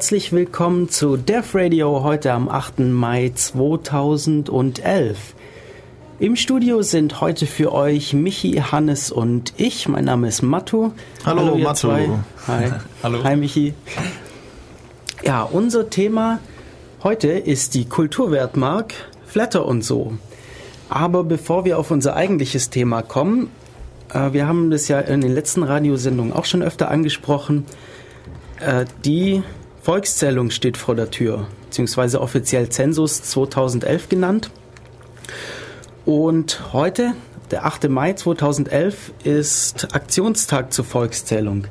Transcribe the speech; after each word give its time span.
herzlich 0.00 0.32
willkommen 0.32 0.88
zu 0.88 1.18
Def 1.18 1.54
Radio 1.54 2.02
heute 2.02 2.32
am 2.32 2.48
8. 2.48 2.78
Mai 2.78 3.32
2011. 3.34 5.34
Im 6.18 6.36
Studio 6.36 6.80
sind 6.80 7.20
heute 7.20 7.44
für 7.44 7.74
euch 7.74 8.14
Michi, 8.14 8.52
Hannes 8.52 9.12
und 9.12 9.52
ich. 9.58 9.88
Mein 9.88 10.06
Name 10.06 10.28
ist 10.28 10.40
Matu. 10.40 10.92
Hallo, 11.26 11.42
Hallo 11.42 11.58
Matu. 11.58 11.74
Zwei. 11.74 12.08
Hi. 12.46 12.72
Hallo. 13.02 13.22
Hi 13.24 13.36
Michi. 13.36 13.74
Ja, 15.22 15.42
unser 15.42 15.90
Thema 15.90 16.38
heute 17.02 17.28
ist 17.28 17.74
die 17.74 17.84
Kulturwertmark 17.84 18.94
Flatter 19.26 19.66
und 19.66 19.82
so. 19.82 20.14
Aber 20.88 21.24
bevor 21.24 21.66
wir 21.66 21.78
auf 21.78 21.90
unser 21.90 22.16
eigentliches 22.16 22.70
Thema 22.70 23.02
kommen, 23.02 23.50
äh, 24.14 24.32
wir 24.32 24.48
haben 24.48 24.70
das 24.70 24.88
ja 24.88 24.98
in 24.98 25.20
den 25.20 25.34
letzten 25.34 25.62
Radiosendungen 25.62 26.32
auch 26.32 26.46
schon 26.46 26.62
öfter 26.62 26.90
angesprochen, 26.90 27.66
äh, 28.60 28.86
die 29.04 29.42
Volkszählung 29.82 30.50
steht 30.50 30.76
vor 30.76 30.94
der 30.94 31.10
Tür, 31.10 31.46
beziehungsweise 31.64 32.20
offiziell 32.20 32.68
Zensus 32.68 33.22
2011 33.22 34.10
genannt. 34.10 34.50
Und 36.04 36.72
heute, 36.74 37.14
der 37.50 37.64
8. 37.64 37.88
Mai 37.88 38.12
2011, 38.12 39.12
ist 39.24 39.94
Aktionstag 39.94 40.72
zur 40.72 40.84
Volkszählung. 40.84 41.66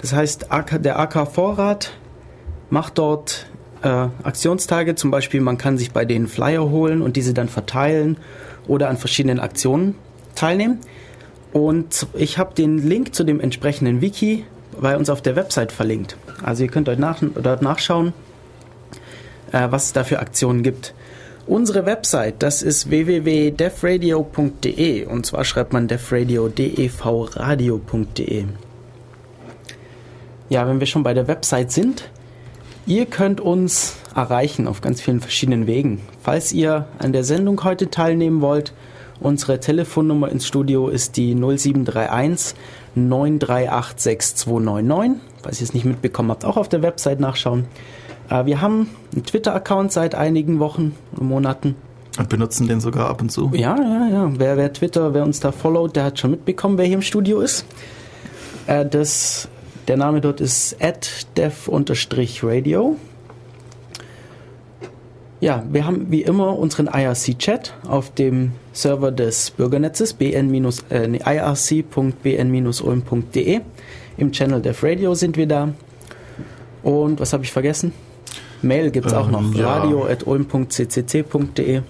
Das 0.00 0.12
heißt, 0.12 0.46
der 0.80 0.98
AK 0.98 1.32
Vorrat 1.32 1.92
macht 2.70 2.98
dort 2.98 3.46
äh, 3.82 3.88
Aktionstage, 3.88 4.94
zum 4.94 5.10
Beispiel 5.10 5.40
man 5.40 5.58
kann 5.58 5.78
sich 5.78 5.90
bei 5.90 6.04
denen 6.04 6.28
Flyer 6.28 6.70
holen 6.70 7.02
und 7.02 7.16
diese 7.16 7.34
dann 7.34 7.48
verteilen 7.48 8.18
oder 8.68 8.88
an 8.88 8.96
verschiedenen 8.96 9.40
Aktionen 9.40 9.96
teilnehmen. 10.36 10.78
Und 11.52 12.06
ich 12.14 12.38
habe 12.38 12.54
den 12.54 12.78
Link 12.78 13.14
zu 13.14 13.24
dem 13.24 13.40
entsprechenden 13.40 14.00
Wiki 14.00 14.44
bei 14.80 14.96
uns 14.96 15.10
auf 15.10 15.22
der 15.22 15.36
Website 15.36 15.72
verlinkt. 15.72 16.16
Also 16.42 16.64
ihr 16.64 16.70
könnt 16.70 16.88
dort, 16.88 16.98
nach, 16.98 17.18
dort 17.20 17.62
nachschauen, 17.62 18.12
äh, 19.52 19.68
was 19.70 19.86
es 19.86 19.92
da 19.92 20.04
für 20.04 20.18
Aktionen 20.18 20.62
gibt. 20.62 20.94
Unsere 21.46 21.86
Website, 21.86 22.36
das 22.38 22.62
ist 22.62 22.88
www.defradio.de 22.88 25.06
und 25.06 25.26
zwar 25.26 25.44
schreibt 25.44 25.72
man 25.72 25.88
defradio, 25.88 26.46
devradio.de. 26.48 28.44
Ja, 30.48 30.68
wenn 30.68 30.78
wir 30.78 30.86
schon 30.86 31.02
bei 31.02 31.14
der 31.14 31.26
Website 31.26 31.72
sind, 31.72 32.08
ihr 32.86 33.06
könnt 33.06 33.40
uns 33.40 33.96
erreichen 34.14 34.68
auf 34.68 34.82
ganz 34.82 35.00
vielen 35.00 35.20
verschiedenen 35.20 35.66
Wegen. 35.66 36.00
Falls 36.22 36.52
ihr 36.52 36.86
an 36.98 37.12
der 37.12 37.24
Sendung 37.24 37.64
heute 37.64 37.90
teilnehmen 37.90 38.40
wollt, 38.40 38.72
unsere 39.18 39.58
Telefonnummer 39.58 40.30
ins 40.30 40.46
Studio 40.46 40.86
ist 40.88 41.16
die 41.16 41.34
0731 41.34 42.54
938 42.94 43.98
6299. 43.98 45.31
Falls 45.42 45.60
ihr 45.60 45.64
es 45.64 45.74
nicht 45.74 45.84
mitbekommen 45.84 46.30
habt, 46.30 46.44
auch 46.44 46.56
auf 46.56 46.68
der 46.68 46.82
Website 46.82 47.20
nachschauen. 47.20 47.66
Äh, 48.30 48.46
wir 48.46 48.60
haben 48.60 48.88
einen 49.12 49.24
Twitter-Account 49.24 49.92
seit 49.92 50.14
einigen 50.14 50.58
Wochen 50.58 50.94
und 51.16 51.28
Monaten. 51.28 51.76
Und 52.18 52.28
benutzen 52.28 52.68
den 52.68 52.80
sogar 52.80 53.08
ab 53.08 53.22
und 53.22 53.30
zu. 53.30 53.50
Ja, 53.54 53.76
ja, 53.76 54.08
ja. 54.08 54.30
Wer, 54.36 54.56
wer 54.56 54.72
Twitter, 54.72 55.14
wer 55.14 55.24
uns 55.24 55.40
da 55.40 55.50
followt, 55.50 55.96
der 55.96 56.04
hat 56.04 56.18
schon 56.18 56.30
mitbekommen, 56.30 56.78
wer 56.78 56.84
hier 56.84 56.96
im 56.96 57.02
Studio 57.02 57.40
ist. 57.40 57.64
Äh, 58.66 58.86
das, 58.86 59.48
der 59.88 59.96
Name 59.96 60.20
dort 60.20 60.40
ist 60.40 60.76
dev-radio. 61.36 62.96
Ja, 65.40 65.64
wir 65.68 65.84
haben 65.86 66.06
wie 66.10 66.22
immer 66.22 66.56
unseren 66.56 66.86
IRC-Chat 66.86 67.74
auf 67.88 68.14
dem 68.14 68.52
Server 68.72 69.10
des 69.10 69.50
Bürgernetzes 69.50 70.12
bn 70.14 70.54
äh, 70.90 71.08
nee, 71.08 71.18
irc.bn-ulm.de. 71.18 71.80
Im 74.22 74.30
Channel 74.30 74.62
Dev 74.62 74.86
Radio 74.86 75.16
sind 75.16 75.36
wir 75.36 75.48
da. 75.48 75.70
Und 76.84 77.18
was 77.18 77.32
habe 77.32 77.42
ich 77.42 77.50
vergessen? 77.50 77.92
Mail 78.62 78.92
gibt 78.92 79.06
es 79.06 79.12
ähm, 79.12 79.18
auch 79.18 79.28
noch. 79.28 79.52
Ja. 79.52 79.78
radio.ulm.ccc.de. 79.78 81.82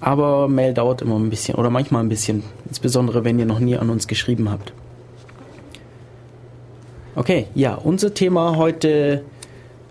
Aber 0.00 0.48
Mail 0.48 0.74
dauert 0.74 1.02
immer 1.02 1.16
ein 1.16 1.30
bisschen 1.30 1.54
oder 1.54 1.70
manchmal 1.70 2.02
ein 2.02 2.08
bisschen. 2.08 2.42
Insbesondere 2.66 3.24
wenn 3.24 3.38
ihr 3.38 3.46
noch 3.46 3.60
nie 3.60 3.76
an 3.76 3.88
uns 3.88 4.08
geschrieben 4.08 4.50
habt. 4.50 4.72
Okay, 7.14 7.46
ja, 7.54 7.76
unser 7.76 8.12
Thema 8.12 8.56
heute 8.56 9.22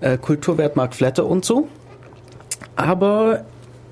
äh, 0.02 0.18
Kulturwertmarkt 0.18 0.96
Flatter 0.96 1.26
und 1.26 1.46
so. 1.46 1.70
Aber 2.76 3.46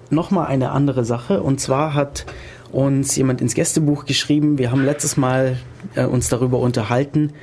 nochmal 0.09 0.47
eine 0.47 0.71
andere 0.71 1.05
Sache. 1.05 1.41
Und 1.41 1.61
zwar 1.61 1.93
hat 1.93 2.25
uns 2.73 3.15
jemand 3.15 3.39
ins 3.39 3.53
Gästebuch 3.53 4.03
geschrieben, 4.03 4.57
wir 4.57 4.71
haben 4.71 4.83
letztes 4.83 5.15
Mal 5.15 5.55
äh, 5.95 6.05
uns 6.05 6.29
darüber 6.29 6.59
unterhalten, 6.59 7.33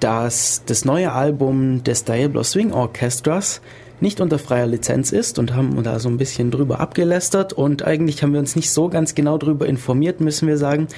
dass 0.00 0.62
das 0.64 0.84
neue 0.84 1.12
Album 1.12 1.84
des 1.84 2.04
Diablo 2.04 2.42
Swing 2.42 2.72
Orchestras 2.72 3.60
nicht 4.00 4.20
unter 4.20 4.38
freier 4.38 4.66
Lizenz 4.66 5.12
ist 5.12 5.38
und 5.38 5.54
haben 5.54 5.82
da 5.82 5.98
so 5.98 6.08
ein 6.08 6.16
bisschen 6.16 6.50
drüber 6.50 6.80
abgelästert. 6.80 7.52
Und 7.52 7.84
eigentlich 7.84 8.22
haben 8.22 8.32
wir 8.32 8.40
uns 8.40 8.56
nicht 8.56 8.70
so 8.70 8.88
ganz 8.88 9.14
genau 9.14 9.36
darüber 9.36 9.66
informiert, 9.66 10.20
müssen 10.20 10.48
wir 10.48 10.56
sagen, 10.56 10.88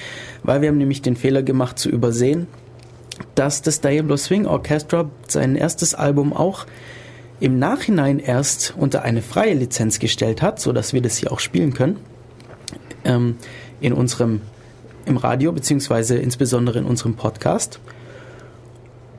weil 0.43 0.61
wir 0.61 0.69
haben 0.69 0.77
nämlich 0.77 1.01
den 1.01 1.17
Fehler 1.17 1.43
gemacht 1.43 1.77
zu 1.77 1.89
übersehen, 1.89 2.47
dass 3.35 3.61
das 3.61 3.81
Diablo 3.81 4.15
Swing 4.15 4.45
Orchestra 4.45 5.09
sein 5.27 5.55
erstes 5.55 5.93
Album 5.95 6.31
auch 6.33 6.65
im 7.39 7.59
Nachhinein 7.59 8.19
erst 8.19 8.73
unter 8.77 9.03
eine 9.03 9.21
freie 9.21 9.53
Lizenz 9.53 9.99
gestellt 9.99 10.41
hat, 10.41 10.59
so 10.59 10.71
dass 10.71 10.93
wir 10.93 11.01
das 11.01 11.17
hier 11.17 11.31
auch 11.31 11.41
spielen 11.41 11.73
können 11.73 11.97
ähm, 13.03 13.35
in 13.81 13.91
unserem 13.91 14.41
im 15.05 15.17
Radio 15.17 15.51
beziehungsweise 15.51 16.17
insbesondere 16.17 16.79
in 16.79 16.85
unserem 16.85 17.15
Podcast. 17.15 17.79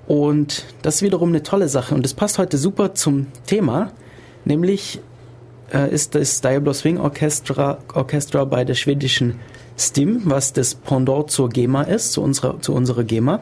Und 0.06 0.64
das 0.82 0.96
ist 0.96 1.02
wiederum 1.02 1.30
eine 1.30 1.42
tolle 1.42 1.68
Sache 1.68 1.94
und 1.94 2.04
das 2.04 2.14
passt 2.14 2.38
heute 2.38 2.58
super 2.58 2.94
zum 2.94 3.26
Thema, 3.46 3.90
nämlich 4.44 5.00
äh, 5.72 5.92
ist 5.92 6.14
das 6.14 6.40
Diablo 6.40 6.72
Swing 6.72 6.98
Orchestra, 6.98 7.78
Orchestra 7.94 8.44
bei 8.44 8.64
der 8.64 8.74
schwedischen 8.74 9.40
STIM, 9.78 10.22
was 10.24 10.52
das 10.52 10.74
Pendant 10.74 11.30
zur 11.30 11.48
GEMA 11.48 11.82
ist, 11.82 12.12
zu 12.12 12.22
unserer, 12.22 12.60
zu 12.60 12.74
unserer 12.74 13.04
GEMA. 13.04 13.40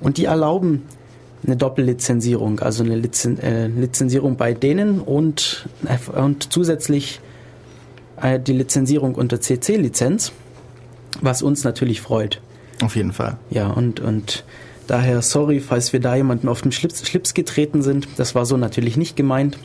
Und 0.00 0.16
die 0.18 0.26
erlauben 0.26 0.84
eine 1.44 1.56
Doppellizenzierung, 1.56 2.60
also 2.60 2.84
eine 2.84 2.96
Lizen 2.96 3.38
äh, 3.40 3.68
Lizenzierung 3.68 4.36
bei 4.36 4.54
denen 4.54 5.00
und, 5.00 5.68
äh, 5.86 6.18
und 6.18 6.52
zusätzlich 6.52 7.20
äh, 8.20 8.40
die 8.40 8.52
Lizenzierung 8.52 9.14
unter 9.14 9.40
CC-Lizenz, 9.40 10.32
was 11.20 11.42
uns 11.42 11.64
natürlich 11.64 12.00
freut. 12.00 12.40
Auf 12.82 12.96
jeden 12.96 13.12
Fall. 13.12 13.38
Ja, 13.50 13.68
und, 13.68 14.00
und 14.00 14.44
daher 14.86 15.22
sorry, 15.22 15.60
falls 15.60 15.92
wir 15.92 16.00
da 16.00 16.14
jemanden 16.14 16.48
auf 16.48 16.62
den 16.62 16.72
Schlips, 16.72 17.06
Schlips 17.06 17.34
getreten 17.34 17.82
sind. 17.82 18.08
Das 18.16 18.34
war 18.34 18.46
so 18.46 18.56
natürlich 18.56 18.96
nicht 18.96 19.16
gemeint. 19.16 19.58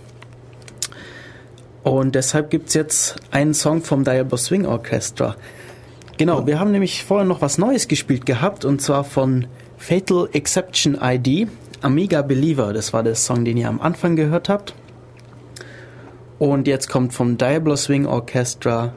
Und 1.83 2.15
deshalb 2.15 2.49
gibt 2.49 2.69
es 2.69 2.73
jetzt 2.73 3.15
einen 3.31 3.53
Song 3.53 3.81
vom 3.81 4.03
Diablo 4.03 4.37
Swing 4.37 4.65
Orchestra. 4.65 5.35
Genau, 6.17 6.47
wir 6.47 6.59
haben 6.59 6.71
nämlich 6.71 7.03
vorher 7.03 7.25
noch 7.25 7.41
was 7.41 7.57
Neues 7.57 7.87
gespielt 7.87 8.25
gehabt 8.25 8.65
und 8.65 8.81
zwar 8.81 9.03
von 9.03 9.47
Fatal 9.77 10.29
Exception 10.31 10.97
ID. 11.01 11.47
Amiga 11.81 12.21
Believer, 12.21 12.71
das 12.71 12.93
war 12.93 13.03
der 13.03 13.15
Song, 13.15 13.43
den 13.43 13.57
ihr 13.57 13.67
am 13.67 13.81
Anfang 13.81 14.15
gehört 14.15 14.47
habt. 14.47 14.73
Und 16.39 16.67
jetzt 16.67 16.89
kommt 16.89 17.13
vom 17.13 17.37
Diablo 17.37 17.75
Swing 17.75 18.05
Orchestra 18.05 18.93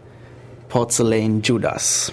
Porcelain 0.69 1.43
Judas. 1.43 2.13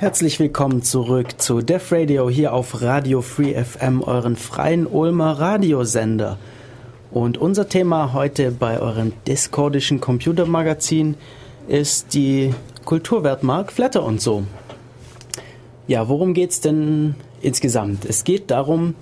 Herzlich 0.00 0.40
willkommen 0.40 0.82
zurück 0.82 1.42
zu 1.42 1.60
Def 1.60 1.92
Radio 1.92 2.30
hier 2.30 2.54
auf 2.54 2.80
Radio 2.80 3.20
Free 3.20 3.52
FM, 3.52 4.02
euren 4.02 4.34
freien 4.34 4.86
Ulmer 4.86 5.32
Radiosender. 5.32 6.38
Und 7.10 7.36
unser 7.36 7.68
Thema 7.68 8.14
heute 8.14 8.50
bei 8.50 8.80
eurem 8.80 9.12
discordischen 9.26 10.00
Computermagazin 10.00 11.16
ist 11.68 12.14
die 12.14 12.54
Kulturwertmark 12.86 13.72
Flatter 13.72 14.02
und 14.02 14.22
so. 14.22 14.44
Ja, 15.86 16.08
worum 16.08 16.32
geht 16.32 16.52
es 16.52 16.62
denn 16.62 17.14
insgesamt? 17.42 18.06
Es 18.06 18.24
geht 18.24 18.50
darum, 18.50 18.94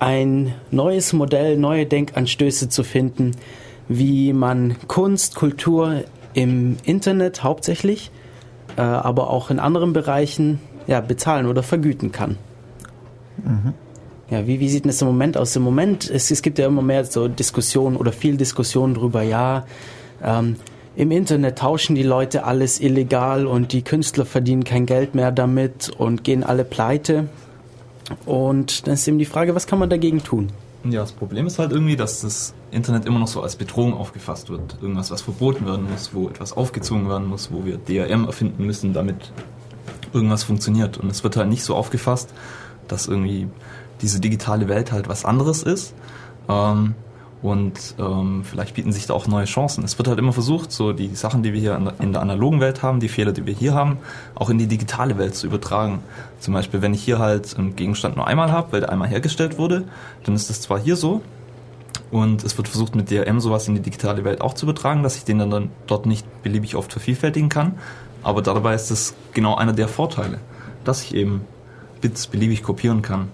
ein 0.00 0.54
neues 0.72 1.12
Modell, 1.12 1.56
neue 1.56 1.86
Denkanstöße 1.86 2.68
zu 2.68 2.82
finden, 2.82 3.30
wie 3.86 4.32
man 4.32 4.74
Kunst, 4.88 5.36
Kultur 5.36 6.02
im 6.34 6.78
Internet 6.82 7.44
hauptsächlich 7.44 8.10
äh, 8.76 8.80
aber 8.80 9.30
auch 9.30 9.50
in 9.50 9.58
anderen 9.58 9.92
Bereichen 9.92 10.60
ja, 10.86 11.00
bezahlen 11.00 11.46
oder 11.46 11.62
vergüten 11.62 12.12
kann. 12.12 12.36
Mhm. 13.38 13.74
Ja, 14.30 14.46
wie, 14.46 14.58
wie 14.58 14.68
sieht 14.68 14.86
das 14.86 15.00
im 15.02 15.08
Moment 15.08 15.36
aus? 15.36 15.54
Im 15.54 15.62
Moment, 15.62 16.10
es, 16.10 16.30
es 16.30 16.42
gibt 16.42 16.58
ja 16.58 16.66
immer 16.66 16.82
mehr 16.82 17.04
so 17.04 17.28
Diskussionen 17.28 17.96
oder 17.96 18.12
viel 18.12 18.36
Diskussionen 18.36 18.94
darüber, 18.94 19.22
ja, 19.22 19.66
ähm, 20.22 20.56
im 20.96 21.10
Internet 21.10 21.58
tauschen 21.58 21.94
die 21.94 22.02
Leute 22.02 22.44
alles 22.44 22.80
illegal 22.80 23.46
und 23.46 23.72
die 23.72 23.82
Künstler 23.82 24.24
verdienen 24.24 24.64
kein 24.64 24.86
Geld 24.86 25.14
mehr 25.14 25.30
damit 25.30 25.90
und 25.90 26.24
gehen 26.24 26.42
alle 26.42 26.64
pleite. 26.64 27.28
Und 28.24 28.86
dann 28.86 28.94
ist 28.94 29.06
eben 29.06 29.18
die 29.18 29.26
Frage, 29.26 29.54
was 29.54 29.66
kann 29.66 29.78
man 29.78 29.90
dagegen 29.90 30.24
tun? 30.24 30.48
Ja, 30.84 31.00
das 31.00 31.12
Problem 31.12 31.46
ist 31.46 31.58
halt 31.58 31.72
irgendwie, 31.72 31.96
dass 31.96 32.22
das 32.22 32.54
Internet 32.76 33.06
immer 33.06 33.18
noch 33.18 33.28
so 33.28 33.42
als 33.42 33.56
Bedrohung 33.56 33.94
aufgefasst 33.94 34.50
wird. 34.50 34.76
Irgendwas, 34.80 35.10
was 35.10 35.22
verboten 35.22 35.66
werden 35.66 35.90
muss, 35.90 36.14
wo 36.14 36.28
etwas 36.28 36.52
aufgezogen 36.52 37.08
werden 37.08 37.26
muss, 37.26 37.50
wo 37.50 37.64
wir 37.64 37.78
DRM 37.78 38.26
erfinden 38.26 38.64
müssen, 38.64 38.92
damit 38.92 39.32
irgendwas 40.12 40.44
funktioniert. 40.44 40.98
Und 40.98 41.10
es 41.10 41.24
wird 41.24 41.36
halt 41.36 41.48
nicht 41.48 41.64
so 41.64 41.74
aufgefasst, 41.74 42.32
dass 42.86 43.08
irgendwie 43.08 43.48
diese 44.02 44.20
digitale 44.20 44.68
Welt 44.68 44.92
halt 44.92 45.08
was 45.08 45.24
anderes 45.24 45.62
ist. 45.62 45.94
Ähm, 46.48 46.94
und 47.42 47.94
ähm, 47.98 48.42
vielleicht 48.44 48.74
bieten 48.74 48.92
sich 48.92 49.06
da 49.06 49.14
auch 49.14 49.26
neue 49.26 49.44
Chancen. 49.44 49.84
Es 49.84 49.98
wird 49.98 50.08
halt 50.08 50.18
immer 50.18 50.32
versucht, 50.32 50.72
so 50.72 50.92
die 50.92 51.14
Sachen, 51.14 51.42
die 51.42 51.52
wir 51.52 51.60
hier 51.60 51.94
in 52.00 52.12
der 52.12 52.22
analogen 52.22 52.60
Welt 52.60 52.82
haben, 52.82 52.98
die 52.98 53.08
Fehler, 53.08 53.32
die 53.32 53.46
wir 53.46 53.54
hier 53.54 53.74
haben, 53.74 53.98
auch 54.34 54.48
in 54.48 54.58
die 54.58 54.66
digitale 54.66 55.18
Welt 55.18 55.34
zu 55.34 55.46
übertragen. 55.46 56.00
Zum 56.40 56.54
Beispiel, 56.54 56.80
wenn 56.82 56.94
ich 56.94 57.02
hier 57.02 57.18
halt 57.18 57.56
einen 57.56 57.76
Gegenstand 57.76 58.16
nur 58.16 58.26
einmal 58.26 58.50
habe, 58.50 58.72
weil 58.72 58.80
der 58.80 58.90
einmal 58.90 59.08
hergestellt 59.08 59.58
wurde, 59.58 59.84
dann 60.24 60.34
ist 60.34 60.48
das 60.50 60.62
zwar 60.62 60.80
hier 60.80 60.96
so, 60.96 61.20
und 62.10 62.44
es 62.44 62.56
wird 62.56 62.68
versucht, 62.68 62.94
mit 62.94 63.10
DRM 63.10 63.40
sowas 63.40 63.66
in 63.68 63.74
die 63.74 63.80
digitale 63.80 64.24
Welt 64.24 64.40
auch 64.40 64.54
zu 64.54 64.66
übertragen, 64.66 65.02
dass 65.02 65.16
ich 65.16 65.24
den 65.24 65.38
dann, 65.38 65.70
dort 65.86 66.06
nicht 66.06 66.26
beliebig 66.42 66.76
oft 66.76 66.92
vervielfältigen 66.92 67.48
kann. 67.48 67.74
Aber 68.22 68.42
dabei 68.42 68.74
ist 68.74 68.90
es 68.90 69.14
genau 69.34 69.56
einer 69.56 69.72
der 69.72 69.88
Vorteile, 69.88 70.38
dass 70.84 71.02
ich 71.02 71.14
eben 71.14 71.42
Bits 72.00 72.26
beliebig 72.26 72.62
kopieren 72.62 73.02
kann. 73.02 73.28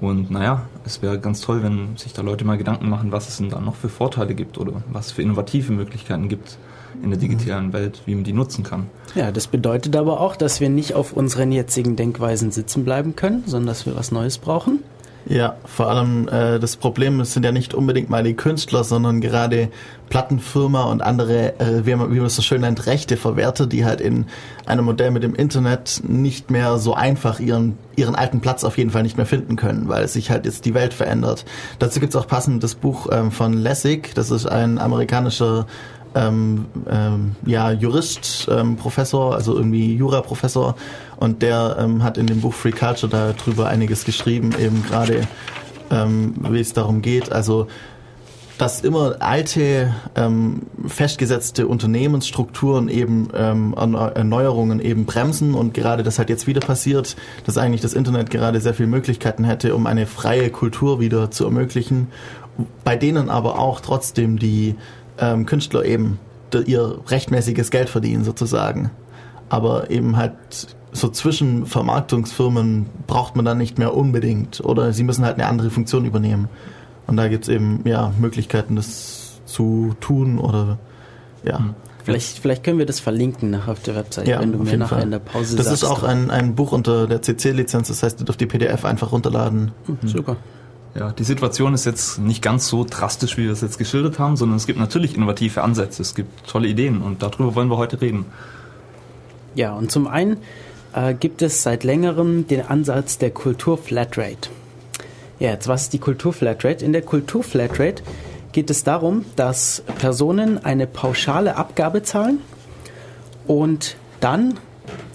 Und 0.00 0.30
naja, 0.30 0.62
es 0.84 1.02
wäre 1.02 1.20
ganz 1.20 1.40
toll, 1.40 1.62
wenn 1.62 1.96
sich 1.96 2.12
da 2.12 2.22
Leute 2.22 2.44
mal 2.44 2.58
Gedanken 2.58 2.88
machen, 2.88 3.12
was 3.12 3.28
es 3.28 3.36
denn 3.36 3.50
da 3.50 3.60
noch 3.60 3.76
für 3.76 3.88
Vorteile 3.88 4.34
gibt 4.34 4.58
oder 4.58 4.82
was 4.90 5.12
für 5.12 5.22
innovative 5.22 5.72
Möglichkeiten 5.72 6.28
gibt 6.28 6.58
in 7.02 7.10
der 7.10 7.18
digitalen 7.18 7.72
Welt, 7.72 8.02
wie 8.04 8.14
man 8.14 8.24
die 8.24 8.32
nutzen 8.32 8.64
kann. 8.64 8.88
Ja, 9.14 9.30
das 9.30 9.46
bedeutet 9.46 9.96
aber 9.96 10.20
auch, 10.20 10.36
dass 10.36 10.60
wir 10.60 10.68
nicht 10.68 10.94
auf 10.94 11.12
unseren 11.12 11.52
jetzigen 11.52 11.96
Denkweisen 11.96 12.50
sitzen 12.50 12.84
bleiben 12.84 13.16
können, 13.16 13.44
sondern 13.46 13.68
dass 13.68 13.86
wir 13.86 13.96
was 13.96 14.12
Neues 14.12 14.38
brauchen. 14.38 14.80
Ja, 15.26 15.56
vor 15.64 15.88
allem 15.88 16.28
äh, 16.28 16.58
das 16.58 16.76
Problem 16.76 17.24
sind 17.24 17.44
ja 17.44 17.52
nicht 17.52 17.74
unbedingt 17.74 18.10
mal 18.10 18.24
die 18.24 18.34
Künstler, 18.34 18.82
sondern 18.82 19.20
gerade 19.20 19.68
Plattenfirma 20.08 20.82
und 20.84 21.00
andere, 21.00 21.58
äh, 21.60 21.86
wie, 21.86 21.94
man, 21.94 22.12
wie 22.12 22.16
man 22.16 22.26
es 22.26 22.36
so 22.36 22.42
schön 22.42 22.62
nennt, 22.62 22.86
Rechte 22.86 23.16
Verwerter, 23.16 23.66
die 23.66 23.84
halt 23.84 24.00
in 24.00 24.26
einem 24.66 24.84
Modell 24.84 25.10
mit 25.12 25.22
dem 25.22 25.34
Internet 25.34 26.02
nicht 26.06 26.50
mehr 26.50 26.78
so 26.78 26.94
einfach 26.94 27.38
ihren, 27.38 27.78
ihren 27.94 28.14
alten 28.14 28.40
Platz 28.40 28.64
auf 28.64 28.78
jeden 28.78 28.90
Fall 28.90 29.04
nicht 29.04 29.16
mehr 29.16 29.26
finden 29.26 29.56
können, 29.56 29.88
weil 29.88 30.08
sich 30.08 30.30
halt 30.30 30.44
jetzt 30.44 30.64
die 30.64 30.74
Welt 30.74 30.92
verändert. 30.92 31.44
Dazu 31.78 32.00
gibt's 32.00 32.16
auch 32.16 32.26
passend 32.26 32.62
das 32.62 32.74
Buch 32.74 33.08
ähm, 33.12 33.30
von 33.30 33.52
Lessig, 33.52 34.14
das 34.14 34.30
ist 34.30 34.46
ein 34.46 34.78
amerikanischer 34.78 35.66
ähm, 36.14 36.66
ähm, 36.90 37.36
ja, 37.46 37.70
Jurist, 37.70 38.48
ähm, 38.50 38.76
Professor, 38.76 39.34
also 39.34 39.56
irgendwie 39.56 39.94
Jura-Professor 39.96 40.74
und 41.22 41.40
der 41.40 41.76
ähm, 41.78 42.02
hat 42.02 42.18
in 42.18 42.26
dem 42.26 42.40
Buch 42.40 42.52
Free 42.52 42.72
Culture 42.72 43.08
darüber 43.08 43.68
einiges 43.68 44.04
geschrieben, 44.04 44.50
eben 44.58 44.82
gerade 44.82 45.20
ähm, 45.92 46.34
wie 46.50 46.58
es 46.58 46.72
darum 46.72 47.00
geht, 47.00 47.30
also 47.30 47.68
dass 48.58 48.80
immer 48.80 49.16
alte, 49.20 49.94
ähm, 50.16 50.62
festgesetzte 50.86 51.68
Unternehmensstrukturen 51.68 52.88
eben 52.88 53.28
ähm, 53.34 53.72
Erneuerungen 53.74 54.80
eben 54.80 55.06
bremsen 55.06 55.54
und 55.54 55.74
gerade 55.74 56.02
das 56.02 56.18
halt 56.18 56.28
jetzt 56.28 56.48
wieder 56.48 56.60
passiert, 56.60 57.14
dass 57.46 57.56
eigentlich 57.56 57.80
das 57.80 57.94
Internet 57.94 58.30
gerade 58.30 58.60
sehr 58.60 58.74
viele 58.74 58.88
Möglichkeiten 58.88 59.44
hätte, 59.44 59.76
um 59.76 59.86
eine 59.86 60.06
freie 60.06 60.50
Kultur 60.50 60.98
wieder 60.98 61.30
zu 61.30 61.44
ermöglichen, 61.44 62.08
bei 62.82 62.96
denen 62.96 63.30
aber 63.30 63.60
auch 63.60 63.80
trotzdem 63.80 64.40
die 64.40 64.74
ähm, 65.18 65.46
Künstler 65.46 65.84
eben 65.84 66.18
ihr 66.66 66.98
rechtmäßiges 67.08 67.70
Geld 67.70 67.88
verdienen 67.88 68.24
sozusagen. 68.24 68.90
Aber 69.48 69.90
eben 69.90 70.16
halt 70.16 70.76
so 70.92 71.08
zwischen 71.08 71.66
Vermarktungsfirmen 71.66 72.86
braucht 73.06 73.34
man 73.34 73.44
dann 73.44 73.58
nicht 73.58 73.78
mehr 73.78 73.94
unbedingt 73.94 74.60
oder 74.60 74.92
sie 74.92 75.02
müssen 75.02 75.24
halt 75.24 75.34
eine 75.34 75.46
andere 75.46 75.70
Funktion 75.70 76.04
übernehmen. 76.04 76.48
Und 77.06 77.16
da 77.16 77.28
gibt 77.28 77.44
es 77.44 77.48
eben 77.48 77.80
ja 77.84 78.12
Möglichkeiten, 78.18 78.76
das 78.76 79.40
zu 79.46 79.94
tun 80.00 80.38
oder 80.38 80.78
ja. 81.44 81.58
Hm. 81.58 81.74
Vielleicht, 82.04 82.40
vielleicht 82.40 82.64
können 82.64 82.78
wir 82.78 82.86
das 82.86 82.98
verlinken 82.98 83.50
nach 83.50 83.68
auf 83.68 83.80
der 83.80 83.94
Website, 83.94 84.26
ja, 84.26 84.40
wenn 84.40 84.50
du 84.50 84.58
mir 84.58 84.76
nachher 84.76 84.96
Fall. 84.96 85.02
in 85.04 85.12
der 85.12 85.20
Pause 85.20 85.56
Das 85.56 85.66
sagst. 85.66 85.84
ist 85.84 85.88
auch 85.88 86.02
ein, 86.02 86.32
ein 86.32 86.56
Buch 86.56 86.72
unter 86.72 87.06
der 87.06 87.22
CC-Lizenz, 87.22 87.88
das 87.88 88.02
heißt, 88.02 88.18
du 88.18 88.24
dürft 88.24 88.40
die 88.40 88.46
PDF 88.46 88.84
einfach 88.84 89.12
runterladen. 89.12 89.70
Mhm. 89.86 90.08
Super. 90.08 90.36
Ja, 90.96 91.12
die 91.12 91.24
Situation 91.24 91.74
ist 91.74 91.86
jetzt 91.86 92.18
nicht 92.18 92.42
ganz 92.42 92.68
so 92.68 92.84
drastisch, 92.84 93.38
wie 93.38 93.44
wir 93.44 93.52
es 93.52 93.60
jetzt 93.60 93.78
geschildert 93.78 94.18
haben, 94.18 94.36
sondern 94.36 94.56
es 94.56 94.66
gibt 94.66 94.80
natürlich 94.80 95.16
innovative 95.16 95.62
Ansätze, 95.62 96.02
es 96.02 96.14
gibt 96.14 96.46
tolle 96.46 96.66
Ideen 96.66 97.00
und 97.02 97.22
darüber 97.22 97.54
wollen 97.54 97.68
wir 97.68 97.76
heute 97.76 98.00
reden. 98.00 98.26
Ja, 99.54 99.72
und 99.72 99.92
zum 99.92 100.06
einen 100.06 100.38
äh, 100.94 101.14
gibt 101.14 101.42
es 101.42 101.62
seit 101.62 101.84
längerem 101.84 102.46
den 102.46 102.62
Ansatz 102.62 103.18
der 103.18 103.30
Kultur-Flatrate. 103.30 104.50
Ja, 105.38 105.50
jetzt 105.50 105.68
was 105.68 105.82
ist 105.82 105.92
die 105.92 105.98
Kultur-Flatrate? 105.98 106.84
In 106.84 106.92
der 106.92 107.02
Kultur-Flatrate 107.02 108.02
geht 108.52 108.70
es 108.70 108.84
darum, 108.84 109.24
dass 109.36 109.82
Personen 109.98 110.64
eine 110.64 110.86
pauschale 110.86 111.56
Abgabe 111.56 112.02
zahlen 112.02 112.40
und 113.46 113.96
dann 114.20 114.54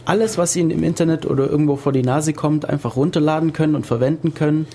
alles, 0.06 0.38
was 0.38 0.56
ihnen 0.56 0.72
im 0.72 0.84
Internet 0.84 1.26
oder 1.26 1.50
irgendwo 1.50 1.76
vor 1.76 1.92
die 1.92 2.02
Nase 2.02 2.34
kommt, 2.34 2.68
einfach 2.68 2.96
runterladen 2.96 3.54
können 3.54 3.76
und 3.76 3.86
verwenden 3.86 4.34
können 4.34 4.68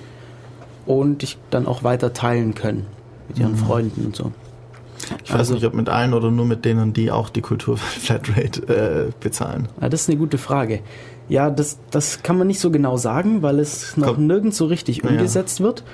und 0.86 1.36
dann 1.50 1.66
auch 1.66 1.84
weiter 1.84 2.12
teilen 2.12 2.54
können 2.54 2.86
mit 3.28 3.38
ihren 3.38 3.52
mhm. 3.52 3.56
Freunden 3.56 4.06
und 4.06 4.16
so. 4.16 4.32
Ich 5.24 5.32
also, 5.32 5.38
weiß 5.38 5.50
nicht, 5.50 5.66
ob 5.66 5.74
mit 5.74 5.88
allen 5.88 6.14
oder 6.14 6.30
nur 6.30 6.46
mit 6.46 6.64
denen, 6.64 6.92
die 6.92 7.10
auch 7.10 7.28
die 7.28 7.40
Kultur-Flatrate 7.40 9.08
äh, 9.08 9.12
bezahlen. 9.20 9.68
Ja, 9.80 9.88
das 9.88 10.02
ist 10.02 10.10
eine 10.10 10.18
gute 10.18 10.38
Frage. 10.38 10.80
Ja, 11.28 11.50
das, 11.50 11.78
das 11.90 12.22
kann 12.22 12.38
man 12.38 12.46
nicht 12.46 12.60
so 12.60 12.70
genau 12.70 12.96
sagen, 12.96 13.42
weil 13.42 13.58
es 13.58 13.96
noch 13.96 14.14
Komm. 14.14 14.26
nirgends 14.26 14.56
so 14.56 14.66
richtig 14.66 15.04
umgesetzt 15.04 15.60
ja. 15.60 15.66
wird. 15.66 15.84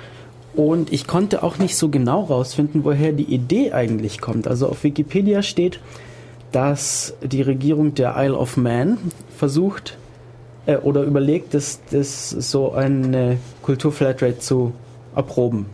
Und 0.55 0.93
ich 0.93 1.07
konnte 1.07 1.43
auch 1.43 1.59
nicht 1.59 1.77
so 1.77 1.89
genau 1.89 2.25
rausfinden, 2.25 2.85
woher 2.85 3.13
die 3.13 3.33
Idee 3.33 3.73
eigentlich 3.73 4.21
kommt. 4.21 4.49
Also 4.49 4.69
auf 4.69 4.83
Wikipedia 4.83 5.43
steht, 5.43 5.81
dass 6.53 7.15
die 7.23 7.43
Regierung 7.43 7.95
der 7.95 8.15
Isle 8.17 8.37
of 8.37 8.57
Man 8.57 8.99
versucht, 9.37 9.97
äh, 10.67 10.77
oder 10.77 11.03
überlegt, 11.03 11.55
das, 11.55 11.81
das 11.91 12.31
so 12.31 12.73
eine 12.73 13.39
Kulturflatrate 13.63 14.39
zu 14.39 14.73
erproben. 15.15 15.67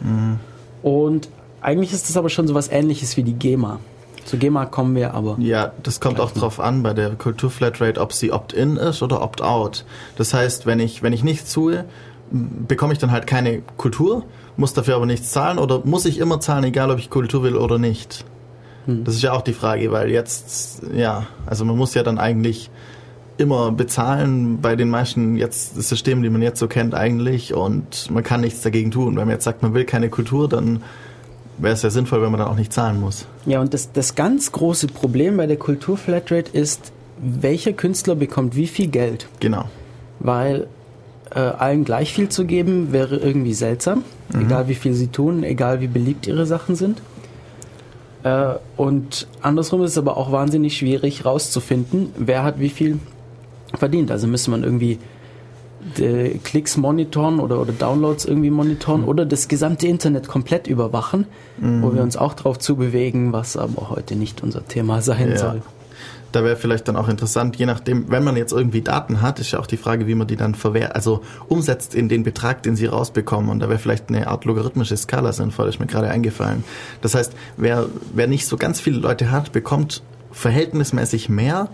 Mhm. 0.00 0.38
Und 0.82 1.28
eigentlich 1.66 1.92
ist 1.92 2.08
das 2.08 2.16
aber 2.16 2.30
schon 2.30 2.46
so 2.46 2.54
was 2.54 2.68
ähnliches 2.68 3.16
wie 3.16 3.24
die 3.24 3.32
GEMA. 3.32 3.80
Zu 4.24 4.38
GEMA 4.38 4.66
kommen 4.66 4.94
wir 4.94 5.14
aber. 5.14 5.36
Ja, 5.40 5.72
das 5.82 5.98
kommt 6.00 6.20
auch 6.20 6.30
drauf 6.30 6.60
an 6.60 6.84
bei 6.84 6.94
der 6.94 7.10
Kulturflatrate, 7.10 8.00
ob 8.00 8.12
sie 8.12 8.32
opt-in 8.32 8.76
ist 8.76 9.02
oder 9.02 9.20
opt-out. 9.20 9.84
Das 10.16 10.32
heißt, 10.32 10.66
wenn 10.66 10.78
ich, 10.78 11.02
wenn 11.02 11.12
ich 11.12 11.24
nichts 11.24 11.52
tue, 11.52 11.84
bekomme 12.30 12.92
ich 12.92 13.00
dann 13.00 13.10
halt 13.10 13.26
keine 13.26 13.62
Kultur, 13.76 14.24
muss 14.56 14.74
dafür 14.74 14.94
aber 14.94 15.06
nichts 15.06 15.30
zahlen 15.30 15.58
oder 15.58 15.80
muss 15.84 16.04
ich 16.04 16.18
immer 16.18 16.38
zahlen, 16.38 16.62
egal 16.64 16.90
ob 16.92 17.00
ich 17.00 17.10
Kultur 17.10 17.42
will 17.42 17.56
oder 17.56 17.78
nicht? 17.78 18.24
Hm. 18.86 19.02
Das 19.02 19.16
ist 19.16 19.22
ja 19.22 19.32
auch 19.32 19.42
die 19.42 19.52
Frage, 19.52 19.90
weil 19.90 20.10
jetzt, 20.10 20.82
ja, 20.94 21.26
also 21.46 21.64
man 21.64 21.76
muss 21.76 21.94
ja 21.94 22.04
dann 22.04 22.18
eigentlich 22.18 22.70
immer 23.38 23.72
bezahlen 23.72 24.60
bei 24.60 24.76
den 24.76 24.88
meisten 24.88 25.36
jetzt 25.36 25.76
das 25.76 25.88
System, 25.88 26.22
die 26.22 26.30
man 26.30 26.42
jetzt 26.42 26.60
so 26.60 26.68
kennt 26.68 26.94
eigentlich 26.94 27.54
und 27.54 28.08
man 28.10 28.22
kann 28.22 28.40
nichts 28.40 28.62
dagegen 28.62 28.92
tun. 28.92 29.16
Wenn 29.16 29.26
man 29.26 29.30
jetzt 29.30 29.44
sagt, 29.44 29.62
man 29.62 29.74
will 29.74 29.84
keine 29.84 30.10
Kultur, 30.10 30.48
dann 30.48 30.82
wäre 31.58 31.74
es 31.74 31.82
ja 31.82 31.90
sinnvoll, 31.90 32.22
wenn 32.22 32.30
man 32.30 32.40
dann 32.40 32.48
auch 32.48 32.56
nicht 32.56 32.72
zahlen 32.72 33.00
muss. 33.00 33.26
Ja, 33.44 33.60
und 33.60 33.74
das, 33.74 33.92
das 33.92 34.14
ganz 34.14 34.52
große 34.52 34.88
Problem 34.88 35.36
bei 35.36 35.46
der 35.46 35.56
Kultur-Flatrate 35.56 36.50
ist, 36.52 36.92
welcher 37.18 37.72
Künstler 37.72 38.14
bekommt 38.14 38.56
wie 38.56 38.66
viel 38.66 38.88
Geld. 38.88 39.26
Genau. 39.40 39.64
Weil 40.18 40.66
äh, 41.34 41.38
allen 41.40 41.84
gleich 41.84 42.12
viel 42.12 42.28
zu 42.28 42.44
geben, 42.44 42.92
wäre 42.92 43.16
irgendwie 43.16 43.54
seltsam. 43.54 44.04
Mhm. 44.32 44.42
Egal 44.42 44.68
wie 44.68 44.74
viel 44.74 44.94
sie 44.94 45.08
tun, 45.08 45.42
egal 45.42 45.80
wie 45.80 45.88
beliebt 45.88 46.26
ihre 46.26 46.46
Sachen 46.46 46.76
sind. 46.76 47.00
Äh, 48.22 48.54
und 48.76 49.26
andersrum 49.40 49.82
ist 49.82 49.92
es 49.92 49.98
aber 49.98 50.16
auch 50.16 50.32
wahnsinnig 50.32 50.76
schwierig 50.76 51.24
rauszufinden, 51.24 52.10
wer 52.16 52.42
hat 52.42 52.58
wie 52.60 52.68
viel 52.68 52.98
verdient. 53.74 54.10
Also 54.10 54.26
müsste 54.26 54.50
man 54.50 54.62
irgendwie 54.64 54.98
Klicks 56.44 56.76
monitoren 56.76 57.40
oder, 57.40 57.60
oder 57.60 57.72
Downloads 57.72 58.24
irgendwie 58.24 58.50
monitoren 58.50 59.02
mhm. 59.02 59.08
oder 59.08 59.26
das 59.26 59.48
gesamte 59.48 59.86
Internet 59.86 60.28
komplett 60.28 60.66
überwachen, 60.66 61.26
mhm. 61.58 61.82
wo 61.82 61.94
wir 61.94 62.02
uns 62.02 62.16
auch 62.16 62.34
drauf 62.34 62.58
zubewegen, 62.58 63.32
was 63.32 63.56
aber 63.56 63.90
heute 63.90 64.16
nicht 64.16 64.42
unser 64.42 64.66
Thema 64.66 65.02
sein 65.02 65.30
ja. 65.30 65.38
soll. 65.38 65.62
Da 66.32 66.44
wäre 66.44 66.56
vielleicht 66.56 66.88
dann 66.88 66.96
auch 66.96 67.08
interessant, 67.08 67.56
je 67.56 67.66
nachdem, 67.66 68.10
wenn 68.10 68.22
man 68.22 68.36
jetzt 68.36 68.52
irgendwie 68.52 68.82
Daten 68.82 69.22
hat, 69.22 69.38
ist 69.38 69.52
ja 69.52 69.58
auch 69.58 69.66
die 69.66 69.76
Frage, 69.76 70.06
wie 70.06 70.14
man 70.14 70.26
die 70.26 70.36
dann 70.36 70.54
verwehrt, 70.54 70.94
also 70.94 71.22
umsetzt 71.48 71.94
in 71.94 72.08
den 72.08 72.24
Betrag, 72.24 72.62
den 72.62 72.76
sie 72.76 72.86
rausbekommen. 72.86 73.48
Und 73.48 73.60
da 73.60 73.68
wäre 73.68 73.78
vielleicht 73.78 74.08
eine 74.08 74.26
Art 74.26 74.44
logarithmische 74.44 74.96
Skala 74.96 75.32
sinnvoll, 75.32 75.68
ist 75.68 75.80
mir 75.80 75.86
gerade 75.86 76.10
eingefallen. 76.10 76.64
Das 77.00 77.14
heißt, 77.14 77.32
wer, 77.56 77.86
wer 78.12 78.26
nicht 78.26 78.46
so 78.46 78.56
ganz 78.56 78.80
viele 78.80 78.98
Leute 78.98 79.30
hat, 79.30 79.52
bekommt 79.52 80.02
verhältnismäßig 80.32 81.28
mehr, 81.30 81.70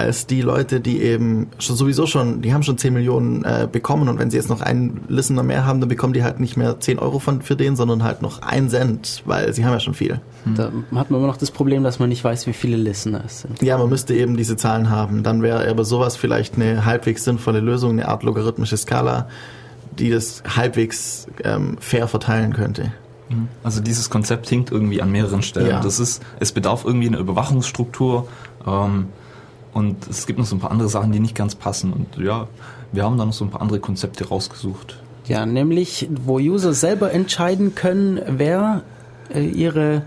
als 0.00 0.26
die 0.26 0.42
Leute, 0.42 0.80
die 0.80 1.00
eben 1.02 1.48
schon 1.58 1.76
sowieso 1.76 2.06
schon, 2.06 2.42
die 2.42 2.52
haben 2.52 2.62
schon 2.62 2.78
10 2.78 2.92
Millionen 2.92 3.44
äh, 3.44 3.68
bekommen 3.70 4.08
und 4.08 4.18
wenn 4.18 4.30
sie 4.30 4.36
jetzt 4.36 4.48
noch 4.48 4.60
einen 4.60 5.02
Listener 5.08 5.42
mehr 5.42 5.64
haben, 5.64 5.80
dann 5.80 5.88
bekommen 5.88 6.12
die 6.12 6.22
halt 6.22 6.40
nicht 6.40 6.56
mehr 6.56 6.80
10 6.80 6.98
Euro 6.98 7.18
von, 7.18 7.42
für 7.42 7.56
den, 7.56 7.76
sondern 7.76 8.02
halt 8.02 8.22
noch 8.22 8.42
einen 8.42 8.68
Cent, 8.68 9.22
weil 9.26 9.52
sie 9.52 9.64
haben 9.64 9.72
ja 9.72 9.80
schon 9.80 9.94
viel. 9.94 10.20
Da 10.44 10.72
hat 10.94 11.10
man 11.10 11.20
immer 11.20 11.26
noch 11.26 11.36
das 11.36 11.50
Problem, 11.50 11.82
dass 11.84 11.98
man 11.98 12.08
nicht 12.08 12.24
weiß, 12.24 12.46
wie 12.46 12.52
viele 12.52 12.76
Listener 12.76 13.22
es 13.24 13.40
sind. 13.40 13.62
Ja, 13.62 13.78
man 13.78 13.88
müsste 13.88 14.14
eben 14.14 14.36
diese 14.36 14.56
Zahlen 14.56 14.90
haben. 14.90 15.22
Dann 15.22 15.42
wäre 15.42 15.68
aber 15.68 15.84
sowas 15.84 16.16
vielleicht 16.16 16.56
eine 16.56 16.84
halbwegs 16.84 17.24
sinnvolle 17.24 17.60
Lösung, 17.60 17.92
eine 17.92 18.08
Art 18.08 18.22
logarithmische 18.22 18.76
Skala, 18.76 19.28
die 19.98 20.10
das 20.10 20.42
halbwegs 20.56 21.26
ähm, 21.44 21.76
fair 21.78 22.08
verteilen 22.08 22.52
könnte. 22.52 22.92
Also 23.62 23.80
dieses 23.80 24.10
Konzept 24.10 24.48
hinkt 24.48 24.72
irgendwie 24.72 25.00
an 25.02 25.12
mehreren 25.12 25.42
Stellen. 25.42 25.68
Ja. 25.68 25.80
Das 25.80 26.00
ist, 26.00 26.22
es 26.40 26.52
bedarf 26.52 26.84
irgendwie 26.84 27.08
einer 27.08 27.18
Überwachungsstruktur 27.18 28.28
ähm, 28.66 29.06
und 29.72 30.08
es 30.08 30.26
gibt 30.26 30.38
noch 30.38 30.46
so 30.46 30.56
ein 30.56 30.60
paar 30.60 30.70
andere 30.70 30.88
Sachen, 30.88 31.12
die 31.12 31.20
nicht 31.20 31.34
ganz 31.34 31.54
passen. 31.54 31.92
Und 31.92 32.22
ja, 32.22 32.48
wir 32.92 33.04
haben 33.04 33.18
da 33.18 33.24
noch 33.24 33.32
so 33.32 33.44
ein 33.44 33.50
paar 33.50 33.60
andere 33.60 33.80
Konzepte 33.80 34.28
rausgesucht. 34.28 34.98
Ja, 35.26 35.46
nämlich, 35.46 36.08
wo 36.24 36.38
User 36.38 36.72
selber 36.72 37.12
entscheiden 37.12 37.74
können, 37.74 38.20
wer 38.26 38.82
äh, 39.32 39.46
ihre, 39.46 40.02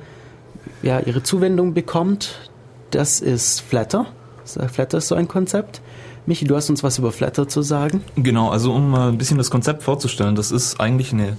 ja, 0.82 1.00
ihre 1.00 1.24
Zuwendung 1.24 1.74
bekommt. 1.74 2.50
Das 2.92 3.22
ist 3.22 3.62
Flatter. 3.62 4.08
Flatter 4.46 4.98
ist 4.98 5.08
so 5.08 5.16
ein 5.16 5.28
Konzept. 5.28 5.82
Michi, 6.26 6.46
du 6.46 6.56
hast 6.56 6.70
uns 6.70 6.84
was 6.84 6.98
über 6.98 7.12
Flatter 7.12 7.48
zu 7.48 7.62
sagen. 7.62 8.04
Genau, 8.16 8.50
also 8.50 8.74
um 8.74 8.92
mal 8.92 9.10
ein 9.10 9.18
bisschen 9.18 9.38
das 9.38 9.50
Konzept 9.50 9.84
vorzustellen, 9.84 10.36
das 10.36 10.52
ist 10.52 10.80
eigentlich 10.80 11.12
eine, 11.12 11.38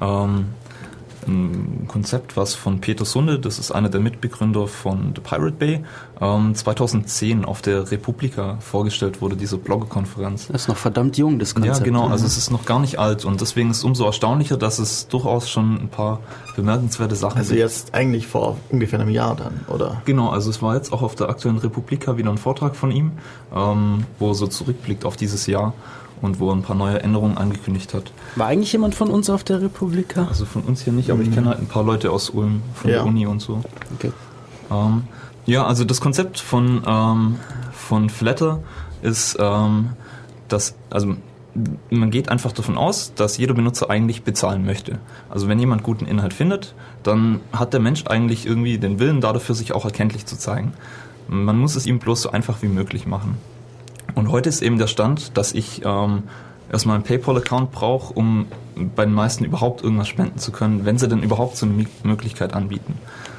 ähm, 0.00 0.46
ein 1.26 1.84
Konzept, 1.88 2.36
was 2.36 2.54
von 2.54 2.80
Peter 2.80 3.04
Sunde, 3.04 3.38
das 3.38 3.58
ist 3.58 3.70
einer 3.72 3.88
der 3.88 4.00
Mitbegründer 4.00 4.66
von 4.66 5.12
The 5.14 5.20
Pirate 5.20 5.52
Bay, 5.52 5.84
ähm, 6.20 6.54
2010 6.54 7.44
auf 7.44 7.62
der 7.62 7.90
Republika 7.90 8.58
vorgestellt 8.60 9.20
wurde, 9.20 9.36
diese 9.36 9.58
Bloggerkonferenz. 9.58 10.48
Das 10.48 10.62
ist 10.62 10.68
noch 10.68 10.76
verdammt 10.76 11.16
jung, 11.18 11.38
das 11.38 11.54
Konzept. 11.54 11.78
Ja, 11.78 11.84
genau, 11.84 12.06
Mhm. 12.06 12.12
also 12.12 12.26
es 12.26 12.36
ist 12.36 12.50
noch 12.50 12.64
gar 12.64 12.78
nicht 12.78 12.98
alt 12.98 13.24
und 13.24 13.40
deswegen 13.40 13.70
ist 13.70 13.78
es 13.78 13.84
umso 13.84 14.04
erstaunlicher, 14.06 14.56
dass 14.56 14.78
es 14.78 15.08
durchaus 15.08 15.48
schon 15.50 15.76
ein 15.78 15.88
paar 15.88 16.20
bemerkenswerte 16.54 17.16
Sachen 17.16 17.38
Also 17.38 17.54
jetzt 17.54 17.94
eigentlich 17.94 18.26
vor 18.26 18.56
ungefähr 18.70 19.00
einem 19.00 19.10
Jahr 19.10 19.36
dann, 19.36 19.60
oder? 19.68 20.02
Genau, 20.04 20.30
also 20.30 20.50
es 20.50 20.62
war 20.62 20.74
jetzt 20.74 20.92
auch 20.92 21.02
auf 21.02 21.14
der 21.14 21.28
aktuellen 21.28 21.58
Republika 21.58 22.16
wieder 22.16 22.30
ein 22.30 22.38
Vortrag 22.38 22.76
von 22.76 22.90
ihm, 22.90 23.12
ähm, 23.54 24.04
wo 24.18 24.30
er 24.30 24.34
so 24.34 24.46
zurückblickt 24.46 25.04
auf 25.04 25.16
dieses 25.16 25.46
Jahr 25.46 25.74
und 26.22 26.40
wo 26.40 26.50
er 26.50 26.56
ein 26.56 26.62
paar 26.62 26.76
neue 26.76 27.02
Änderungen 27.02 27.36
angekündigt 27.36 27.94
hat. 27.94 28.12
War 28.36 28.46
eigentlich 28.48 28.72
jemand 28.72 28.94
von 28.94 29.08
uns 29.10 29.28
auf 29.30 29.44
der 29.44 29.60
Republika? 29.62 30.26
Also 30.28 30.44
von 30.44 30.62
uns 30.62 30.82
hier 30.82 30.92
nicht, 30.92 31.10
aber 31.10 31.22
ich 31.22 31.32
kenne 31.32 31.48
halt 31.48 31.58
ein 31.60 31.66
paar 31.66 31.84
Leute 31.84 32.10
aus 32.10 32.30
Ulm, 32.30 32.62
von 32.74 32.90
Ja. 32.90 32.96
der 32.98 33.06
Uni 33.06 33.26
und 33.26 33.40
so. 33.40 33.62
Okay. 33.94 34.12
Ähm, 34.70 35.04
ja, 35.46 35.64
also 35.66 35.84
das 35.84 36.00
Konzept 36.00 36.40
von, 36.40 36.82
ähm, 36.86 37.36
von 37.72 38.10
Flatter 38.10 38.60
ist, 39.02 39.36
ähm, 39.38 39.90
dass, 40.48 40.74
also 40.90 41.14
man 41.90 42.10
geht 42.10 42.28
einfach 42.28 42.52
davon 42.52 42.76
aus, 42.76 43.12
dass 43.14 43.38
jeder 43.38 43.54
Benutzer 43.54 43.88
eigentlich 43.88 44.22
bezahlen 44.24 44.64
möchte. 44.66 44.98
Also 45.30 45.48
wenn 45.48 45.58
jemand 45.58 45.82
guten 45.82 46.04
Inhalt 46.06 46.34
findet, 46.34 46.74
dann 47.02 47.40
hat 47.52 47.72
der 47.72 47.80
Mensch 47.80 48.04
eigentlich 48.06 48.44
irgendwie 48.46 48.78
den 48.78 48.98
Willen 48.98 49.20
da 49.20 49.32
dafür, 49.32 49.54
sich 49.54 49.72
auch 49.72 49.84
erkenntlich 49.84 50.26
zu 50.26 50.36
zeigen. 50.36 50.72
Man 51.28 51.58
muss 51.58 51.74
es 51.76 51.86
ihm 51.86 51.98
bloß 51.98 52.22
so 52.22 52.30
einfach 52.30 52.60
wie 52.62 52.68
möglich 52.68 53.06
machen. 53.06 53.36
Und 54.14 54.30
heute 54.30 54.48
ist 54.48 54.62
eben 54.62 54.78
der 54.78 54.86
Stand, 54.86 55.36
dass 55.36 55.52
ich 55.52 55.82
ähm, 55.84 56.22
erstmal 56.72 56.96
einen 56.96 57.04
PayPal-Account 57.04 57.72
brauche, 57.72 58.14
um 58.14 58.46
bei 58.94 59.04
den 59.04 59.14
meisten 59.14 59.44
überhaupt 59.44 59.82
irgendwas 59.82 60.08
spenden 60.08 60.38
zu 60.38 60.52
können, 60.52 60.84
wenn 60.84 60.98
sie 60.98 61.08
denn 61.08 61.22
überhaupt 61.22 61.56
so 61.56 61.66
eine 61.66 61.74
Mi- 61.74 61.88
Möglichkeit 62.02 62.54
anbieten. 62.54 62.94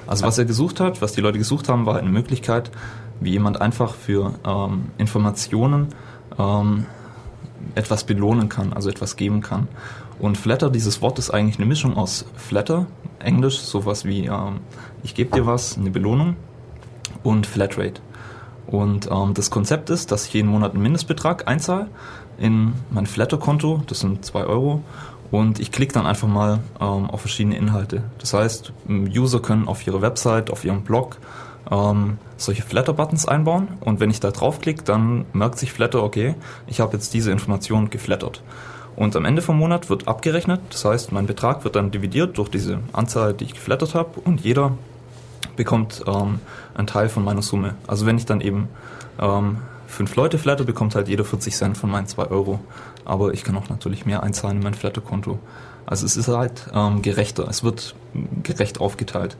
Also 0.05 0.25
was 0.25 0.37
er 0.37 0.45
gesucht 0.45 0.79
hat, 0.79 1.01
was 1.01 1.13
die 1.13 1.21
Leute 1.21 1.37
gesucht 1.37 1.67
haben, 1.67 1.85
war 1.85 1.97
eine 1.97 2.09
Möglichkeit, 2.09 2.71
wie 3.19 3.31
jemand 3.31 3.59
einfach 3.59 3.93
für 3.95 4.35
ähm, 4.45 4.91
Informationen 4.97 5.87
ähm, 6.37 6.85
etwas 7.75 8.03
belohnen 8.03 8.49
kann, 8.49 8.73
also 8.73 8.89
etwas 8.89 9.15
geben 9.15 9.41
kann. 9.41 9.67
Und 10.19 10.37
Flatter, 10.37 10.69
dieses 10.69 11.01
Wort 11.01 11.19
ist 11.19 11.29
eigentlich 11.31 11.57
eine 11.57 11.65
Mischung 11.65 11.97
aus 11.97 12.25
Flatter, 12.35 12.85
Englisch, 13.19 13.59
sowas 13.59 14.05
wie 14.05 14.25
ähm, 14.25 14.59
ich 15.03 15.15
gebe 15.15 15.35
dir 15.35 15.45
was, 15.45 15.77
eine 15.77 15.89
Belohnung, 15.89 16.35
und 17.23 17.45
Flatrate. 17.45 18.01
Und 18.67 19.09
ähm, 19.09 19.33
das 19.33 19.49
Konzept 19.49 19.89
ist, 19.89 20.11
dass 20.11 20.27
ich 20.27 20.33
jeden 20.33 20.49
Monat 20.49 20.73
einen 20.73 20.83
Mindestbetrag 20.83 21.47
einzahle 21.47 21.87
in 22.37 22.73
mein 22.89 23.05
Flatter-Konto, 23.07 23.83
das 23.87 24.01
sind 24.01 24.23
2 24.25 24.45
Euro, 24.45 24.83
und 25.31 25.59
ich 25.59 25.71
klicke 25.71 25.93
dann 25.93 26.05
einfach 26.05 26.27
mal 26.27 26.59
ähm, 26.79 27.09
auf 27.09 27.21
verschiedene 27.21 27.57
Inhalte. 27.57 28.03
Das 28.19 28.33
heißt, 28.33 28.71
User 28.87 29.41
können 29.41 29.67
auf 29.67 29.85
ihre 29.85 30.01
Website, 30.01 30.51
auf 30.51 30.63
ihrem 30.63 30.83
Blog 30.83 31.17
ähm, 31.71 32.17
solche 32.37 32.61
Flatter-Buttons 32.61 33.27
einbauen 33.27 33.69
und 33.81 33.99
wenn 33.99 34.09
ich 34.09 34.19
da 34.19 34.31
draufklicke, 34.31 34.83
dann 34.83 35.25
merkt 35.33 35.59
sich 35.59 35.73
Flatter, 35.73 36.03
okay, 36.03 36.35
ich 36.67 36.79
habe 36.79 36.93
jetzt 36.93 37.13
diese 37.13 37.31
Information 37.31 37.89
geflattert. 37.89 38.41
Und 38.95 39.15
am 39.15 39.25
Ende 39.25 39.41
vom 39.41 39.57
Monat 39.59 39.89
wird 39.89 40.07
abgerechnet, 40.07 40.61
das 40.71 40.85
heißt, 40.85 41.11
mein 41.11 41.27
Betrag 41.27 41.63
wird 41.63 41.75
dann 41.75 41.91
dividiert 41.91 42.37
durch 42.37 42.49
diese 42.49 42.79
Anzahl, 42.93 43.33
die 43.33 43.43
ich 43.45 43.53
geflattert 43.53 43.95
habe 43.95 44.19
und 44.21 44.41
jeder 44.41 44.71
bekommt 45.57 46.03
ähm, 46.07 46.39
einen 46.73 46.87
Teil 46.87 47.09
von 47.09 47.23
meiner 47.23 47.41
Summe. 47.41 47.75
Also 47.85 48.05
wenn 48.05 48.17
ich 48.17 48.25
dann 48.25 48.39
eben 48.39 48.69
ähm, 49.19 49.57
fünf 49.87 50.15
Leute 50.15 50.37
flatter, 50.37 50.63
bekommt 50.63 50.95
halt 50.95 51.09
jeder 51.09 51.25
40 51.25 51.53
Cent 51.55 51.77
von 51.77 51.89
meinen 51.89 52.07
2 52.07 52.27
Euro. 52.27 52.59
Aber 53.03 53.33
ich 53.33 53.43
kann 53.43 53.57
auch 53.57 53.69
natürlich 53.69 54.05
mehr 54.05 54.23
einzahlen 54.23 54.57
in 54.57 54.63
mein 54.63 54.73
Flatter-Konto. 54.73 55.39
Also 55.85 56.05
es 56.05 56.17
ist 56.17 56.27
halt 56.27 56.67
ähm, 56.73 57.01
gerechter, 57.01 57.47
es 57.49 57.63
wird 57.63 57.95
gerecht 58.43 58.79
aufgeteilt. 58.79 59.37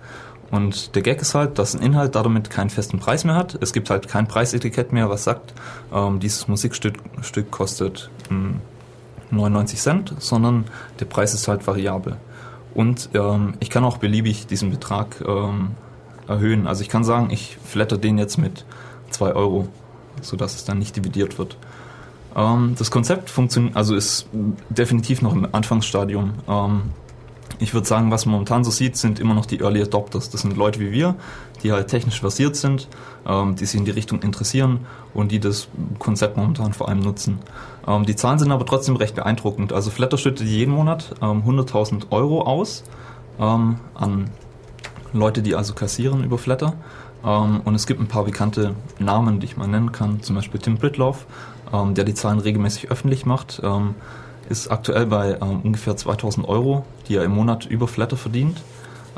Und 0.50 0.96
der 0.96 1.02
Gag 1.02 1.22
ist 1.22 1.36
halt, 1.36 1.60
dass 1.60 1.76
ein 1.76 1.82
Inhalt 1.82 2.16
damit 2.16 2.50
keinen 2.50 2.70
festen 2.70 3.00
Preis 3.00 3.26
mehr 3.26 3.36
hat. 3.36 3.58
Es 3.62 3.74
gibt 3.74 3.90
halt 3.90 4.08
kein 4.08 4.28
Preisetikett 4.28 4.94
mehr, 4.94 5.10
was 5.10 5.26
sagt, 5.26 5.54
ähm, 5.94 6.20
dieses 6.20 6.48
Musikstück 6.48 6.96
Stück 7.22 7.52
kostet 7.52 8.10
ähm, 8.32 8.62
99 9.32 9.80
Cent, 9.80 10.16
sondern 10.20 10.66
der 11.00 11.06
Preis 11.06 11.34
ist 11.34 11.50
halt 11.50 11.68
variabel. 11.68 12.16
Und 12.74 13.10
ähm, 13.14 13.56
ich 13.60 13.70
kann 13.70 13.84
auch 13.84 13.98
beliebig 13.98 14.48
diesen 14.48 14.70
Betrag 14.70 15.22
ähm, 15.28 15.72
erhöhen. 16.28 16.68
Also 16.68 16.82
ich 16.82 16.90
kann 16.90 17.04
sagen, 17.04 17.30
ich 17.30 17.58
flatter 17.63 17.98
den 17.98 18.18
jetzt 18.18 18.38
mit 18.38 18.66
2 19.12 19.34
Euro, 19.34 19.68
sodass 20.22 20.56
es 20.56 20.66
dann 20.66 20.80
nicht 20.80 20.96
dividiert 20.96 21.38
wird. 21.38 21.58
Ähm, 22.36 22.76
das 22.78 22.92
Konzept 22.92 23.30
funktioniert, 23.30 23.76
also 23.76 23.96
ist 23.96 24.28
definitiv 24.70 25.22
noch 25.22 25.34
im 25.34 25.48
Anfangsstadium. 25.52 26.34
Ähm, 26.48 26.82
ich 27.60 27.74
würde 27.74 27.88
sagen, 27.88 28.12
was 28.12 28.26
man 28.26 28.34
momentan 28.34 28.63
so 28.63 28.70
sieht, 28.70 28.98
sind 28.98 29.20
immer 29.20 29.34
noch 29.34 29.46
die 29.46 29.60
Early 29.62 29.82
Adopters. 29.82 30.30
Das 30.30 30.42
sind 30.42 30.56
Leute 30.56 30.80
wie 30.80 30.92
wir, 30.92 31.16
die 31.63 31.72
halt 31.72 31.88
technisch 31.88 32.20
versiert 32.20 32.56
sind, 32.56 32.88
ähm, 33.26 33.56
die 33.56 33.66
sich 33.66 33.80
in 33.80 33.86
die 33.86 33.92
Richtung 33.92 34.22
interessieren 34.22 34.82
und 35.13 35.32
die 35.32 35.40
das 35.40 35.68
Konzept 35.98 36.38
momentan 36.38 36.74
vor 36.74 36.88
allem 36.88 37.00
nutzen. 37.00 37.40
Ähm, 37.88 38.06
die 38.06 38.16
Zahlen 38.16 38.38
sind 38.38 38.52
aber 38.52 38.66
trotzdem 38.66 38.96
recht 38.96 39.16
beeindruckend. 39.16 39.74
Also 39.74 39.90
Flatter 39.90 40.18
schüttet 40.18 40.48
jeden 40.48 40.74
Monat 40.74 41.16
ähm, 41.22 41.44
100.000 41.48 42.12
Euro 42.12 42.42
aus 42.44 42.84
ähm, 43.40 43.80
an 43.96 44.30
Leute, 45.13 45.41
die 45.41 45.56
also 45.56 45.74
kassieren 45.74 46.24
über 46.24 46.38
Flatter. 46.38 46.74
Ähm, 47.26 47.62
und 47.63 47.76
es 47.76 47.88
gibt 47.88 48.00
ein 48.00 48.08
paar 48.08 48.26
bekannte 48.26 48.76
Namen, 49.00 49.39
die 49.39 49.46
ich 49.46 49.58
mal 49.58 49.67
nennen 49.67 49.91
kann. 49.91 50.22
Zum 50.22 50.36
Beispiel 50.36 50.60
Tim 50.60 50.78
Britloff, 50.78 51.26
ähm, 51.74 51.93
der 51.93 52.04
die 52.04 52.13
Zahlen 52.13 52.39
regelmäßig 52.39 52.91
öffentlich 52.91 53.26
macht. 53.26 53.62
Ähm, 53.63 53.96
ist 54.50 54.72
aktuell 54.72 55.08
bei 55.08 55.38
ähm, 55.41 55.62
ungefähr 55.63 55.98
2000 55.98 56.48
Euro, 56.48 56.86
die 57.08 57.15
er 57.15 57.24
im 57.24 57.32
Monat 57.32 57.65
über 57.65 57.88
Flatter 57.88 58.17
verdient. 58.17 58.62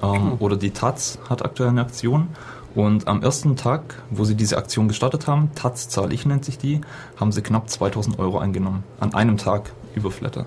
Ähm, 0.02 0.34
Oder 0.40 0.56
die 0.58 0.72
Taz 0.72 1.20
hat 1.30 1.44
aktuell 1.44 1.70
eine 1.70 1.82
Aktion. 1.82 2.30
Und 2.76 3.08
am 3.08 3.24
ersten 3.24 3.56
Tag, 3.56 3.96
wo 4.12 4.26
sie 4.26 4.36
diese 4.36 4.58
Aktion 4.58 4.88
gestartet 4.88 5.28
haben, 5.28 5.52
Taz 5.56 5.90
zahl 5.90 6.14
ich 6.14 6.26
nennt 6.26 6.46
sich 6.46 6.58
die, 6.58 6.82
haben 7.20 7.32
sie 7.32 7.42
knapp 7.42 7.70
2000 7.70 8.20
Euro 8.20 8.38
eingenommen. 8.38 8.84
An 9.00 9.14
einem 9.14 9.38
Tag 9.38 9.72
über 9.96 10.12
Flatter. 10.12 10.46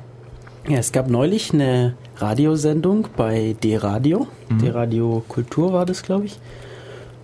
Ja, 0.68 0.78
es 0.78 0.92
gab 0.92 1.08
neulich 1.08 1.52
eine 1.52 1.94
Radiosendung 2.16 3.08
bei 3.16 3.56
D-Radio. 3.64 4.28
D-Radio 4.62 5.24
Kultur 5.26 5.72
war 5.72 5.86
das, 5.86 6.04
glaube 6.04 6.26
ich. 6.26 6.38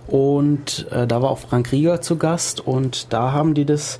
Und 0.07 0.87
äh, 0.91 1.07
da 1.07 1.21
war 1.21 1.29
auch 1.29 1.37
Frank 1.37 1.71
Rieger 1.71 2.01
zu 2.01 2.17
Gast 2.17 2.65
und 2.65 3.13
da 3.13 3.31
haben 3.31 3.53
die 3.53 3.63
das, 3.63 3.99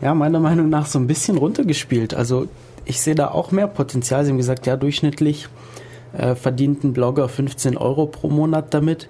ja, 0.00 0.14
meiner 0.14 0.38
Meinung 0.38 0.68
nach 0.68 0.86
so 0.86 1.00
ein 1.00 1.08
bisschen 1.08 1.38
runtergespielt. 1.38 2.14
Also 2.14 2.46
ich 2.84 3.00
sehe 3.00 3.16
da 3.16 3.32
auch 3.32 3.50
mehr 3.50 3.66
Potenzial. 3.66 4.24
Sie 4.24 4.30
haben 4.30 4.38
gesagt, 4.38 4.66
ja, 4.66 4.76
durchschnittlich 4.76 5.48
äh, 6.16 6.36
verdient 6.36 6.84
ein 6.84 6.92
Blogger 6.92 7.28
15 7.28 7.76
Euro 7.76 8.06
pro 8.06 8.28
Monat 8.28 8.74
damit. 8.74 9.08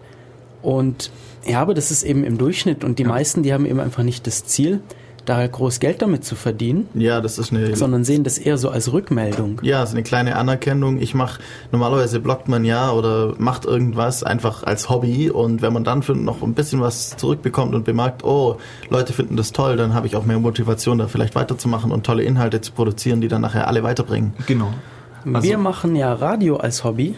Und 0.63 1.11
ja, 1.45 1.61
aber 1.61 1.75
das 1.75 1.91
ist 1.91 2.05
eben 2.05 2.25
im 2.25 2.39
Durchschnitt 2.39 2.85
und 2.85 2.99
die 2.99 3.05
meisten, 3.05 3.43
die 3.43 3.53
haben 3.53 3.67
eben 3.67 3.81
einfach 3.81 4.03
nicht 4.03 4.27
das 4.27 4.47
Ziel, 4.47 4.81
da 5.29 5.47
groß 5.47 5.81
Geld 5.81 6.01
damit 6.03 6.25
zu 6.25 6.35
verdienen, 6.35 6.89
Ja, 6.95 7.21
das 7.21 7.39
ist 7.39 7.53
eine 7.53 7.77
sondern 7.77 8.05
sehen 8.05 8.25
das 8.25 8.39
eher 8.39 8.57
so 8.59 8.71
als 8.71 8.93
Rückmeldung. 8.93 9.61
Ja, 9.63 9.83
ist 9.83 9.93
eine 9.93 10.03
kleine 10.03 10.37
Anerkennung. 10.37 10.99
Ich 11.01 11.15
mache 11.15 11.41
normalerweise 11.73 12.21
bloggt 12.21 12.49
man 12.49 12.65
ja 12.65 12.91
oder 12.93 13.35
macht 13.39 13.65
irgendwas 13.65 14.23
einfach 14.23 14.63
als 14.65 14.89
Hobby 14.89 15.31
und 15.31 15.61
wenn 15.63 15.73
man 15.73 15.85
dann 15.85 16.03
für 16.03 16.15
noch 16.15 16.43
ein 16.43 16.55
bisschen 16.55 16.81
was 16.81 17.17
zurückbekommt 17.17 17.75
und 17.75 17.85
bemerkt, 17.85 18.25
oh, 18.25 18.57
Leute 18.89 19.13
finden 19.13 19.37
das 19.37 19.53
toll, 19.53 19.77
dann 19.77 19.95
habe 19.95 20.07
ich 20.07 20.17
auch 20.17 20.25
mehr 20.25 20.39
Motivation, 20.39 20.99
da 20.99 21.09
vielleicht 21.09 21.35
weiterzumachen 21.35 21.93
und 21.93 22.05
tolle 22.07 22.23
Inhalte 22.23 22.61
zu 22.61 22.73
produzieren, 22.73 23.21
die 23.21 23.29
dann 23.29 23.43
nachher 23.43 23.69
alle 23.69 23.83
weiterbringen. 23.83 24.33
Genau. 24.47 24.73
Also- 25.33 25.47
wir 25.47 25.59
machen 25.59 25.95
ja 25.97 26.13
Radio 26.15 26.57
als 26.57 26.85
Hobby. 26.85 27.15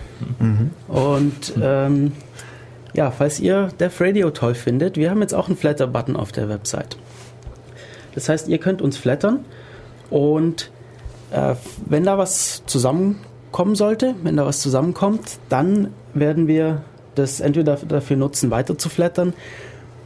Und 0.89 1.53
ähm, 1.63 2.13
ja, 2.95 3.11
falls 3.11 3.39
ihr 3.39 3.69
Def 3.79 4.01
Radio 4.01 4.31
toll 4.31 4.55
findet, 4.55 4.97
wir 4.97 5.11
haben 5.11 5.21
jetzt 5.21 5.35
auch 5.35 5.47
einen 5.47 5.57
Flatter-Button 5.57 6.17
auf 6.17 6.33
der 6.33 6.49
Website. 6.49 6.97
Das 8.15 8.29
heißt, 8.29 8.49
ihr 8.49 8.59
könnt 8.59 8.83
uns 8.83 8.97
flattern 8.97 9.45
und 10.11 10.71
äh, 11.33 11.55
wenn 11.87 12.05
da 12.05 12.19
was 12.19 12.63
zusammenkommen 12.67 13.75
sollte, 13.75 14.15
wenn 14.23 14.37
da 14.37 14.47
was 14.47 14.61
zusammenkommt, 14.61 15.39
dann 15.49 15.93
werden 16.15 16.49
wir 16.49 16.83
das 17.15 17.41
entweder 17.41 17.77
dafür 17.77 18.17
nutzen, 18.17 18.51
weiter 18.51 18.79
zu 18.79 18.89
flattern 18.89 19.35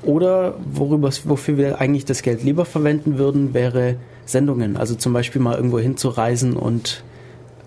oder 0.02 0.54
worüber, 0.64 1.10
wofür 1.24 1.56
wir 1.56 1.80
eigentlich 1.80 2.04
das 2.04 2.22
Geld 2.22 2.42
lieber 2.42 2.64
verwenden 2.64 3.18
würden, 3.18 3.54
wäre 3.54 3.96
Sendungen. 4.26 4.76
Also 4.76 4.94
zum 4.94 5.12
Beispiel 5.12 5.40
mal 5.40 5.56
irgendwo 5.56 5.78
hinzureisen 5.78 6.54
und 6.54 7.04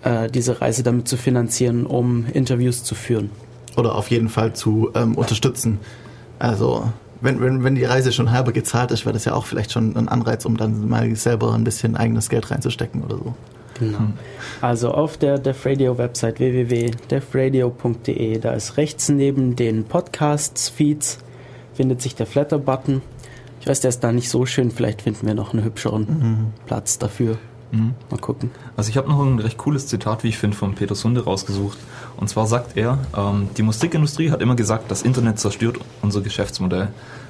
äh, 0.02 0.30
diese 0.30 0.60
Reise 0.60 0.82
damit 0.82 1.08
zu 1.08 1.16
finanzieren, 1.16 1.86
um 1.86 2.26
Interviews 2.32 2.84
zu 2.84 2.94
führen. 2.94 3.30
Oder 3.76 3.94
auf 3.94 4.10
jeden 4.10 4.28
Fall 4.28 4.52
zu 4.54 4.90
ähm, 4.94 5.16
unterstützen. 5.16 5.78
Also 6.38 6.84
wenn, 7.20 7.40
wenn, 7.40 7.64
wenn 7.64 7.74
die 7.74 7.84
Reise 7.84 8.12
schon 8.12 8.30
halber 8.30 8.52
gezahlt 8.52 8.90
ist, 8.90 9.04
wäre 9.04 9.12
das 9.12 9.24
ja 9.24 9.34
auch 9.34 9.46
vielleicht 9.46 9.72
schon 9.72 9.96
ein 9.96 10.08
Anreiz, 10.08 10.44
um 10.44 10.56
dann 10.56 10.88
mal 10.88 11.14
selber 11.16 11.54
ein 11.54 11.64
bisschen 11.64 11.96
eigenes 11.96 12.28
Geld 12.28 12.50
reinzustecken 12.50 13.02
oder 13.02 13.16
so. 13.16 13.34
Genau. 13.78 13.98
Also 14.60 14.90
auf 14.90 15.16
der 15.16 15.38
Def 15.38 15.64
Radio 15.64 15.98
Website 15.98 16.40
www.defradio.de, 16.40 18.38
da 18.38 18.52
ist 18.52 18.76
rechts 18.76 19.08
neben 19.08 19.56
den 19.56 19.84
Podcasts-Feeds 19.84 21.18
findet 21.74 22.02
sich 22.02 22.16
der 22.16 22.26
Flatter-Button. 22.26 23.02
Ich 23.60 23.68
weiß, 23.68 23.80
der 23.80 23.90
ist 23.90 24.00
da 24.00 24.10
nicht 24.10 24.30
so 24.30 24.46
schön, 24.46 24.72
vielleicht 24.72 25.02
finden 25.02 25.28
wir 25.28 25.34
noch 25.34 25.52
einen 25.52 25.62
hübscheren 25.62 26.02
mhm. 26.02 26.46
Platz 26.66 26.98
dafür. 26.98 27.38
Mhm. 27.70 27.94
Mal 28.10 28.18
gucken. 28.18 28.50
Also 28.76 28.90
ich 28.90 28.96
habe 28.96 29.08
noch 29.08 29.20
ein 29.20 29.38
recht 29.38 29.58
cooles 29.58 29.86
Zitat, 29.86 30.24
wie 30.24 30.28
ich 30.28 30.38
finde, 30.38 30.56
von 30.56 30.74
Peter 30.74 30.94
Sunde 30.94 31.24
rausgesucht. 31.24 31.78
Und 32.16 32.28
zwar 32.28 32.46
sagt 32.46 32.76
er, 32.76 32.98
ähm, 33.16 33.48
die 33.56 33.62
Musikindustrie 33.62 34.30
hat 34.30 34.40
immer 34.40 34.56
gesagt, 34.56 34.90
das 34.90 35.02
Internet 35.02 35.38
zerstört 35.38 35.78
unser 36.02 36.20
Geschäftsmodell. 36.20 36.88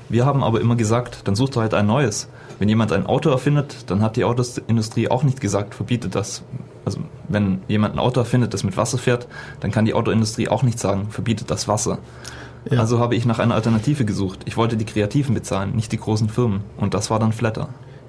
Wir 0.09 0.25
haben 0.25 0.43
aber 0.43 0.61
immer 0.61 0.77
gesagt, 0.77 1.23
dann 1.25 1.37
sucht 1.37 1.57
er 1.57 1.63
halt 1.63 1.75
ein 1.75 1.87
neues. 1.87 2.29
Wenn 2.59 2.69
jemand 2.69 2.93
ein 2.93 3.07
Auto 3.07 3.31
erfindet, 3.31 3.91
dann 3.91 4.03
hat 4.03 4.17
die 4.17 4.25
Autoindustrie 4.25 5.09
auch 5.09 5.23
nicht 5.23 5.41
gesagt, 5.41 5.75
verbietet 5.75 6.15
das. 6.15 6.43
Also 6.85 7.01
wenn 7.29 7.61
jemand 7.69 7.95
ein 7.95 7.99
Auto 7.99 8.21
erfindet, 8.21 8.55
das 8.55 8.65
mit 8.65 8.77
Wasser 8.77 8.99
fährt, 8.99 9.29
dann 9.61 9.71
kann 9.71 9.85
die 9.85 9.95
Autoindustrie 9.95 10.49
auch 10.49 10.63
nicht 10.63 10.79
sagen, 10.79 11.09
verbietet 11.11 11.51
das 11.51 11.69
Wasser. 11.69 11.99
Ja. 12.71 12.81
Also 12.81 12.99
habe 12.99 13.15
ich 13.15 13.27
nach 13.27 13.39
einer 13.39 13.55
Alternative 13.55 14.05
gesucht. 14.05 14.41
Ich 14.47 14.57
wollte 14.57 14.77
die 14.77 14.85
Kreativen 14.87 15.35
bezahlen, 15.35 15.77
nicht 15.77 15.93
die 15.93 15.99
großen 15.99 16.29
Firmen. 16.29 16.63
Und 16.77 16.95
das 16.95 17.11
war 17.11 17.19
dann 17.19 17.33
Flatter. 17.33 17.69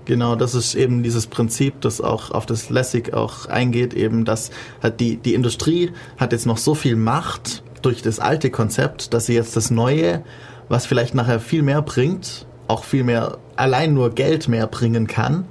Genau, 0.10 0.34
das 0.34 0.56
ist 0.56 0.74
eben 0.74 1.04
dieses 1.04 1.28
Prinzip, 1.28 1.82
das 1.82 2.02
auch 2.02 2.32
auf 2.32 2.48
das 2.48 2.72
Lessig 2.72 3.14
auch 3.14 3.46
eingeht, 3.46 3.94
eben, 3.94 4.26
dass 4.26 4.50
halt 4.82 5.00
die, 5.00 5.18
die 5.18 5.36
Industrie 5.36 5.92
hat 6.18 6.32
jetzt 6.32 6.48
noch 6.48 6.58
so 6.58 6.74
viel 6.74 6.96
Macht 6.96 7.62
durch 7.84 8.02
das 8.02 8.20
alte 8.20 8.50
Konzept, 8.50 9.14
dass 9.14 9.28
sie 9.28 9.36
jetzt 9.36 9.56
das 9.56 9.70
Neue, 9.70 10.24
was 10.68 10.88
vielleicht 10.88 11.14
nachher 11.14 11.40
viel 11.40 11.62
mehr 11.62 11.84
bringt, 11.84 12.48
auch 12.68 12.86
viel 12.86 13.04
mehr, 13.04 13.38
allein 13.56 13.94
nur 13.94 14.10
Geld 14.10 14.48
mehr 14.48 14.66
bringen 14.66 15.06
kann, 15.06 15.46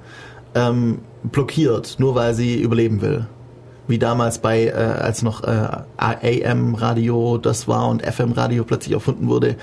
ähm, 0.57 1.03
blockiert, 1.23 1.95
nur 2.01 2.17
weil 2.17 2.35
sie 2.35 2.61
überleben 2.61 3.01
will. 3.01 3.29
Wie 3.87 4.01
damals 4.01 4.41
bei, 4.41 4.65
äh, 4.65 4.73
als 4.73 5.23
noch 5.23 5.45
äh, 5.45 5.69
AM-Radio 5.99 7.39
das 7.39 7.69
war 7.69 7.89
und 7.89 8.03
FM-Radio 8.03 8.65
plötzlich 8.65 8.95
erfunden 8.95 9.29
wurde, 9.29 9.55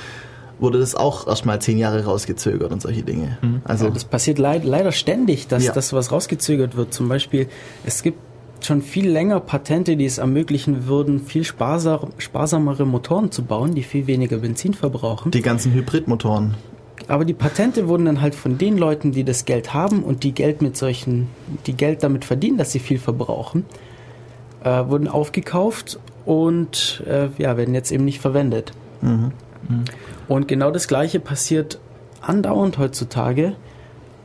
wurde 0.60 0.80
das 0.80 0.96
auch 0.96 1.28
erstmal 1.28 1.62
zehn 1.62 1.78
Jahre 1.78 2.06
rausgezögert 2.06 2.72
und 2.72 2.82
solche 2.82 3.04
Dinge. 3.04 3.38
Mhm. 3.42 3.62
Also 3.64 3.86
ja, 3.86 3.92
das 3.92 4.06
passiert 4.06 4.38
leid, 4.38 4.64
leider 4.64 4.92
ständig, 4.92 5.48
dass, 5.48 5.66
ja. 5.66 5.74
dass 5.74 5.94
was 5.94 6.12
rausgezögert 6.12 6.76
wird. 6.76 6.94
Zum 6.94 7.10
Beispiel, 7.10 7.48
es 7.86 8.04
gibt 8.04 8.20
schon 8.62 8.82
viel 8.82 9.10
länger 9.10 9.40
Patente, 9.40 9.96
die 9.96 10.06
es 10.06 10.18
ermöglichen 10.18 10.88
würden, 10.88 11.20
viel 11.20 11.44
sparsam, 11.44 12.10
sparsamere 12.18 12.86
Motoren 12.86 13.32
zu 13.32 13.44
bauen, 13.44 13.76
die 13.76 13.84
viel 13.84 14.08
weniger 14.08 14.38
Benzin 14.38 14.74
verbrauchen. 14.74 15.32
Die 15.32 15.42
ganzen 15.42 15.74
Hybridmotoren. 15.74 16.56
Aber 17.08 17.26
die 17.26 17.34
Patente 17.34 17.88
wurden 17.88 18.06
dann 18.06 18.22
halt 18.22 18.34
von 18.34 18.58
den 18.58 18.78
Leuten, 18.78 19.12
die 19.12 19.24
das 19.24 19.46
Geld 19.46 19.74
haben 19.74 20.04
und 20.04 20.24
die 20.24 20.32
Geld 20.32 20.62
mit 20.62 20.76
solchen, 20.76 21.28
die 21.68 21.74
Geld 21.74 22.04
damit 22.04 22.26
verdienen, 22.26 22.58
dass 22.58 22.72
sie 22.72 22.80
viel 22.80 22.98
verbrauchen, 22.98 23.66
äh, 24.64 24.88
wurden 24.88 25.08
aufgekauft 25.08 26.00
und 26.26 27.04
äh, 27.06 27.30
ja, 27.38 27.58
werden 27.58 27.76
jetzt 27.76 27.92
eben 27.92 28.06
nicht 28.06 28.22
verwendet. 28.22 28.72
Mhm. 29.02 29.32
Mhm. 29.68 29.84
Und 30.28 30.48
genau 30.48 30.72
das 30.72 30.88
Gleiche 30.88 31.20
passiert 31.20 31.80
andauernd 32.22 32.78
heutzutage. 32.78 33.56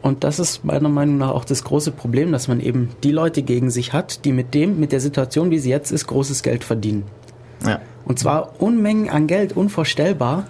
Und 0.02 0.24
das 0.24 0.38
ist 0.38 0.64
meiner 0.64 0.88
Meinung 0.88 1.18
nach 1.18 1.30
auch 1.30 1.44
das 1.44 1.62
große 1.64 1.90
Problem, 1.90 2.32
dass 2.32 2.48
man 2.48 2.60
eben 2.60 2.90
die 3.02 3.12
Leute 3.12 3.42
gegen 3.42 3.70
sich 3.70 3.92
hat, 3.92 4.24
die 4.24 4.32
mit 4.32 4.54
dem, 4.54 4.80
mit 4.80 4.92
der 4.92 5.00
Situation, 5.00 5.50
wie 5.50 5.58
sie 5.58 5.70
jetzt 5.70 5.90
ist, 5.90 6.06
großes 6.06 6.42
Geld 6.42 6.64
verdienen. 6.64 7.04
Ja. 7.66 7.80
Und 8.06 8.18
zwar 8.18 8.60
Unmengen 8.60 9.10
an 9.10 9.26
Geld, 9.26 9.54
unvorstellbar. 9.54 10.46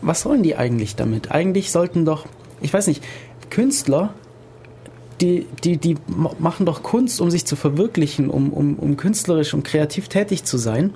Was 0.00 0.22
sollen 0.22 0.42
die 0.42 0.56
eigentlich 0.56 0.96
damit? 0.96 1.30
Eigentlich 1.30 1.70
sollten 1.70 2.04
doch, 2.04 2.26
ich 2.60 2.74
weiß 2.74 2.88
nicht, 2.88 3.04
Künstler, 3.50 4.14
die, 5.20 5.46
die, 5.62 5.76
die 5.76 5.96
machen 6.08 6.66
doch 6.66 6.82
Kunst, 6.82 7.20
um 7.20 7.30
sich 7.30 7.44
zu 7.44 7.54
verwirklichen, 7.54 8.28
um, 8.28 8.52
um, 8.52 8.74
um 8.74 8.96
künstlerisch 8.96 9.54
und 9.54 9.62
kreativ 9.62 10.08
tätig 10.08 10.42
zu 10.42 10.58
sein. 10.58 10.92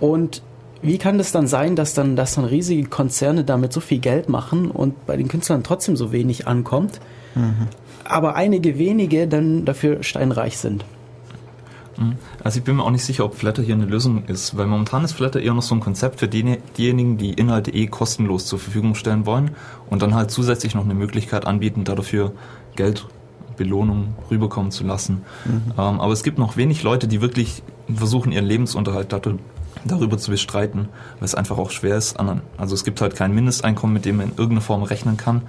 Und 0.00 0.42
wie 0.84 0.98
kann 0.98 1.18
das 1.18 1.32
dann 1.32 1.46
sein, 1.46 1.76
dass 1.76 1.94
dann, 1.94 2.14
dass 2.16 2.34
dann 2.34 2.44
riesige 2.44 2.88
Konzerne 2.88 3.44
damit 3.44 3.72
so 3.72 3.80
viel 3.80 3.98
Geld 3.98 4.28
machen 4.28 4.70
und 4.70 5.06
bei 5.06 5.16
den 5.16 5.28
Künstlern 5.28 5.62
trotzdem 5.62 5.96
so 5.96 6.12
wenig 6.12 6.46
ankommt, 6.46 7.00
mhm. 7.34 7.68
aber 8.04 8.36
einige 8.36 8.78
wenige 8.78 9.26
dann 9.26 9.64
dafür 9.64 10.02
steinreich 10.02 10.58
sind? 10.58 10.84
Mhm. 11.96 12.16
Also 12.42 12.58
ich 12.58 12.64
bin 12.64 12.76
mir 12.76 12.84
auch 12.84 12.90
nicht 12.90 13.04
sicher, 13.04 13.24
ob 13.24 13.34
Flatter 13.34 13.62
hier 13.62 13.74
eine 13.74 13.86
Lösung 13.86 14.24
ist, 14.26 14.56
weil 14.56 14.66
momentan 14.66 15.04
ist 15.04 15.12
Flatter 15.12 15.40
eher 15.40 15.54
noch 15.54 15.62
so 15.62 15.74
ein 15.74 15.80
Konzept 15.80 16.20
für 16.20 16.28
die, 16.28 16.58
diejenigen, 16.76 17.16
die 17.16 17.32
Inhalte 17.32 17.72
eh 17.72 17.86
kostenlos 17.86 18.46
zur 18.46 18.58
Verfügung 18.58 18.94
stellen 18.94 19.26
wollen 19.26 19.52
und 19.90 20.02
dann 20.02 20.14
halt 20.14 20.30
zusätzlich 20.30 20.74
noch 20.74 20.84
eine 20.84 20.94
Möglichkeit 20.94 21.46
anbieten, 21.46 21.84
dafür 21.84 22.32
Geld 22.76 23.06
Belohnung 23.56 24.14
rüberkommen 24.30 24.70
zu 24.70 24.84
lassen. 24.84 25.22
Mhm. 25.44 25.72
Ähm, 25.78 26.00
aber 26.00 26.12
es 26.12 26.22
gibt 26.22 26.38
noch 26.38 26.56
wenig 26.56 26.82
Leute, 26.82 27.08
die 27.08 27.20
wirklich 27.20 27.62
versuchen, 27.92 28.32
ihren 28.32 28.46
Lebensunterhalt 28.46 29.12
dadurch, 29.12 29.36
darüber 29.84 30.18
zu 30.18 30.30
bestreiten, 30.30 30.88
weil 31.18 31.24
es 31.24 31.34
einfach 31.34 31.58
auch 31.58 31.70
schwer 31.70 31.96
ist. 31.96 32.18
Also 32.56 32.74
es 32.74 32.84
gibt 32.84 33.00
halt 33.00 33.16
kein 33.16 33.34
Mindesteinkommen, 33.34 33.94
mit 33.94 34.04
dem 34.04 34.16
man 34.16 34.26
in 34.26 34.32
irgendeiner 34.32 34.60
Form 34.60 34.82
rechnen 34.82 35.16
kann. 35.16 35.42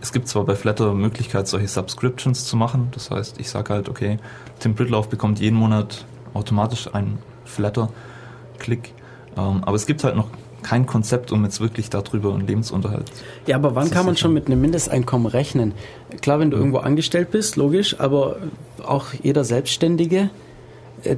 Es 0.00 0.12
gibt 0.12 0.28
zwar 0.28 0.44
bei 0.44 0.54
Flatter 0.54 0.92
Möglichkeit, 0.94 1.48
solche 1.48 1.68
Subscriptions 1.68 2.44
zu 2.44 2.56
machen. 2.56 2.88
Das 2.92 3.10
heißt, 3.10 3.40
ich 3.40 3.48
sage 3.48 3.72
halt, 3.72 3.88
okay, 3.88 4.18
Tim 4.60 4.74
Britlauf 4.74 5.08
bekommt 5.08 5.40
jeden 5.40 5.58
Monat 5.58 6.04
automatisch 6.34 6.94
einen 6.94 7.18
Flatter-Klick. 7.46 8.92
Ähm, 9.36 9.64
aber 9.64 9.76
es 9.76 9.86
gibt 9.86 10.04
halt 10.04 10.16
noch 10.16 10.28
kein 10.62 10.86
Konzept, 10.86 11.30
um 11.32 11.44
jetzt 11.44 11.60
wirklich 11.60 11.90
darüber 11.90 12.34
einen 12.34 12.46
Lebensunterhalt. 12.46 13.10
Ja, 13.46 13.56
aber 13.56 13.74
wann 13.74 13.90
kann 13.90 14.06
man 14.06 14.16
schon 14.16 14.32
mit 14.32 14.46
einem 14.46 14.60
Mindesteinkommen 14.60 15.26
rechnen? 15.26 15.72
Klar, 16.22 16.38
wenn 16.38 16.50
du 16.50 16.56
ja. 16.56 16.60
irgendwo 16.60 16.78
angestellt 16.78 17.30
bist, 17.30 17.56
logisch, 17.56 18.00
aber 18.00 18.36
auch 18.84 19.12
jeder 19.22 19.44
Selbstständige, 19.44 20.30
äh, 21.02 21.16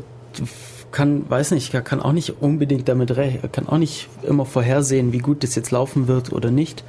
kann, 0.96 1.28
weiß 1.28 1.50
nicht, 1.50 1.74
kann 1.85 2.00
auch 2.00 2.12
nicht 2.12 2.40
unbedingt 2.40 2.88
damit 2.88 3.14
rechnen, 3.18 3.52
kann 3.52 3.68
auch 3.68 3.76
nicht 3.76 4.09
immer 4.22 4.46
vorhersehen, 4.46 5.12
wie 5.12 5.18
gut 5.18 5.42
das 5.42 5.54
jetzt 5.54 5.70
laufen 5.70 6.09
wird 6.09 6.32
oder 6.32 6.50
nicht. 6.50 6.85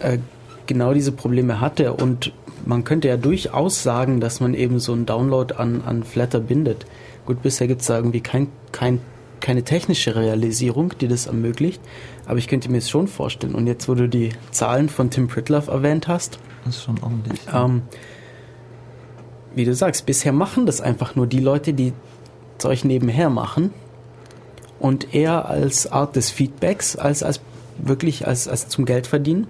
Äh, 0.00 0.18
genau 0.66 0.92
diese 0.92 1.12
Probleme 1.12 1.58
hat 1.58 1.80
er 1.80 1.98
und 1.98 2.34
man 2.66 2.84
könnte 2.84 3.08
ja 3.08 3.16
durchaus 3.16 3.82
sagen, 3.82 4.20
dass 4.20 4.40
man 4.40 4.52
eben 4.52 4.80
so 4.80 4.92
einen 4.92 5.06
Download 5.06 5.54
an, 5.54 5.80
an 5.86 6.02
Flatter 6.02 6.40
bindet. 6.40 6.84
Gut, 7.24 7.40
bisher 7.40 7.66
gibt 7.66 7.80
es 7.80 7.86
da 7.86 7.96
irgendwie 7.96 8.20
kein, 8.20 8.48
kein, 8.70 9.00
keine 9.40 9.62
technische 9.62 10.14
Realisierung, 10.14 10.92
die 11.00 11.08
das 11.08 11.26
ermöglicht, 11.26 11.80
aber 12.26 12.36
ich 12.36 12.48
könnte 12.48 12.70
mir 12.70 12.78
es 12.78 12.90
schon 12.90 13.08
vorstellen. 13.08 13.54
Und 13.54 13.66
jetzt, 13.66 13.88
wo 13.88 13.94
du 13.94 14.10
die 14.10 14.32
Zahlen 14.50 14.90
von 14.90 15.08
Tim 15.08 15.28
Pritloff 15.28 15.68
erwähnt 15.68 16.06
hast, 16.06 16.38
das 16.66 16.76
ist 16.76 16.82
schon 16.82 17.02
ordentlich. 17.02 17.40
Ähm, 17.50 17.80
wie 19.54 19.64
du 19.64 19.74
sagst, 19.74 20.04
bisher 20.04 20.34
machen 20.34 20.66
das 20.66 20.82
einfach 20.82 21.14
nur 21.16 21.26
die 21.26 21.40
Leute, 21.40 21.72
die 21.72 21.94
Zeug 22.58 22.84
nebenher 22.84 23.30
machen 23.30 23.72
und 24.78 25.14
eher 25.14 25.48
als 25.48 25.90
Art 25.90 26.16
des 26.16 26.30
Feedbacks 26.30 26.96
als 26.96 27.22
als 27.22 27.40
wirklich 27.78 28.26
als, 28.26 28.48
als 28.48 28.68
zum 28.68 28.84
Geld 28.84 29.06
verdienen. 29.06 29.46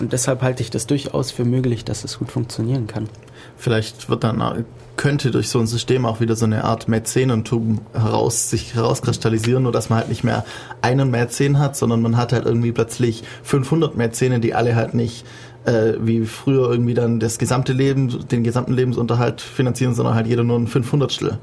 Und 0.00 0.12
deshalb 0.12 0.42
halte 0.42 0.62
ich 0.62 0.70
das 0.70 0.86
durchaus 0.86 1.30
für 1.30 1.44
möglich, 1.44 1.84
dass 1.84 2.04
es 2.04 2.18
gut 2.18 2.30
funktionieren 2.30 2.86
kann. 2.86 3.08
Vielleicht 3.56 4.08
wird 4.08 4.24
dann, 4.24 4.64
könnte 4.96 5.30
durch 5.30 5.48
so 5.48 5.58
ein 5.60 5.66
System 5.66 6.04
auch 6.04 6.20
wieder 6.20 6.36
so 6.36 6.44
eine 6.44 6.64
Art 6.64 6.88
Mäzenentum 6.88 7.80
heraus, 7.92 8.50
sich 8.50 8.74
herauskristallisieren, 8.74 9.62
nur 9.62 9.72
dass 9.72 9.90
man 9.90 10.00
halt 10.00 10.08
nicht 10.08 10.24
mehr 10.24 10.44
einen 10.82 11.10
Mäzen 11.10 11.58
hat, 11.58 11.76
sondern 11.76 12.02
man 12.02 12.16
hat 12.16 12.32
halt 12.32 12.46
irgendwie 12.46 12.72
plötzlich 12.72 13.22
500 13.44 13.96
Mäzene, 13.96 14.40
die 14.40 14.54
alle 14.54 14.74
halt 14.74 14.94
nicht 14.94 15.24
äh, 15.64 15.94
wie 16.00 16.24
früher 16.26 16.70
irgendwie 16.70 16.94
dann 16.94 17.20
das 17.20 17.38
gesamte 17.38 17.72
Leben, 17.72 18.28
den 18.28 18.42
gesamten 18.42 18.72
Lebensunterhalt 18.72 19.40
finanzieren, 19.40 19.94
sondern 19.94 20.14
halt 20.14 20.26
jeder 20.26 20.44
nur 20.44 20.58
ein 20.58 20.68
500stel 20.68 21.38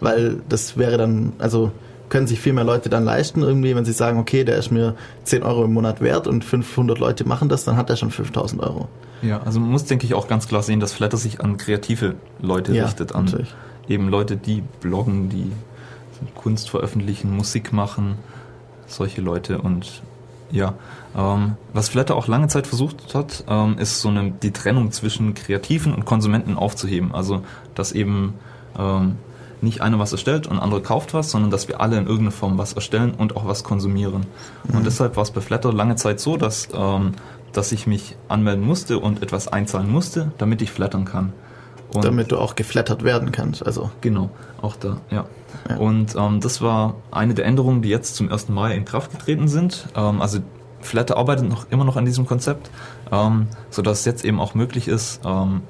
weil 0.00 0.40
das 0.48 0.76
wäre 0.76 0.96
dann, 0.96 1.32
also 1.38 1.72
können 2.08 2.26
sich 2.26 2.40
viel 2.40 2.52
mehr 2.52 2.64
Leute 2.64 2.88
dann 2.88 3.04
leisten, 3.04 3.42
irgendwie, 3.42 3.74
wenn 3.76 3.84
sie 3.84 3.92
sagen, 3.92 4.18
okay, 4.18 4.44
der 4.44 4.56
ist 4.56 4.70
mir 4.70 4.96
10 5.24 5.42
Euro 5.42 5.64
im 5.64 5.72
Monat 5.72 6.00
wert 6.00 6.26
und 6.26 6.44
500 6.44 6.98
Leute 6.98 7.26
machen 7.26 7.48
das, 7.48 7.64
dann 7.64 7.76
hat 7.76 7.88
er 7.88 7.96
schon 7.96 8.10
5000 8.10 8.62
Euro. 8.62 8.88
Ja, 9.22 9.40
also 9.42 9.60
man 9.60 9.70
muss, 9.70 9.84
denke 9.84 10.06
ich, 10.06 10.14
auch 10.14 10.28
ganz 10.28 10.48
klar 10.48 10.62
sehen, 10.62 10.80
dass 10.80 10.92
Flatter 10.92 11.16
sich 11.16 11.40
an 11.40 11.56
kreative 11.56 12.16
Leute 12.40 12.74
ja, 12.74 12.84
richtet, 12.84 13.14
an 13.14 13.26
natürlich. 13.26 13.54
eben 13.88 14.08
Leute, 14.08 14.36
die 14.36 14.62
bloggen, 14.80 15.28
die 15.28 15.52
Kunst 16.34 16.68
veröffentlichen, 16.68 17.34
Musik 17.34 17.72
machen, 17.72 18.16
solche 18.86 19.20
Leute 19.20 19.58
und 19.58 20.02
Ja, 20.50 20.74
ähm, 21.16 21.52
was 21.72 21.88
Flatter 21.88 22.16
auch 22.16 22.26
lange 22.26 22.48
Zeit 22.48 22.66
versucht 22.66 23.14
hat, 23.14 23.44
ähm, 23.48 23.78
ist 23.78 24.00
so 24.00 24.08
eine, 24.08 24.32
die 24.32 24.50
Trennung 24.50 24.90
zwischen 24.90 25.34
Kreativen 25.34 25.94
und 25.94 26.04
Konsumenten 26.04 26.56
aufzuheben. 26.56 27.14
Also, 27.14 27.42
dass 27.74 27.92
eben 27.92 28.34
ähm, 28.76 29.16
nicht 29.62 29.80
einer 29.80 29.98
was 29.98 30.12
erstellt 30.12 30.46
und 30.46 30.58
andere 30.58 30.82
kauft 30.82 31.14
was, 31.14 31.30
sondern 31.30 31.50
dass 31.50 31.68
wir 31.68 31.80
alle 31.80 31.96
in 31.96 32.04
irgendeiner 32.04 32.32
Form 32.32 32.58
was 32.58 32.72
erstellen 32.72 33.14
und 33.16 33.36
auch 33.36 33.46
was 33.46 33.64
konsumieren. 33.64 34.26
Mhm. 34.64 34.78
Und 34.78 34.86
deshalb 34.86 35.16
war 35.16 35.22
es 35.22 35.30
bei 35.30 35.40
Flatter 35.40 35.72
lange 35.72 35.96
Zeit 35.96 36.20
so, 36.20 36.36
dass, 36.36 36.68
ähm, 36.74 37.12
dass 37.52 37.72
ich 37.72 37.86
mich 37.86 38.16
anmelden 38.28 38.64
musste 38.64 38.98
und 38.98 39.22
etwas 39.22 39.48
einzahlen 39.48 39.90
musste, 39.90 40.32
damit 40.38 40.62
ich 40.62 40.70
flattern 40.70 41.04
kann. 41.04 41.32
Und 41.92 42.04
damit 42.04 42.30
du 42.30 42.38
auch 42.38 42.54
geflattert 42.54 43.02
werden 43.02 43.32
kannst, 43.32 43.66
also. 43.66 43.90
Genau, 44.00 44.30
auch 44.62 44.76
da, 44.76 44.98
ja. 45.10 45.24
ja. 45.68 45.76
Und 45.76 46.14
ähm, 46.14 46.40
das 46.40 46.62
war 46.62 46.94
eine 47.10 47.34
der 47.34 47.46
Änderungen, 47.46 47.82
die 47.82 47.88
jetzt 47.88 48.14
zum 48.14 48.30
ersten 48.30 48.54
Mal 48.54 48.70
in 48.72 48.84
Kraft 48.84 49.10
getreten 49.10 49.48
sind. 49.48 49.88
Ähm, 49.96 50.22
also 50.22 50.38
Flatter 50.80 51.16
arbeitet 51.16 51.48
noch 51.48 51.66
immer 51.70 51.84
noch 51.84 51.96
an 51.96 52.04
diesem 52.04 52.26
Konzept, 52.26 52.70
ähm, 53.10 53.48
sodass 53.70 54.00
es 54.00 54.04
jetzt 54.04 54.24
eben 54.24 54.40
auch 54.40 54.54
möglich 54.54 54.86
ist, 54.86 55.20
ähm, 55.24 55.62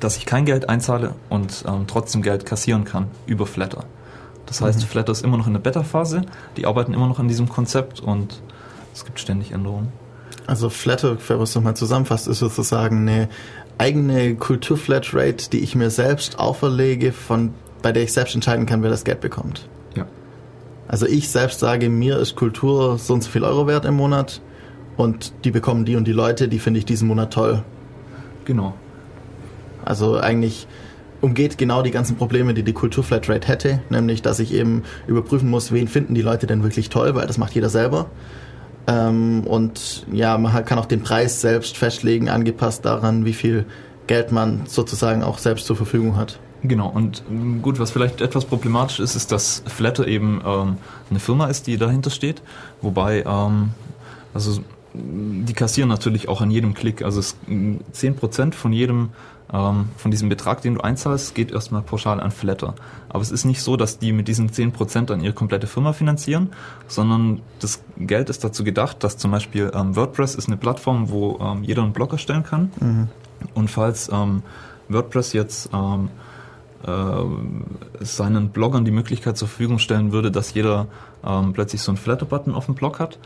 dass 0.00 0.16
ich 0.16 0.26
kein 0.26 0.44
Geld 0.44 0.68
einzahle 0.68 1.14
und 1.28 1.64
ähm, 1.66 1.84
trotzdem 1.86 2.22
Geld 2.22 2.46
kassieren 2.46 2.84
kann 2.84 3.08
über 3.26 3.46
Flatter. 3.46 3.84
Das 4.46 4.60
heißt, 4.60 4.80
mhm. 4.80 4.86
Flatter 4.86 5.12
ist 5.12 5.24
immer 5.24 5.36
noch 5.36 5.46
in 5.46 5.52
der 5.52 5.60
Beta-Phase, 5.60 6.22
die 6.56 6.66
arbeiten 6.66 6.94
immer 6.94 7.08
noch 7.08 7.18
an 7.18 7.28
diesem 7.28 7.48
Konzept 7.48 8.00
und 8.00 8.40
es 8.94 9.04
gibt 9.04 9.20
ständig 9.20 9.52
Änderungen. 9.52 9.92
Also 10.46 10.70
Flatter, 10.70 11.16
wenn 11.28 11.36
man 11.36 11.44
es 11.44 11.54
nochmal 11.54 11.76
zusammenfasst, 11.76 12.28
ist 12.28 12.38
sozusagen 12.38 13.08
eine 13.08 13.28
eigene 13.78 14.36
Kulturflatrate, 14.36 15.50
die 15.50 15.58
ich 15.58 15.74
mir 15.74 15.90
selbst 15.90 16.38
auferlege, 16.38 17.12
von, 17.12 17.52
bei 17.82 17.92
der 17.92 18.04
ich 18.04 18.12
selbst 18.12 18.34
entscheiden 18.34 18.66
kann, 18.66 18.82
wer 18.82 18.90
das 18.90 19.04
Geld 19.04 19.20
bekommt. 19.20 19.68
Ja. 19.94 20.06
Also 20.88 21.06
ich 21.06 21.28
selbst 21.28 21.60
sage, 21.60 21.90
mir 21.90 22.18
ist 22.18 22.36
Kultur 22.36 22.98
so 22.98 23.14
und 23.14 23.22
so 23.22 23.30
viel 23.30 23.44
Euro 23.44 23.66
wert 23.66 23.84
im 23.84 23.94
Monat 23.94 24.40
und 24.96 25.32
die 25.44 25.50
bekommen 25.50 25.84
die 25.84 25.96
und 25.96 26.06
die 26.06 26.12
Leute, 26.12 26.48
die 26.48 26.58
finde 26.58 26.78
ich 26.78 26.86
diesen 26.86 27.08
Monat 27.08 27.32
toll. 27.32 27.62
Genau. 28.44 28.74
Also 29.86 30.18
eigentlich 30.18 30.66
umgeht 31.20 31.58
genau 31.58 31.82
die 31.82 31.90
ganzen 31.90 32.16
Probleme, 32.16 32.54
die 32.54 32.62
die 32.62 32.72
Kulturflatrate 32.72 33.48
hätte, 33.48 33.80
nämlich 33.88 34.22
dass 34.22 34.38
ich 34.38 34.52
eben 34.52 34.82
überprüfen 35.06 35.48
muss, 35.48 35.72
wen 35.72 35.88
finden 35.88 36.14
die 36.14 36.22
Leute 36.22 36.46
denn 36.46 36.62
wirklich 36.62 36.90
toll, 36.90 37.14
weil 37.14 37.26
das 37.26 37.38
macht 37.38 37.54
jeder 37.54 37.68
selber. 37.70 38.06
Ähm, 38.86 39.42
und 39.46 40.06
ja, 40.12 40.38
man 40.38 40.64
kann 40.64 40.78
auch 40.78 40.86
den 40.86 41.02
Preis 41.02 41.40
selbst 41.40 41.76
festlegen, 41.76 42.28
angepasst 42.28 42.84
daran, 42.84 43.24
wie 43.24 43.32
viel 43.32 43.64
Geld 44.06 44.30
man 44.30 44.62
sozusagen 44.66 45.22
auch 45.22 45.38
selbst 45.38 45.66
zur 45.66 45.76
Verfügung 45.76 46.16
hat. 46.16 46.38
Genau, 46.62 46.88
und 46.88 47.22
ähm, 47.30 47.62
gut, 47.62 47.78
was 47.78 47.90
vielleicht 47.90 48.20
etwas 48.20 48.44
problematisch 48.44 49.00
ist, 49.00 49.14
ist, 49.14 49.32
dass 49.32 49.62
Flatter 49.66 50.06
eben 50.06 50.40
ähm, 50.44 50.76
eine 51.10 51.18
Firma 51.18 51.46
ist, 51.46 51.66
die 51.66 51.76
dahinter 51.76 52.10
steht, 52.10 52.42
wobei, 52.80 53.24
ähm, 53.26 53.70
also 54.32 54.60
die 54.94 55.52
kassieren 55.52 55.88
natürlich 55.88 56.28
auch 56.28 56.40
an 56.40 56.50
jedem 56.50 56.74
Klick, 56.74 57.02
also 57.02 57.20
es, 57.20 57.36
10% 57.48 58.54
von 58.54 58.72
jedem 58.72 59.10
ähm, 59.52 59.90
von 59.96 60.10
diesem 60.10 60.28
Betrag, 60.28 60.62
den 60.62 60.74
du 60.74 60.80
einzahlst, 60.80 61.34
geht 61.34 61.52
erstmal 61.52 61.82
pauschal 61.82 62.20
an 62.20 62.30
Flatter. 62.30 62.74
Aber 63.08 63.22
es 63.22 63.30
ist 63.30 63.44
nicht 63.44 63.62
so, 63.62 63.76
dass 63.76 63.98
die 63.98 64.12
mit 64.12 64.28
diesen 64.28 64.50
10% 64.50 65.12
an 65.12 65.20
ihre 65.20 65.32
komplette 65.32 65.66
Firma 65.66 65.92
finanzieren, 65.92 66.50
sondern 66.88 67.40
das 67.60 67.80
Geld 67.96 68.28
ist 68.28 68.42
dazu 68.42 68.64
gedacht, 68.64 69.04
dass 69.04 69.16
zum 69.18 69.30
Beispiel 69.30 69.70
ähm, 69.74 69.94
WordPress 69.94 70.34
ist 70.34 70.48
eine 70.48 70.56
Plattform, 70.56 71.10
wo 71.10 71.38
ähm, 71.40 71.62
jeder 71.62 71.82
einen 71.82 71.92
Blog 71.92 72.12
erstellen 72.12 72.42
kann. 72.42 72.72
Mhm. 72.80 73.08
Und 73.54 73.70
falls 73.70 74.10
ähm, 74.12 74.42
WordPress 74.88 75.32
jetzt 75.32 75.70
ähm, 75.72 76.08
äh, 76.86 78.04
seinen 78.04 78.50
Bloggern 78.50 78.84
die 78.84 78.90
Möglichkeit 78.90 79.36
zur 79.36 79.48
Verfügung 79.48 79.78
stellen 79.78 80.12
würde, 80.12 80.30
dass 80.30 80.54
jeder 80.54 80.86
ähm, 81.24 81.52
plötzlich 81.52 81.82
so 81.82 81.90
einen 81.90 81.98
Flatter-Button 81.98 82.54
auf 82.54 82.66
dem 82.66 82.74
Blog 82.74 82.98
hat, 83.00 83.18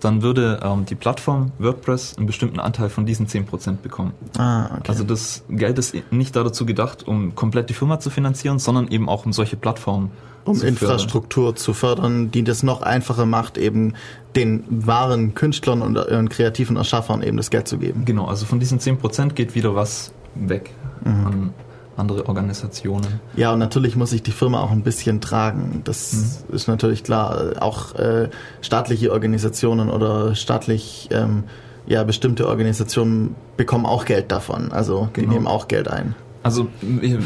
dann 0.00 0.22
würde 0.22 0.60
ähm, 0.62 0.84
die 0.86 0.94
Plattform 0.94 1.52
WordPress 1.58 2.16
einen 2.16 2.26
bestimmten 2.26 2.60
Anteil 2.60 2.88
von 2.88 3.06
diesen 3.06 3.26
10% 3.26 3.78
bekommen. 3.82 4.12
Ah, 4.36 4.66
okay. 4.66 4.82
Also 4.88 5.04
das 5.04 5.44
Geld 5.48 5.78
ist 5.78 5.94
nicht 6.10 6.36
dazu 6.36 6.66
gedacht, 6.66 7.06
um 7.06 7.34
komplett 7.34 7.68
die 7.70 7.74
Firma 7.74 7.98
zu 7.98 8.10
finanzieren, 8.10 8.58
sondern 8.58 8.88
eben 8.88 9.08
auch 9.08 9.26
um 9.26 9.32
solche 9.32 9.56
Plattformen 9.56 10.10
um 10.44 10.62
Infrastruktur 10.62 11.46
fördern. 11.46 11.56
zu 11.56 11.74
fördern, 11.74 12.30
die 12.30 12.42
das 12.42 12.62
noch 12.62 12.82
einfacher 12.82 13.26
macht, 13.26 13.58
eben 13.58 13.94
den 14.36 14.64
wahren 14.68 15.34
Künstlern 15.34 15.82
und, 15.82 15.96
und 15.96 16.28
kreativen 16.30 16.76
Erschaffern 16.76 17.22
eben 17.22 17.36
das 17.36 17.50
Geld 17.50 17.68
zu 17.68 17.78
geben. 17.78 18.04
Genau, 18.04 18.26
also 18.26 18.46
von 18.46 18.60
diesen 18.60 18.78
10% 18.78 19.32
geht 19.32 19.54
wieder 19.54 19.74
was 19.74 20.12
weg 20.34 20.70
mhm. 21.04 21.26
an 21.26 21.54
andere 21.98 22.28
Organisationen. 22.28 23.20
Ja, 23.36 23.52
und 23.52 23.58
natürlich 23.58 23.96
muss 23.96 24.12
ich 24.12 24.22
die 24.22 24.30
Firma 24.30 24.60
auch 24.60 24.70
ein 24.70 24.82
bisschen 24.82 25.20
tragen. 25.20 25.82
Das 25.84 26.12
mhm. 26.48 26.54
ist 26.54 26.68
natürlich 26.68 27.04
klar. 27.04 27.54
Auch 27.60 27.94
äh, 27.94 28.28
staatliche 28.60 29.12
Organisationen 29.12 29.90
oder 29.90 30.34
staatlich 30.34 31.08
ähm, 31.10 31.44
ja, 31.86 32.04
bestimmte 32.04 32.46
Organisationen 32.46 33.34
bekommen 33.56 33.86
auch 33.86 34.04
Geld 34.04 34.30
davon. 34.30 34.72
Also 34.72 35.08
die 35.16 35.22
genau. 35.22 35.32
nehmen 35.32 35.46
auch 35.46 35.68
Geld 35.68 35.88
ein. 35.88 36.14
Also 36.42 36.68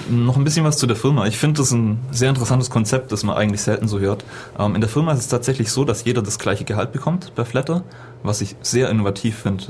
noch 0.09 0.37
ein 0.37 0.45
bisschen 0.45 0.65
was 0.65 0.79
zu 0.79 0.87
der 0.87 0.97
Firma. 0.97 1.27
Ich 1.27 1.37
finde 1.37 1.59
das 1.59 1.71
ein 1.71 1.99
sehr 2.11 2.31
interessantes 2.31 2.71
Konzept, 2.71 3.13
das 3.13 3.25
man 3.25 3.37
eigentlich 3.37 3.61
selten 3.61 3.87
so 3.87 4.01
hört. 4.01 4.25
Ähm, 4.59 4.75
in 4.75 4.81
der 4.81 4.89
Firma 4.89 5.13
ist 5.13 5.21
es 5.21 5.29
tatsächlich 5.29 5.71
so, 5.71 5.85
dass 5.85 6.05
jeder 6.05 6.23
das 6.23 6.39
gleiche 6.39 6.65
Gehalt 6.65 6.93
bekommt 6.93 7.33
bei 7.35 7.45
Flatter, 7.45 7.85
was 8.23 8.41
ich 8.41 8.57
sehr 8.63 8.89
innovativ 8.89 9.37
finde. 9.37 9.65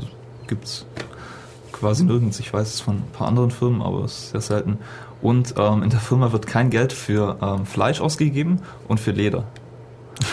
Gibt's 0.47 0.87
quasi 1.83 2.05
nirgends. 2.05 2.38
Ich 2.38 2.53
weiß 2.53 2.75
es 2.75 2.81
von 2.81 2.99
ein 2.99 3.12
paar 3.12 3.27
anderen 3.27 3.51
Firmen, 3.51 3.83
aber 3.83 4.05
es 4.05 4.12
ist 4.12 4.31
sehr 4.31 4.40
selten. 4.40 4.79
Und 5.21 5.55
ähm, 5.59 5.83
in 5.83 5.90
der 5.90 5.99
Firma 5.99 6.31
wird 6.31 6.47
kein 6.47 6.71
Geld 6.71 6.92
für 6.92 7.38
ähm, 7.42 7.66
Fleisch 7.66 8.01
ausgegeben 8.01 8.61
und 8.88 9.01
für 9.01 9.11
Leder. 9.11 9.45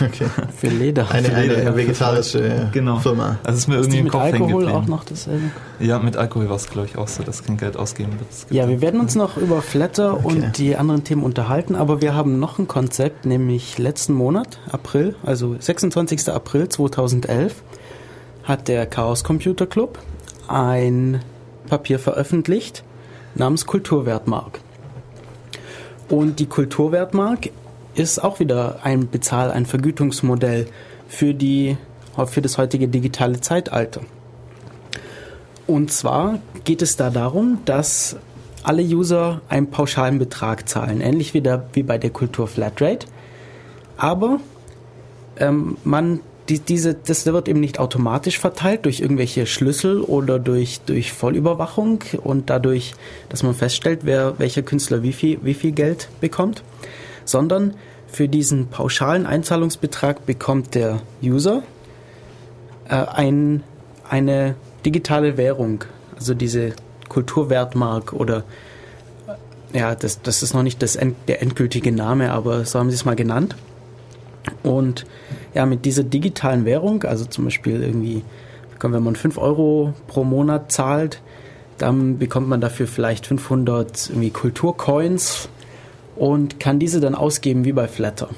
Okay. 0.06 0.28
Für 0.56 0.68
Leder. 0.68 1.10
Eine, 1.10 1.34
eine, 1.34 1.56
eine 1.56 1.76
vegetarische 1.76 2.70
genau. 2.72 2.98
Firma. 2.98 3.40
Also 3.44 3.58
ist 3.58 3.68
mir 3.68 3.76
irgendwie 3.76 3.98
ist 3.98 4.04
im 4.04 4.10
Kopf 4.10 4.24
hängen 4.24 4.48
geblieben. 4.48 4.72
auch 4.72 4.86
noch 4.86 5.04
dasselbe? 5.04 5.46
Ja, 5.80 5.98
mit 5.98 6.16
Alkohol 6.16 6.48
war 6.48 6.58
es 6.58 6.70
glaube 6.70 6.88
ich 6.88 6.98
auch 6.98 7.08
so, 7.08 7.24
dass 7.24 7.44
kein 7.44 7.58
Geld 7.58 7.76
ausgeben 7.76 8.12
wird. 8.12 8.30
Ja, 8.52 8.70
wir 8.70 8.82
werden 8.82 9.00
uns 9.00 9.16
noch 9.16 9.38
über 9.38 9.64
Flatter 9.64 10.14
okay. 10.14 10.26
und 10.28 10.58
die 10.60 10.76
anderen 10.76 11.06
Themen 11.06 11.24
unterhalten, 11.24 11.76
aber 11.76 12.02
wir 12.02 12.14
haben 12.14 12.40
noch 12.40 12.60
ein 12.60 12.68
Konzept, 12.68 13.26
nämlich 13.26 13.80
letzten 13.80 14.14
Monat, 14.14 14.60
April, 14.72 15.16
also 15.26 15.56
26. 15.60 16.30
April 16.30 16.70
2011, 16.70 17.56
hat 18.44 18.68
der 18.68 18.86
Chaos 18.86 19.24
Computer 19.24 19.66
Club 19.66 19.98
ein 20.48 21.22
Papier 21.70 22.00
veröffentlicht 22.00 22.84
namens 23.36 23.66
Kulturwertmark. 23.66 24.60
Und 26.10 26.40
die 26.40 26.48
Kulturwertmark 26.48 27.52
ist 27.96 28.24
auch 28.24 28.40
wieder 28.40 28.80
ein 28.84 29.10
Bezahl-, 29.10 29.52
ein 29.52 29.66
Vergütungsmodell 29.66 30.68
für, 31.08 31.34
die, 31.34 31.78
für 32.26 32.42
das 32.42 32.58
heutige 32.58 32.88
digitale 32.88 33.40
Zeitalter. 33.42 34.02
Und 35.68 35.92
zwar 35.92 36.40
geht 36.64 36.82
es 36.82 36.98
da 36.98 37.12
darum, 37.12 37.60
dass 37.66 38.16
alle 38.64 38.82
User 38.82 39.42
einen 39.50 39.70
pauschalen 39.70 40.20
Betrag 40.20 40.68
zahlen, 40.68 41.02
ähnlich 41.02 41.34
wie, 41.34 41.42
der, 41.42 41.68
wie 41.74 41.84
bei 41.84 41.98
der 41.98 42.10
Kultur 42.10 42.48
Flatrate. 42.48 43.06
Aber 43.96 44.40
ähm, 45.38 45.78
man 45.84 46.22
die, 46.50 46.60
diese, 46.60 46.96
das 46.96 47.26
wird 47.26 47.48
eben 47.48 47.60
nicht 47.60 47.80
automatisch 47.80 48.40
verteilt 48.40 48.86
durch 48.86 49.00
irgendwelche 49.00 49.46
Schlüssel 49.46 50.02
oder 50.02 50.40
durch, 50.40 50.82
durch 50.82 51.14
Vollüberwachung 51.14 52.04
und 52.24 52.50
dadurch, 52.50 52.96
dass 53.30 53.44
man 53.44 53.54
feststellt, 53.54 54.02
wer, 54.04 54.40
welcher 54.40 54.64
Künstler 54.64 55.04
wie 55.04 55.14
viel, 55.14 55.40
wie 55.44 55.54
viel 55.54 55.72
Geld 55.72 56.10
bekommt, 56.20 56.64
sondern 57.24 57.76
für 58.08 58.28
diesen 58.28 58.68
pauschalen 58.68 59.28
Einzahlungsbetrag 59.28 60.26
bekommt 60.26 60.74
der 60.74 61.02
User 61.22 61.62
äh, 62.90 62.96
ein, 62.96 63.64
eine 64.10 64.56
digitale 64.86 65.38
Währung, 65.38 65.84
also 66.16 66.34
diese 66.34 66.74
Kulturwertmark 67.08 68.14
oder 68.14 68.44
ja, 69.72 69.94
das, 69.94 70.24
das 70.24 70.42
ist 70.42 70.56
noch 70.56 70.64
nicht 70.64 70.82
das, 70.82 70.98
der 71.28 71.44
endgültige 71.44 71.92
Name, 71.92 72.32
aber 72.32 72.66
so 72.66 72.80
haben 72.80 72.90
sie 72.90 72.96
es 72.96 73.06
mal 73.06 73.16
genannt. 73.16 73.56
Und 74.64 75.06
ja, 75.54 75.66
mit 75.66 75.86
dieser 75.86 76.04
digitalen 76.04 76.66
Währung, 76.66 77.04
also 77.04 77.26
zum 77.26 77.46
Beispiel 77.46 77.82
irgendwie, 77.82 78.24
wenn 78.82 79.04
man 79.04 79.16
5 79.16 79.38
Euro 79.38 79.94
pro 80.08 80.24
Monat 80.24 80.72
zahlt, 80.72 81.22
dann 81.78 82.18
bekommt 82.18 82.48
man 82.48 82.62
dafür 82.62 82.88
vielleicht 82.88 83.26
500 83.26 84.10
irgendwie 84.10 84.32
Kulturcoins 84.32 85.50
und 86.16 86.60
kann 86.60 86.80
diese 86.80 87.00
dann 87.00 87.16
ausgeben 87.16 87.66
wie 87.66 87.72
bei 87.72 87.88
Flatter. 87.88 88.30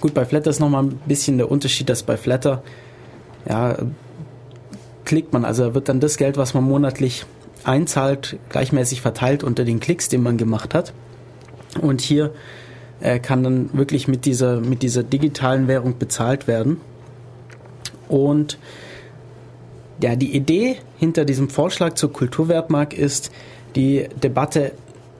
Gut, 0.00 0.14
bei 0.14 0.24
Flatter 0.24 0.50
ist 0.50 0.60
nochmal 0.60 0.84
ein 0.84 1.00
bisschen 1.06 1.38
der 1.38 1.50
Unterschied, 1.50 1.88
dass 1.88 2.02
bei 2.02 2.16
Flatter, 2.16 2.62
ja, 3.48 3.76
klickt 5.04 5.32
man, 5.32 5.44
also 5.44 5.74
wird 5.74 5.88
dann 5.88 6.00
das 6.00 6.16
Geld, 6.16 6.36
was 6.36 6.54
man 6.54 6.64
monatlich 6.64 7.24
einzahlt, 7.64 8.38
gleichmäßig 8.50 9.00
verteilt 9.00 9.42
unter 9.42 9.64
den 9.64 9.80
Klicks, 9.80 10.08
den 10.08 10.22
man 10.22 10.36
gemacht 10.36 10.74
hat. 10.74 10.92
Und 11.80 12.00
hier 12.00 12.32
äh, 13.00 13.18
kann 13.18 13.42
dann 13.42 13.70
wirklich 13.72 14.08
mit 14.08 14.24
dieser, 14.24 14.60
mit 14.60 14.82
dieser 14.82 15.02
digitalen 15.02 15.68
Währung 15.68 15.98
bezahlt 15.98 16.46
werden. 16.46 16.80
Und 18.08 18.58
ja, 20.02 20.16
die 20.16 20.34
Idee 20.34 20.76
hinter 20.96 21.24
diesem 21.24 21.48
Vorschlag 21.48 21.94
zur 21.94 22.12
Kulturwertmark 22.12 22.94
ist, 22.94 23.30
die 23.76 24.08
Debatte 24.22 24.72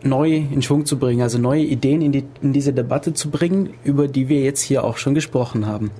neu 0.02 0.36
in 0.36 0.62
Schwung 0.62 0.86
zu 0.86 0.98
bringen, 0.98 1.22
also 1.22 1.38
neue 1.38 1.62
Ideen 1.62 2.02
in, 2.02 2.12
die, 2.12 2.24
in 2.40 2.52
diese 2.52 2.72
Debatte 2.72 3.14
zu 3.14 3.30
bringen, 3.30 3.70
über 3.82 4.06
die 4.06 4.28
wir 4.28 4.40
jetzt 4.40 4.60
hier 4.60 4.84
auch 4.84 4.96
schon 4.96 5.14
gesprochen 5.14 5.66
haben. 5.66 5.90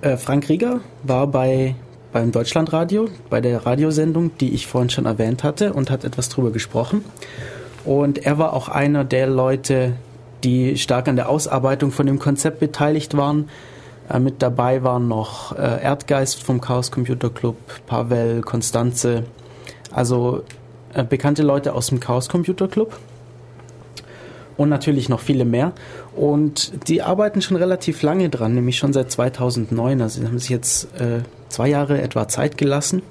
äh, 0.00 0.16
Frank 0.16 0.48
Rieger 0.48 0.80
war 1.02 1.26
bei 1.26 1.74
beim 2.12 2.30
Deutschlandradio, 2.30 3.08
bei 3.30 3.40
der 3.40 3.64
Radiosendung, 3.64 4.36
die 4.38 4.50
ich 4.50 4.66
vorhin 4.66 4.90
schon 4.90 5.06
erwähnt 5.06 5.42
hatte 5.42 5.72
und 5.72 5.90
hat 5.90 6.04
etwas 6.04 6.28
drüber 6.28 6.50
gesprochen. 6.50 7.04
Und 7.84 8.24
er 8.24 8.38
war 8.38 8.52
auch 8.52 8.68
einer 8.68 9.04
der 9.04 9.26
Leute, 9.26 9.94
die 10.44 10.76
stark 10.76 11.08
an 11.08 11.16
der 11.16 11.28
Ausarbeitung 11.28 11.90
von 11.90 12.06
dem 12.06 12.18
Konzept 12.18 12.60
beteiligt 12.60 13.16
waren. 13.16 13.48
Äh, 14.08 14.18
mit 14.18 14.42
dabei 14.42 14.82
waren 14.82 15.08
noch 15.08 15.56
äh, 15.56 15.82
Erdgeist 15.82 16.42
vom 16.42 16.60
Chaos 16.60 16.90
Computer 16.90 17.30
Club, 17.30 17.56
Pavel, 17.86 18.42
Konstanze, 18.42 19.24
also 19.90 20.42
äh, 20.94 21.04
bekannte 21.04 21.42
Leute 21.42 21.74
aus 21.74 21.88
dem 21.88 22.00
Chaos 22.00 22.28
Computer 22.28 22.68
Club 22.68 22.98
und 24.56 24.68
natürlich 24.68 25.08
noch 25.08 25.20
viele 25.20 25.44
mehr. 25.44 25.72
Und 26.14 26.88
die 26.88 27.02
arbeiten 27.02 27.40
schon 27.40 27.56
relativ 27.56 28.02
lange 28.02 28.28
dran, 28.28 28.54
nämlich 28.54 28.76
schon 28.76 28.92
seit 28.92 29.10
2009. 29.10 30.02
Also 30.02 30.20
sie 30.20 30.26
haben 30.26 30.38
sich 30.38 30.50
jetzt 30.50 30.88
zwei 31.48 31.68
Jahre 31.68 32.02
etwa 32.02 32.28
Zeit 32.28 32.58
gelassen. 32.58 33.02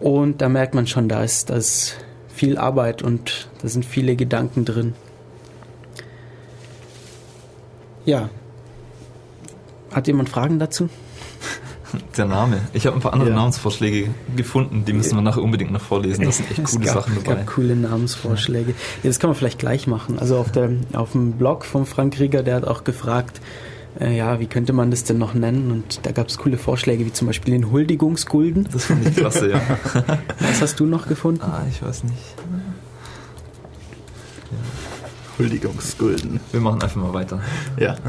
Und 0.00 0.42
da 0.42 0.48
merkt 0.48 0.74
man 0.74 0.88
schon, 0.88 1.08
da 1.08 1.22
ist, 1.22 1.50
da 1.50 1.54
ist 1.54 1.94
viel 2.40 2.56
Arbeit 2.56 3.02
und 3.02 3.48
da 3.60 3.68
sind 3.68 3.84
viele 3.84 4.16
Gedanken 4.16 4.64
drin. 4.64 4.94
Ja. 8.06 8.30
Hat 9.92 10.06
jemand 10.06 10.30
Fragen 10.30 10.58
dazu? 10.58 10.88
Der 12.16 12.24
Name. 12.24 12.62
Ich 12.72 12.86
habe 12.86 12.96
ein 12.96 13.02
paar 13.02 13.12
andere 13.12 13.28
ja. 13.28 13.36
Namensvorschläge 13.36 14.08
gefunden, 14.36 14.86
die 14.86 14.94
müssen 14.94 15.16
wir 15.16 15.22
nachher 15.22 15.42
unbedingt 15.42 15.70
noch 15.70 15.82
vorlesen. 15.82 16.24
Das 16.24 16.38
sind 16.38 16.50
echt 16.50 16.64
coole 16.72 16.86
gab, 16.86 16.94
Sachen 16.94 17.14
dabei. 17.16 17.34
Gab 17.40 17.46
coole 17.46 17.76
Namensvorschläge. 17.76 18.70
Ja, 19.02 19.10
das 19.10 19.18
kann 19.18 19.28
man 19.28 19.36
vielleicht 19.36 19.58
gleich 19.58 19.86
machen. 19.86 20.18
Also 20.18 20.38
auf, 20.38 20.50
der, 20.50 20.70
auf 20.94 21.12
dem 21.12 21.32
Blog 21.32 21.66
von 21.66 21.84
Frank 21.84 22.18
Rieger, 22.18 22.42
der 22.42 22.54
hat 22.54 22.64
auch 22.64 22.84
gefragt, 22.84 23.42
äh, 23.98 24.16
ja, 24.16 24.38
wie 24.38 24.46
könnte 24.46 24.72
man 24.72 24.90
das 24.90 25.04
denn 25.04 25.18
noch 25.18 25.34
nennen? 25.34 25.70
Und 25.70 26.00
da 26.04 26.12
gab 26.12 26.28
es 26.28 26.38
coole 26.38 26.58
Vorschläge, 26.58 27.04
wie 27.06 27.12
zum 27.12 27.26
Beispiel 27.26 27.52
den 27.52 27.70
Huldigungsgulden. 27.70 28.68
Das 28.70 28.84
fand 28.84 29.06
ich 29.06 29.16
klasse, 29.16 29.50
ja. 29.50 29.60
Was 30.38 30.60
hast 30.60 30.80
du 30.80 30.86
noch 30.86 31.08
gefunden? 31.08 31.42
Ah, 31.42 31.64
ich 31.68 31.82
weiß 31.82 32.04
nicht. 32.04 32.14
Ja. 34.50 34.58
Huldigungsgulden. 35.38 36.40
Wir 36.52 36.60
machen 36.60 36.82
einfach 36.82 37.00
mal 37.00 37.14
weiter. 37.14 37.40
Ja. 37.78 37.96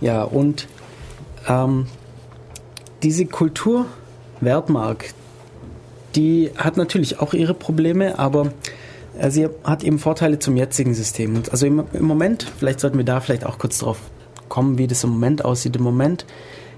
Ja, 0.00 0.24
und 0.24 0.66
ähm, 1.46 1.86
diese 3.04 3.24
Kultur 3.24 3.86
Wertmark, 4.40 5.14
die 6.16 6.50
hat 6.56 6.76
natürlich 6.76 7.20
auch 7.20 7.34
ihre 7.34 7.54
Probleme, 7.54 8.18
aber 8.18 8.52
äh, 9.16 9.30
sie 9.30 9.48
hat 9.64 9.84
eben 9.84 10.00
Vorteile 10.00 10.40
zum 10.40 10.56
jetzigen 10.56 10.94
System. 10.94 11.36
Und 11.36 11.52
also 11.52 11.66
im, 11.66 11.84
im, 11.92 12.04
Moment, 12.04 12.50
vielleicht 12.58 12.80
sollten 12.80 12.98
wir 12.98 13.04
da 13.04 13.20
vielleicht 13.20 13.46
auch 13.46 13.58
kurz 13.58 13.78
drauf 13.78 13.98
kommen, 14.52 14.76
wie 14.76 14.86
das 14.86 15.02
im 15.02 15.10
Moment 15.10 15.46
aussieht. 15.46 15.76
Im 15.76 15.82
Moment 15.82 16.26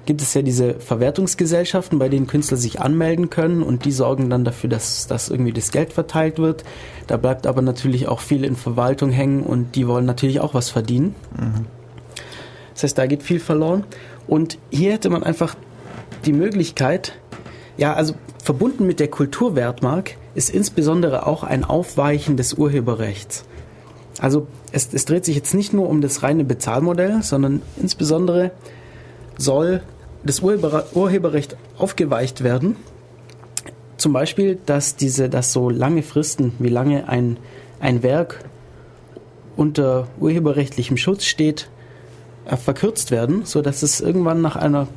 gibt 0.06 0.22
es 0.22 0.32
ja 0.32 0.42
diese 0.42 0.74
Verwertungsgesellschaften, 0.74 1.98
bei 1.98 2.08
denen 2.08 2.28
Künstler 2.28 2.56
sich 2.56 2.80
anmelden 2.80 3.30
können 3.30 3.64
und 3.64 3.84
die 3.84 3.90
sorgen 3.90 4.30
dann 4.30 4.44
dafür, 4.44 4.70
dass, 4.70 5.08
dass 5.08 5.28
irgendwie 5.28 5.52
das 5.52 5.72
Geld 5.72 5.92
verteilt 5.92 6.38
wird. 6.38 6.62
Da 7.08 7.16
bleibt 7.16 7.48
aber 7.48 7.62
natürlich 7.62 8.06
auch 8.06 8.20
viel 8.20 8.44
in 8.44 8.54
Verwaltung 8.54 9.10
hängen 9.10 9.42
und 9.42 9.74
die 9.74 9.88
wollen 9.88 10.04
natürlich 10.04 10.38
auch 10.38 10.54
was 10.54 10.70
verdienen. 10.70 11.16
Mhm. 11.36 11.66
Das 12.74 12.84
heißt, 12.84 12.96
da 12.96 13.06
geht 13.06 13.24
viel 13.24 13.40
verloren. 13.40 13.82
Und 14.28 14.56
hier 14.70 14.92
hätte 14.92 15.10
man 15.10 15.24
einfach 15.24 15.56
die 16.26 16.32
Möglichkeit, 16.32 17.18
ja, 17.76 17.92
also 17.94 18.14
verbunden 18.40 18.86
mit 18.86 19.00
der 19.00 19.08
Kulturwertmark 19.08 20.16
ist 20.36 20.48
insbesondere 20.48 21.26
auch 21.26 21.42
ein 21.42 21.64
Aufweichen 21.64 22.36
des 22.36 22.54
Urheberrechts. 22.54 23.44
Also 24.20 24.46
es, 24.74 24.92
es 24.92 25.04
dreht 25.04 25.24
sich 25.24 25.36
jetzt 25.36 25.54
nicht 25.54 25.72
nur 25.72 25.88
um 25.88 26.00
das 26.00 26.22
reine 26.22 26.44
Bezahlmodell, 26.44 27.22
sondern 27.22 27.62
insbesondere 27.80 28.50
soll 29.38 29.82
das 30.24 30.40
Urheber, 30.40 30.86
Urheberrecht 30.94 31.56
aufgeweicht 31.78 32.42
werden. 32.42 32.76
Zum 33.96 34.12
Beispiel, 34.12 34.58
dass 34.66 34.96
diese, 34.96 35.28
dass 35.28 35.52
so 35.52 35.70
lange 35.70 36.02
Fristen, 36.02 36.52
wie 36.58 36.68
lange 36.68 37.08
ein, 37.08 37.36
ein 37.78 38.02
Werk 38.02 38.44
unter 39.56 40.08
urheberrechtlichem 40.18 40.96
Schutz 40.96 41.24
steht, 41.24 41.68
äh, 42.46 42.56
verkürzt 42.56 43.12
werden, 43.12 43.44
so 43.44 43.62
dass 43.62 43.84
es 43.84 44.00
irgendwann 44.00 44.42
nach 44.42 44.56
einer 44.56 44.88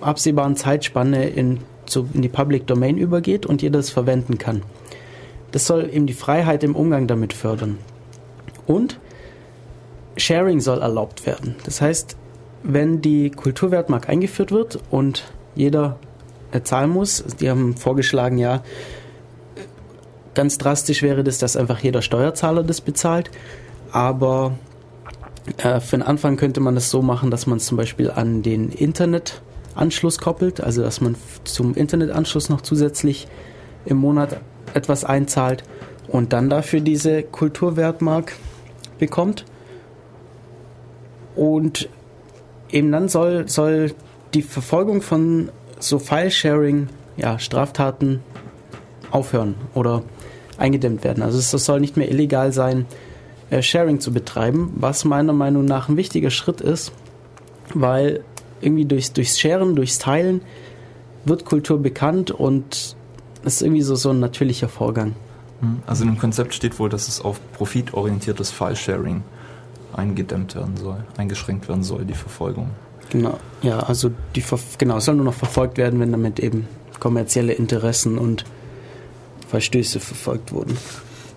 absehbaren 0.00 0.54
Zeitspanne 0.54 1.28
in, 1.28 1.58
zu, 1.86 2.08
in 2.14 2.22
die 2.22 2.28
Public 2.28 2.68
Domain 2.68 2.96
übergeht 2.96 3.44
und 3.44 3.60
jeder 3.60 3.80
es 3.80 3.90
verwenden 3.90 4.38
kann. 4.38 4.62
Das 5.50 5.66
soll 5.66 5.90
eben 5.92 6.06
die 6.06 6.12
Freiheit 6.12 6.62
im 6.62 6.76
Umgang 6.76 7.08
damit 7.08 7.32
fördern. 7.32 7.78
Und 8.70 9.00
Sharing 10.16 10.60
soll 10.60 10.80
erlaubt 10.80 11.26
werden. 11.26 11.56
Das 11.64 11.80
heißt, 11.80 12.16
wenn 12.62 13.02
die 13.02 13.30
Kulturwertmark 13.30 14.08
eingeführt 14.08 14.52
wird 14.52 14.78
und 14.92 15.24
jeder 15.56 15.98
zahlen 16.62 16.90
muss, 16.90 17.24
die 17.40 17.50
haben 17.50 17.76
vorgeschlagen, 17.76 18.38
ja, 18.38 18.62
ganz 20.34 20.56
drastisch 20.58 21.02
wäre 21.02 21.24
das, 21.24 21.38
dass 21.38 21.56
einfach 21.56 21.80
jeder 21.80 22.00
Steuerzahler 22.00 22.62
das 22.62 22.80
bezahlt, 22.80 23.32
aber 23.90 24.52
äh, 25.56 25.80
für 25.80 25.96
den 25.96 26.02
Anfang 26.02 26.36
könnte 26.36 26.60
man 26.60 26.76
das 26.76 26.90
so 26.90 27.02
machen, 27.02 27.32
dass 27.32 27.48
man 27.48 27.58
es 27.58 27.66
zum 27.66 27.76
Beispiel 27.76 28.08
an 28.12 28.42
den 28.42 28.70
Internet 28.70 29.42
Anschluss 29.74 30.18
koppelt, 30.18 30.60
also 30.60 30.82
dass 30.82 31.00
man 31.00 31.16
zum 31.42 31.74
Internetanschluss 31.74 32.48
noch 32.50 32.60
zusätzlich 32.60 33.26
im 33.84 33.96
Monat 33.96 34.40
etwas 34.74 35.04
einzahlt 35.04 35.64
und 36.06 36.32
dann 36.32 36.50
dafür 36.50 36.80
diese 36.80 37.24
Kulturwertmark 37.24 38.34
bekommt. 39.00 39.44
Und 41.34 41.88
eben 42.70 42.92
dann 42.92 43.08
soll, 43.08 43.48
soll 43.48 43.92
die 44.34 44.42
Verfolgung 44.42 45.02
von 45.02 45.50
so 45.78 45.98
File-Sharing, 45.98 46.88
ja, 47.16 47.38
Straftaten 47.38 48.20
aufhören 49.10 49.54
oder 49.74 50.02
eingedämmt 50.56 51.02
werden. 51.04 51.22
Also 51.22 51.38
es 51.38 51.50
soll 51.50 51.80
nicht 51.80 51.96
mehr 51.96 52.10
illegal 52.10 52.52
sein, 52.52 52.86
äh, 53.50 53.62
Sharing 53.62 54.00
zu 54.00 54.12
betreiben, 54.12 54.72
was 54.76 55.04
meiner 55.04 55.32
Meinung 55.32 55.64
nach 55.64 55.88
ein 55.88 55.96
wichtiger 55.96 56.30
Schritt 56.30 56.60
ist, 56.60 56.92
weil 57.74 58.22
irgendwie 58.60 58.84
durchs, 58.84 59.12
durchs 59.12 59.40
Sharen, 59.40 59.74
durchs 59.74 59.98
Teilen 59.98 60.42
wird 61.24 61.44
Kultur 61.44 61.78
bekannt 61.78 62.30
und 62.30 62.96
es 63.44 63.54
ist 63.54 63.62
irgendwie 63.62 63.82
so, 63.82 63.94
so 63.94 64.10
ein 64.10 64.20
natürlicher 64.20 64.68
Vorgang. 64.68 65.14
Hm, 65.60 65.82
also 65.86 66.04
in 66.04 66.10
dem 66.10 66.18
Konzept 66.18 66.54
steht 66.54 66.78
wohl, 66.78 66.88
dass 66.88 67.08
es 67.08 67.20
auf 67.20 67.40
profitorientiertes 67.52 68.50
File-Sharing 68.50 69.22
eingedämmt 69.92 70.54
werden 70.54 70.76
soll, 70.76 71.04
eingeschränkt 71.16 71.68
werden 71.68 71.82
soll, 71.82 72.04
die 72.04 72.14
Verfolgung. 72.14 72.70
Genau, 73.10 73.38
ja, 73.62 73.80
also 73.80 74.10
die 74.36 74.44
genau, 74.78 74.98
es 74.98 75.04
soll 75.04 75.16
nur 75.16 75.24
noch 75.24 75.34
verfolgt 75.34 75.78
werden, 75.78 75.98
wenn 75.98 76.12
damit 76.12 76.38
eben 76.38 76.68
kommerzielle 77.00 77.52
Interessen 77.52 78.18
und 78.18 78.44
Verstöße 79.48 79.98
verfolgt 79.98 80.52
wurden. 80.52 80.76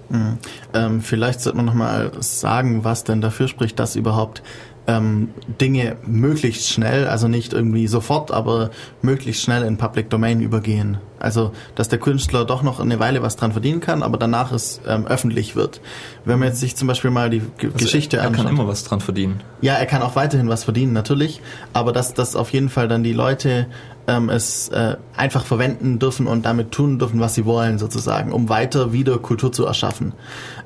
Mhm. 0.10 0.38
Ähm, 0.74 1.02
vielleicht 1.02 1.42
sollte 1.42 1.58
man 1.58 1.66
nochmal 1.66 2.12
sagen, 2.20 2.84
was 2.84 3.04
denn 3.04 3.22
dafür 3.22 3.48
spricht, 3.48 3.80
dass 3.80 3.96
überhaupt 3.96 4.44
ähm, 4.88 5.30
Dinge 5.62 5.98
möglichst 6.06 6.70
schnell, 6.70 7.08
also 7.08 7.28
nicht 7.28 7.54
irgendwie 7.54 7.88
sofort, 7.88 8.32
aber 8.32 8.72
möglichst 9.02 9.42
schnell 9.44 9.64
in 9.64 9.78
Public 9.78 10.10
Domain 10.10 10.42
übergehen. 10.42 10.98
Also, 11.20 11.54
dass 11.76 11.88
der 11.88 12.00
Künstler 12.00 12.44
doch 12.44 12.64
noch 12.64 12.82
eine 12.82 13.00
Weile 13.00 13.22
was 13.22 13.38
dran 13.38 13.54
verdienen 13.54 13.80
kann, 13.80 14.04
aber 14.04 14.18
danach 14.18 14.52
es 14.52 14.82
ähm, 14.86 15.08
öffentlich 15.08 15.56
wird. 15.56 15.80
Wenn 16.26 16.40
man 16.40 16.50
jetzt 16.50 16.60
sich 16.60 16.76
zum 16.76 16.90
Beispiel 16.90 17.12
mal 17.12 17.30
die 17.30 17.40
G 17.40 17.68
also 17.68 17.78
Geschichte 17.78 18.18
er, 18.18 18.24
er 18.24 18.28
anschaut. 18.28 18.46
Er 18.46 18.50
kann 18.50 18.58
immer 18.58 18.68
was 18.68 18.84
dran 18.84 19.00
verdienen. 19.00 19.42
Ja, 19.62 19.76
er 19.76 19.86
kann 19.86 20.02
auch 20.02 20.18
weiterhin 20.18 20.50
was 20.50 20.66
verdienen, 20.66 20.92
natürlich. 20.92 21.42
Aber 21.72 21.94
dass, 21.94 22.14
dass 22.14 22.36
auf 22.36 22.50
jeden 22.52 22.68
Fall 22.68 22.90
dann 22.90 23.04
die 23.04 23.14
Leute 23.14 23.68
ähm, 24.08 24.30
es 24.30 24.68
äh, 24.70 24.98
einfach 25.16 25.46
verwenden 25.46 26.00
dürfen 26.00 26.28
und 26.28 26.46
damit 26.46 26.72
tun 26.72 27.00
dürfen, 27.00 27.22
was 27.22 27.36
sie 27.36 27.46
wollen, 27.46 27.80
sozusagen, 27.80 28.34
um 28.34 28.50
weiter 28.50 28.92
wieder 28.92 29.18
Kultur 29.18 29.54
zu 29.54 29.66
erschaffen. 29.66 30.12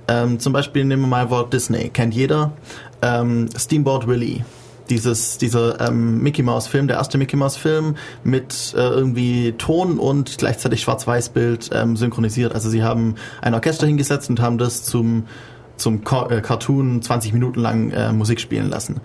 Ähm, 0.07 0.39
zum 0.39 0.53
Beispiel 0.53 0.85
nehmen 0.85 1.03
wir 1.03 1.07
mal 1.07 1.29
Walt 1.29 1.53
Disney, 1.53 1.89
kennt 1.89 2.13
jeder 2.13 2.53
ähm, 3.01 3.49
Steamboat 3.57 4.07
Willie. 4.07 4.45
Dieses, 4.89 5.37
dieser 5.37 5.81
ähm, 5.85 6.23
Mickey 6.23 6.43
Mouse 6.43 6.67
Film, 6.67 6.87
der 6.87 6.95
erste 6.95 7.17
Mickey 7.17 7.35
Mouse 7.35 7.57
Film 7.57 7.95
mit 8.23 8.73
äh, 8.75 8.79
irgendwie 8.79 9.51
Ton 9.57 9.99
und 9.99 10.37
gleichzeitig 10.37 10.81
Schwarz-Weiß-Bild 10.81 11.71
ähm, 11.73 11.97
synchronisiert. 11.97 12.53
Also 12.53 12.69
sie 12.69 12.83
haben 12.83 13.15
ein 13.41 13.53
Orchester 13.53 13.85
hingesetzt 13.85 14.29
und 14.29 14.39
haben 14.39 14.57
das 14.57 14.83
zum 14.83 15.25
zum 15.75 16.01
äh, 16.29 16.41
Cartoon 16.41 17.01
20 17.01 17.33
Minuten 17.33 17.59
lang 17.59 17.91
äh, 17.91 18.11
Musik 18.11 18.39
spielen 18.39 18.69
lassen. 18.69 18.99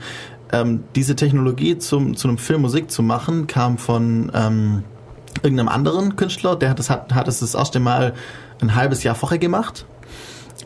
Ähm, 0.53 0.85
diese 0.95 1.17
Technologie 1.17 1.79
zum, 1.79 2.17
zu 2.17 2.29
einem 2.29 2.39
Film 2.39 2.63
Musik 2.63 2.91
zu 2.91 3.03
machen, 3.03 3.47
kam 3.47 3.79
von 3.79 4.33
ähm, 4.35 4.85
irgendeinem 5.43 5.69
anderen 5.69 6.17
Künstler, 6.17 6.57
der 6.57 6.71
hat 6.71 6.81
es 6.81 6.91
hat, 6.91 7.15
hat 7.15 7.29
es 7.29 7.41
das 7.41 7.55
erste 7.55 7.81
Mal 7.81 8.15
ein 8.61 8.75
halbes 8.75 9.03
Jahr 9.03 9.15
vorher 9.15 9.39
gemacht 9.39 9.87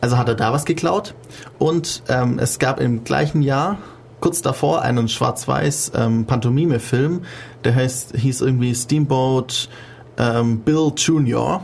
also 0.01 0.17
hat 0.17 0.27
er 0.29 0.35
da 0.35 0.53
was 0.53 0.65
geklaut. 0.65 1.13
Und 1.57 2.03
ähm, 2.09 2.39
es 2.39 2.59
gab 2.59 2.79
im 2.79 3.03
gleichen 3.03 3.41
Jahr, 3.41 3.77
kurz 4.19 4.41
davor, 4.41 4.81
einen 4.81 5.07
schwarz-weiß 5.07 5.91
ähm, 5.95 6.25
Pantomime-Film, 6.25 7.21
der 7.63 7.75
heißt, 7.75 8.15
hieß 8.15 8.41
irgendwie 8.41 8.73
Steamboat 8.73 9.69
ähm, 10.17 10.59
Bill 10.59 10.91
Jr. 10.95 11.63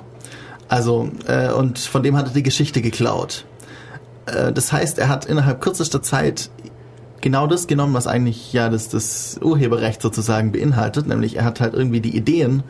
Also, 0.67 1.09
äh, 1.27 1.51
und 1.51 1.79
von 1.79 2.03
dem 2.03 2.17
hat 2.17 2.27
er 2.27 2.33
die 2.33 2.43
Geschichte 2.43 2.81
geklaut. 2.81 3.45
Äh, 4.25 4.51
das 4.51 4.71
heißt, 4.71 4.99
er 4.99 5.09
hat 5.09 5.25
innerhalb 5.25 5.61
kürzester 5.61 6.01
Zeit 6.01 6.49
genau 7.21 7.47
das 7.47 7.67
genommen, 7.67 7.93
was 7.93 8.05
eigentlich 8.05 8.51
ja 8.53 8.69
das, 8.69 8.89
das 8.89 9.39
Urheberrecht 9.41 10.01
sozusagen 10.01 10.51
beinhaltet, 10.51 11.07
nämlich 11.07 11.37
er 11.37 11.45
hat 11.45 11.61
halt 11.61 11.73
irgendwie 11.73 12.01
die 12.01 12.15
Ideen 12.15 12.63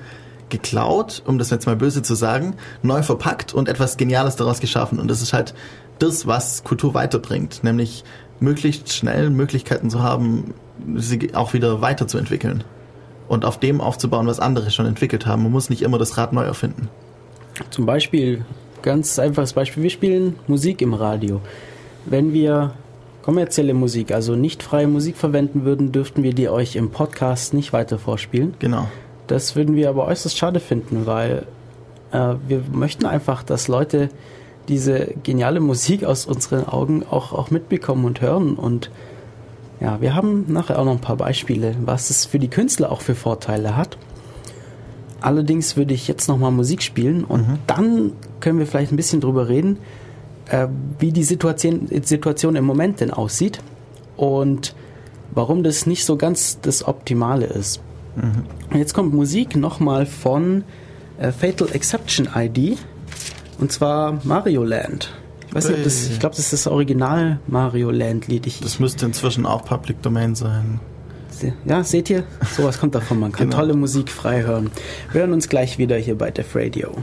geklaut, 0.53 1.23
um 1.25 1.37
das 1.37 1.49
jetzt 1.49 1.65
mal 1.65 1.75
böse 1.75 2.03
zu 2.03 2.15
sagen, 2.15 2.55
neu 2.83 3.01
verpackt 3.01 3.53
und 3.53 3.67
etwas 3.67 3.97
Geniales 3.97 4.37
daraus 4.37 4.59
geschaffen. 4.59 4.99
Und 4.99 5.09
das 5.09 5.21
ist 5.21 5.33
halt 5.33 5.53
das, 5.99 6.27
was 6.27 6.63
Kultur 6.63 6.93
weiterbringt, 6.93 7.63
nämlich 7.63 8.03
möglichst 8.39 8.93
schnell 8.93 9.29
Möglichkeiten 9.29 9.89
zu 9.89 10.01
haben, 10.01 10.53
sie 10.95 11.33
auch 11.33 11.53
wieder 11.53 11.81
weiterzuentwickeln 11.81 12.63
und 13.27 13.45
auf 13.45 13.59
dem 13.59 13.81
aufzubauen, 13.81 14.27
was 14.27 14.39
andere 14.39 14.69
schon 14.69 14.85
entwickelt 14.85 15.25
haben. 15.25 15.43
Man 15.43 15.51
muss 15.51 15.69
nicht 15.69 15.81
immer 15.81 15.97
das 15.97 16.17
Rad 16.17 16.33
neu 16.33 16.43
erfinden. 16.43 16.87
Zum 17.71 17.85
Beispiel, 17.85 18.45
ganz 18.81 19.17
einfaches 19.17 19.53
Beispiel, 19.53 19.83
wir 19.83 19.89
spielen 19.89 20.35
Musik 20.47 20.81
im 20.81 20.93
Radio. 20.93 21.41
Wenn 22.05 22.33
wir 22.33 22.73
kommerzielle 23.23 23.73
Musik, 23.73 24.11
also 24.11 24.35
nicht 24.35 24.61
freie 24.61 24.87
Musik 24.87 25.17
verwenden 25.17 25.65
würden, 25.65 25.91
dürften 25.91 26.21
wir 26.21 26.33
die 26.33 26.49
euch 26.49 26.75
im 26.75 26.91
Podcast 26.91 27.53
nicht 27.53 27.73
weiter 27.73 27.97
vorspielen. 27.97 28.53
Genau. 28.59 28.87
Das 29.27 29.55
würden 29.55 29.75
wir 29.75 29.89
aber 29.89 30.05
äußerst 30.05 30.37
schade 30.37 30.59
finden, 30.59 31.05
weil 31.05 31.45
äh, 32.11 32.35
wir 32.47 32.63
möchten 32.71 33.05
einfach, 33.05 33.43
dass 33.43 33.67
Leute 33.67 34.09
diese 34.67 35.07
geniale 35.23 35.59
Musik 35.59 36.03
aus 36.05 36.25
unseren 36.25 36.65
Augen 36.65 37.03
auch, 37.09 37.33
auch 37.33 37.51
mitbekommen 37.51 38.05
und 38.05 38.21
hören. 38.21 38.55
Und 38.55 38.91
ja, 39.79 39.99
wir 40.01 40.15
haben 40.15 40.45
nachher 40.47 40.79
auch 40.79 40.85
noch 40.85 40.93
ein 40.93 41.01
paar 41.01 41.17
Beispiele, 41.17 41.75
was 41.83 42.09
es 42.09 42.25
für 42.25 42.39
die 42.39 42.47
Künstler 42.47 42.91
auch 42.91 43.01
für 43.01 43.15
Vorteile 43.15 43.75
hat. 43.75 43.97
Allerdings 45.19 45.77
würde 45.77 45.93
ich 45.93 46.07
jetzt 46.07 46.27
nochmal 46.27 46.51
Musik 46.51 46.83
spielen 46.83 47.23
und 47.23 47.47
mhm. 47.47 47.59
dann 47.65 48.11
können 48.41 48.59
wir 48.59 48.67
vielleicht 48.67 48.91
ein 48.91 48.97
bisschen 48.97 49.21
drüber 49.21 49.47
reden, 49.47 49.77
äh, 50.49 50.67
wie 50.99 51.11
die 51.11 51.23
Situation, 51.23 51.87
Situation 52.03 52.57
im 52.57 52.65
Moment 52.65 52.99
denn 52.99 53.11
aussieht 53.11 53.59
und 54.17 54.75
warum 55.31 55.63
das 55.63 55.85
nicht 55.85 56.05
so 56.05 56.17
ganz 56.17 56.59
das 56.61 56.85
Optimale 56.85 57.45
ist. 57.45 57.81
Mhm. 58.15 58.77
Jetzt 58.77 58.93
kommt 58.93 59.13
Musik 59.13 59.55
nochmal 59.55 60.05
von 60.05 60.63
äh, 61.17 61.31
Fatal 61.31 61.69
Exception 61.71 62.29
ID 62.35 62.77
und 63.59 63.71
zwar 63.71 64.19
Mario 64.23 64.63
Land. 64.63 65.13
Ich 65.47 65.55
weiß 65.55 65.69
nicht, 65.69 65.85
das, 65.85 66.09
ich 66.09 66.19
glaube, 66.19 66.35
das 66.35 66.45
ist 66.45 66.53
das 66.53 66.67
Original 66.67 67.39
Mario 67.45 67.91
Land 67.91 68.27
Lied. 68.27 68.47
Ich, 68.47 68.59
das 68.59 68.79
müsste 68.79 69.05
inzwischen 69.05 69.45
auch 69.45 69.63
Public 69.65 70.01
Domain 70.01 70.33
sein. 70.33 70.79
Ja, 71.65 71.83
seht 71.83 72.09
ihr? 72.09 72.23
Sowas 72.55 72.79
kommt 72.79 72.95
davon. 72.95 73.19
Man 73.19 73.31
kann 73.31 73.49
genau. 73.49 73.61
tolle 73.61 73.73
Musik 73.75 74.09
frei 74.09 74.43
hören. 74.43 74.71
Wir 75.11 75.21
hören 75.21 75.33
uns 75.33 75.49
gleich 75.49 75.77
wieder 75.77 75.97
hier 75.97 76.17
bei 76.17 76.31
Def 76.31 76.55
Radio. 76.55 76.95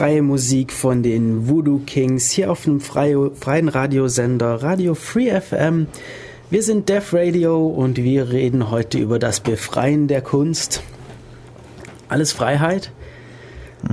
Freie 0.00 0.22
Musik 0.22 0.72
von 0.72 1.02
den 1.02 1.46
Voodoo 1.46 1.80
Kings 1.84 2.30
hier 2.30 2.50
auf 2.50 2.64
dem 2.64 2.80
freie, 2.80 3.32
freien 3.32 3.68
Radiosender 3.68 4.62
Radio 4.62 4.94
Free 4.94 5.38
FM 5.38 5.88
Wir 6.48 6.62
sind 6.62 6.88
Def 6.88 7.12
Radio 7.12 7.66
und 7.66 7.98
wir 7.98 8.30
reden 8.30 8.70
heute 8.70 8.96
über 8.96 9.18
das 9.18 9.40
Befreien 9.40 10.08
der 10.08 10.22
Kunst. 10.22 10.82
Alles 12.08 12.32
Freiheit. 12.32 12.92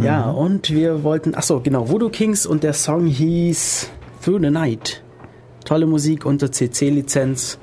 Ja, 0.01 0.31
und 0.31 0.69
wir 0.69 1.03
wollten, 1.03 1.33
ach 1.35 1.43
so, 1.43 1.59
genau, 1.59 1.89
Voodoo 1.89 2.07
Kings 2.07 2.45
und 2.45 2.63
der 2.63 2.71
Song 2.71 3.07
hieß 3.07 3.89
Through 4.23 4.39
the 4.39 4.49
Night. 4.49 5.03
Tolle 5.65 5.87
Musik 5.87 6.25
unter 6.25 6.53
CC-Lizenz. 6.53 7.59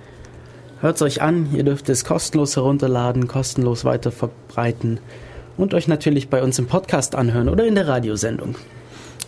Hört's 0.83 1.01
euch 1.01 1.23
an, 1.23 1.49
ihr 1.55 1.65
dürft 1.65 1.89
es 1.89 2.05
kostenlos 2.05 2.57
herunterladen, 2.57 3.27
kostenlos 3.27 3.87
weiter 3.87 4.13
verbreiten 4.13 4.99
und 5.57 5.75
euch 5.75 5.89
natürlich 5.89 6.29
bei 6.29 6.43
uns 6.43 6.59
im 6.59 6.67
Podcast 6.67 7.15
anhören 7.15 7.49
oder 7.49 7.67
in 7.67 7.75
der 7.75 7.87
Radiosendung. 7.89 8.57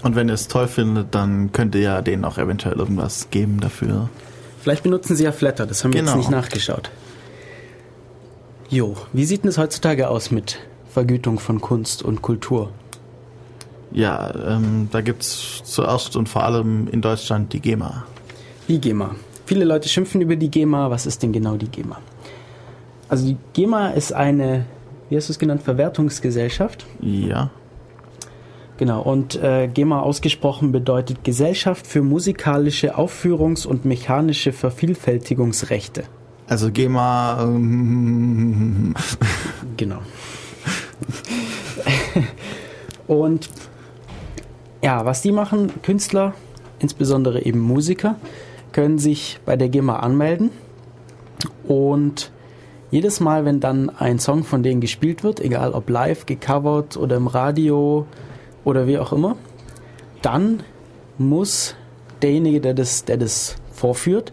Und 0.02 0.14
wenn 0.16 0.28
ihr 0.28 0.34
es 0.34 0.48
toll 0.48 0.68
findet, 0.68 1.14
dann 1.14 1.52
könnt 1.52 1.74
ihr 1.74 1.80
ja 1.80 2.02
denen 2.02 2.24
auch 2.24 2.38
eventuell 2.38 2.76
irgendwas 2.78 3.28
geben 3.30 3.60
dafür. 3.60 4.08
Vielleicht 4.60 4.82
benutzen 4.82 5.16
sie 5.16 5.24
ja 5.24 5.32
Flatter, 5.32 5.66
das 5.66 5.82
haben 5.84 5.92
wir 5.92 6.00
Genau. 6.00 6.12
jetzt 6.12 6.18
nicht 6.18 6.30
nachgeschaut. 6.30 6.90
Jo, 8.68 8.96
wie 9.12 9.24
sieht 9.24 9.44
denn 9.44 9.48
es 9.50 9.58
heutzutage 9.58 10.08
aus 10.08 10.30
mit 10.30 10.58
Vergütung 10.92 11.38
von 11.38 11.60
Kunst 11.60 12.02
und 12.02 12.20
Kultur? 12.22 12.70
Ja, 13.92 14.34
ähm, 14.34 14.88
da 14.90 15.00
gibt's 15.00 15.62
zuerst 15.64 16.16
und 16.16 16.28
vor 16.28 16.42
allem 16.42 16.88
in 16.88 17.00
Deutschland 17.00 17.52
die 17.52 17.60
GEMA. 17.60 18.04
Die 18.68 18.80
GEMA. 18.80 19.14
Viele 19.46 19.64
Leute 19.64 19.88
schimpfen 19.88 20.20
über 20.20 20.34
die 20.34 20.50
GEMA. 20.50 20.90
Was 20.90 21.06
ist 21.06 21.22
denn 21.22 21.32
genau 21.32 21.56
die 21.56 21.68
GEMA? 21.68 21.98
Also 23.08 23.24
die 23.26 23.36
GEMA 23.52 23.90
ist 23.90 24.12
eine, 24.12 24.66
wie 25.09 25.16
hast 25.16 25.28
du 25.28 25.32
es 25.32 25.38
genannt, 25.38 25.62
Verwertungsgesellschaft. 25.62 26.86
Ja, 27.00 27.50
Genau, 28.78 29.00
und 29.00 29.42
äh, 29.42 29.68
GEMA 29.68 30.00
ausgesprochen 30.00 30.70
bedeutet 30.70 31.24
Gesellschaft 31.24 31.86
für 31.86 32.02
musikalische 32.02 32.96
Aufführungs- 32.98 33.66
und 33.66 33.86
mechanische 33.86 34.52
Vervielfältigungsrechte. 34.52 36.04
also 36.46 36.70
GEMA. 36.70 37.38
Ähm, 37.42 38.94
Genau. 39.78 39.98
und 43.07 43.48
ja, 44.82 45.04
was 45.04 45.22
die 45.22 45.32
machen, 45.32 45.70
Künstler, 45.82 46.34
insbesondere 46.78 47.44
eben 47.44 47.61
Musiker, 47.61 48.16
können 48.72 48.98
sich 48.98 49.38
bei 49.46 49.57
der 49.57 49.68
GEMA 49.70 50.00
anmelden 50.00 50.50
und 51.66 52.30
jedes 52.91 53.20
Mal, 53.20 53.45
wenn 53.45 53.61
dann 53.61 53.91
ein 53.91 54.18
Song 54.18 54.45
von 54.45 54.62
denen 54.62 54.80
gespielt 54.80 55.24
wird, 55.24 55.41
egal 55.41 55.72
ob 55.72 55.89
live, 55.91 56.26
gecovert 56.26 56.97
oder 56.97 57.16
im 57.16 57.26
Radio 57.26 58.07
oder 58.64 58.87
wie 58.87 58.99
auch 58.99 59.12
immer, 59.12 59.37
dann 60.22 60.62
muss 61.18 61.74
derjenige, 62.22 62.61
der 62.61 62.74
das, 62.74 63.05
der 63.05 63.16
das 63.16 63.57
vorführt, 63.72 64.32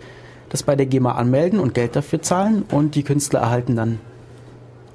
das 0.49 0.63
bei 0.63 0.75
der 0.75 0.85
GEMA 0.85 1.13
anmelden 1.13 1.59
und 1.59 1.73
Geld 1.73 1.95
dafür 1.95 2.21
zahlen 2.21 2.63
und 2.69 2.95
die 2.95 3.03
Künstler 3.03 3.39
erhalten 3.41 3.75
dann 3.75 3.99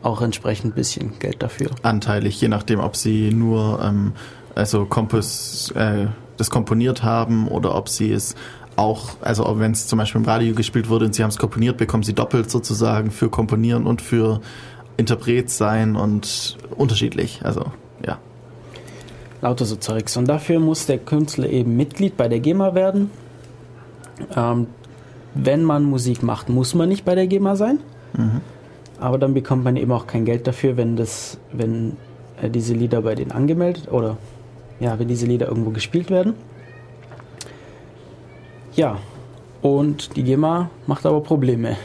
auch 0.02 0.22
entsprechend 0.22 0.72
ein 0.72 0.74
bisschen 0.74 1.18
Geld 1.18 1.42
dafür. 1.42 1.70
anteilig, 1.82 2.40
je 2.40 2.48
nachdem, 2.48 2.78
ob 2.78 2.94
sie 2.94 3.32
nur 3.32 3.82
ähm, 3.82 4.12
also 4.54 4.86
Kompos, 4.86 5.72
äh, 5.72 6.06
das 6.36 6.50
komponiert 6.50 7.02
haben 7.02 7.48
oder 7.48 7.74
ob 7.74 7.88
sie 7.88 8.12
es 8.12 8.34
auch, 8.78 9.10
also 9.20 9.44
wenn 9.58 9.72
es 9.72 9.86
zum 9.86 9.98
Beispiel 9.98 10.20
im 10.20 10.26
Radio 10.26 10.54
gespielt 10.54 10.88
wurde 10.88 11.06
und 11.06 11.14
sie 11.14 11.22
haben 11.22 11.30
es 11.30 11.38
komponiert, 11.38 11.76
bekommen 11.76 12.02
sie 12.02 12.14
doppelt 12.14 12.50
sozusagen 12.50 13.10
für 13.10 13.28
Komponieren 13.28 13.86
und 13.86 14.02
für 14.02 14.40
Interpret 14.96 15.50
sein 15.50 15.96
und 15.96 16.56
unterschiedlich. 16.76 17.40
Also 17.42 17.66
ja. 18.06 18.18
Lauter 19.40 19.64
so 19.64 19.76
Zeugs. 19.76 20.16
Und 20.16 20.28
dafür 20.28 20.60
muss 20.60 20.86
der 20.86 20.98
Künstler 20.98 21.48
eben 21.48 21.76
Mitglied 21.76 22.16
bei 22.16 22.28
der 22.28 22.40
GEMA 22.40 22.74
werden. 22.74 23.10
Ähm, 24.34 24.66
wenn 25.34 25.62
man 25.62 25.84
Musik 25.84 26.22
macht, 26.22 26.48
muss 26.48 26.74
man 26.74 26.88
nicht 26.88 27.04
bei 27.04 27.14
der 27.14 27.26
GEMA 27.26 27.56
sein. 27.56 27.80
Aber 28.98 29.18
dann 29.18 29.34
bekommt 29.34 29.64
man 29.64 29.76
eben 29.76 29.92
auch 29.92 30.06
kein 30.06 30.24
Geld 30.24 30.46
dafür, 30.46 30.76
wenn 30.76 30.96
das, 30.96 31.38
wenn 31.52 31.96
äh, 32.42 32.50
diese 32.50 32.74
Lieder 32.74 33.02
bei 33.02 33.14
denen 33.14 33.30
angemeldet 33.30 33.90
oder 33.90 34.16
ja, 34.80 34.98
wenn 34.98 35.08
diese 35.08 35.26
Lieder 35.26 35.48
irgendwo 35.48 35.70
gespielt 35.70 36.10
werden. 36.10 36.34
Ja, 38.78 38.98
und 39.60 40.14
die 40.14 40.22
GEMA 40.22 40.70
macht 40.86 41.04
aber 41.04 41.20
Probleme. 41.20 41.76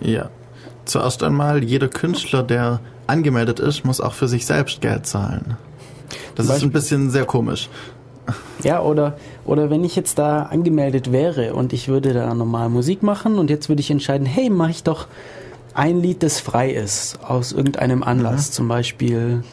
Ja. 0.00 0.28
Zuerst 0.84 1.22
einmal, 1.22 1.64
jeder 1.64 1.88
Künstler, 1.88 2.42
der 2.42 2.80
angemeldet 3.06 3.60
ist, 3.60 3.84
muss 3.86 3.98
auch 4.02 4.12
für 4.12 4.28
sich 4.28 4.44
selbst 4.44 4.82
Geld 4.82 5.06
zahlen. 5.06 5.56
Das 6.34 6.46
Zum 6.46 6.56
ist 6.56 6.62
ein 6.64 6.70
bisschen 6.72 7.10
sehr 7.10 7.24
komisch. 7.24 7.70
Ja, 8.62 8.82
oder, 8.82 9.16
oder 9.46 9.70
wenn 9.70 9.84
ich 9.84 9.96
jetzt 9.96 10.18
da 10.18 10.42
angemeldet 10.42 11.12
wäre 11.12 11.54
und 11.54 11.72
ich 11.72 11.88
würde 11.88 12.12
da 12.12 12.34
normal 12.34 12.68
Musik 12.68 13.02
machen 13.02 13.38
und 13.38 13.48
jetzt 13.48 13.70
würde 13.70 13.80
ich 13.80 13.90
entscheiden, 13.90 14.26
hey, 14.26 14.50
mache 14.50 14.70
ich 14.72 14.82
doch 14.82 15.06
ein 15.72 16.02
Lied, 16.02 16.22
das 16.22 16.40
frei 16.40 16.70
ist, 16.70 17.20
aus 17.26 17.52
irgendeinem 17.52 18.02
Anlass, 18.02 18.50
zum 18.50 18.68
Beispiel, 18.68 19.44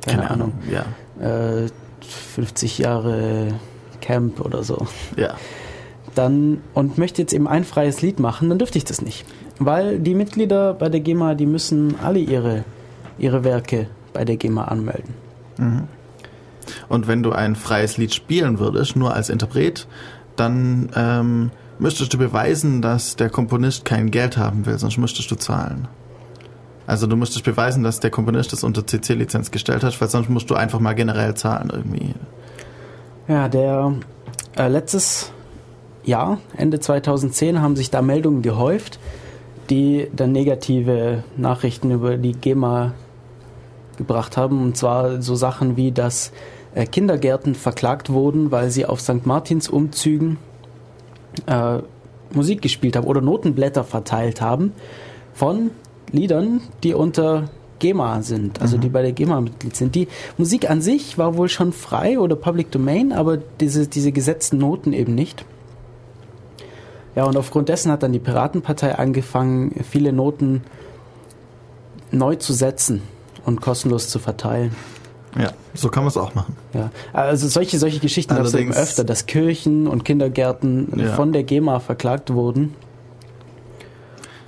keine, 0.00 0.30
Ahnung, 0.30 0.52
Ja. 0.70 0.86
äh, 1.22 1.68
50 2.00 2.78
Jahre 2.78 3.48
Camp 4.06 4.40
oder 4.40 4.62
so. 4.62 4.86
Ja. 5.16 5.34
Dann, 6.14 6.62
und 6.74 6.96
möchte 6.96 7.20
jetzt 7.20 7.32
eben 7.32 7.48
ein 7.48 7.64
freies 7.64 8.00
Lied 8.02 8.20
machen, 8.20 8.48
dann 8.48 8.58
dürfte 8.58 8.78
ich 8.78 8.84
das 8.84 9.02
nicht. 9.02 9.26
Weil 9.58 9.98
die 9.98 10.14
Mitglieder 10.14 10.74
bei 10.74 10.88
der 10.88 11.00
GEMA, 11.00 11.34
die 11.34 11.46
müssen 11.46 11.96
alle 12.02 12.20
ihre, 12.20 12.64
ihre 13.18 13.42
Werke 13.42 13.88
bei 14.12 14.24
der 14.24 14.36
GEMA 14.36 14.64
anmelden. 14.66 15.14
Und 16.88 17.08
wenn 17.08 17.22
du 17.22 17.32
ein 17.32 17.56
freies 17.56 17.96
Lied 17.96 18.14
spielen 18.14 18.58
würdest, 18.58 18.96
nur 18.96 19.12
als 19.14 19.28
Interpret, 19.28 19.86
dann 20.36 20.90
ähm, 20.94 21.50
müsstest 21.78 22.14
du 22.14 22.18
beweisen, 22.18 22.82
dass 22.82 23.16
der 23.16 23.28
Komponist 23.28 23.84
kein 23.84 24.10
Geld 24.10 24.36
haben 24.36 24.66
will, 24.66 24.78
sonst 24.78 24.98
müsstest 24.98 25.30
du 25.30 25.34
zahlen. 25.34 25.88
Also 26.86 27.06
du 27.06 27.16
müsstest 27.16 27.44
beweisen, 27.44 27.82
dass 27.82 27.98
der 27.98 28.10
Komponist 28.10 28.52
das 28.52 28.62
unter 28.62 28.86
CC-Lizenz 28.86 29.50
gestellt 29.50 29.82
hat, 29.82 30.00
weil 30.00 30.08
sonst 30.08 30.30
musst 30.30 30.48
du 30.50 30.54
einfach 30.54 30.78
mal 30.78 30.94
generell 30.94 31.34
zahlen 31.34 31.70
irgendwie. 31.72 32.14
Ja, 33.28 33.48
der 33.48 33.94
äh, 34.56 34.68
letztes 34.68 35.32
Jahr, 36.04 36.38
Ende 36.56 36.78
2010, 36.78 37.60
haben 37.60 37.74
sich 37.74 37.90
da 37.90 38.00
Meldungen 38.00 38.42
gehäuft, 38.42 39.00
die 39.68 40.08
dann 40.14 40.30
negative 40.30 41.24
Nachrichten 41.36 41.90
über 41.90 42.18
die 42.18 42.34
GEMA 42.34 42.94
gebracht 43.96 44.36
haben. 44.36 44.62
Und 44.62 44.76
zwar 44.76 45.22
so 45.22 45.34
Sachen 45.34 45.76
wie, 45.76 45.90
dass 45.90 46.30
äh, 46.76 46.86
Kindergärten 46.86 47.56
verklagt 47.56 48.10
wurden, 48.10 48.52
weil 48.52 48.70
sie 48.70 48.86
auf 48.86 49.00
St. 49.00 49.26
Martins 49.26 49.68
Umzügen 49.68 50.38
äh, 51.46 51.78
Musik 52.32 52.62
gespielt 52.62 52.94
haben 52.94 53.08
oder 53.08 53.20
Notenblätter 53.20 53.82
verteilt 53.82 54.40
haben 54.40 54.72
von 55.34 55.70
Liedern, 56.12 56.60
die 56.84 56.94
unter 56.94 57.48
GEMA 57.78 58.22
sind, 58.22 58.60
also 58.60 58.78
die 58.78 58.88
bei 58.88 59.02
der 59.02 59.12
GEMA 59.12 59.40
Mitglied 59.40 59.76
sind. 59.76 59.94
Die 59.94 60.08
Musik 60.38 60.70
an 60.70 60.80
sich 60.80 61.18
war 61.18 61.36
wohl 61.36 61.48
schon 61.48 61.72
frei 61.72 62.18
oder 62.18 62.36
Public 62.36 62.70
Domain, 62.70 63.12
aber 63.12 63.38
diese, 63.60 63.86
diese 63.86 64.12
gesetzten 64.12 64.58
Noten 64.58 64.92
eben 64.92 65.14
nicht. 65.14 65.44
Ja, 67.14 67.24
und 67.24 67.36
aufgrund 67.36 67.68
dessen 67.68 67.90
hat 67.90 68.02
dann 68.02 68.12
die 68.12 68.18
Piratenpartei 68.18 68.94
angefangen, 68.96 69.74
viele 69.90 70.12
Noten 70.12 70.62
neu 72.10 72.36
zu 72.36 72.52
setzen 72.52 73.02
und 73.44 73.60
kostenlos 73.60 74.08
zu 74.08 74.18
verteilen. 74.18 74.74
Ja, 75.38 75.52
so 75.74 75.88
kann 75.88 76.02
man 76.02 76.08
es 76.08 76.16
auch 76.16 76.34
machen. 76.34 76.56
Ja, 76.72 76.90
also 77.12 77.46
solche, 77.48 77.78
solche 77.78 78.00
Geschichten 78.00 78.34
gab 78.34 78.44
es 78.46 78.54
eben 78.54 78.72
öfter, 78.72 79.04
dass 79.04 79.26
Kirchen 79.26 79.86
und 79.86 80.04
Kindergärten 80.04 80.92
Ja. 80.96 81.14
von 81.14 81.32
der 81.32 81.42
GEMA 81.42 81.78
verklagt 81.80 82.32
wurden. 82.32 82.74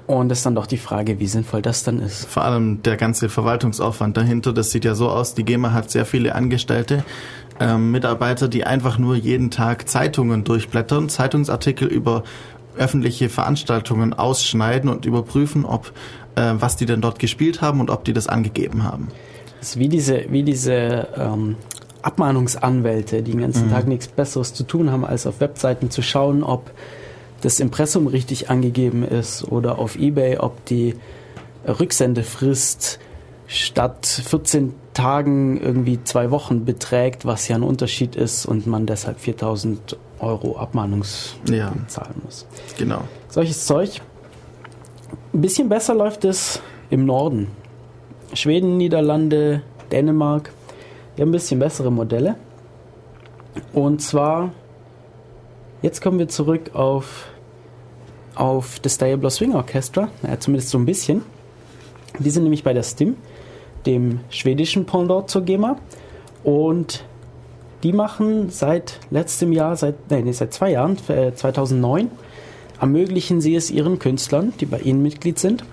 Und 0.09 0.33
es 0.33 0.39
ist 0.39 0.47
dann 0.47 0.55
doch 0.55 0.67
die 0.67 0.79
Frage, 0.79 1.21
wie 1.21 1.27
sinnvoll 1.27 1.61
das 1.61 1.85
dann 1.85 2.01
ist. 2.01 2.25
Vor 2.25 2.43
allem 2.43 2.83
der 2.83 2.97
ganze 2.97 3.29
Verwaltungsaufwand 3.29 4.17
dahinter, 4.17 4.55
das 4.55 4.71
sieht 4.71 4.87
ja 4.87 4.95
so 4.95 5.11
aus, 5.11 5.35
die 5.35 5.45
GEMA 5.45 5.75
hat 5.75 5.91
sehr 5.91 6.07
viele 6.07 6.35
Angestellte, 6.35 7.05
ähm, 7.61 7.91
Mitarbeiter, 7.91 8.49
die 8.49 8.65
einfach 8.65 8.97
nur 8.99 9.17
jeden 9.17 9.51
Tag 9.51 9.87
Zeitungen 9.87 10.45
durchblättern, 10.45 11.11
Zeitungsartikel 11.11 11.87
über 11.87 12.25
öffentliche 12.79 13.29
Veranstaltungen 13.29 14.15
ausschneiden 14.15 14.89
und 14.89 15.05
überprüfen, 15.05 15.67
ob 15.67 15.93
äh, 16.37 16.55
was 16.55 16.77
die 16.77 16.87
denn 16.87 17.03
dort 17.03 17.19
gespielt 17.19 17.61
haben 17.61 17.79
und 17.79 17.91
ob 17.91 18.05
die 18.05 18.15
das 18.15 18.29
angegeben 18.29 18.85
haben. 18.85 19.09
Das 19.61 19.71
ist 19.71 19.79
wie 19.79 19.89
diese, 19.91 20.25
wie 20.31 20.43
diese 20.43 21.09
ähm, 21.17 21.57
Abmahnungsanwälte, 22.01 23.23
die 23.23 23.33
den 23.33 23.43
ganzen 23.43 23.67
Mhm. 23.67 23.73
Tag 23.73 23.87
nichts 23.87 24.09
Besseres 24.09 24.55
zu 24.55 24.65
tun 24.65 24.91
haben, 24.91 25.05
als 25.05 25.27
auf 25.27 25.41
Webseiten 25.41 25.91
zu 25.91 26.01
schauen, 26.01 26.43
ob 26.43 26.71
das 27.41 27.61
Impressum 27.61 28.07
richtig 28.07 28.51
angegeben 28.51 29.03
ist 29.05 29.45
oder 29.45 29.79
auf 29.79 29.97
Ebay, 29.97 30.39
ob 30.39 30.65
die 30.67 30.95
Rücksendefrist 31.67 32.99
statt 33.47 34.07
14 34.07 34.75
Tagen 34.93 35.61
irgendwie 35.61 36.03
zwei 36.03 36.31
Wochen 36.31 36.65
beträgt, 36.65 37.25
was 37.25 37.49
ja 37.49 37.57
ein 37.57 37.63
Unterschied 37.63 38.17
ist 38.17 38.47
und 38.47 38.67
man 38.67 38.85
deshalb 38.87 39.21
4000 39.21 39.97
Euro 40.19 40.57
Abmahnungs 40.59 41.37
Ja. 41.49 41.73
zahlen 41.87 42.21
muss. 42.25 42.47
Genau. 42.77 43.03
Solches 43.29 43.65
Zeug. 43.67 44.01
Ein 45.33 45.41
bisschen 45.41 45.69
besser 45.69 45.95
läuft 45.95 46.25
es 46.25 46.61
im 46.91 47.07
Norden. 47.07 47.47
Schweden, 48.35 48.77
Niederlande, 48.77 49.63
Dänemark. 49.93 50.53
Die 51.17 51.23
haben 51.23 51.29
ein 51.31 51.33
bisschen 51.33 51.61
bessere 51.61 51.91
Modelle. 51.93 52.35
Und 53.73 54.03
zwar, 54.03 54.53
jetzt 55.83 56.01
kommen 56.01 56.19
wir 56.19 56.29
zurück 56.29 56.75
auf 56.75 57.27
auf 58.35 58.79
das 58.81 58.99
Diablo 58.99 59.31
Swing 59.31 59.55
Orchestra, 59.55 60.09
ja, 60.23 60.39
zumindest 60.39 60.71
so 60.71 60.79
ein 60.79 60.87
bisschen. 60.87 61.23
Die 62.21 62.31
sind 62.31 62.45
nämlich 62.45 62.63
bei 62.63 62.73
der 62.73 62.85
STIM, 62.85 63.17
dem 63.85 64.21
schwedischen 64.31 64.87
Pendant 64.87 65.29
zur 65.29 65.43
GEMA. 65.43 65.77
Und 66.45 67.05
die 67.83 67.93
machen 67.93 68.51
seit 68.51 69.01
letztem 69.11 69.53
Jahr, 69.53 69.77
seit, 69.77 70.11
nee, 70.11 70.33
seit 70.33 70.53
zwei 70.53 70.71
Jahren, 70.71 70.97
äh, 71.09 71.33
2009, 71.35 72.11
ermöglichen 72.81 73.41
sie 73.41 73.57
es 73.57 73.71
ihren 73.71 73.99
Künstlern, 73.99 74.53
die 74.61 74.67
bei 74.67 74.79
ihnen 74.79 75.03
Mitglied 75.03 75.39
sind, 75.39 75.65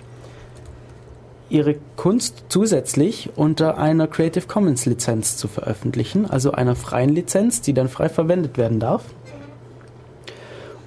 ihre 1.49 1.75
Kunst 1.95 2.45
zusätzlich 2.49 3.29
unter 3.35 3.77
einer 3.77 4.07
Creative 4.07 4.47
Commons 4.47 4.85
Lizenz 4.87 5.37
zu 5.37 5.47
veröffentlichen, 5.47 6.29
also 6.29 6.51
einer 6.51 6.75
freien 6.75 7.09
Lizenz, 7.09 7.61
die 7.61 7.73
dann 7.73 7.89
frei 7.89 8.09
verwendet 8.09 8.57
werden 8.57 8.79
darf. 8.79 9.03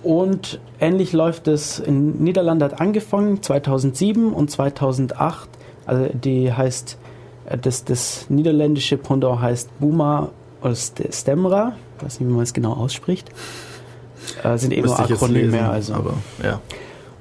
Und 0.02 0.60
ähnlich 0.80 1.12
läuft 1.12 1.48
es 1.48 1.78
in 1.78 2.22
Niederlande 2.22 2.66
hat 2.66 2.80
angefangen 2.80 3.42
2007 3.42 4.32
und 4.32 4.50
2008. 4.50 5.48
Also 5.86 6.08
die 6.12 6.52
heißt 6.52 6.98
äh, 7.46 7.58
das, 7.58 7.84
das 7.84 8.26
niederländische 8.28 8.96
Pendant 8.96 9.40
heißt 9.40 9.78
Buma 9.80 10.30
oder 10.62 10.74
Stemra, 10.74 11.72
ich 11.96 12.04
weiß 12.04 12.20
nicht, 12.20 12.28
wie 12.28 12.32
man 12.32 12.42
es 12.42 12.52
genau 12.52 12.72
ausspricht. 12.72 13.30
Äh, 14.42 14.58
sind 14.58 14.72
eben 14.72 14.86
nur 14.86 14.98
Akronyme, 14.98 15.50
lesen, 15.50 15.60
also. 15.60 15.94
Aber 15.94 16.14
ja. 16.42 16.60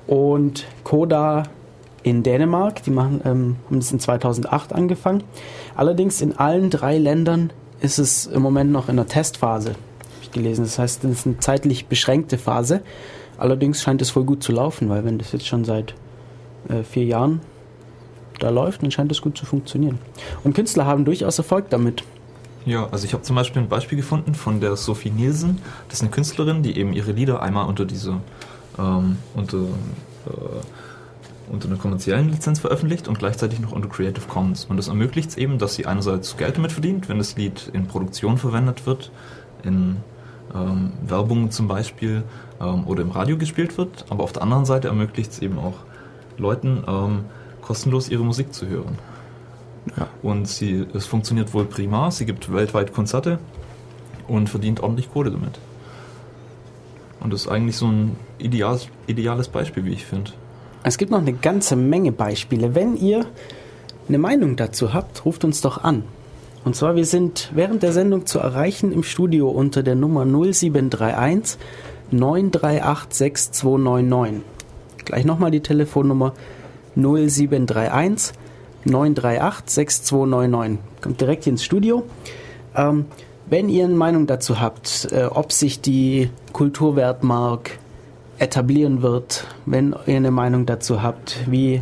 Und 0.08 0.66
Koda 0.84 1.44
in 2.04 2.24
Dänemark, 2.24 2.84
die 2.84 2.92
machen, 2.92 3.22
ähm, 3.26 3.58
haben 3.66 3.80
das 3.80 3.92
in 3.92 4.00
2008 4.00 4.74
angefangen. 4.74 5.24
Allerdings 5.76 6.22
in 6.22 6.38
allen 6.38 6.70
drei 6.70 6.98
Ländern 6.98 7.52
ist 7.82 8.00
es 8.00 8.26
im 8.26 8.42
Moment 8.42 8.72
noch 8.72 8.90
in 8.90 8.96
der 8.96 9.08
Testphase, 9.08 9.74
gelesen. 10.38 10.64
Das 10.64 10.80
heißt, 10.80 11.04
es 11.04 11.12
ist 11.12 11.26
eine 11.26 11.40
zeitlich 11.40 11.88
beschränkte 11.88 12.38
Phase. 12.38 12.82
Allerdings 13.38 13.82
scheint 13.82 14.02
es 14.02 14.16
wohl 14.16 14.24
gut 14.24 14.44
zu 14.44 14.52
laufen, 14.52 14.90
weil 14.90 15.06
wenn 15.06 15.18
das 15.18 15.32
jetzt 15.32 15.46
schon 15.46 15.66
seit 15.66 15.94
äh, 16.70 16.84
vier 16.84 17.06
Jahren 17.06 17.42
da 18.40 18.50
läuft, 18.50 18.84
dann 18.84 18.92
scheint 18.92 19.12
es 19.12 19.22
gut 19.22 19.38
zu 19.38 19.46
funktionieren. 19.46 20.00
Und 20.44 20.56
Künstler 20.56 20.86
haben 20.86 21.06
durchaus 21.06 21.38
Erfolg 21.38 21.70
damit. 21.70 22.04
Ja, 22.66 22.88
also 22.92 23.06
ich 23.06 23.14
habe 23.14 23.24
zum 23.24 23.36
Beispiel 23.36 23.62
ein 23.62 23.70
Beispiel 23.70 23.98
gefunden 23.98 24.36
von 24.36 24.60
der 24.60 24.76
Sophie 24.76 25.10
Nielsen. 25.10 25.60
Das 25.88 26.00
ist 26.00 26.02
eine 26.02 26.12
Künstlerin, 26.12 26.64
die 26.64 26.78
eben 26.78 26.94
ihre 26.94 27.12
Lieder 27.14 27.42
einmal 27.42 27.68
unter 27.68 27.86
diese 27.86 28.20
ähm, 28.78 29.18
unter, 29.36 29.58
äh, 29.58 31.52
unter 31.52 31.68
einer 31.68 31.78
kommerziellen 31.78 32.30
Lizenz 32.30 32.60
veröffentlicht 32.60 33.08
und 33.08 33.20
gleichzeitig 33.20 33.60
noch 33.60 33.72
unter 33.72 33.88
Creative 33.88 34.28
Commons. 34.28 34.66
Und 34.66 34.78
das 34.78 34.88
ermöglicht 34.88 35.30
es 35.30 35.38
eben, 35.38 35.58
dass 35.58 35.76
sie 35.76 35.86
einerseits 35.86 36.38
Geld 36.38 36.58
damit 36.58 36.72
verdient, 36.72 37.10
wenn 37.10 37.18
das 37.18 37.36
Lied 37.36 37.70
in 37.74 37.88
Produktion 37.88 38.38
verwendet 38.38 38.86
wird, 38.86 39.12
in 39.64 39.98
ähm, 40.54 40.94
Werbung 41.06 41.52
zum 41.52 41.68
Beispiel 41.68 42.24
ähm, 42.62 42.86
oder 42.88 43.02
im 43.02 43.12
Radio 43.12 43.38
gespielt 43.38 43.78
wird, 43.78 44.06
aber 44.10 44.24
auf 44.24 44.34
der 44.34 44.44
anderen 44.44 44.66
Seite 44.66 44.88
ermöglicht 44.88 45.32
es 45.32 45.40
eben 45.40 45.58
auch 45.58 45.76
Leuten 46.38 46.84
ähm, 46.88 47.26
kostenlos 47.62 48.10
ihre 48.10 48.24
Musik 48.24 48.54
zu 48.54 48.68
hören. 48.68 48.98
Ja. 49.98 50.08
Und 50.22 50.48
sie, 50.48 50.86
es 50.94 51.06
funktioniert 51.06 51.54
wohl 51.54 51.66
prima. 51.66 52.12
Sie 52.12 52.26
gibt 52.26 52.54
weltweit 52.54 52.94
Konzerte 52.94 53.40
und 54.28 54.50
verdient 54.50 54.82
ordentlich 54.82 55.12
Kohle 55.12 55.32
damit. 55.32 55.60
Und 57.20 57.34
das 57.34 57.42
ist 57.42 57.48
eigentlich 57.48 57.78
so 57.78 57.88
ein 57.88 58.16
ideales, 58.38 58.90
ideales 59.08 59.48
Beispiel, 59.48 59.86
wie 59.86 59.94
ich 59.94 60.06
finde. 60.06 60.32
Es 60.84 60.98
gibt 60.98 61.12
noch 61.12 61.20
eine 61.20 61.34
ganze 61.34 61.76
Menge 61.76 62.12
Beispiele. 62.12 62.76
Wenn 62.76 62.96
ihr 62.96 63.26
eine 64.08 64.18
Meinung 64.18 64.56
dazu 64.56 64.94
habt, 64.94 65.26
ruft 65.26 65.44
uns 65.44 65.62
doch 65.62 65.84
an. 65.84 66.04
Und 66.64 66.76
zwar, 66.76 66.96
wir 66.96 67.06
sind 67.06 67.52
während 67.54 67.84
der 67.84 67.94
Sendung 67.94 68.26
zu 68.26 68.40
erreichen 68.40 68.92
im 68.92 69.04
Studio 69.04 69.50
unter 69.50 69.84
der 69.84 69.96
Nummer 69.96 70.26
0731 70.26 71.58
938 72.12 73.14
6299. 73.14 74.44
Gleich 75.06 75.26
nochmal 75.26 75.52
die 75.52 75.62
Telefonnummer 75.62 76.34
0731 76.96 78.34
938 78.86 79.70
6299. 79.70 80.80
Kommt 81.02 81.22
direkt 81.22 81.48
ins 81.48 81.64
Studio. 81.64 82.04
Ähm, 82.76 83.06
wenn 83.50 83.70
ihr 83.70 83.86
eine 83.86 83.96
Meinung 83.96 84.28
dazu 84.28 84.60
habt, 84.60 85.08
äh, 85.12 85.26
ob 85.26 85.54
sich 85.54 85.80
die 85.80 86.30
Kulturwertmark 86.52 87.80
etablieren 88.40 89.02
wird, 89.02 89.48
wenn 89.66 89.96
ihr 90.06 90.18
eine 90.18 90.32
Meinung 90.32 90.66
dazu 90.66 91.02
habt, 91.02 91.38
wie 91.50 91.82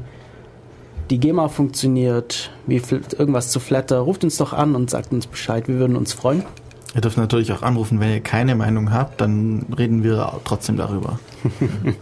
die 1.10 1.20
GEMA 1.20 1.50
funktioniert, 1.50 2.52
wie 2.66 2.82
irgendwas 3.18 3.50
zu 3.50 3.60
Flatter, 3.60 4.00
ruft 4.00 4.24
uns 4.24 4.38
doch 4.38 4.54
an 4.54 4.76
und 4.76 4.90
sagt 4.90 5.12
uns 5.12 5.28
Bescheid. 5.28 5.68
Wir 5.68 5.76
würden 5.76 5.96
uns 5.96 6.14
freuen. 6.14 6.44
Ihr 6.96 7.02
dürft 7.02 7.18
natürlich 7.18 7.52
auch 7.52 7.62
anrufen, 7.62 8.00
wenn 8.00 8.10
ihr 8.10 8.22
keine 8.22 8.56
Meinung 8.56 8.92
habt, 8.92 9.20
dann 9.22 9.66
reden 9.78 10.04
wir 10.04 10.40
trotzdem 10.46 10.78
darüber. 10.78 11.20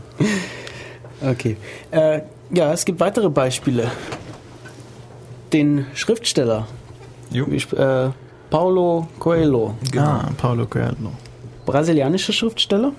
Okay. 1.25 1.55
Äh, 1.91 2.21
ja, 2.51 2.73
es 2.73 2.83
gibt 2.83 2.99
weitere 2.99 3.29
Beispiele. 3.29 3.89
Den 5.53 5.85
Schriftsteller, 5.93 6.67
Jo, 7.31 7.45
wie 7.47 7.55
äh, 7.77 8.09
Paulo 8.49 9.07
Coelho, 9.19 9.75
genau. 9.89 10.03
Ah, 10.05 10.29
Paulo 10.37 10.65
Coelho. 10.65 11.13
brasilianischer 11.65 12.33
Schriftsteller, 12.33 12.91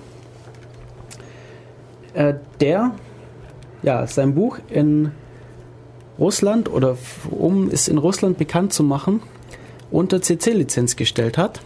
äh, 2.15 2.33
der 2.59 2.91
ja 3.83 4.07
sein 4.07 4.33
Buch 4.33 4.57
in 4.69 5.11
Russland 6.19 6.69
oder 6.71 6.97
um 7.31 7.69
es 7.69 7.87
in 7.87 7.97
Russland 7.97 8.37
bekannt 8.37 8.73
zu 8.73 8.83
machen, 8.83 9.21
unter 9.91 10.21
CC-Lizenz 10.21 10.95
gestellt 10.95 11.37
hat 11.37 11.61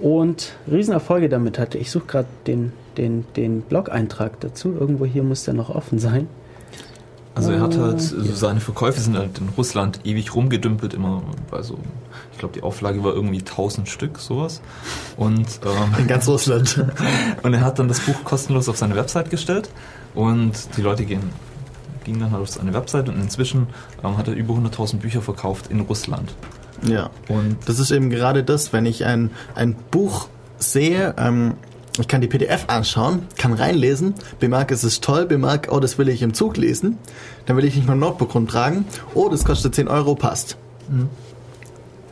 und 0.00 0.52
Riesenerfolge 0.70 1.28
damit 1.28 1.58
hatte. 1.58 1.78
Ich 1.78 1.90
suche 1.90 2.06
gerade 2.06 2.28
den, 2.46 2.72
den, 2.96 3.24
den 3.36 3.62
Blog-Eintrag 3.62 4.40
dazu. 4.40 4.74
Irgendwo 4.78 5.04
hier 5.04 5.22
muss 5.22 5.44
der 5.44 5.54
noch 5.54 5.70
offen 5.70 5.98
sein. 5.98 6.28
Also 7.34 7.52
er 7.52 7.60
hat 7.60 7.76
Oh, 7.76 7.82
halt, 7.82 7.94
also 7.94 8.34
seine 8.34 8.58
Verkäufe 8.58 9.00
sind 9.00 9.16
halt 9.16 9.38
in 9.38 9.48
Russland 9.56 10.00
ewig 10.02 10.34
rumgedümpelt, 10.34 10.92
immer 10.92 11.22
bei 11.52 11.62
so, 11.62 11.78
ich 12.32 12.38
glaube 12.38 12.54
die 12.54 12.64
Auflage 12.64 13.04
war 13.04 13.14
irgendwie 13.14 13.38
1000 13.38 13.88
Stück, 13.88 14.18
sowas. 14.18 14.60
Und, 15.16 15.60
In 15.96 16.00
ähm, 16.00 16.06
ganz 16.08 16.26
Russland. 16.26 16.84
und 17.44 17.54
er 17.54 17.60
hat 17.60 17.78
dann 17.78 17.86
das 17.86 18.00
Buch 18.00 18.24
kostenlos 18.24 18.68
auf 18.68 18.76
seine 18.76 18.96
Website 18.96 19.30
gestellt 19.30 19.70
und 20.16 20.52
die 20.76 20.82
Leute 20.82 21.04
gehen, 21.04 21.30
gingen 22.08 22.20
dann 22.20 22.32
halt 22.32 22.42
auf 22.42 22.48
seine 22.50 22.74
Website 22.74 23.08
und 23.08 23.20
inzwischen 23.20 23.68
ähm, 24.02 24.16
hat 24.18 24.26
er 24.28 24.34
über 24.34 24.54
100.000 24.54 24.96
Bücher 24.96 25.22
verkauft 25.22 25.66
in 25.70 25.80
Russland. 25.80 26.34
ja. 26.82 27.10
Und 27.28 27.56
Das 27.66 27.78
ist 27.78 27.90
eben 27.92 28.10
gerade 28.10 28.42
das, 28.42 28.72
wenn 28.72 28.84
ich 28.86 29.04
ein, 29.04 29.30
ein 29.54 29.76
Buch 29.90 30.28
sehe, 30.58 31.14
ähm, 31.18 31.54
ich 32.00 32.06
kann 32.08 32.20
die 32.20 32.28
PDF 32.28 32.64
anschauen, 32.68 33.22
kann 33.36 33.52
reinlesen, 33.52 34.14
bemerke, 34.40 34.72
es 34.74 34.84
ist 34.84 35.02
toll, 35.04 35.26
bemerke, 35.26 35.70
oh, 35.72 35.80
das 35.80 35.98
will 35.98 36.08
ich 36.08 36.22
im 36.22 36.32
Zug 36.34 36.56
lesen, 36.56 36.96
dann 37.46 37.56
will 37.56 37.64
ich 37.64 37.74
nicht 37.76 37.86
mein 37.88 37.98
Notebook 37.98 38.34
rumtragen, 38.34 38.84
oh, 39.14 39.28
das 39.28 39.44
kostet 39.44 39.74
10 39.74 39.88
Euro, 39.88 40.14
passt. 40.14 40.56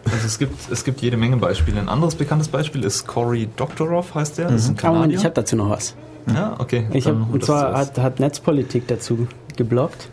also 0.05 0.26
es 0.26 0.38
gibt, 0.38 0.55
es 0.70 0.84
gibt 0.84 1.01
jede 1.03 1.16
Menge 1.16 1.36
Beispiele. 1.36 1.80
Ein 1.80 1.88
anderes 1.88 2.14
bekanntes 2.16 2.49
Beispiel 2.49 2.84
ist 2.84 3.07
Cory 3.07 3.49
Doctorow, 3.57 4.14
heißt 4.14 4.38
der. 4.38 4.49
Das 4.49 4.62
ist 4.62 4.68
ein 4.68 4.72
Aber 4.78 4.80
Kanadier. 4.94 5.18
ich 5.18 5.24
habe 5.24 5.34
dazu 5.34 5.55
noch 5.57 5.70
was. 5.70 5.94
Ja, 6.33 6.57
okay. 6.59 6.87
Ich 6.93 7.07
hab, 7.07 7.33
und 7.33 7.45
zwar 7.45 7.77
hat, 7.77 7.99
hat 7.99 8.20
Netzpolitik 8.20 8.87
dazu 8.89 9.29
geblockt. 9.57 10.09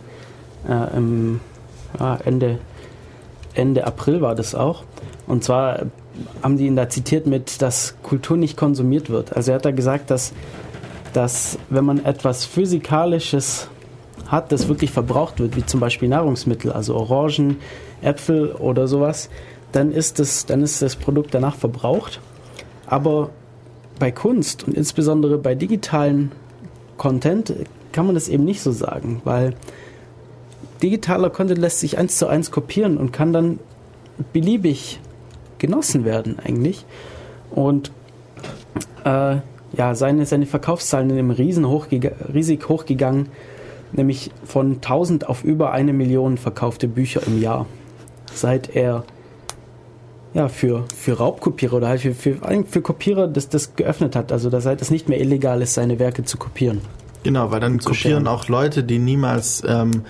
Äh, 0.68 0.97
im, 0.97 1.39
ja, 1.99 2.18
Ende, 2.24 2.59
Ende 3.53 3.86
April 3.86 4.22
war 4.22 4.36
das 4.36 4.55
auch. 4.55 4.84
Und 5.28 5.43
zwar 5.43 5.86
haben 6.41 6.57
die 6.57 6.68
ihn 6.68 6.76
da 6.76 6.89
zitiert 6.89 7.26
mit, 7.26 7.61
dass 7.61 7.95
Kultur 8.03 8.38
nicht 8.38 8.57
konsumiert 8.57 9.09
wird. 9.09 9.36
Also 9.36 9.51
er 9.51 9.55
hat 9.55 9.66
da 9.66 9.72
gesagt, 9.72 10.11
dass, 10.11 10.34
dass 11.14 11.57
wenn 11.70 11.86
man 11.86 12.03
etwas 12.05 12.45
Physikalisches 12.45 13.70
hat, 14.28 14.51
das 14.51 14.68
wirklich 14.68 14.91
verbraucht 14.91 15.39
wird, 15.39 15.55
wie 15.55 15.66
zum 15.66 15.80
Beispiel 15.80 16.09
Nahrungsmittel, 16.09 16.72
also 16.72 16.95
Orangen, 16.95 17.57
Äpfel 18.01 18.51
oder 18.51 18.88
sowas, 18.88 19.30
dann 19.72 19.91
ist 19.91 20.20
das, 20.20 20.45
dann 20.45 20.61
ist 20.61 20.82
das 20.82 20.95
Produkt 20.95 21.34
danach 21.34 21.55
verbraucht. 21.55 22.20
Aber 22.86 23.30
bei 23.99 24.11
Kunst 24.11 24.63
und 24.67 24.75
insbesondere 24.75 25.37
bei 25.37 25.55
digitalen 25.55 26.31
Content 26.97 27.53
kann 27.91 28.05
man 28.05 28.15
das 28.15 28.27
eben 28.27 28.43
nicht 28.43 28.61
so 28.61 28.71
sagen, 28.71 29.21
weil 29.23 29.53
digitaler 30.81 31.29
Content 31.29 31.59
lässt 31.59 31.79
sich 31.79 31.97
eins 31.97 32.17
zu 32.17 32.27
eins 32.27 32.51
kopieren 32.51 32.97
und 32.97 33.13
kann 33.13 33.33
dann 33.33 33.59
beliebig 34.33 34.99
genossen 35.57 36.05
werden 36.05 36.37
eigentlich. 36.43 36.85
Und 37.51 37.91
äh, 39.05 39.37
ja, 39.75 39.95
seine, 39.95 40.25
seine 40.25 40.45
Verkaufszahlen 40.45 41.09
sind 41.09 41.17
im 41.17 41.31
Riesen 41.31 41.65
hochgega- 41.65 42.33
riesig 42.33 42.67
hochgegangen, 42.67 43.27
nämlich 43.91 44.31
von 44.43 44.75
1000 44.75 45.27
auf 45.29 45.43
über 45.43 45.71
eine 45.71 45.93
Million 45.93 46.37
verkaufte 46.37 46.87
Bücher 46.87 47.21
im 47.25 47.41
Jahr, 47.41 47.65
seit 48.33 48.75
er 48.75 49.03
ja, 50.34 50.47
für, 50.47 50.86
für 50.95 51.13
Raubkopierer 51.13 51.73
oder 51.73 51.88
halt 51.88 52.01
für, 52.01 52.13
für, 52.15 52.38
für 52.67 52.81
Kopierer 52.81 53.27
das, 53.27 53.49
das 53.49 53.75
geöffnet 53.75 54.15
hat. 54.15 54.31
Also, 54.31 54.49
dass 54.49 54.65
halt 54.65 54.81
es 54.81 54.89
nicht 54.89 55.09
mehr 55.09 55.19
illegal 55.19 55.61
ist, 55.61 55.73
seine 55.75 55.99
Werke 55.99 56.23
zu 56.23 56.38
kopieren. 56.38 56.81
Genau, 57.23 57.51
weil 57.51 57.59
dann 57.59 57.79
kopieren 57.79 57.95
scheren. 57.95 58.27
auch 58.27 58.47
Leute, 58.47 58.84
die 58.84 58.99
niemals 58.99 59.63
ähm, 59.65 60.03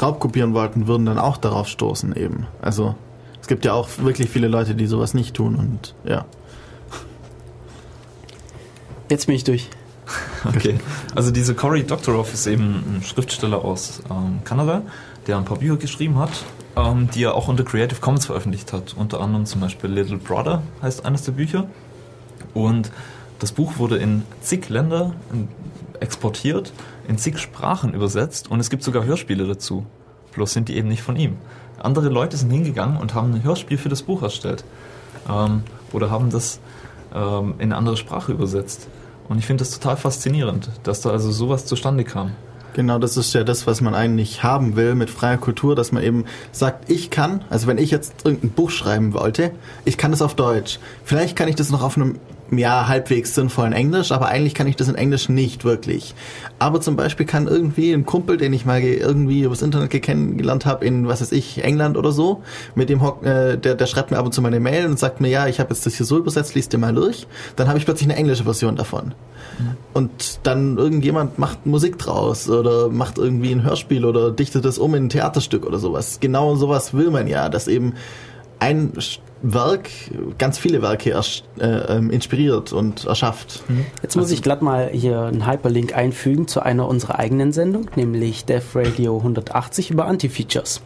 Raubkopieren 0.00 0.54
wollten, 0.54 0.86
würden 0.86 1.06
dann 1.06 1.18
auch 1.18 1.36
darauf 1.36 1.68
stoßen 1.68 2.16
eben. 2.16 2.46
Also 2.60 2.94
es 3.40 3.46
gibt 3.46 3.64
ja 3.64 3.72
auch 3.74 3.88
wirklich 3.98 4.30
viele 4.30 4.48
Leute, 4.48 4.74
die 4.74 4.86
sowas 4.86 5.14
nicht 5.14 5.34
tun 5.34 5.54
und 5.54 5.94
ja. 6.04 6.24
Jetzt 9.10 9.26
bin 9.26 9.36
ich 9.36 9.44
durch. 9.44 9.68
Okay. 10.44 10.80
Also 11.14 11.30
diese 11.30 11.54
Cory 11.54 11.84
Doctorow 11.84 12.30
ist 12.34 12.48
eben 12.48 12.96
ein 12.96 13.02
Schriftsteller 13.04 13.64
aus 13.64 14.02
ähm, 14.10 14.40
Kanada, 14.42 14.82
der 15.28 15.38
ein 15.38 15.44
paar 15.44 15.58
Bücher 15.58 15.76
geschrieben 15.76 16.18
hat, 16.18 16.30
ähm, 16.76 17.08
die 17.14 17.24
er 17.24 17.34
auch 17.34 17.48
unter 17.48 17.64
Creative 17.64 18.00
Commons 18.00 18.26
veröffentlicht 18.26 18.72
hat. 18.72 18.94
Unter 18.96 19.20
anderem 19.20 19.46
zum 19.46 19.60
Beispiel 19.60 19.90
Little 19.90 20.18
Brother 20.18 20.62
heißt 20.82 21.04
eines 21.04 21.22
der 21.22 21.32
Bücher. 21.32 21.66
Und 22.54 22.90
das 23.38 23.52
Buch 23.52 23.78
wurde 23.78 23.96
in 23.96 24.22
zig 24.40 24.68
Länder 24.68 25.14
exportiert, 26.00 26.72
in 27.08 27.18
zig 27.18 27.38
Sprachen 27.38 27.94
übersetzt 27.94 28.50
und 28.50 28.60
es 28.60 28.70
gibt 28.70 28.82
sogar 28.82 29.04
Hörspiele 29.04 29.46
dazu. 29.46 29.86
Bloß 30.32 30.52
sind 30.52 30.68
die 30.68 30.76
eben 30.76 30.88
nicht 30.88 31.02
von 31.02 31.16
ihm. 31.16 31.36
Andere 31.78 32.08
Leute 32.08 32.36
sind 32.36 32.50
hingegangen 32.50 32.96
und 32.96 33.14
haben 33.14 33.32
ein 33.34 33.42
Hörspiel 33.42 33.78
für 33.78 33.88
das 33.88 34.02
Buch 34.02 34.22
erstellt. 34.22 34.64
Ähm, 35.28 35.62
oder 35.92 36.10
haben 36.10 36.30
das 36.30 36.60
ähm, 37.14 37.54
in 37.58 37.64
eine 37.64 37.76
andere 37.76 37.96
Sprache 37.96 38.32
übersetzt. 38.32 38.88
Und 39.28 39.38
ich 39.38 39.46
finde 39.46 39.62
das 39.62 39.70
total 39.70 39.96
faszinierend, 39.96 40.70
dass 40.82 41.00
da 41.00 41.10
also 41.10 41.30
sowas 41.30 41.66
zustande 41.66 42.04
kam. 42.04 42.32
Genau, 42.74 42.98
das 42.98 43.18
ist 43.18 43.34
ja 43.34 43.44
das, 43.44 43.66
was 43.66 43.82
man 43.82 43.94
eigentlich 43.94 44.42
haben 44.42 44.76
will 44.76 44.94
mit 44.94 45.10
freier 45.10 45.36
Kultur, 45.36 45.76
dass 45.76 45.92
man 45.92 46.02
eben 46.02 46.24
sagt, 46.52 46.90
ich 46.90 47.10
kann, 47.10 47.44
also 47.50 47.66
wenn 47.66 47.76
ich 47.76 47.90
jetzt 47.90 48.24
irgendein 48.24 48.50
Buch 48.50 48.70
schreiben 48.70 49.12
wollte, 49.12 49.50
ich 49.84 49.98
kann 49.98 50.10
das 50.10 50.22
auf 50.22 50.34
Deutsch. 50.34 50.78
Vielleicht 51.04 51.36
kann 51.36 51.48
ich 51.48 51.54
das 51.54 51.70
noch 51.70 51.82
auf 51.82 51.96
einem 51.96 52.18
ja, 52.58 52.88
halbwegs 52.88 53.34
sinnvollen 53.34 53.72
Englisch, 53.72 54.12
aber 54.12 54.28
eigentlich 54.28 54.54
kann 54.54 54.66
ich 54.66 54.76
das 54.76 54.88
in 54.88 54.94
Englisch 54.94 55.28
nicht 55.28 55.64
wirklich. 55.64 56.14
Aber 56.58 56.80
zum 56.80 56.96
Beispiel 56.96 57.26
kann 57.26 57.46
irgendwie 57.46 57.92
ein 57.92 58.04
Kumpel, 58.06 58.36
den 58.36 58.52
ich 58.52 58.66
mal 58.66 58.80
irgendwie 58.80 59.42
übers 59.42 59.62
Internet 59.62 59.90
kennengelernt 60.02 60.66
habe, 60.66 60.84
in, 60.84 61.08
was 61.08 61.20
weiß 61.20 61.32
ich, 61.32 61.64
England 61.64 61.96
oder 61.96 62.12
so, 62.12 62.42
mit 62.74 62.88
dem 62.88 63.00
äh, 63.22 63.56
der, 63.56 63.74
der 63.74 63.86
schreibt 63.86 64.10
mir 64.10 64.18
ab 64.18 64.26
und 64.26 64.32
zu 64.32 64.42
meine 64.42 64.60
Mail 64.60 64.86
und 64.86 64.98
sagt 64.98 65.20
mir, 65.20 65.28
ja, 65.28 65.46
ich 65.46 65.60
habe 65.60 65.70
jetzt 65.70 65.86
das 65.86 65.94
hier 65.94 66.06
so 66.06 66.18
übersetzt, 66.18 66.54
liest 66.54 66.72
dir 66.72 66.78
mal 66.78 66.94
durch. 66.94 67.26
Dann 67.56 67.68
habe 67.68 67.78
ich 67.78 67.84
plötzlich 67.84 68.08
eine 68.08 68.18
englische 68.18 68.44
Version 68.44 68.76
davon. 68.76 69.14
Mhm. 69.58 69.76
Und 69.92 70.40
dann 70.42 70.76
irgendjemand 70.78 71.38
macht 71.38 71.66
Musik 71.66 71.98
draus 71.98 72.48
oder 72.48 72.88
macht 72.88 73.18
irgendwie 73.18 73.52
ein 73.52 73.64
Hörspiel 73.64 74.04
oder 74.04 74.30
dichtet 74.30 74.64
es 74.64 74.78
um 74.78 74.94
in 74.94 75.06
ein 75.06 75.08
Theaterstück 75.08 75.66
oder 75.66 75.78
sowas. 75.78 76.18
Genau 76.20 76.54
sowas 76.56 76.94
will 76.94 77.10
man 77.10 77.26
ja, 77.26 77.48
dass 77.48 77.68
eben 77.68 77.94
ein 78.62 78.92
Werk 79.42 79.90
ganz 80.38 80.56
viele 80.56 80.82
Werke 80.82 81.10
erst, 81.10 81.42
äh, 81.58 81.66
ähm, 81.66 82.10
inspiriert 82.10 82.72
und 82.72 83.04
erschafft. 83.06 83.64
Mhm. 83.68 83.84
Jetzt 84.00 84.14
muss 84.14 84.26
also, 84.26 84.34
ich 84.34 84.42
glatt 84.42 84.62
mal 84.62 84.88
hier 84.92 85.22
einen 85.22 85.48
Hyperlink 85.48 85.96
einfügen 85.96 86.46
zu 86.46 86.60
einer 86.60 86.86
unserer 86.86 87.18
eigenen 87.18 87.52
Sendung, 87.52 87.90
nämlich 87.96 88.44
Dev 88.44 88.78
Radio 88.78 89.18
180 89.18 89.90
über 89.90 90.06
Anti-Features. 90.06 90.80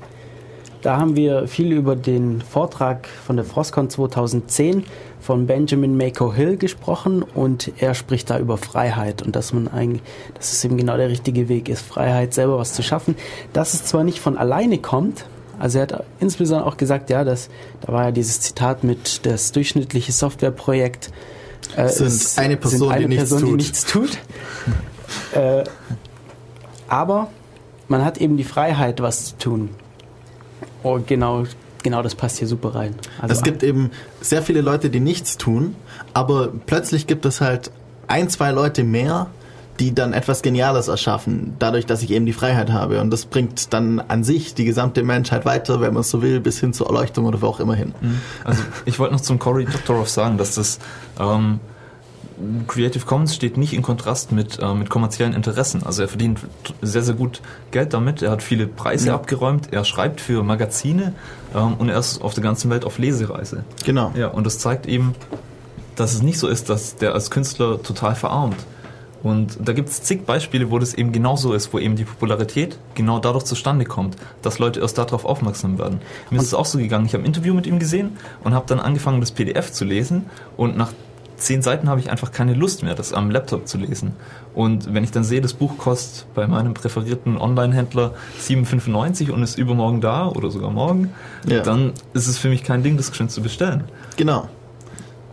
Da 0.81 0.99
haben 0.99 1.17
wir 1.17 1.49
viel 1.49 1.73
über 1.73 1.97
den 1.97 2.41
Vortrag 2.41 3.09
von 3.09 3.37
der 3.37 3.45
Frostcon 3.45 3.91
2010 3.91 4.85
von 5.21 5.47
Benjamin 5.47 5.97
Mako 5.97 6.33
Hill 6.33 6.57
gesprochen 6.57 7.23
und 7.23 7.73
er 7.79 7.95
spricht 7.95 8.31
da 8.31 8.39
über 8.39 8.57
Freiheit 8.57 9.21
und 9.21 9.37
dass 9.37 9.53
man 9.53 9.69
eigentlich, 9.69 10.03
dass 10.35 10.53
es 10.53 10.65
eben 10.65 10.79
genau 10.79 10.97
der 10.97 11.11
richtige 11.11 11.49
Weg 11.49 11.69
ist, 11.69 11.83
Freiheit 11.85 12.33
selber 12.33 12.57
was 12.59 12.73
zu 12.73 12.83
schaffen, 12.83 13.17
dass 13.53 13.75
es 13.75 13.85
zwar 13.85 14.05
nicht 14.05 14.21
von 14.21 14.39
alleine 14.39 14.79
kommt, 14.79 15.27
also 15.59 15.79
er 15.79 15.83
hat 15.83 16.05
insbesondere 16.21 16.67
auch 16.67 16.77
gesagt, 16.77 17.11
ja, 17.11 17.25
dass 17.25 17.49
da 17.81 17.93
war 17.93 18.05
ja 18.05 18.11
dieses 18.11 18.41
Zitat 18.41 18.85
mit 18.85 19.25
das 19.27 19.53
durchschnittliche 19.53 20.13
Softwareprojekt 20.13 21.11
äh, 21.77 21.89
sind 21.89 22.07
ist, 22.07 22.39
eine 22.39 22.57
Person, 22.57 22.79
sind 22.81 22.93
eine 22.93 23.09
die, 23.09 23.17
Person 23.17 23.57
nichts 23.57 23.85
die 23.85 23.99
nichts 23.99 24.15
tut. 24.15 24.19
äh, 25.35 25.65
aber 26.89 27.29
man 27.89 28.05
hat 28.05 28.19
eben 28.19 28.37
die 28.37 28.45
Freiheit, 28.45 29.01
was 29.01 29.27
zu 29.27 29.39
tun. 29.39 29.71
Und 30.83 31.07
genau, 31.07 31.45
genau 31.83 32.03
das 32.03 32.15
passt 32.15 32.39
hier 32.39 32.49
super 32.49 32.75
rein. 32.75 32.95
Also 33.21 33.35
es 33.35 33.43
gibt 33.43 33.63
eben 33.63 33.91
sehr 34.21 34.43
viele 34.43 34.61
Leute, 34.61 34.91
die 34.91 35.01
nichts 35.01 35.37
tun, 35.37 35.75
aber 36.15 36.53
plötzlich 36.67 37.07
gibt 37.07 37.25
es 37.27 37.41
halt 37.41 37.71
ein, 38.09 38.29
zwei 38.29 38.53
Leute 38.53 38.85
mehr, 38.85 39.29
die 39.81 39.95
dann 39.95 40.13
etwas 40.13 40.43
Geniales 40.43 40.89
erschaffen, 40.89 41.55
dadurch, 41.59 41.87
dass 41.87 42.03
ich 42.03 42.11
eben 42.11 42.27
die 42.27 42.33
Freiheit 42.33 42.71
habe. 42.71 43.01
Und 43.01 43.11
das 43.11 43.27
bringt 43.27 43.73
dann 43.73 44.01
an 44.01 44.25
sich 44.25 44.55
die 44.55 44.65
gesamte 44.65 45.03
Menschheit 45.03 45.45
weiter, 45.45 45.81
wenn 45.81 45.95
man 45.95 46.01
es 46.01 46.11
so 46.11 46.23
will, 46.23 46.41
bis 46.41 46.59
hin 46.61 46.73
zur 46.73 46.87
Erleuchtung 46.87 47.27
oder 47.27 47.41
wo 47.43 47.47
auch 47.47 47.61
immer 47.61 47.75
hin. 47.75 47.95
Mhm. 48.01 48.21
Also 48.45 48.63
ich 48.85 48.99
wollte 48.99 49.15
noch 49.15 49.21
zum 49.21 49.39
Cory 49.39 49.65
Doctorow 49.65 50.09
sagen, 50.09 50.39
dass 50.39 50.55
das 50.55 50.79
ähm, 51.21 51.61
Creative 52.67 53.05
Commons 53.05 53.35
steht 53.35 53.57
nicht 53.57 53.73
in 53.73 53.83
Kontrast 53.83 54.33
mit, 54.33 54.59
äh, 54.59 54.75
mit 54.75 54.91
kommerziellen 54.91 55.33
Interessen. 55.33 55.83
Also 55.85 56.03
er 56.03 56.09
verdient 56.09 56.41
sehr, 56.83 57.03
sehr 57.03 57.15
gut 57.15 57.41
Geld 57.71 57.95
damit. 57.95 58.23
Er 58.23 58.31
hat 58.31 58.43
viele 58.43 58.67
Preise 58.67 59.09
ja. 59.09 59.15
abgeräumt. 59.15 59.73
Er 59.73 59.85
schreibt 59.85 60.21
für 60.21 60.43
Magazine 60.43 61.15
ähm, 61.55 61.75
und 61.75 61.89
er 61.89 61.99
ist 61.99 62.21
auf 62.23 62.35
der 62.35 62.43
ganzen 62.43 62.71
Welt 62.71 62.85
auf 62.85 62.99
Lesereise. 62.99 63.65
Genau. 63.85 64.13
Ja, 64.17 64.29
und 64.29 64.45
das 64.45 64.59
zeigt 64.59 64.87
eben, 64.87 65.15
dass 65.97 66.13
es 66.13 66.23
nicht 66.23 66.39
so 66.39 66.49
ist, 66.49 66.69
dass 66.69 66.97
der 66.97 67.15
als 67.15 67.31
Künstler 67.31 67.83
total 67.83 68.15
verarmt. 68.15 68.57
Und 69.23 69.59
da 69.61 69.73
gibt 69.73 69.89
es 69.89 70.03
zig 70.03 70.25
Beispiele, 70.25 70.71
wo 70.71 70.79
das 70.79 70.95
eben 70.95 71.13
genauso 71.13 71.53
ist, 71.53 71.73
wo 71.73 71.79
eben 71.79 71.97
die 71.97 72.05
Popularität 72.05 72.79
genau 72.95 73.19
dadurch 73.19 73.45
zustande 73.45 73.85
kommt, 73.85 74.17
dass 74.43 74.59
Leute 74.59 74.81
erst 74.81 74.99
darauf 74.99 75.25
aufmerksam 75.25 75.79
werden. 75.79 76.01
Mir 76.31 76.39
und 76.39 76.43
ist 76.43 76.49
es 76.49 76.55
auch 76.55 76.67
so 76.67 76.79
gegangen, 76.79 77.07
ich 77.07 77.15
habe 77.15 77.25
ein 77.25 77.27
Interview 77.27 77.55
mit 77.55 77.67
ihm 77.67 77.79
gesehen 77.79 78.17
und 78.45 78.55
habe 78.55 78.67
dann 78.69 78.79
angefangen, 78.79 79.21
das 79.21 79.33
PDF 79.33 79.73
zu 79.73 79.85
lesen 79.85 80.27
und 80.57 80.77
nach 80.77 80.93
zehn 81.37 81.63
Seiten 81.63 81.89
habe 81.89 82.01
ich 82.01 82.11
einfach 82.11 82.33
keine 82.33 82.55
Lust 82.55 82.83
mehr, 82.83 82.95
das 82.95 83.13
am 83.13 83.31
Laptop 83.31 83.69
zu 83.69 83.79
lesen. 83.79 84.15
Und 84.55 84.93
wenn 84.95 85.05
ich 85.05 85.11
dann 85.11 85.25
sehe, 85.25 85.41
das 85.41 85.55
Buch 85.55 85.77
kostet 85.77 86.27
bei 86.35 86.47
meinem 86.47 86.75
präferierten 86.75 87.37
Online-Händler 87.39 88.15
7,95 88.41 89.31
und 89.31 89.43
ist 89.43 89.59
übermorgen 89.59 90.01
da 90.01 90.29
oder 90.29 90.51
sogar 90.51 90.71
morgen, 90.71 91.13
ja. 91.47 91.61
dann 91.61 91.93
ist 92.15 92.27
es 92.27 92.39
für 92.39 92.49
mich 92.49 92.65
kein 92.65 92.83
Ding, 92.83 92.97
das 92.97 93.15
schön 93.15 93.29
zu 93.29 93.43
bestellen. 93.43 93.85
Genau. 94.17 94.49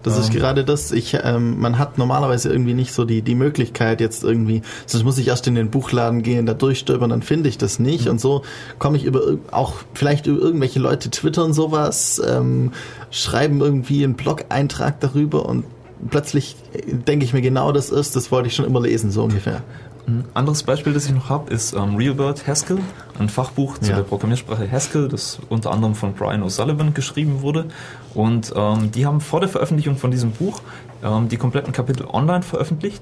Das 0.03 0.17
ist 0.17 0.33
ähm. 0.33 0.35
gerade 0.39 0.63
das, 0.63 0.91
ich, 0.91 1.17
ähm, 1.23 1.59
man 1.59 1.79
hat 1.79 1.97
normalerweise 1.97 2.49
irgendwie 2.51 2.73
nicht 2.73 2.93
so 2.93 3.05
die, 3.05 3.21
die 3.21 3.35
Möglichkeit 3.35 4.01
jetzt 4.01 4.23
irgendwie, 4.23 4.61
sonst 4.85 5.03
muss 5.03 5.17
ich 5.17 5.27
erst 5.27 5.47
in 5.47 5.55
den 5.55 5.69
Buchladen 5.69 6.21
gehen, 6.21 6.45
da 6.45 6.53
durchstöbern, 6.53 7.09
dann 7.09 7.21
finde 7.21 7.49
ich 7.49 7.57
das 7.57 7.79
nicht. 7.79 8.05
Mhm. 8.05 8.11
Und 8.11 8.21
so 8.21 8.43
komme 8.79 8.97
ich 8.97 9.05
über 9.05 9.37
auch 9.51 9.75
vielleicht 9.93 10.27
über 10.27 10.39
irgendwelche 10.39 10.79
Leute 10.79 11.09
twittern 11.09 11.53
sowas, 11.53 12.21
ähm, 12.25 12.71
schreiben 13.11 13.61
irgendwie 13.61 14.03
einen 14.03 14.15
Blog-Eintrag 14.15 14.99
darüber 14.99 15.45
und 15.47 15.63
plötzlich 16.09 16.55
denke 16.85 17.25
ich 17.25 17.33
mir 17.33 17.41
genau 17.41 17.71
das 17.71 17.89
ist, 17.89 18.15
das 18.15 18.31
wollte 18.31 18.47
ich 18.47 18.55
schon 18.55 18.65
immer 18.65 18.81
lesen, 18.81 19.11
so 19.11 19.23
ungefähr. 19.23 19.63
Ein 20.05 20.25
anderes 20.33 20.63
Beispiel, 20.63 20.93
das 20.93 21.05
ich 21.05 21.13
noch 21.13 21.29
habe, 21.29 21.51
ist 21.53 21.73
ähm, 21.73 21.95
Realbird 21.95 22.45
Haskell, 22.45 22.79
ein 23.19 23.29
Fachbuch 23.29 23.77
zu 23.77 23.91
ja. 23.91 23.95
der 23.97 24.03
Programmiersprache 24.03 24.69
Haskell, 24.69 25.07
das 25.07 25.39
unter 25.47 25.71
anderem 25.71 25.95
von 25.95 26.13
Brian 26.13 26.43
O'Sullivan 26.43 26.93
geschrieben 26.93 27.41
wurde. 27.41 27.65
Und 28.13 28.51
ähm, 28.55 28.91
die 28.91 29.05
haben 29.05 29.21
vor 29.21 29.39
der 29.39 29.47
Veröffentlichung 29.47 29.95
von 29.95 30.11
diesem 30.11 30.31
Buch 30.31 30.61
ähm, 31.03 31.29
die 31.29 31.37
kompletten 31.37 31.71
Kapitel 31.71 32.05
online 32.05 32.43
veröffentlicht, 32.43 33.01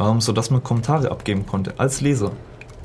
ähm, 0.00 0.22
sodass 0.22 0.50
man 0.50 0.62
Kommentare 0.62 1.10
abgeben 1.10 1.44
konnte 1.44 1.74
als 1.76 2.00
Leser. 2.00 2.32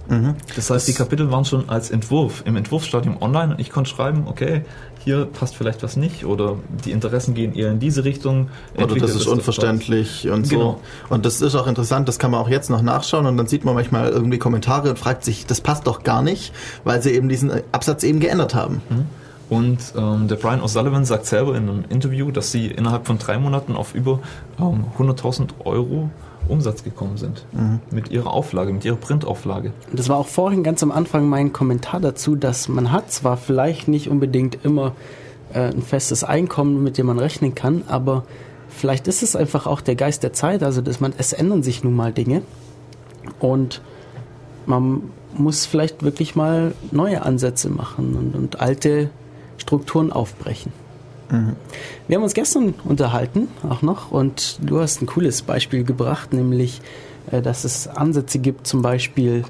Mhm. 0.09 0.36
Das 0.55 0.70
heißt, 0.70 0.88
die 0.88 0.93
Kapitel 0.93 1.32
waren 1.32 1.45
schon 1.45 1.70
als 1.70 1.89
Entwurf 1.89 2.43
im 2.45 2.57
Entwurfsstadium 2.57 3.22
online 3.22 3.53
und 3.53 3.59
ich 3.61 3.70
konnte 3.70 3.89
schreiben, 3.89 4.24
okay, 4.26 4.64
hier 5.03 5.25
passt 5.25 5.55
vielleicht 5.55 5.83
was 5.83 5.97
nicht 5.97 6.25
oder 6.25 6.57
die 6.85 6.91
Interessen 6.91 7.33
gehen 7.33 7.53
eher 7.53 7.71
in 7.71 7.79
diese 7.79 8.03
Richtung. 8.03 8.49
Oder 8.75 8.95
das 8.95 9.15
ist 9.15 9.27
unverständlich 9.27 10.29
und 10.29 10.49
genau. 10.49 10.79
so. 11.09 11.13
Und 11.13 11.25
das 11.25 11.41
ist 11.41 11.55
auch 11.55 11.67
interessant, 11.67 12.07
das 12.07 12.19
kann 12.19 12.31
man 12.31 12.39
auch 12.39 12.49
jetzt 12.49 12.69
noch 12.69 12.81
nachschauen 12.81 13.25
und 13.25 13.37
dann 13.37 13.47
sieht 13.47 13.65
man 13.65 13.75
manchmal 13.75 14.09
irgendwie 14.09 14.37
Kommentare 14.37 14.89
und 14.89 14.99
fragt 14.99 15.23
sich, 15.23 15.45
das 15.45 15.61
passt 15.61 15.87
doch 15.87 16.03
gar 16.03 16.21
nicht, 16.21 16.53
weil 16.83 17.01
sie 17.01 17.11
eben 17.11 17.29
diesen 17.29 17.51
Absatz 17.71 18.03
eben 18.03 18.19
geändert 18.19 18.55
haben. 18.55 18.81
Mhm. 18.89 19.05
Und 19.49 19.93
ähm, 19.97 20.27
der 20.27 20.37
Brian 20.37 20.61
O'Sullivan 20.61 21.03
sagt 21.03 21.25
selber 21.25 21.55
in 21.55 21.69
einem 21.69 21.83
Interview, 21.89 22.31
dass 22.31 22.51
sie 22.51 22.67
innerhalb 22.67 23.05
von 23.05 23.17
drei 23.17 23.37
Monaten 23.37 23.75
auf 23.75 23.93
über 23.93 24.19
ähm, 24.59 24.85
100.000 24.97 25.49
Euro 25.65 26.09
Umsatz 26.47 26.83
gekommen 26.83 27.17
sind. 27.17 27.45
Mhm. 27.51 27.79
Mit 27.91 28.11
ihrer 28.11 28.31
Auflage, 28.31 28.73
mit 28.73 28.85
ihrer 28.85 28.95
Printauflage. 28.95 29.73
Das 29.91 30.09
war 30.09 30.17
auch 30.17 30.27
vorhin 30.27 30.63
ganz 30.63 30.83
am 30.83 30.91
Anfang 30.91 31.27
mein 31.27 31.53
Kommentar 31.53 31.99
dazu, 31.99 32.35
dass 32.35 32.67
man 32.67 32.91
hat 32.91 33.11
zwar 33.11 33.37
vielleicht 33.37 33.87
nicht 33.87 34.09
unbedingt 34.09 34.63
immer 34.63 34.93
äh, 35.53 35.69
ein 35.69 35.81
festes 35.81 36.23
Einkommen, 36.23 36.83
mit 36.83 36.97
dem 36.97 37.05
man 37.05 37.19
rechnen 37.19 37.55
kann, 37.55 37.83
aber 37.87 38.23
vielleicht 38.69 39.07
ist 39.07 39.23
es 39.23 39.35
einfach 39.35 39.67
auch 39.67 39.81
der 39.81 39.95
Geist 39.95 40.23
der 40.23 40.33
Zeit, 40.33 40.63
also 40.63 40.81
dass 40.81 40.99
man, 40.99 41.13
es 41.17 41.33
ändern 41.33 41.63
sich 41.63 41.83
nun 41.83 41.95
mal 41.95 42.11
Dinge 42.11 42.41
und 43.39 43.81
man 44.65 45.01
muss 45.35 45.65
vielleicht 45.65 46.03
wirklich 46.03 46.35
mal 46.35 46.73
neue 46.91 47.23
Ansätze 47.23 47.69
machen 47.69 48.15
und, 48.15 48.35
und 48.35 48.59
alte 48.61 49.09
Strukturen 49.57 50.11
aufbrechen. 50.11 50.71
Mhm. 51.34 51.55
Wir 52.07 52.17
haben 52.17 52.23
uns 52.23 52.34
gestern 52.34 52.73
unterhalten, 52.86 53.47
auch 53.67 53.81
noch, 53.81 54.11
und 54.11 54.59
du 54.61 54.79
hast 54.79 55.01
ein 55.01 55.07
cooles 55.07 55.41
Beispiel 55.41 55.84
gebracht, 55.84 56.31
nämlich, 56.31 56.81
äh, 57.31 57.41
dass 57.41 57.63
es 57.63 57.88
Ansätze 57.88 58.39
gibt, 58.39 58.67
zum 58.67 58.81
Beispiel, 58.81 59.43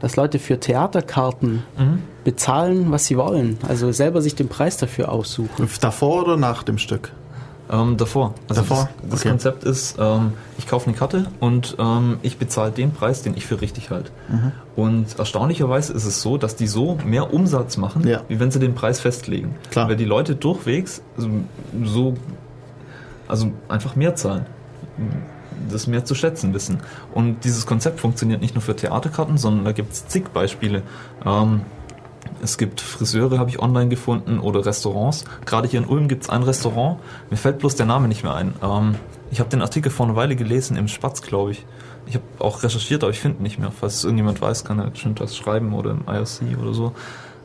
dass 0.00 0.16
Leute 0.16 0.38
für 0.38 0.58
Theaterkarten 0.58 1.62
mhm. 1.78 2.02
bezahlen, 2.24 2.90
was 2.90 3.06
sie 3.06 3.16
wollen. 3.16 3.56
Also 3.66 3.92
selber 3.92 4.20
sich 4.20 4.34
den 4.34 4.48
Preis 4.48 4.76
dafür 4.76 5.10
aussuchen. 5.10 5.68
Davor 5.80 6.24
oder 6.24 6.36
nach 6.36 6.64
dem 6.64 6.78
Stück? 6.78 7.12
Ähm, 7.70 7.96
davor. 7.96 8.34
Also 8.48 8.62
davor? 8.62 8.88
Das, 9.02 9.10
das 9.10 9.20
okay. 9.20 9.30
Konzept 9.30 9.64
ist, 9.64 9.96
ähm, 9.98 10.32
ich 10.58 10.66
kaufe 10.66 10.88
eine 10.88 10.96
Karte 10.96 11.26
und 11.40 11.76
ähm, 11.78 12.18
ich 12.22 12.36
bezahle 12.36 12.72
den 12.72 12.92
Preis, 12.92 13.22
den 13.22 13.36
ich 13.36 13.46
für 13.46 13.60
richtig 13.60 13.90
halte. 13.90 14.10
Mhm. 14.28 14.52
Und 14.76 15.18
erstaunlicherweise 15.18 15.92
ist 15.92 16.04
es 16.04 16.22
so, 16.22 16.36
dass 16.38 16.56
die 16.56 16.66
so 16.66 16.98
mehr 17.04 17.32
Umsatz 17.32 17.76
machen, 17.76 18.06
ja. 18.06 18.22
wie 18.28 18.40
wenn 18.40 18.50
sie 18.50 18.58
den 18.58 18.74
Preis 18.74 19.00
festlegen. 19.00 19.54
Klar. 19.70 19.88
Weil 19.88 19.96
die 19.96 20.04
Leute 20.04 20.34
durchwegs 20.34 21.02
so, 21.16 21.28
so 21.84 22.14
also 23.28 23.52
einfach 23.68 23.96
mehr 23.96 24.14
zahlen. 24.14 24.46
das 25.70 25.86
mehr 25.86 26.04
zu 26.04 26.14
schätzen 26.14 26.52
wissen. 26.52 26.80
Und 27.14 27.44
dieses 27.44 27.64
Konzept 27.64 28.00
funktioniert 28.00 28.42
nicht 28.42 28.54
nur 28.54 28.62
für 28.62 28.76
Theaterkarten, 28.76 29.38
sondern 29.38 29.64
da 29.64 29.72
gibt 29.72 29.92
es 29.92 30.06
zig 30.06 30.28
Beispiele. 30.32 30.82
Ähm, 31.24 31.62
es 32.42 32.58
gibt 32.58 32.80
Friseure, 32.80 33.38
habe 33.38 33.50
ich 33.50 33.60
online 33.60 33.88
gefunden, 33.88 34.38
oder 34.38 34.64
Restaurants. 34.64 35.24
Gerade 35.44 35.68
hier 35.68 35.80
in 35.80 35.86
Ulm 35.86 36.08
gibt 36.08 36.24
es 36.24 36.30
ein 36.30 36.42
Restaurant. 36.42 36.98
Mir 37.30 37.36
fällt 37.36 37.58
bloß 37.58 37.76
der 37.76 37.86
Name 37.86 38.08
nicht 38.08 38.22
mehr 38.22 38.34
ein. 38.34 38.54
Ähm, 38.62 38.96
ich 39.30 39.40
habe 39.40 39.50
den 39.50 39.62
Artikel 39.62 39.90
vor 39.90 40.06
einer 40.06 40.16
Weile 40.16 40.36
gelesen, 40.36 40.76
im 40.76 40.88
Spatz, 40.88 41.22
glaube 41.22 41.52
ich. 41.52 41.64
Ich 42.06 42.14
habe 42.14 42.24
auch 42.38 42.62
recherchiert, 42.62 43.02
aber 43.04 43.12
ich 43.12 43.20
finde 43.20 43.42
nicht 43.42 43.58
mehr. 43.58 43.70
Falls 43.70 43.94
es 43.94 44.04
irgendjemand 44.04 44.40
weiß, 44.40 44.64
kann 44.64 44.78
er 44.78 44.90
bestimmt 44.90 45.20
was 45.20 45.36
schreiben 45.36 45.72
oder 45.72 45.92
im 45.92 46.02
IRC 46.06 46.58
oder 46.60 46.74
so. 46.74 46.92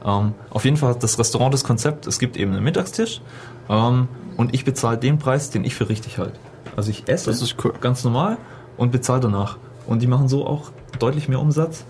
Ähm, 0.03 0.33
auf 0.49 0.65
jeden 0.65 0.77
Fall 0.77 0.91
hat 0.91 1.03
das 1.03 1.17
Restaurant 1.19 1.53
das 1.53 1.63
Konzept, 1.63 2.07
es 2.07 2.19
gibt 2.19 2.37
eben 2.37 2.53
einen 2.53 2.63
Mittagstisch 2.63 3.21
ähm, 3.69 4.07
und 4.37 4.53
ich 4.53 4.63
bezahle 4.63 4.97
den 4.97 5.17
Preis, 5.17 5.49
den 5.49 5.63
ich 5.63 5.75
für 5.75 5.89
richtig 5.89 6.17
halte. 6.17 6.39
Also 6.75 6.91
ich 6.91 7.07
esse 7.07 7.29
Das 7.29 7.41
ist 7.41 7.55
cool. 7.63 7.73
ganz 7.81 8.03
normal 8.03 8.37
und 8.77 8.91
bezahle 8.91 9.21
danach. 9.21 9.57
Und 9.85 10.01
die 10.01 10.07
machen 10.07 10.27
so 10.27 10.45
auch 10.45 10.71
deutlich 10.99 11.27
mehr 11.29 11.39
Umsatz, 11.39 11.85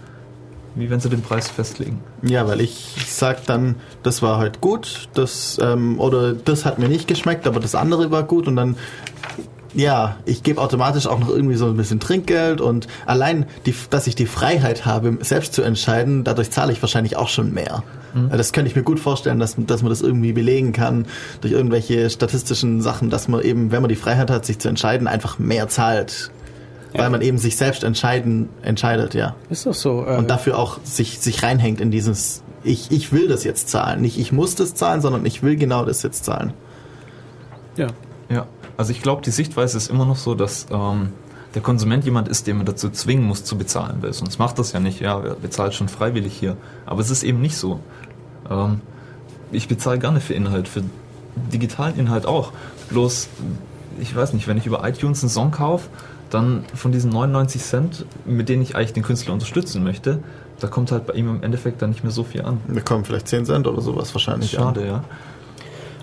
wie 0.78 0.90
wenn 0.90 1.00
sie 1.00 1.10
den 1.10 1.22
Preis 1.22 1.50
festlegen. 1.50 2.02
Ja, 2.22 2.48
weil 2.48 2.62
ich 2.62 2.96
sag 3.08 3.46
dann, 3.46 3.76
das 4.04 4.22
war 4.22 4.38
halt 4.38 4.62
gut, 4.62 5.10
das 5.14 5.60
ähm, 5.62 6.00
oder 6.00 6.34
das 6.34 6.66
hat 6.66 6.80
mir 6.80 6.90
nicht 6.90 7.08
geschmeckt, 7.08 7.48
aber 7.48 7.60
das 7.60 7.76
andere 7.76 8.12
war 8.12 8.24
gut 8.24 8.48
und 8.48 8.56
dann 8.56 8.76
ja, 9.74 10.16
ich 10.26 10.42
gebe 10.42 10.60
automatisch 10.60 11.06
auch 11.06 11.20
noch 11.20 11.30
irgendwie 11.30 11.56
so 11.56 11.68
ein 11.68 11.78
bisschen 11.78 12.00
Trinkgeld 12.00 12.62
und 12.62 12.88
allein, 13.06 13.46
die, 13.66 13.76
dass 13.90 14.08
ich 14.08 14.16
die 14.16 14.26
Freiheit 14.26 14.86
habe, 14.86 15.18
selbst 15.22 15.54
zu 15.54 15.62
entscheiden, 15.62 16.24
dadurch 16.24 16.50
zahle 16.50 16.72
ich 16.72 16.82
wahrscheinlich 16.82 17.16
auch 17.16 17.28
schon 17.28 17.54
mehr. 17.54 17.84
Das 18.32 18.52
könnte 18.52 18.70
ich 18.70 18.76
mir 18.76 18.84
gut 18.84 19.00
vorstellen, 19.00 19.40
dass, 19.40 19.56
dass 19.58 19.84
man 19.84 19.90
das 19.90 20.02
irgendwie 20.02 20.34
belegen 20.34 20.74
kann 20.74 21.06
durch 21.42 21.54
irgendwelche 21.54 22.10
statistischen 22.10 22.82
Sachen, 22.82 23.10
dass 23.10 23.28
man 23.28 23.42
eben, 23.42 23.72
wenn 23.72 23.82
man 23.82 23.90
die 23.90 23.96
Freiheit 23.96 24.32
hat, 24.32 24.46
sich 24.46 24.58
zu 24.60 24.70
entscheiden, 24.70 25.08
einfach 25.08 25.38
mehr 25.38 25.68
zahlt. 25.68 26.32
Weil 26.94 27.10
man 27.10 27.22
eben 27.22 27.38
sich 27.38 27.58
selbst 27.58 27.84
entscheiden, 27.84 28.50
entscheidet, 28.62 29.14
ja. 29.14 29.36
Ist 29.50 29.66
doch 29.66 29.74
so. 29.74 30.06
Äh, 30.06 30.18
Und 30.18 30.30
dafür 30.30 30.58
auch 30.58 30.80
sich, 30.84 31.20
sich 31.20 31.44
reinhängt 31.44 31.82
in 31.82 31.92
dieses, 31.92 32.42
ich, 32.64 32.92
ich 32.92 33.12
will 33.12 33.28
das 33.28 33.44
jetzt 33.44 33.70
zahlen. 33.70 34.02
Nicht 34.02 34.18
ich 34.18 34.32
muss 34.32 34.56
das 34.56 34.74
zahlen, 34.74 35.02
sondern 35.02 35.26
ich 35.26 35.44
will 35.44 35.56
genau 35.58 35.86
das 35.86 36.02
jetzt 36.04 36.26
zahlen. 36.26 36.54
ja. 37.76 37.88
Ja, 38.30 38.46
also 38.76 38.92
ich 38.92 39.02
glaube, 39.02 39.22
die 39.22 39.32
Sichtweise 39.32 39.78
ist 39.78 39.90
immer 39.90 40.06
noch 40.06 40.18
so, 40.18 40.36
dass 40.36 40.68
ähm, 40.70 41.14
der 41.56 41.62
Konsument 41.62 42.04
jemand 42.04 42.28
ist, 42.28 42.46
den 42.46 42.58
man 42.58 42.66
dazu 42.66 42.90
zwingen 42.90 43.24
muss 43.24 43.46
zu 43.46 43.58
bezahlen, 43.58 44.00
weil 44.02 44.12
sonst 44.12 44.38
macht 44.38 44.60
das 44.60 44.74
ja 44.74 44.82
nicht. 44.82 45.00
Ja, 45.00 45.24
wer 45.24 45.36
bezahlt 45.36 45.74
schon 45.74 45.88
freiwillig 45.88 46.34
hier. 46.34 46.58
Aber 46.86 47.00
es 47.00 47.10
ist 47.10 47.24
eben 47.24 47.40
nicht 47.40 47.56
so. 47.56 47.80
Ähm, 48.50 48.82
ich 49.54 49.70
bezahle 49.70 49.98
gerne 50.00 50.20
für 50.20 50.34
Inhalt, 50.34 50.68
für 50.68 50.84
digitalen 51.54 51.98
Inhalt 51.98 52.26
auch. 52.26 52.52
Bloß, 52.90 53.30
ich 54.02 54.14
weiß 54.14 54.34
nicht, 54.34 54.46
wenn 54.50 54.58
ich 54.58 54.66
über 54.66 54.86
iTunes 54.86 55.24
einen 55.24 55.30
Song 55.30 55.52
kaufe, 55.52 55.88
dann 56.30 56.64
von 56.74 56.92
diesen 56.92 57.12
99 57.12 57.62
Cent, 57.62 58.06
mit 58.26 58.50
denen 58.50 58.62
ich 58.62 58.76
eigentlich 58.76 58.94
den 58.94 59.04
Künstler 59.04 59.34
unterstützen 59.34 59.84
möchte, 59.84 60.20
da 60.60 60.68
kommt 60.68 60.92
halt 60.92 61.06
bei 61.06 61.14
ihm 61.14 61.30
im 61.30 61.44
Endeffekt 61.44 61.82
dann 61.82 61.92
nicht 61.92 62.04
mehr 62.04 62.12
so 62.12 62.24
viel 62.24 62.42
an. 62.44 62.60
Wir 62.68 62.82
kommen 62.82 63.06
vielleicht 63.06 63.28
10 63.28 63.46
Cent 63.46 63.68
oder 63.68 63.82
sowas 63.82 64.14
wahrscheinlich. 64.16 64.52
Schade, 64.52 64.86
ja. 64.86 65.04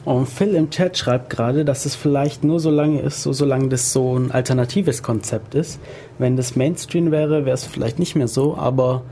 Und 0.04 0.28
Phil 0.28 0.54
im 0.54 0.68
Chat 0.70 0.98
schreibt 0.98 1.30
gerade, 1.30 1.64
dass 1.64 1.86
es 1.86 1.94
vielleicht 1.94 2.44
nur 2.44 2.60
so 2.60 2.70
lange 2.70 3.00
ist, 3.00 3.22
so 3.22 3.32
solange 3.32 3.68
das 3.68 3.92
so 3.94 4.16
ein 4.18 4.30
alternatives 4.32 5.02
Konzept 5.02 5.54
ist. 5.54 5.80
Wenn 6.18 6.36
das 6.36 6.56
Mainstream 6.56 7.10
wäre, 7.10 7.46
wäre 7.46 7.54
es 7.54 7.64
vielleicht 7.64 7.98
nicht 7.98 8.14
mehr 8.14 8.28
so, 8.28 8.54
aber 8.56 9.02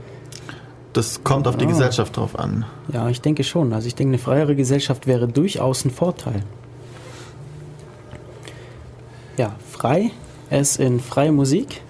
Das 0.93 1.23
kommt 1.23 1.47
auf 1.47 1.57
die 1.57 1.65
Ah. 1.65 1.69
Gesellschaft 1.69 2.15
drauf 2.15 2.37
an. 2.37 2.65
ja, 2.93 3.09
ich 3.09 3.21
denke 3.21 3.43
schon. 3.43 3.73
Also 3.73 3.87
ich 3.87 3.95
denke, 3.95 4.11
eine 4.11 4.19
freiere 4.19 4.55
Gesellschaft 4.55 5.07
wäre 5.07 5.27
durchaus 5.27 5.83
ein 5.83 5.89
Vorteil. 5.89 6.43
Ja, 9.37 9.55
frei. 9.71 10.11
Es 10.53 10.77
in 10.77 10.99
freie 10.99 11.31
Musik. 11.31 11.81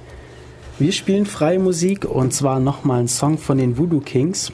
Wir 0.79 0.93
spielen 0.93 1.25
freie 1.25 1.59
Musik 1.59 2.05
und 2.05 2.33
zwar 2.33 2.61
nochmal 2.61 3.01
ein 3.01 3.07
Song 3.09 3.37
von 3.37 3.57
den 3.57 3.77
Voodoo 3.77 3.99
Kings. 3.99 4.53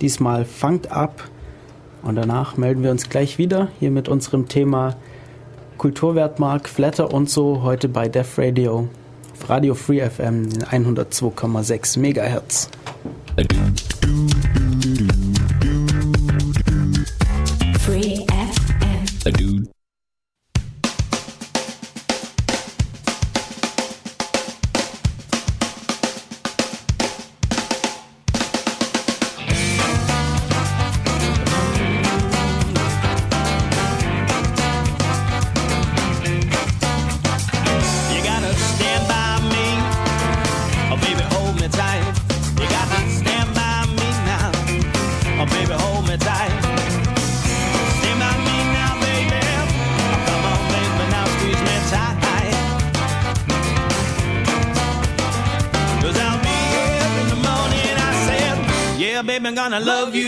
Diesmal 0.00 0.44
Funked 0.44 0.90
Up. 0.90 1.22
Und 2.02 2.16
danach 2.16 2.56
melden 2.56 2.82
wir 2.82 2.90
uns 2.90 3.08
gleich 3.08 3.38
wieder 3.38 3.68
hier 3.78 3.92
mit 3.92 4.08
unserem 4.08 4.48
Thema 4.48 4.96
Kulturwertmark, 5.78 6.68
Flatter 6.68 7.14
und 7.14 7.30
so 7.30 7.62
heute 7.62 7.88
bei 7.88 8.08
Def 8.08 8.38
Radio. 8.38 8.88
Auf 9.32 9.48
Radio 9.48 9.76
Free 9.76 10.00
FM 10.00 10.46
in 10.46 10.64
102,6 10.64 12.00
Megahertz. 12.00 12.68
I 59.74 59.78
love 59.78 60.14
you. 60.14 60.23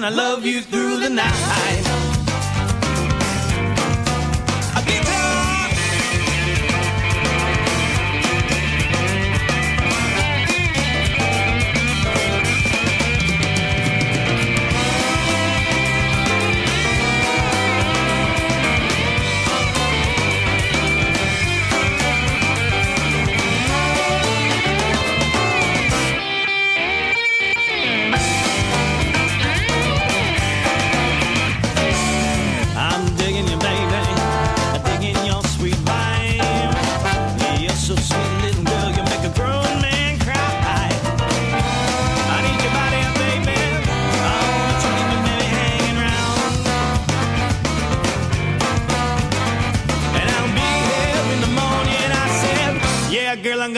trying 0.00 0.12
to 0.12 0.16
love 0.16 0.46
you. 0.46 0.59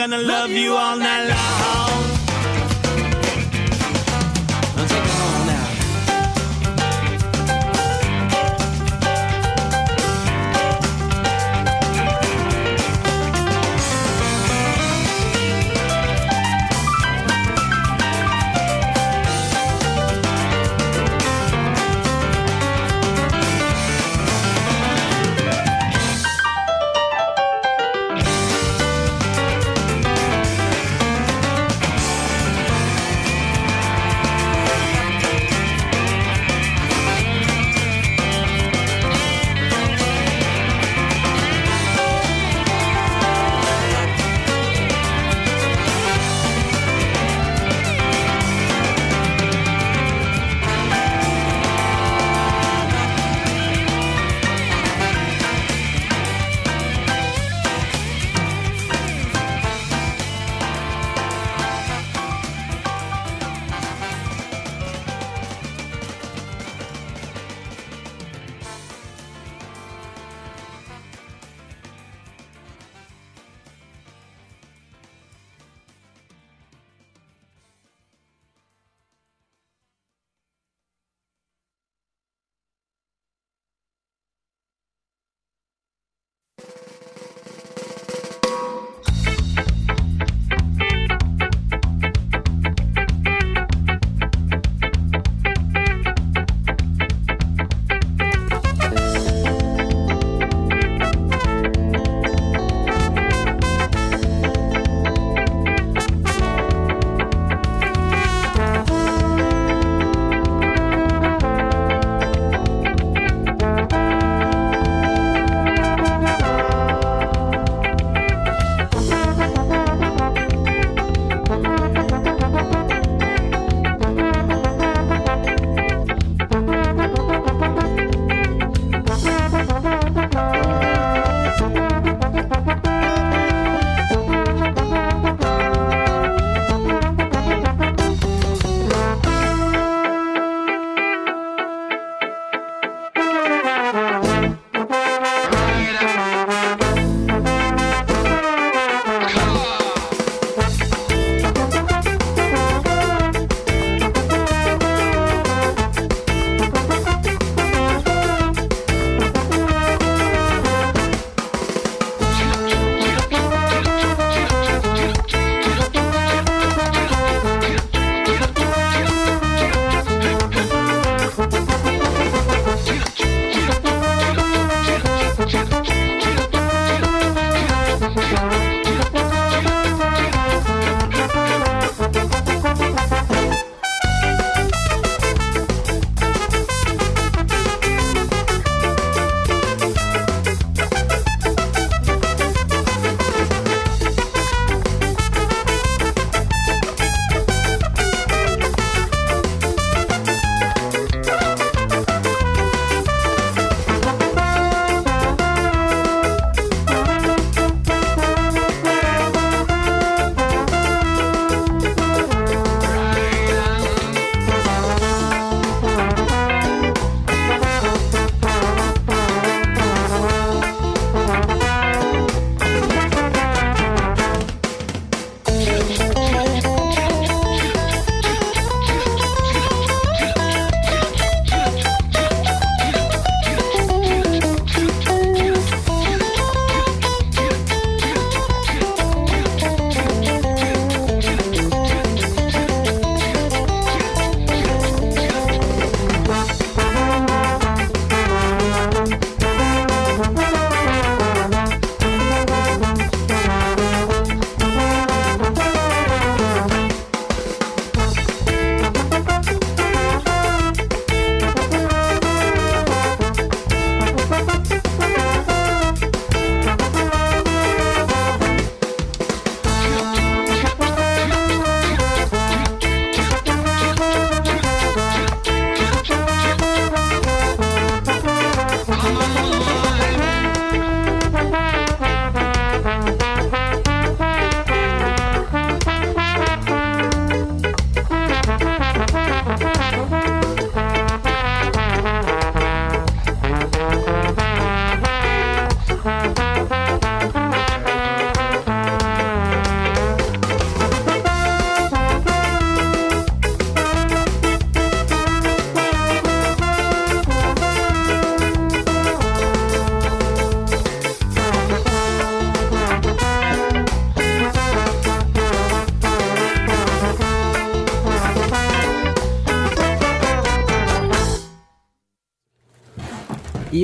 Gonna 0.09 0.21
love 0.21 0.51
you 0.51 0.75
all 0.75 0.97
night 0.97 1.29
long. 1.29 1.62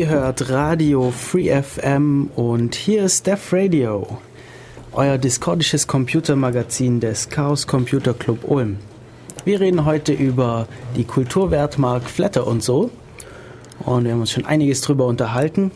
Hört 0.10 0.50
Radio 0.50 1.12
Free 1.12 1.62
FM 1.62 2.32
und 2.36 2.74
hier 2.74 3.04
ist 3.04 3.28
Def 3.28 3.54
Radio, 3.54 4.08
euer 4.92 5.20
discordisches 5.20 5.86
Computermagazin 5.86 7.00
des 7.00 7.30
Chaos 7.30 7.68
Computer 7.68 8.16
Club 8.16 8.40
Ulm. 8.44 8.80
Wir 9.46 9.60
reden 9.60 9.86
heute 9.86 10.12
über 10.12 10.68
die 10.96 11.04
Kulturwertmark 11.04 12.10
Flatter 12.10 12.48
und 12.48 12.64
so. 12.64 12.90
Und 13.86 14.06
wir 14.06 14.14
haben 14.14 14.22
uns 14.22 14.32
schon 14.32 14.48
einiges 14.48 14.82
drüber 14.82 15.06
unterhalten. 15.06 15.70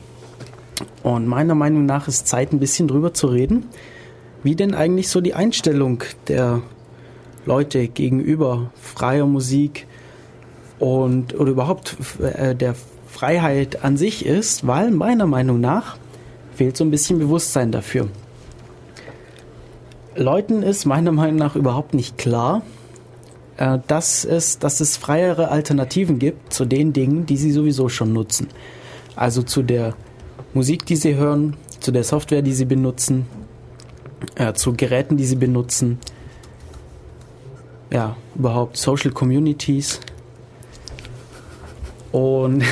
Und 1.04 1.28
meiner 1.28 1.54
Meinung 1.54 1.86
nach 1.86 2.08
ist 2.08 2.28
Zeit, 2.28 2.54
ein 2.54 2.60
bisschen 2.60 2.88
drüber 2.88 3.14
zu 3.14 3.28
reden, 3.28 3.68
wie 4.42 4.56
denn 4.56 4.74
eigentlich 4.74 5.10
so 5.10 5.22
die 5.22 5.36
Einstellung 5.36 6.04
der 6.28 6.64
Leute 7.46 7.88
gegenüber 7.88 8.72
freier 8.82 9.28
Musik 9.28 9.86
und 10.80 11.40
oder 11.40 11.52
überhaupt 11.52 11.96
äh, 12.20 12.56
der 12.56 12.74
Freiheit 13.24 13.86
an 13.86 13.96
sich 13.96 14.26
ist, 14.26 14.68
weil 14.68 14.92
meiner 14.92 15.26
Meinung 15.26 15.62
nach 15.62 15.96
fehlt 16.56 16.76
so 16.76 16.84
ein 16.84 16.92
bisschen 16.92 17.20
Bewusstsein 17.20 17.72
dafür. 17.72 18.10
Leuten 20.14 20.62
ist 20.62 20.84
meiner 20.84 21.14
Meinung 21.14 21.38
nach 21.38 21.56
überhaupt 21.56 21.94
nicht 21.94 22.18
klar, 22.18 22.64
äh, 23.56 23.80
dass, 23.88 24.26
es, 24.26 24.60
dass 24.60 24.82
es 24.82 24.98
freiere 24.98 25.52
Alternativen 25.52 26.20
gibt 26.20 26.52
zu 26.52 26.66
den 26.66 26.92
Dingen, 26.92 27.26
die 27.26 27.38
sie 27.38 27.54
sowieso 27.54 27.88
schon 27.88 28.12
nutzen. 28.12 28.50
Also 29.16 29.42
zu 29.42 29.64
der 29.64 29.96
Musik, 30.54 30.86
die 30.86 30.98
sie 30.98 31.16
hören, 31.16 31.56
zu 31.80 31.94
der 31.94 32.04
Software, 32.04 32.42
die 32.42 32.52
sie 32.52 32.66
benutzen, 32.66 33.26
äh, 34.36 34.52
zu 34.52 34.74
Geräten, 34.74 35.16
die 35.16 35.26
sie 35.26 35.38
benutzen, 35.38 35.98
ja, 37.90 38.18
überhaupt 38.36 38.76
Social 38.76 39.12
Communities. 39.12 40.02
Und 42.14 42.64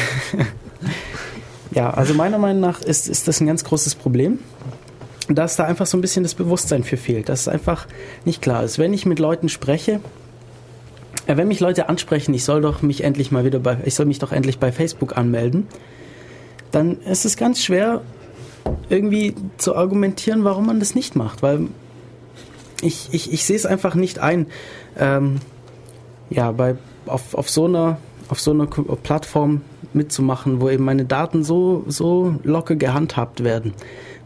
ja, 1.71 1.89
also 1.89 2.13
meiner 2.13 2.37
Meinung 2.37 2.61
nach 2.61 2.81
ist, 2.81 3.09
ist 3.09 3.27
das 3.27 3.41
ein 3.41 3.47
ganz 3.47 3.63
großes 3.63 3.95
Problem, 3.95 4.39
dass 5.27 5.55
da 5.55 5.65
einfach 5.65 5.87
so 5.87 5.97
ein 5.97 6.01
bisschen 6.01 6.23
das 6.23 6.35
Bewusstsein 6.35 6.83
für 6.83 6.95
fehlt, 6.95 7.27
dass 7.27 7.41
es 7.41 7.47
einfach 7.47 7.87
nicht 8.23 8.41
klar 8.41 8.63
ist. 8.63 8.77
Wenn 8.77 8.93
ich 8.93 9.05
mit 9.05 9.17
Leuten 9.17 9.49
spreche, 9.49 9.99
äh, 11.25 11.37
wenn 11.37 11.47
mich 11.47 11.59
Leute 11.59 11.89
ansprechen, 11.89 12.33
ich 12.35 12.43
soll 12.43 12.61
doch 12.61 12.83
mich 12.83 13.03
endlich 13.03 13.31
mal 13.31 13.43
wieder 13.43 13.59
bei, 13.59 13.79
ich 13.83 13.95
soll 13.95 14.05
mich 14.05 14.19
doch 14.19 14.31
endlich 14.31 14.59
bei 14.59 14.71
Facebook 14.71 15.17
anmelden, 15.17 15.67
dann 16.71 17.01
ist 17.01 17.25
es 17.25 17.35
ganz 17.35 17.63
schwer, 17.63 18.01
irgendwie 18.89 19.33
zu 19.57 19.75
argumentieren, 19.75 20.43
warum 20.43 20.67
man 20.67 20.79
das 20.79 20.93
nicht 20.93 21.15
macht, 21.15 21.41
weil 21.41 21.67
ich, 22.83 23.09
ich, 23.11 23.33
ich 23.33 23.43
sehe 23.43 23.55
es 23.55 23.65
einfach 23.65 23.95
nicht 23.95 24.19
ein, 24.19 24.45
ähm, 24.99 25.37
ja, 26.29 26.51
bei, 26.51 26.75
auf, 27.07 27.33
auf 27.33 27.49
so 27.49 27.65
einer, 27.65 27.97
auf 28.31 28.39
so 28.39 28.51
einer 28.51 28.65
Plattform 28.65 29.61
mitzumachen, 29.93 30.61
wo 30.61 30.69
eben 30.69 30.85
meine 30.85 31.03
Daten 31.03 31.43
so, 31.43 31.83
so 31.87 32.35
locker 32.43 32.75
gehandhabt 32.75 33.43
werden. 33.43 33.73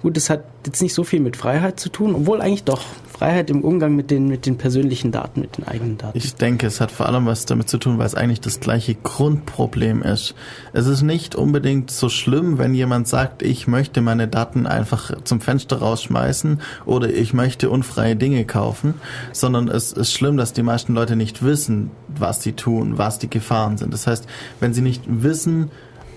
Gut, 0.03 0.15
das 0.15 0.29
hat 0.29 0.43
jetzt 0.63 0.81
nicht 0.83 0.93
so 0.93 1.03
viel 1.03 1.19
mit 1.19 1.35
Freiheit 1.35 1.79
zu 1.79 1.89
tun, 1.89 2.13
obwohl 2.13 2.39
eigentlich 2.39 2.63
doch. 2.63 2.83
Freiheit 3.17 3.49
im 3.49 3.61
Umgang 3.61 3.95
mit 3.95 4.11
den, 4.11 4.27
mit 4.27 4.45
den 4.45 4.57
persönlichen 4.57 5.13
Daten, 5.13 5.39
mit 5.39 5.57
den 5.57 5.65
eigenen 5.65 5.97
Daten. 5.97 6.17
Ich 6.17 6.35
denke, 6.35 6.67
es 6.67 6.81
hat 6.81 6.91
vor 6.91 7.05
allem 7.05 7.25
was 7.25 7.45
damit 7.45 7.69
zu 7.69 7.77
tun, 7.77 7.97
weil 7.97 8.05
es 8.05 8.15
eigentlich 8.15 8.41
das 8.41 8.59
gleiche 8.59 8.93
Grundproblem 8.93 10.03
ist. 10.03 10.35
Es 10.73 10.85
ist 10.85 11.01
nicht 11.01 11.33
unbedingt 11.33 11.91
so 11.91 12.09
schlimm, 12.09 12.57
wenn 12.57 12.73
jemand 12.73 13.07
sagt, 13.07 13.41
ich 13.41 13.67
möchte 13.67 14.01
meine 14.01 14.27
Daten 14.27 14.67
einfach 14.67 15.23
zum 15.23 15.39
Fenster 15.39 15.77
rausschmeißen 15.77 16.59
oder 16.85 17.09
ich 17.09 17.33
möchte 17.33 17.69
unfreie 17.69 18.17
Dinge 18.17 18.43
kaufen, 18.43 18.95
sondern 19.31 19.69
es 19.69 19.93
ist 19.93 20.11
schlimm, 20.11 20.35
dass 20.35 20.51
die 20.51 20.63
meisten 20.63 20.93
Leute 20.93 21.15
nicht 21.15 21.41
wissen, 21.41 21.91
was 22.07 22.43
sie 22.43 22.51
tun, 22.51 22.97
was 22.97 23.17
die 23.17 23.29
Gefahren 23.29 23.77
sind. 23.77 23.93
Das 23.93 24.07
heißt, 24.07 24.27
wenn 24.59 24.73
sie 24.73 24.81
nicht 24.81 25.03
wissen, 25.07 25.71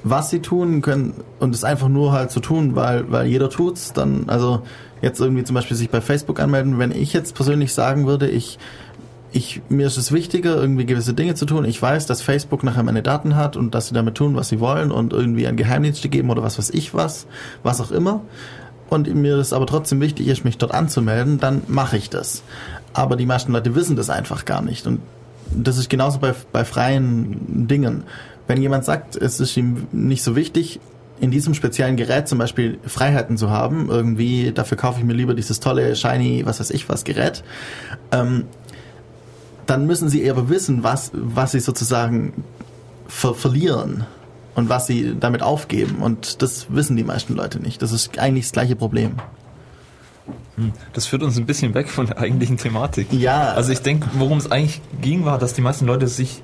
was 0.04 0.30
sie 0.30 0.40
tun 0.40 0.82
können 0.82 1.14
und 1.38 1.54
es 1.54 1.64
einfach 1.64 1.88
nur 1.88 2.12
halt 2.12 2.30
so 2.30 2.40
tun, 2.40 2.76
weil, 2.76 3.10
weil 3.10 3.26
jeder 3.26 3.50
tut's, 3.50 3.92
dann, 3.92 4.24
also 4.28 4.62
jetzt 5.02 5.20
irgendwie 5.20 5.44
zum 5.44 5.54
Beispiel 5.54 5.76
sich 5.76 5.90
bei 5.90 6.00
Facebook 6.00 6.40
anmelden, 6.40 6.78
wenn 6.78 6.92
ich 6.92 7.12
jetzt 7.12 7.34
persönlich 7.34 7.72
sagen 7.72 8.06
würde, 8.06 8.28
ich, 8.28 8.58
ich, 9.32 9.60
mir 9.68 9.86
ist 9.86 9.96
es 9.96 10.12
wichtiger, 10.12 10.56
irgendwie 10.56 10.86
gewisse 10.86 11.14
Dinge 11.14 11.34
zu 11.34 11.44
tun. 11.44 11.64
Ich 11.64 11.80
weiß, 11.80 12.06
dass 12.06 12.22
Facebook 12.22 12.62
nachher 12.64 12.82
meine 12.82 13.02
Daten 13.02 13.36
hat 13.36 13.56
und 13.56 13.74
dass 13.74 13.88
sie 13.88 13.94
damit 13.94 14.14
tun, 14.14 14.36
was 14.36 14.48
sie 14.48 14.60
wollen 14.60 14.90
und 14.90 15.12
irgendwie 15.12 15.46
an 15.46 15.56
Geheimdienste 15.56 16.08
geben 16.08 16.30
oder 16.30 16.42
was 16.42 16.58
weiß 16.58 16.70
ich 16.70 16.94
was, 16.94 17.26
was 17.62 17.80
auch 17.80 17.90
immer. 17.90 18.22
Und 18.88 19.12
mir 19.14 19.38
ist 19.38 19.52
aber 19.52 19.66
trotzdem 19.66 20.00
wichtig 20.00 20.28
ist, 20.28 20.44
mich 20.44 20.56
dort 20.56 20.72
anzumelden, 20.72 21.38
dann 21.38 21.62
mache 21.68 21.98
ich 21.98 22.08
das. 22.08 22.42
Aber 22.94 23.16
die 23.16 23.26
meisten 23.26 23.52
Leute 23.52 23.74
wissen 23.74 23.96
das 23.96 24.08
einfach 24.08 24.46
gar 24.46 24.62
nicht. 24.62 24.86
Und 24.86 25.00
das 25.50 25.76
ist 25.76 25.90
genauso 25.90 26.18
bei, 26.18 26.34
bei 26.52 26.64
freien 26.64 27.68
Dingen. 27.68 28.04
Wenn 28.48 28.60
jemand 28.60 28.84
sagt, 28.84 29.14
es 29.14 29.38
ist 29.38 29.56
ihm 29.56 29.86
nicht 29.92 30.24
so 30.24 30.34
wichtig, 30.34 30.80
in 31.20 31.30
diesem 31.30 31.54
speziellen 31.54 31.96
Gerät 31.96 32.28
zum 32.28 32.38
Beispiel 32.38 32.78
Freiheiten 32.86 33.36
zu 33.36 33.50
haben, 33.50 33.88
irgendwie, 33.90 34.52
dafür 34.52 34.76
kaufe 34.76 34.98
ich 34.98 35.04
mir 35.04 35.12
lieber 35.12 35.34
dieses 35.34 35.60
tolle, 35.60 35.94
shiny, 35.94 36.44
was 36.44 36.58
weiß 36.58 36.70
ich 36.70 36.88
was 36.88 37.04
Gerät, 37.04 37.44
ähm, 38.10 38.44
dann 39.66 39.86
müssen 39.86 40.08
sie 40.08 40.28
aber 40.30 40.48
wissen, 40.48 40.82
was, 40.82 41.10
was 41.12 41.52
sie 41.52 41.60
sozusagen 41.60 42.44
ver 43.06 43.34
verlieren 43.34 44.06
und 44.54 44.68
was 44.68 44.86
sie 44.86 45.14
damit 45.18 45.42
aufgeben. 45.42 45.96
Und 46.00 46.40
das 46.42 46.66
wissen 46.70 46.96
die 46.96 47.04
meisten 47.04 47.34
Leute 47.34 47.60
nicht. 47.60 47.82
Das 47.82 47.92
ist 47.92 48.18
eigentlich 48.18 48.46
das 48.46 48.52
gleiche 48.52 48.76
Problem. 48.76 49.16
Hm, 50.56 50.72
Das 50.92 51.06
führt 51.06 51.22
uns 51.22 51.36
ein 51.38 51.46
bisschen 51.46 51.74
weg 51.74 51.88
von 51.88 52.06
der 52.06 52.18
eigentlichen 52.18 52.56
Thematik. 52.56 53.12
Ja. 53.12 53.52
Also 53.52 53.72
ich 53.72 53.80
denke, 53.80 54.08
worum 54.14 54.38
es 54.38 54.50
eigentlich 54.50 54.80
ging, 55.00 55.24
war, 55.24 55.38
dass 55.38 55.54
die 55.54 55.60
meisten 55.60 55.86
Leute 55.86 56.08
sich 56.08 56.42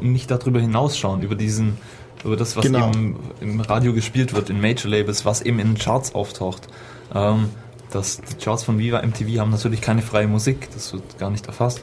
nicht 0.00 0.30
darüber 0.30 0.60
hinausschauen, 0.60 1.22
über 1.22 1.34
diesen, 1.34 1.76
über 2.24 2.36
das, 2.36 2.56
was 2.56 2.64
Genau. 2.64 2.88
eben 2.90 3.16
im 3.40 3.60
Radio 3.60 3.92
gespielt 3.92 4.34
wird, 4.34 4.50
in 4.50 4.60
Major 4.60 4.90
Labels, 4.90 5.24
was 5.24 5.42
eben 5.42 5.58
in 5.58 5.74
den 5.74 5.78
Charts 5.78 6.14
auftaucht. 6.14 6.68
Ähm, 7.14 7.50
das, 7.90 8.20
die 8.20 8.42
Charts 8.42 8.64
von 8.64 8.78
Viva 8.78 9.02
MTV 9.02 9.38
haben 9.40 9.50
natürlich 9.50 9.80
keine 9.80 10.02
freie 10.02 10.26
Musik, 10.26 10.68
das 10.74 10.92
wird 10.92 11.18
gar 11.18 11.30
nicht 11.30 11.46
erfasst. 11.46 11.82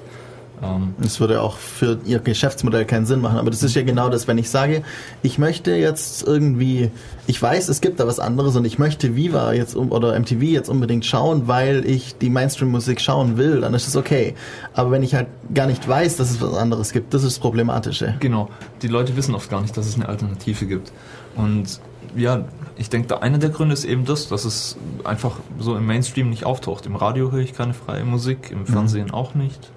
Ähm, 0.61 0.93
Das 0.99 1.19
würde 1.19 1.41
auch 1.41 1.57
für 1.57 1.99
ihr 2.05 2.19
Geschäftsmodell 2.19 2.85
keinen 2.85 3.05
Sinn 3.05 3.21
machen. 3.21 3.37
Aber 3.37 3.49
das 3.49 3.63
ist 3.63 3.75
ja 3.75 3.83
genau 3.83 4.09
das, 4.09 4.27
wenn 4.27 4.37
ich 4.37 4.49
sage, 4.49 4.83
ich 5.23 5.37
möchte 5.37 5.71
jetzt 5.71 6.25
irgendwie, 6.27 6.91
ich 7.27 7.41
weiß, 7.41 7.69
es 7.69 7.81
gibt 7.81 7.99
da 7.99 8.07
was 8.07 8.19
anderes 8.19 8.55
und 8.55 8.65
ich 8.65 8.79
möchte 8.79 9.15
Viva 9.15 9.53
jetzt 9.53 9.75
oder 9.75 10.19
MTV 10.19 10.41
jetzt 10.41 10.69
unbedingt 10.69 11.05
schauen, 11.05 11.47
weil 11.47 11.85
ich 11.85 12.17
die 12.17 12.29
Mainstream-Musik 12.29 13.01
schauen 13.01 13.37
will, 13.37 13.61
dann 13.61 13.73
ist 13.73 13.87
das 13.87 13.95
okay. 13.95 14.35
Aber 14.73 14.91
wenn 14.91 15.03
ich 15.03 15.15
halt 15.15 15.27
gar 15.53 15.67
nicht 15.67 15.87
weiß, 15.87 16.17
dass 16.17 16.31
es 16.31 16.41
was 16.41 16.53
anderes 16.55 16.91
gibt, 16.91 17.13
das 17.13 17.23
ist 17.23 17.37
das 17.37 17.39
Problematische. 17.39 18.15
Genau, 18.19 18.49
die 18.81 18.87
Leute 18.87 19.15
wissen 19.15 19.35
oft 19.35 19.49
gar 19.49 19.61
nicht, 19.61 19.75
dass 19.77 19.87
es 19.87 19.95
eine 19.95 20.09
Alternative 20.09 20.65
gibt. 20.65 20.91
Und 21.35 21.79
ja, 22.15 22.45
ich 22.75 22.89
denke, 22.89 23.21
einer 23.21 23.37
der 23.37 23.49
Gründe 23.49 23.73
ist 23.73 23.85
eben 23.85 24.05
das, 24.05 24.29
dass 24.29 24.45
es 24.45 24.77
einfach 25.03 25.37
so 25.59 25.75
im 25.75 25.85
Mainstream 25.85 26.29
nicht 26.29 26.45
auftaucht. 26.45 26.85
Im 26.85 26.95
Radio 26.95 27.31
höre 27.31 27.41
ich 27.41 27.53
keine 27.53 27.73
freie 27.73 28.03
Musik, 28.03 28.51
im 28.51 28.65
Fernsehen 28.65 29.11
auch 29.11 29.35
nicht, 29.35 29.71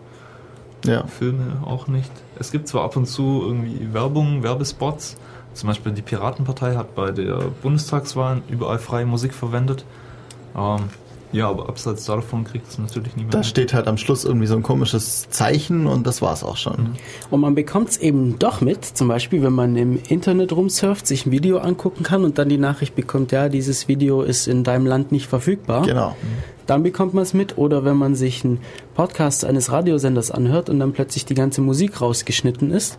Ja. 0.84 1.06
Filme 1.06 1.62
auch 1.64 1.86
nicht. 1.86 2.10
Es 2.38 2.50
gibt 2.50 2.68
zwar 2.68 2.84
ab 2.84 2.96
und 2.96 3.06
zu 3.06 3.42
irgendwie 3.44 3.92
Werbung, 3.92 4.42
Werbespots. 4.42 5.16
Zum 5.54 5.68
Beispiel 5.68 5.92
die 5.92 6.02
Piratenpartei 6.02 6.76
hat 6.76 6.94
bei 6.94 7.10
der 7.10 7.36
Bundestagswahl 7.62 8.42
überall 8.48 8.78
freie 8.78 9.06
Musik 9.06 9.34
verwendet. 9.34 9.84
Ähm, 10.56 10.88
ja, 11.32 11.48
aber 11.48 11.68
abseits 11.68 12.04
davon 12.04 12.44
kriegt 12.44 12.68
es 12.68 12.78
natürlich 12.78 13.16
niemand. 13.16 13.32
Da 13.32 13.38
mit. 13.38 13.46
steht 13.46 13.72
halt 13.72 13.88
am 13.88 13.96
Schluss 13.96 14.24
irgendwie 14.24 14.46
so 14.46 14.54
ein 14.54 14.62
komisches 14.62 15.30
Zeichen 15.30 15.86
und 15.86 16.06
das 16.06 16.20
war's 16.20 16.44
auch 16.44 16.58
schon. 16.58 16.96
Und 17.30 17.40
man 17.40 17.54
bekommt 17.54 17.88
es 17.88 17.96
eben 17.96 18.38
doch 18.38 18.60
mit, 18.60 18.84
zum 18.84 19.08
Beispiel, 19.08 19.42
wenn 19.42 19.54
man 19.54 19.76
im 19.76 19.98
Internet 20.08 20.52
rumsurft, 20.52 21.06
sich 21.06 21.24
ein 21.24 21.32
Video 21.32 21.58
angucken 21.58 22.02
kann 22.02 22.24
und 22.24 22.36
dann 22.36 22.50
die 22.50 22.58
Nachricht 22.58 22.94
bekommt, 22.94 23.32
ja, 23.32 23.48
dieses 23.48 23.88
Video 23.88 24.22
ist 24.22 24.46
in 24.46 24.62
deinem 24.62 24.84
Land 24.84 25.10
nicht 25.10 25.26
verfügbar. 25.26 25.86
Genau. 25.86 26.14
Dann 26.72 26.82
bekommt 26.82 27.12
man 27.12 27.22
es 27.22 27.34
mit. 27.34 27.58
Oder 27.58 27.84
wenn 27.84 27.98
man 27.98 28.14
sich 28.14 28.46
einen 28.46 28.58
Podcast 28.94 29.44
eines 29.44 29.70
Radiosenders 29.70 30.30
anhört 30.30 30.70
und 30.70 30.80
dann 30.80 30.94
plötzlich 30.94 31.26
die 31.26 31.34
ganze 31.34 31.60
Musik 31.60 32.00
rausgeschnitten 32.00 32.70
ist. 32.70 32.98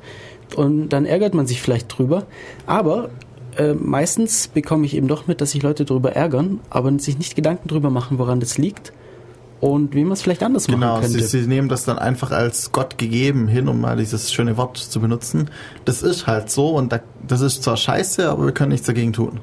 Und 0.55 0.89
dann 0.89 1.07
ärgert 1.07 1.33
man 1.33 1.47
sich 1.47 1.59
vielleicht 1.59 1.97
drüber. 1.97 2.27
Aber 2.67 3.09
äh, 3.57 3.73
meistens 3.73 4.47
bekomme 4.47 4.85
ich 4.85 4.95
eben 4.95 5.07
doch 5.07 5.25
mit, 5.25 5.41
dass 5.41 5.53
sich 5.53 5.63
Leute 5.63 5.85
drüber 5.85 6.11
ärgern, 6.11 6.59
aber 6.69 6.91
sich 6.99 7.17
nicht 7.17 7.35
Gedanken 7.35 7.67
drüber 7.67 7.89
machen, 7.89 8.19
woran 8.19 8.39
das 8.39 8.59
liegt. 8.59 8.93
Und 9.59 9.95
wie 9.95 10.03
man 10.03 10.11
es 10.13 10.21
vielleicht 10.21 10.43
anders 10.43 10.67
Genau, 10.67 10.97
machen 10.97 11.07
sie, 11.07 11.17
könnte. 11.17 11.27
sie 11.27 11.47
nehmen 11.47 11.67
das 11.67 11.83
dann 11.83 11.97
einfach 11.97 12.29
als 12.29 12.73
Gott 12.73 12.99
gegeben 12.99 13.47
hin, 13.47 13.67
um 13.67 13.81
mal 13.81 13.97
dieses 13.97 14.31
schöne 14.31 14.55
Wort 14.55 14.77
zu 14.77 14.99
benutzen. 14.99 15.49
Das 15.83 16.03
ist 16.03 16.27
halt 16.27 16.51
so 16.51 16.75
und 16.75 16.91
da, 16.91 16.99
das 17.27 17.41
ist 17.41 17.63
zwar 17.63 17.77
scheiße, 17.77 18.29
aber 18.29 18.45
wir 18.45 18.51
können 18.51 18.69
nichts 18.69 18.85
dagegen 18.85 19.13
tun. 19.13 19.39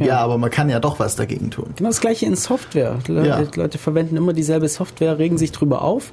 Ja. 0.00 0.18
aber 0.18 0.36
man 0.38 0.50
kann 0.50 0.68
ja 0.68 0.80
doch 0.80 0.98
was 0.98 1.16
dagegen 1.16 1.50
tun. 1.50 1.66
Genau 1.76 1.88
das 1.90 2.00
gleiche 2.00 2.26
in 2.26 2.36
Software. 2.36 2.98
Le 3.06 3.26
Ja. 3.26 3.42
Leute 3.54 3.78
verwenden 3.78 4.16
immer 4.16 4.32
dieselbe 4.32 4.68
Software, 4.68 5.18
regen 5.18 5.38
sich 5.38 5.52
drüber 5.52 5.82
auf, 5.82 6.12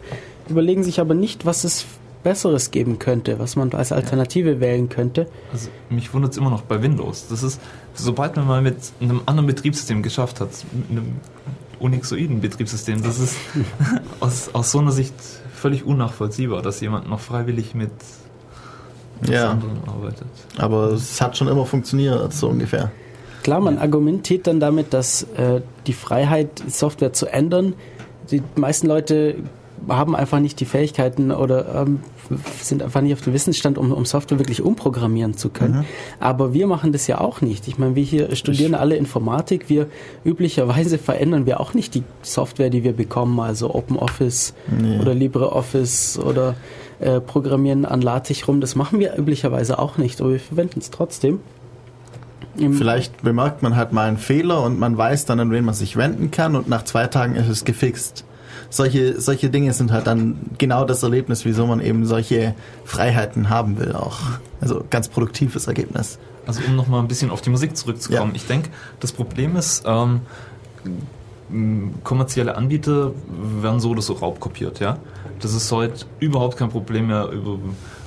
überlegen 0.49 0.83
sich 0.83 0.99
aber 0.99 1.13
nicht, 1.15 1.45
was 1.45 1.63
es 1.63 1.85
Besseres 2.23 2.71
geben 2.71 2.99
könnte, 2.99 3.37
was 3.39 3.55
man 3.57 3.73
als 3.73 3.91
Alternative 3.91 4.59
wählen 4.61 4.87
könnte. 4.89 5.27
Also 5.51 5.69
mich 5.89 6.13
wundert 6.13 6.31
es 6.31 6.37
immer 6.37 6.49
noch 6.49 6.61
bei 6.61 6.81
Windows. 6.81 7.27
Das 7.29 7.43
ist, 7.43 7.59
sobald 7.95 8.37
man 8.37 8.47
mal 8.47 8.61
mit 8.61 8.77
einem 9.01 9.21
anderen 9.25 9.47
Betriebssystem 9.47 10.01
geschafft 10.03 10.39
hat, 10.39 10.49
mit 10.71 10.89
einem 10.89 11.15
unixoiden 11.79 12.39
Betriebssystem, 12.39 13.03
das 13.03 13.19
ist 13.19 13.35
aus, 14.21 14.51
aus 14.53 14.71
so 14.71 14.79
einer 14.79 14.91
Sicht 14.93 15.13
völlig 15.53 15.83
unnachvollziehbar, 15.85 16.61
dass 16.61 16.79
jemand 16.79 17.09
noch 17.09 17.19
freiwillig 17.19 17.75
mit 17.75 17.91
Ja. 19.27 19.51
andere 19.51 19.71
arbeitet. 19.87 20.27
Aber 20.57 20.91
es 20.93 21.19
hat 21.19 21.35
schon 21.37 21.47
immer 21.49 21.65
funktioniert, 21.65 22.31
so 22.33 22.47
ungefähr. 22.47 22.91
Klar, 23.43 23.59
man 23.59 23.77
argumentiert 23.77 24.47
dann 24.47 24.59
damit, 24.59 24.93
dass 24.93 25.23
äh, 25.37 25.61
die 25.85 25.93
Freiheit, 25.93 26.63
Software 26.67 27.13
zu 27.13 27.27
ändern, 27.27 27.73
die 28.31 28.41
meisten 28.55 28.87
Leute 28.87 29.35
haben 29.89 30.15
einfach 30.15 30.39
nicht 30.39 30.59
die 30.61 30.65
Fähigkeiten 30.65 31.29
oder 31.31 31.83
ähm, 31.85 31.99
sind 32.61 32.81
einfach 32.81 33.01
nicht 33.01 33.11
auf 33.11 33.21
dem 33.21 33.33
Wissensstand, 33.33 33.77
um, 33.77 33.91
um 33.91 34.05
Software 34.05 34.39
wirklich 34.39 34.61
umprogrammieren 34.61 35.35
zu 35.35 35.49
können. 35.49 35.85
Aber 36.21 36.53
wir 36.53 36.67
machen 36.67 36.93
das 36.93 37.05
ja 37.07 37.19
auch 37.19 37.41
nicht. 37.41 37.67
Ich 37.67 37.77
meine, 37.77 37.95
wir 37.95 38.03
hier 38.03 38.33
studieren 38.37 38.75
alle 38.75 38.95
Informatik. 38.95 39.67
Wir 39.69 39.87
üblicherweise 40.23 40.97
verändern 40.97 41.45
wir 41.45 41.59
auch 41.59 41.73
nicht 41.73 41.95
die 41.95 42.03
Software, 42.21 42.69
die 42.69 42.85
wir 42.85 42.93
bekommen, 42.93 43.37
also 43.41 43.75
OpenOffice 43.75 44.53
Nee. 44.71 44.99
oder 44.99 45.13
LibreOffice 45.13 46.17
oder 46.17 46.55
äh, 47.01 47.19
Programmieren 47.19 47.83
an 47.83 48.01
LaTeX 48.01 48.47
rum. 48.47 48.61
Das 48.61 48.75
machen 48.75 48.99
wir 48.99 49.17
üblicherweise 49.17 49.79
auch 49.79 49.97
nicht, 49.97 50.21
aber 50.21 50.31
wir 50.31 50.39
verwenden 50.39 50.79
es 50.79 50.91
trotzdem. 50.91 51.41
Vielleicht 52.55 53.21
bemerkt 53.23 53.63
man 53.63 53.75
halt 53.75 53.93
mal 53.93 54.07
einen 54.07 54.17
Fehler 54.17 54.61
und 54.63 54.79
man 54.79 54.97
weiß 54.97 55.25
dann, 55.25 55.39
an 55.39 55.51
wen 55.51 55.65
man 55.65 55.73
sich 55.73 55.95
wenden 55.97 56.31
kann 56.31 56.55
und 56.55 56.69
nach 56.69 56.83
zwei 56.83 57.07
Tagen 57.07 57.35
ist 57.35 57.47
es 57.47 57.65
gefixt. 57.65 58.25
Solche, 58.69 59.19
solche 59.21 59.49
Dinge 59.49 59.73
sind 59.73 59.91
halt 59.91 60.07
dann 60.07 60.37
genau 60.57 60.85
das 60.85 61.03
Erlebnis, 61.03 61.45
wieso 61.45 61.67
man 61.67 61.79
eben 61.79 62.05
solche 62.05 62.55
Freiheiten 62.85 63.49
haben 63.49 63.77
will 63.79 63.93
auch. 63.93 64.19
Also 64.61 64.83
ganz 64.89 65.09
produktives 65.09 65.67
Ergebnis. 65.67 66.17
Also 66.45 66.61
um 66.67 66.75
nochmal 66.75 66.99
ein 66.99 67.07
bisschen 67.07 67.29
auf 67.29 67.41
die 67.41 67.49
Musik 67.49 67.77
zurückzukommen. 67.77 68.31
Ja. 68.31 68.35
Ich 68.35 68.47
denke, 68.47 68.69
das 68.99 69.11
Problem 69.11 69.55
ist, 69.55 69.83
ähm, 69.85 70.21
kommerzielle 72.03 72.55
Anbieter 72.55 73.11
werden 73.61 73.79
so 73.79 73.91
oder 73.91 74.01
so 74.01 74.13
raubkopiert, 74.13 74.79
ja. 74.79 74.97
Das 75.39 75.53
ist 75.53 75.71
heute 75.71 76.05
überhaupt 76.19 76.57
kein 76.57 76.69
Problem 76.69 77.07
mehr, 77.07 77.29
über 77.29 77.59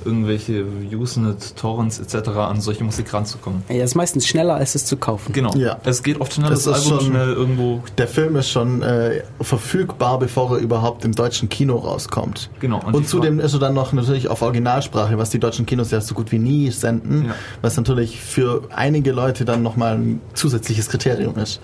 irgendwelche 0.06 0.64
Usenet, 0.94 1.56
Torrents 1.56 1.98
etc. 1.98 2.28
an 2.30 2.60
solche 2.60 2.84
Musik 2.84 3.12
ranzukommen. 3.12 3.62
Ja, 3.68 3.84
ist 3.84 3.94
meistens 3.96 4.26
schneller, 4.26 4.54
als 4.54 4.74
es 4.74 4.86
zu 4.86 4.96
kaufen. 4.96 5.32
Genau. 5.32 5.52
Ja. 5.56 5.78
Es 5.84 6.02
geht 6.02 6.20
oft 6.20 6.32
schneller, 6.32 6.50
Das 6.50 6.64
das, 6.64 6.78
ist 6.78 6.84
Album 6.86 6.98
schon- 7.00 7.10
schnell 7.12 7.32
irgendwo. 7.32 7.82
Der 7.98 8.08
Film 8.08 8.36
ist 8.36 8.48
schon 8.48 8.82
äh, 8.82 9.22
verfügbar, 9.40 10.18
bevor 10.18 10.52
er 10.52 10.58
überhaupt 10.58 11.04
im 11.04 11.12
deutschen 11.12 11.48
Kino 11.48 11.76
rauskommt. 11.76 12.48
Genau. 12.60 12.80
Und, 12.84 12.96
die 12.96 13.04
zudem 13.04 13.40
ist 13.40 13.52
er 13.52 13.58
dann 13.60 13.74
noch 13.74 13.92
natürlich 13.92 14.28
auf 14.28 14.40
Originalsprache, 14.42 15.18
was 15.18 15.30
die 15.30 15.38
deutschen 15.40 15.66
Kinos 15.66 15.90
ja 15.90 16.00
so 16.00 16.14
gut 16.14 16.32
wie 16.32 16.38
nie 16.38 16.70
senden, 16.70 17.26
Ja. 17.26 17.34
was 17.62 17.76
natürlich 17.76 18.20
für 18.20 18.62
einige 18.74 19.12
Leute 19.12 19.44
dann 19.44 19.62
nochmal 19.62 19.96
ein 19.96 20.20
zusätzliches 20.34 20.88
Kriterium 20.88 21.36
ist. 21.36 21.60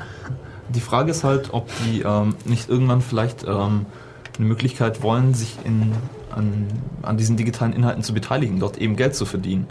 Die 0.74 0.80
Frage 0.80 1.10
ist 1.10 1.22
halt, 1.22 1.50
ob 1.52 1.68
die 1.84 2.00
ähm, 2.00 2.34
nicht 2.46 2.68
irgendwann 2.68 3.02
vielleicht 3.02 3.44
ähm, 3.44 3.86
eine 4.38 4.46
Möglichkeit 4.46 5.02
wollen, 5.02 5.34
sich 5.34 5.56
in, 5.64 5.92
an, 6.34 6.66
an 7.02 7.16
diesen 7.16 7.36
digitalen 7.36 7.72
Inhalten 7.72 8.02
zu 8.02 8.14
beteiligen, 8.14 8.60
dort 8.60 8.78
eben 8.78 8.96
Geld 8.96 9.14
zu 9.14 9.24
verdienen. 9.24 9.66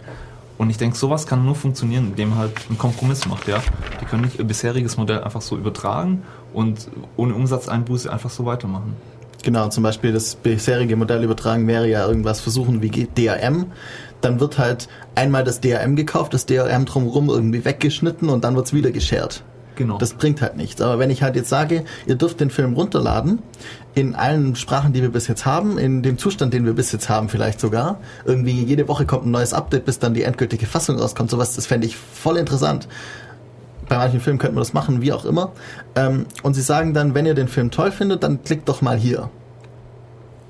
Und 0.58 0.70
ich 0.70 0.76
denke, 0.76 0.96
sowas 0.96 1.26
kann 1.26 1.44
nur 1.44 1.54
funktionieren, 1.54 2.08
indem 2.08 2.30
man 2.30 2.38
halt 2.38 2.52
einen 2.68 2.78
Kompromiss 2.78 3.26
macht, 3.26 3.48
ja. 3.48 3.62
Die 4.00 4.04
können 4.04 4.22
nicht 4.24 4.38
ihr 4.38 4.44
bisheriges 4.44 4.96
Modell 4.96 5.22
einfach 5.22 5.40
so 5.40 5.56
übertragen 5.56 6.22
und 6.52 6.88
ohne 7.16 7.34
Umsatzeinbuße 7.34 8.12
einfach 8.12 8.30
so 8.30 8.44
weitermachen. 8.44 8.94
Genau, 9.42 9.68
zum 9.68 9.82
Beispiel 9.82 10.12
das 10.12 10.36
bisherige 10.36 10.94
Modell 10.94 11.24
übertragen 11.24 11.66
wäre 11.66 11.88
ja 11.88 12.06
irgendwas 12.06 12.40
versuchen 12.40 12.80
wie 12.80 12.90
DRM. 12.90 13.72
Dann 14.20 14.38
wird 14.38 14.58
halt 14.58 14.88
einmal 15.16 15.42
das 15.42 15.60
DRM 15.60 15.96
gekauft, 15.96 16.32
das 16.32 16.46
DRM 16.46 16.84
drumherum 16.84 17.28
irgendwie 17.28 17.64
weggeschnitten 17.64 18.28
und 18.28 18.44
dann 18.44 18.54
wird's 18.54 18.72
wieder 18.72 18.92
geshared. 18.92 19.42
Genau. 19.74 19.98
Das 19.98 20.14
bringt 20.14 20.42
halt 20.42 20.56
nichts. 20.56 20.80
Aber 20.80 20.98
wenn 20.98 21.10
ich 21.10 21.22
halt 21.22 21.34
jetzt 21.34 21.48
sage, 21.48 21.84
ihr 22.06 22.14
dürft 22.14 22.40
den 22.40 22.50
Film 22.50 22.74
runterladen, 22.74 23.40
in 23.94 24.14
allen 24.14 24.56
Sprachen, 24.56 24.92
die 24.92 25.02
wir 25.02 25.10
bis 25.10 25.28
jetzt 25.28 25.44
haben, 25.44 25.78
in 25.78 26.02
dem 26.02 26.18
Zustand, 26.18 26.54
den 26.54 26.64
wir 26.64 26.72
bis 26.72 26.92
jetzt 26.92 27.08
haben 27.08 27.28
vielleicht 27.28 27.60
sogar, 27.60 27.98
irgendwie 28.24 28.62
jede 28.62 28.88
Woche 28.88 29.04
kommt 29.04 29.26
ein 29.26 29.30
neues 29.30 29.52
Update, 29.52 29.84
bis 29.84 29.98
dann 29.98 30.14
die 30.14 30.22
endgültige 30.22 30.66
Fassung 30.66 30.98
rauskommt, 30.98 31.30
sowas, 31.30 31.54
das 31.54 31.66
fände 31.66 31.86
ich 31.86 31.96
voll 31.96 32.36
interessant. 32.36 32.88
Bei 33.88 33.98
manchen 33.98 34.20
Filmen 34.20 34.38
könnten 34.38 34.56
wir 34.56 34.60
das 34.60 34.72
machen, 34.72 35.02
wie 35.02 35.12
auch 35.12 35.24
immer. 35.24 35.52
Ähm, 35.96 36.24
und 36.42 36.54
sie 36.54 36.62
sagen 36.62 36.94
dann, 36.94 37.14
wenn 37.14 37.26
ihr 37.26 37.34
den 37.34 37.48
Film 37.48 37.70
toll 37.70 37.90
findet, 37.90 38.22
dann 38.22 38.42
klickt 38.42 38.68
doch 38.68 38.80
mal 38.80 38.96
hier. 38.96 39.28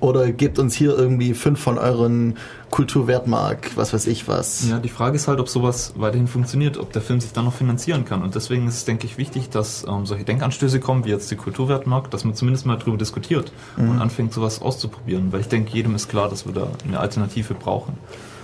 Oder 0.03 0.33
gebt 0.33 0.59
uns 0.59 0.74
hier 0.74 0.99
irgendwie 0.99 1.33
fünf 1.33 1.61
von 1.61 1.79
euren 1.79 2.35
Kulturwertmark, 2.70 3.77
was 3.77 3.95
weiß 3.95 4.09
ich 4.09 4.27
was. 4.27 4.69
Ja, 4.69 4.81
die 4.81 4.89
Frage 4.89 5.15
ist 5.15 5.29
halt, 5.29 5.39
ob 5.39 5.49
sowas 5.49 5.93
weiterhin 5.97 6.27
funktioniert, 6.27 6.77
ob 6.77 6.93
der 6.93 7.03
Film 7.03 7.20
sich 7.20 7.33
dann 7.33 7.45
noch 7.45 7.53
finanzieren 7.53 8.05
kann. 8.05 8.20
Und 8.20 8.35
deswegen 8.35 8.66
ist 8.66 8.79
es, 8.79 8.85
denke 8.85 9.07
ich, 9.07 9.16
wichtig, 9.16 9.49
dass 9.51 9.87
ähm, 9.89 10.05
solche 10.05 10.24
Denkanstöße 10.24 10.81
kommen, 10.81 11.05
wie 11.05 11.11
jetzt 11.11 11.31
die 11.31 11.37
Kulturwertmarkt, 11.37 12.12
dass 12.12 12.24
man 12.24 12.35
zumindest 12.35 12.66
mal 12.66 12.79
drüber 12.79 12.97
diskutiert 12.97 13.53
und 13.77 14.01
anfängt, 14.01 14.33
sowas 14.33 14.61
auszuprobieren. 14.61 15.33
Weil 15.33 15.43
ich 15.43 15.47
denke, 15.49 15.73
jedem 15.73 15.95
ist 15.95 16.09
klar, 16.09 16.29
dass 16.29 16.47
wir 16.47 16.53
da 16.53 16.66
eine 16.85 16.99
Alternative 16.99 17.55
brauchen. 17.55 17.93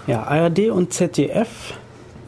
Ja, 0.06 0.22
ARD 0.22 0.70
und 0.70 0.92
ZDF 0.92 1.74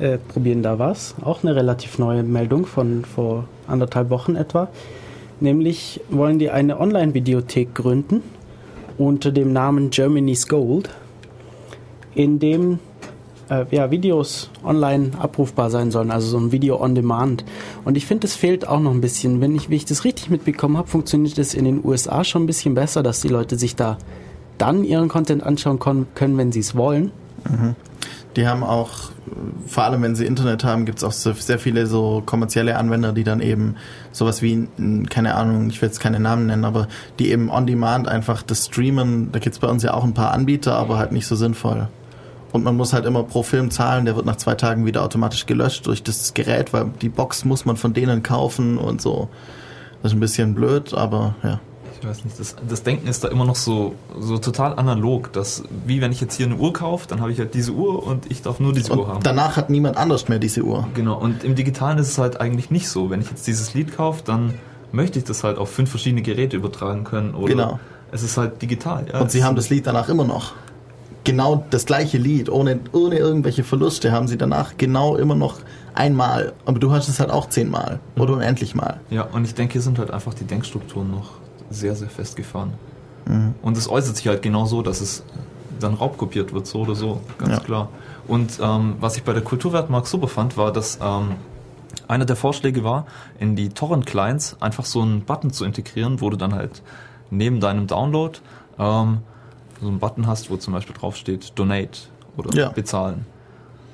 äh, 0.01 0.19
probieren 0.19 0.65
da 0.65 0.81
was. 0.81 1.15
Auch 1.23 1.44
eine 1.44 1.55
relativ 1.55 2.01
neue 2.01 2.24
Meldung 2.24 2.66
von 2.66 3.05
vor 3.05 3.44
anderthalb 3.69 4.11
Wochen 4.11 4.35
etwa. 4.35 4.66
Nämlich 5.39 6.01
wollen 6.09 6.40
die 6.40 6.51
eine 6.51 6.81
Online-Videothek 6.81 7.77
gründen 7.77 8.24
unter 8.98 9.32
dem 9.32 9.52
Namen 9.52 9.90
Germany's 9.90 10.48
Gold, 10.48 10.90
in 12.14 12.38
dem 12.38 12.78
äh, 13.50 13.64
ja, 13.70 13.90
Videos 13.90 14.50
online 14.64 15.10
abrufbar 15.18 15.70
sein 15.70 15.90
sollen, 15.90 16.10
also 16.10 16.28
so 16.28 16.38
ein 16.38 16.52
Video 16.52 16.80
on 16.80 16.94
Demand. 16.94 17.44
Und 17.84 17.96
ich 17.96 18.06
finde, 18.06 18.26
es 18.26 18.34
fehlt 18.34 18.66
auch 18.66 18.80
noch 18.80 18.92
ein 18.92 19.00
bisschen. 19.00 19.40
Wenn 19.40 19.54
ich, 19.54 19.68
wie 19.70 19.76
ich 19.76 19.84
das 19.84 20.04
richtig 20.04 20.30
mitbekommen 20.30 20.76
habe, 20.76 20.88
funktioniert 20.88 21.38
es 21.38 21.54
in 21.54 21.64
den 21.64 21.84
USA 21.84 22.24
schon 22.24 22.44
ein 22.44 22.46
bisschen 22.46 22.74
besser, 22.74 23.02
dass 23.02 23.20
die 23.20 23.28
Leute 23.28 23.56
sich 23.56 23.76
da 23.76 23.98
dann 24.58 24.84
ihren 24.84 25.08
Content 25.08 25.42
anschauen 25.42 25.78
können, 25.78 26.38
wenn 26.38 26.52
sie 26.52 26.60
es 26.60 26.76
wollen. 26.76 27.12
Die 28.36 28.47
haben 28.47 28.62
auch, 28.62 29.11
vor 29.66 29.85
allem 29.85 30.02
wenn 30.02 30.15
sie 30.15 30.24
Internet 30.24 30.62
haben, 30.62 30.85
gibt 30.85 30.98
es 30.98 31.05
auch 31.05 31.12
sehr 31.12 31.59
viele 31.59 31.86
so 31.86 32.23
kommerzielle 32.24 32.77
Anwender, 32.77 33.12
die 33.12 33.24
dann 33.24 33.40
eben 33.40 33.74
sowas 34.12 34.40
wie, 34.40 34.69
keine 35.09 35.35
Ahnung, 35.35 35.69
ich 35.69 35.82
will 35.82 35.89
jetzt 35.89 35.98
keine 35.98 36.20
Namen 36.20 36.47
nennen, 36.47 36.65
aber 36.65 36.86
die 37.19 37.31
eben 37.31 37.51
on 37.51 37.66
demand 37.66 38.07
einfach 38.07 38.43
das 38.43 38.66
streamen. 38.66 39.32
Da 39.32 39.40
gibt 39.40 39.55
es 39.55 39.61
bei 39.61 39.66
uns 39.69 39.82
ja 39.82 39.94
auch 39.94 40.05
ein 40.05 40.15
paar 40.15 40.31
Anbieter, 40.32 40.77
aber 40.77 40.98
halt 40.98 41.11
nicht 41.11 41.27
so 41.27 41.35
sinnvoll. 41.35 41.89
Und 42.52 42.65
man 42.65 42.77
muss 42.77 42.93
halt 42.93 43.05
immer 43.05 43.23
pro 43.23 43.43
Film 43.43 43.70
zahlen, 43.70 44.05
der 44.05 44.16
wird 44.16 44.27
nach 44.27 44.36
zwei 44.36 44.55
Tagen 44.55 44.86
wieder 44.86 45.02
automatisch 45.05 45.47
gelöscht 45.47 45.86
durch 45.86 46.02
das 46.02 46.35
Gerät, 46.35 46.73
weil 46.73 46.86
die 47.01 47.09
Box 47.09 47.44
muss 47.44 47.65
man 47.65 47.77
von 47.77 47.93
denen 47.94 48.23
kaufen 48.23 48.78
und 48.78 49.01
so. 49.01 49.28
Das 50.02 50.12
ist 50.12 50.16
ein 50.16 50.20
bisschen 50.20 50.55
blöd, 50.55 50.94
aber 50.94 51.35
ja. 51.43 51.61
Ich 52.01 52.06
weiß 52.06 52.24
nicht, 52.24 52.40
das, 52.40 52.56
das 52.66 52.82
Denken 52.82 53.09
ist 53.09 53.24
da 53.24 53.28
immer 53.28 53.44
noch 53.44 53.56
so, 53.56 53.94
so 54.18 54.39
total 54.39 54.78
analog, 54.78 55.32
dass, 55.35 55.64
wie 55.85 56.01
wenn 56.01 56.12
ich 56.12 56.20
jetzt 56.20 56.35
hier 56.35 56.47
eine 56.47 56.56
Uhr 56.56 56.72
kaufe, 56.72 57.06
dann 57.06 57.20
habe 57.20 57.31
ich 57.31 57.39
halt 57.39 57.52
diese 57.52 57.72
Uhr 57.72 58.06
und 58.06 58.31
ich 58.31 58.40
darf 58.40 58.59
nur 58.59 58.72
diese 58.72 58.97
Uhr 58.97 59.06
haben. 59.06 59.16
Und 59.16 59.27
danach 59.27 59.56
hat 59.59 59.68
niemand 59.68 59.98
anders 59.98 60.28
mehr 60.28 60.39
diese 60.39 60.62
Uhr. 60.62 60.89
Genau, 60.94 61.18
und 61.18 61.44
im 61.44 61.55
Digitalen 61.55 61.98
ist 61.98 62.09
es 62.09 62.18
halt 62.18 62.40
eigentlich 62.40 62.70
nicht 62.70 62.89
so. 62.89 63.10
Wenn 63.10 63.20
ich 63.20 63.28
jetzt 63.28 63.47
dieses 63.47 63.74
Lied 63.74 63.94
kaufe, 63.94 64.22
dann 64.24 64.55
möchte 64.93 65.18
ich 65.18 65.27
das 65.27 65.44
halt 65.44 65.59
auf 65.59 65.70
fünf 65.70 65.90
verschiedene 65.90 66.22
Geräte 66.22 66.56
übertragen 66.56 67.05
können. 67.05 67.35
Oder 67.35 67.48
Genau. 67.48 67.81
Es 68.12 68.22
ist 68.22 68.36
halt 68.36 68.60
digital. 68.62 69.06
Ja, 69.12 69.20
Und 69.20 69.31
sie 69.31 69.44
haben 69.44 69.55
das 69.55 69.68
Lied 69.70 69.86
danach 69.86 70.09
immer 70.09 70.24
noch. 70.24 70.55
Genau 71.24 71.64
das 71.68 71.85
gleiche 71.85 72.16
Lied, 72.16 72.48
ohne, 72.48 72.81
ohne 72.93 73.18
irgendwelche 73.18 73.62
Verluste, 73.62 74.10
haben 74.10 74.27
sie 74.27 74.39
danach 74.39 74.78
genau 74.78 75.16
immer 75.16 75.35
noch 75.35 75.59
einmal. 75.94 76.55
Aber 76.64 76.78
du 76.78 76.90
hast 76.93 77.09
es 77.09 77.20
halt 77.20 77.31
auch 77.31 77.51
zehnmal 77.51 78.01
oder 78.16 78.32
unendlich 78.32 78.74
mal. 78.74 79.01
Ja, 79.10 79.24
und 79.24 79.44
ich 79.44 79.55
denke, 79.55 79.74
hier 79.74 79.82
sind 79.82 79.98
halt 79.98 80.10
einfach 80.10 80.32
die 80.32 80.44
Denkstrukturen 80.44 81.10
noch 81.10 81.39
sehr, 81.70 81.94
sehr 81.94 82.09
festgefahren. 82.09 82.72
Mhm. 83.26 83.55
Und 83.62 83.76
es 83.76 83.88
äußert 83.88 84.16
sich 84.16 84.26
halt 84.26 84.42
genau 84.42 84.66
so, 84.66 84.82
dass 84.82 85.01
es 85.01 85.22
dann 85.78 85.94
raubkopiert 85.94 86.52
wird, 86.52 86.66
so 86.66 86.80
oder 86.80 86.94
so, 86.94 87.20
ganz 87.38 87.55
Ja. 87.59 87.60
klar. 87.60 87.88
Und 88.28 88.59
ähm, 88.62 88.97
was 89.01 89.16
ich 89.16 89.22
bei 89.22 89.32
der 89.32 89.42
Kulturwertmark 89.42 90.06
super 90.06 90.28
fand, 90.28 90.56
war, 90.56 90.72
dass 90.72 90.98
ähm, 91.02 91.32
einer 92.06 92.24
der 92.26 92.36
Vorschläge 92.36 92.84
war, 92.84 93.06
in 93.38 93.56
die 93.56 93.70
Torrent-Clients 93.70 94.56
einfach 94.60 94.84
so 94.84 95.01
einen 95.01 95.22
Button 95.22 95.51
zu 95.52 95.64
integrieren, 95.64 96.20
wo 96.20 96.28
du 96.28 96.36
dann 96.36 96.55
halt 96.55 96.82
neben 97.30 97.60
deinem 97.60 97.86
Download 97.86 98.38
ähm, 98.78 99.18
so 99.80 99.88
einen 99.88 99.98
Button 99.98 100.26
hast, 100.26 100.51
wo 100.51 100.56
zum 100.56 100.74
Beispiel 100.74 100.94
draufsteht 100.98 101.52
Donate 101.59 102.01
oder 102.36 102.55
Ja. 102.55 102.68
bezahlen. 102.70 103.24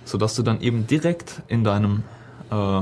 Sodass 0.04 0.34
du 0.34 0.42
dann 0.42 0.60
eben 0.60 0.86
direkt 0.86 1.42
in 1.48 1.62
deinem 1.62 2.02
äh, 2.50 2.80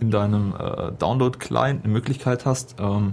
in 0.00 0.10
deinem 0.10 0.54
äh, 0.58 0.92
Download-Client 0.98 1.84
eine 1.84 1.92
Möglichkeit 1.92 2.46
hast, 2.46 2.76
ähm, 2.80 3.12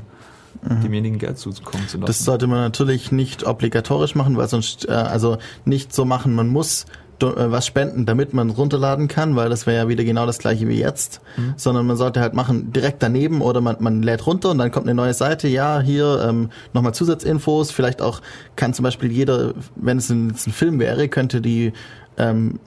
demjenigen 0.62 1.20
Geld 1.20 1.38
zuzukommen 1.38 1.88
zu 1.88 1.98
lassen. 1.98 2.08
Das 2.08 2.20
sollte 2.20 2.48
man 2.48 2.60
natürlich 2.60 3.12
nicht 3.12 3.46
obligatorisch 3.46 4.16
machen, 4.16 4.38
weil 4.38 4.48
sonst, 4.48 4.88
äh, 4.88 4.92
also 4.92 5.38
nicht 5.66 5.94
so 5.94 6.06
machen, 6.06 6.34
man 6.34 6.48
muss 6.48 6.86
was 7.20 7.66
spenden, 7.66 8.06
damit 8.06 8.34
man 8.34 8.50
runterladen 8.50 9.08
kann, 9.08 9.36
weil 9.36 9.50
das 9.50 9.66
wäre 9.66 9.78
ja 9.78 9.88
wieder 9.90 10.04
genau 10.04 10.26
das 10.26 10.38
gleiche 10.38 10.68
wie 10.68 10.80
jetzt, 10.80 11.22
sondern 11.56 11.86
man 11.86 11.98
sollte 11.98 12.20
halt 12.20 12.34
machen 12.34 12.72
direkt 12.72 13.02
daneben 13.02 13.42
oder 13.42 13.62
man, 13.62 13.78
man 13.80 14.04
lädt 14.04 14.26
runter 14.26 14.52
und 14.52 14.58
dann 14.58 14.72
kommt 14.72 14.86
eine 14.86 14.96
neue 14.96 15.14
Seite, 15.14 15.48
ja, 15.48 15.80
hier 15.80 16.26
ähm, 16.28 16.50
nochmal 16.74 16.94
Zusatzinfos, 16.94 17.72
vielleicht 17.72 18.02
auch 18.02 18.22
kann 18.56 18.74
zum 18.74 18.84
Beispiel 18.84 19.12
jeder, 19.12 19.54
wenn 19.76 19.98
es 19.98 20.10
ein, 20.10 20.30
ein 20.30 20.52
Film 20.52 20.80
wäre, 20.80 21.08
könnte 21.08 21.42
die 21.42 21.74
ähm, 22.18 22.60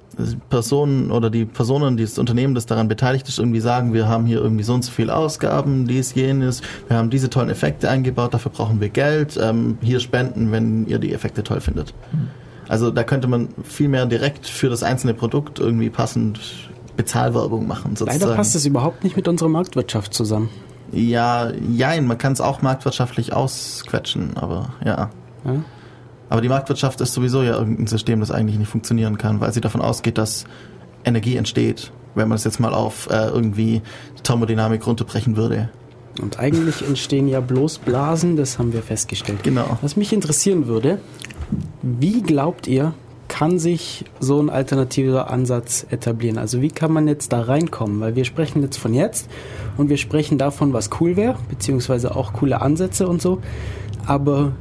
Personen 0.48 1.10
oder 1.10 1.30
die 1.30 1.44
Personen, 1.44 1.96
die 1.96 2.04
das 2.04 2.18
Unternehmen, 2.18 2.54
das 2.54 2.66
daran 2.66 2.88
beteiligt 2.88 3.28
ist, 3.28 3.38
irgendwie 3.38 3.60
sagen, 3.60 3.92
wir 3.92 4.08
haben 4.08 4.26
hier 4.26 4.38
irgendwie 4.38 4.64
so 4.64 4.74
und 4.74 4.84
so 4.84 4.90
viel 4.90 5.10
Ausgaben, 5.10 5.86
dies, 5.86 6.14
jenes, 6.14 6.62
wir 6.88 6.96
haben 6.96 7.10
diese 7.10 7.30
tollen 7.30 7.50
Effekte 7.50 7.88
eingebaut, 7.88 8.34
dafür 8.34 8.52
brauchen 8.52 8.80
wir 8.80 8.88
Geld, 8.88 9.38
ähm, 9.40 9.78
hier 9.80 10.00
spenden, 10.00 10.52
wenn 10.52 10.86
ihr 10.86 10.98
die 10.98 11.12
Effekte 11.12 11.42
toll 11.42 11.60
findet. 11.60 11.94
Also 12.70 12.92
da 12.92 13.02
könnte 13.02 13.26
man 13.26 13.48
viel 13.64 13.88
mehr 13.88 14.06
direkt 14.06 14.46
für 14.46 14.68
das 14.68 14.84
einzelne 14.84 15.12
Produkt 15.12 15.58
irgendwie 15.58 15.90
passend 15.90 16.38
Bezahlwerbung 16.96 17.66
machen. 17.66 17.96
Sozusagen. 17.96 18.20
Leider 18.20 18.36
passt 18.36 18.54
es 18.54 18.64
überhaupt 18.64 19.02
nicht 19.02 19.16
mit 19.16 19.26
unserer 19.26 19.48
Marktwirtschaft 19.48 20.14
zusammen. 20.14 20.50
Ja, 20.92 21.50
jein, 21.68 22.06
man 22.06 22.16
kann 22.16 22.32
es 22.32 22.40
auch 22.40 22.62
marktwirtschaftlich 22.62 23.32
ausquetschen, 23.32 24.36
aber 24.36 24.72
ja. 24.84 25.10
Ja? 25.44 25.64
Aber 26.28 26.40
die 26.40 26.48
Marktwirtschaft 26.48 27.00
ist 27.00 27.12
sowieso 27.12 27.42
ja 27.42 27.56
irgendein 27.58 27.88
System, 27.88 28.20
das 28.20 28.30
eigentlich 28.30 28.56
nicht 28.56 28.70
funktionieren 28.70 29.18
kann, 29.18 29.40
weil 29.40 29.52
sie 29.52 29.60
davon 29.60 29.80
ausgeht, 29.80 30.16
dass 30.16 30.44
Energie 31.04 31.34
entsteht, 31.34 31.90
wenn 32.14 32.28
man 32.28 32.36
es 32.36 32.44
jetzt 32.44 32.60
mal 32.60 32.72
auf 32.72 33.10
äh, 33.10 33.30
irgendwie 33.30 33.82
Thermodynamik 34.22 34.86
runterbrechen 34.86 35.36
würde. 35.36 35.70
Und 36.20 36.38
eigentlich 36.38 36.86
entstehen 36.86 37.28
ja 37.28 37.40
bloß 37.40 37.78
Blasen, 37.78 38.36
das 38.36 38.58
haben 38.58 38.72
wir 38.72 38.82
festgestellt. 38.82 39.42
Genau. 39.42 39.78
Was 39.82 39.96
mich 39.96 40.12
interessieren 40.12 40.66
würde, 40.66 40.98
wie 41.82 42.22
glaubt 42.22 42.66
ihr, 42.66 42.94
kann 43.28 43.60
sich 43.60 44.04
so 44.18 44.40
ein 44.40 44.50
alternativer 44.50 45.30
Ansatz 45.30 45.86
etablieren? 45.88 46.36
Also 46.36 46.60
wie 46.62 46.68
kann 46.68 46.92
man 46.92 47.06
jetzt 47.06 47.32
da 47.32 47.42
reinkommen? 47.42 48.00
Weil 48.00 48.16
wir 48.16 48.24
sprechen 48.24 48.60
jetzt 48.62 48.76
von 48.76 48.92
jetzt 48.92 49.28
und 49.76 49.88
wir 49.88 49.98
sprechen 49.98 50.36
davon, 50.36 50.72
was 50.72 50.90
cool 51.00 51.16
wäre, 51.16 51.36
beziehungsweise 51.48 52.16
auch 52.16 52.32
coole 52.32 52.60
Ansätze 52.60 53.06
und 53.06 53.22
so. 53.22 53.40
Aber 54.04 54.52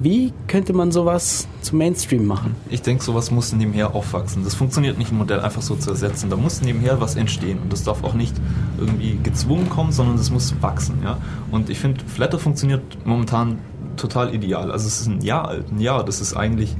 wie 0.00 0.32
könnte 0.46 0.72
man 0.72 0.92
sowas 0.92 1.48
zum 1.60 1.78
Mainstream 1.78 2.26
machen? 2.26 2.54
Ich 2.70 2.82
denke, 2.82 3.02
sowas 3.02 3.30
muss 3.30 3.52
nebenher 3.52 3.94
aufwachsen. 3.94 4.44
Das 4.44 4.54
funktioniert 4.54 4.96
nicht, 4.96 5.10
ein 5.10 5.18
Modell 5.18 5.40
einfach 5.40 5.62
so 5.62 5.74
zu 5.74 5.90
ersetzen. 5.90 6.30
Da 6.30 6.36
muss 6.36 6.62
nebenher 6.62 7.00
was 7.00 7.16
entstehen. 7.16 7.58
Und 7.58 7.72
das 7.72 7.82
darf 7.82 8.04
auch 8.04 8.14
nicht 8.14 8.34
irgendwie 8.78 9.18
gezwungen 9.22 9.68
kommen, 9.68 9.90
sondern 9.90 10.16
das 10.16 10.30
muss 10.30 10.54
wachsen. 10.60 11.00
Ja? 11.02 11.18
Und 11.50 11.68
ich 11.68 11.80
finde, 11.80 12.04
Flatter 12.06 12.38
funktioniert 12.38 12.82
momentan 13.04 13.58
total 13.96 14.34
ideal. 14.34 14.70
Also 14.70 14.86
es 14.86 15.00
ist 15.00 15.08
ein 15.08 15.20
Jahr 15.20 15.48
alt. 15.48 15.72
Ein 15.72 15.80
Jahr, 15.80 16.04
das 16.04 16.20
ist 16.20 16.36
eigentlich, 16.36 16.76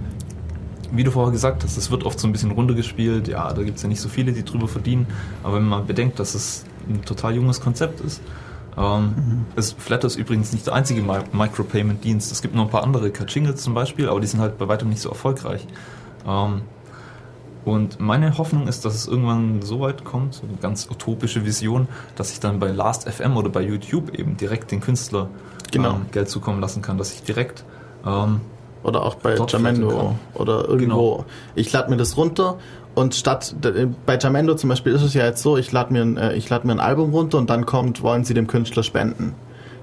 wie 0.93 1.03
du 1.03 1.11
vorher 1.11 1.32
gesagt 1.32 1.65
hast, 1.65 1.77
es 1.77 1.90
wird 1.90 2.05
oft 2.05 2.20
so 2.20 2.28
ein 2.28 2.32
bisschen 2.32 2.53
runtergespielt. 2.53 3.27
Ja, 3.27 3.53
da 3.53 3.62
gibt 3.65 3.78
es 3.78 3.82
ja 3.82 3.89
nicht 3.89 4.01
so 4.01 4.09
viele, 4.09 4.32
die 4.32 4.45
drüber 4.45 4.69
verdienen. 4.69 5.09
Aber 5.43 5.57
wenn 5.57 5.66
man 5.66 5.86
bedenkt, 5.86 6.20
dass 6.20 6.36
es 6.36 6.65
ein 6.89 7.05
total 7.05 7.35
junges 7.35 7.61
Konzept 7.61 8.01
ist, 8.01 8.20
ähm, 8.78 9.44
ist 9.56 9.80
Flatter 9.80 10.06
ist 10.06 10.16
übrigens 10.16 10.52
nicht 10.52 10.66
der 10.66 10.74
einzige 10.74 11.00
Mi- 11.02 11.24
Micropayment-Dienst. 11.32 12.30
Es 12.30 12.42
gibt 12.42 12.55
noch 12.55 12.64
ein 12.64 12.70
paar 12.70 12.84
andere, 12.84 13.10
Kachingles 13.10 13.62
zum 13.62 13.74
Beispiel, 13.74 14.09
aber 14.09 14.20
die 14.20 14.26
sind 14.26 14.40
halt 14.40 14.59
bei 14.59 14.68
weitem 14.68 14.88
nicht 14.88 15.00
so 15.00 15.09
erfolgreich. 15.09 15.66
Ähm, 16.26 16.62
und 17.64 18.00
meine 18.00 18.38
Hoffnung 18.38 18.66
ist, 18.68 18.84
dass 18.84 18.94
es 18.94 19.06
irgendwann 19.06 19.60
so 19.62 19.80
weit 19.80 20.05
kommt, 20.05 20.34
so 20.34 20.42
eine 20.46 20.56
ganz 20.56 20.88
utopische 20.90 21.44
Vision, 21.44 21.86
dass 22.16 22.30
ich 22.32 22.40
dann 22.40 22.59
bei 22.60 22.70
Last.fm 22.70 23.36
oder 23.36 23.50
bei 23.50 23.60
YouTube 23.62 24.14
eben 24.18 24.36
direkt 24.36 24.70
den 24.70 24.80
Künstler 24.80 25.28
Genau. 25.70 25.90
ähm, 25.96 26.06
Geld 26.12 26.30
zukommen 26.30 26.60
lassen 26.60 26.80
kann, 26.80 26.96
dass 26.96 27.12
ich 27.12 27.22
direkt 27.24 27.64
ähm, 28.06 28.40
Oder 28.84 29.02
auch 29.02 29.16
bei 29.16 29.34
Jamendo 29.36 30.14
oder 30.34 30.66
irgendwo. 30.66 31.16
Genau. 31.16 31.24
Ich 31.56 31.70
lade 31.72 31.90
mir 31.90 31.96
das 31.98 32.16
runter 32.16 32.56
und 32.99 33.15
statt 33.15 33.55
bei 34.07 34.19
Jamendo 34.19 34.55
zum 34.55 34.70
Beispiel 34.70 34.93
ist 34.93 35.03
es 35.03 35.15
ja 35.15 35.25
jetzt 35.25 35.43
so, 35.43 35.57
ich 35.57 35.70
lade 35.70 35.93
mir, 35.93 36.03
ein, 36.03 36.16
äh, 36.16 36.39
lade 36.49 36.66
mir 36.66 36.73
ein 36.73 36.81
Album 36.81 37.12
runter 37.12 37.39
und 37.39 37.49
dann 37.49 37.65
kommt, 37.65 38.03
wollen 38.03 38.25
Sie 38.25 38.35
dem 38.35 38.47
Künstler 38.47 38.83
spenden. 38.83 39.35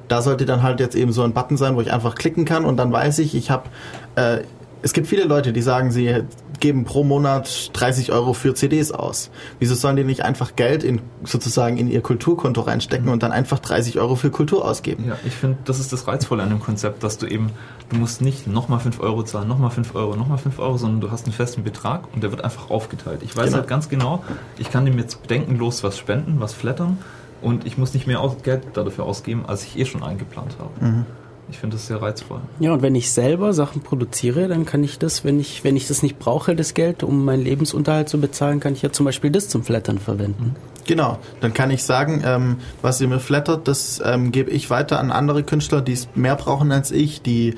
Da 0.08 0.22
sollte 0.22 0.46
dann 0.46 0.62
halt 0.62 0.80
jetzt 0.80 0.96
eben 0.96 1.12
so 1.12 1.24
ein 1.24 1.34
Button 1.34 1.58
sein, 1.58 1.76
wo 1.76 1.82
ich 1.82 1.92
einfach 1.92 2.16
klicken 2.16 2.46
kann 2.46 2.66
und 2.66 2.78
dann 2.78 2.92
weiß 2.92 3.20
ich, 3.20 3.34
ich 3.34 3.50
habe 3.50 3.70
äh, 4.16 4.40
es 4.82 4.94
gibt 4.94 5.08
viele 5.08 5.24
Leute, 5.24 5.52
die 5.52 5.64
sagen, 5.64 5.90
sie 5.90 6.24
geben 6.60 6.84
pro 6.86 7.04
Monat 7.04 7.70
30 7.74 8.12
Euro 8.12 8.34
für 8.34 8.54
CDs 8.54 8.92
aus. 8.92 9.30
Wieso 9.60 9.76
sollen 9.76 9.96
die 9.96 10.04
nicht 10.04 10.22
einfach 10.24 10.56
Geld 10.56 10.84
in 10.84 11.02
sozusagen 11.24 11.78
in 11.78 11.88
ihr 11.90 12.02
Kulturkonto 12.02 12.62
reinstecken 12.62 13.10
und 13.10 13.24
dann 13.24 13.32
einfach 13.32 13.60
30 13.60 14.00
Euro 14.00 14.16
für 14.16 14.30
Kultur 14.32 14.66
ausgeben? 14.66 15.06
Ja, 15.08 15.18
ich 15.26 15.34
finde, 15.34 15.58
das 15.66 15.80
ist 15.80 15.92
das 15.94 16.08
Reizvolle 16.08 16.44
an 16.44 16.50
dem 16.50 16.60
Konzept, 16.60 17.04
dass 17.04 17.18
du 17.18 17.26
eben, 17.28 17.52
du 17.90 17.98
musst 17.98 18.22
nicht 18.22 18.48
nochmal 18.48 18.80
5 18.80 19.00
Euro 19.00 19.24
zahlen, 19.24 19.48
nochmal 19.48 19.72
5 19.72 19.96
Euro, 19.96 20.16
nochmal 20.16 20.38
5 20.38 20.60
Euro, 20.60 20.78
sondern 20.78 21.02
du 21.02 21.12
hast 21.12 21.26
einen 21.26 21.34
festen 21.34 21.64
Betrag 21.64 22.04
und 22.14 22.24
der 22.24 22.32
wird 22.32 22.44
einfach 22.44 22.70
aufgeteilt. 22.70 23.22
Ich 23.24 23.36
weiß 23.36 23.46
Genau. 23.48 23.58
halt 23.58 23.68
ganz 23.68 23.90
genau, 23.90 24.24
ich 24.58 24.72
kann 24.72 24.86
dem 24.86 24.98
jetzt 24.98 25.22
bedenkenlos 25.22 25.84
was 25.84 25.98
spenden, 25.98 26.40
was 26.40 26.54
flattern 26.54 26.98
und 27.42 27.66
ich 27.66 27.78
muss 27.78 27.94
nicht 27.94 28.08
mehr 28.08 28.20
Geld 28.44 28.64
dafür 28.74 29.06
ausgeben, 29.06 29.44
als 29.48 29.64
ich 29.64 29.78
eh 29.78 29.86
schon 29.86 30.04
eingeplant 30.04 30.56
habe. 30.60 31.06
Ich 31.50 31.60
finde 31.60 31.76
das 31.76 31.88
sehr 31.88 32.02
reizvoll. 32.02 32.40
Ja, 32.60 32.74
und 32.74 32.82
wenn 32.82 32.96
ich 32.96 33.12
selber 33.12 33.54
Sachen 33.54 33.82
produziere, 33.82 34.48
dann 34.48 34.66
kann 34.66 34.84
ich 34.84 34.98
das, 34.98 35.24
wenn 35.24 35.40
ich, 35.40 35.64
wenn 35.64 35.76
ich 35.76 35.88
das 35.88 36.02
nicht 36.02 36.18
brauche, 36.18 36.56
das 36.56 36.74
Geld, 36.74 37.04
um 37.04 37.24
meinen 37.24 37.44
Lebensunterhalt 37.44 38.10
zu 38.10 38.20
bezahlen, 38.20 38.60
kann 38.60 38.74
ich 38.74 38.82
ja 38.82 38.92
zum 38.92 39.06
Beispiel 39.06 39.30
das 39.30 39.48
zum 39.48 39.64
Flattern 39.64 40.00
verwenden. 40.00 40.56
Genau, 40.86 41.20
dann 41.42 41.54
kann 41.54 41.72
ich 41.72 41.84
sagen, 41.84 42.24
ähm, 42.26 42.58
was 42.82 43.00
ihr 43.00 43.08
mir 43.08 43.20
flattert, 43.20 43.68
das 43.68 44.02
ähm, 44.04 44.32
gebe 44.32 44.50
ich 44.52 44.70
weiter 44.70 45.00
an 45.00 45.12
andere 45.12 45.44
Künstler, 45.44 45.82
die 45.82 45.94
es 45.94 46.08
mehr 46.16 46.36
brauchen 46.36 46.72
als 46.72 46.92
ich, 46.92 47.22
die 47.22 47.56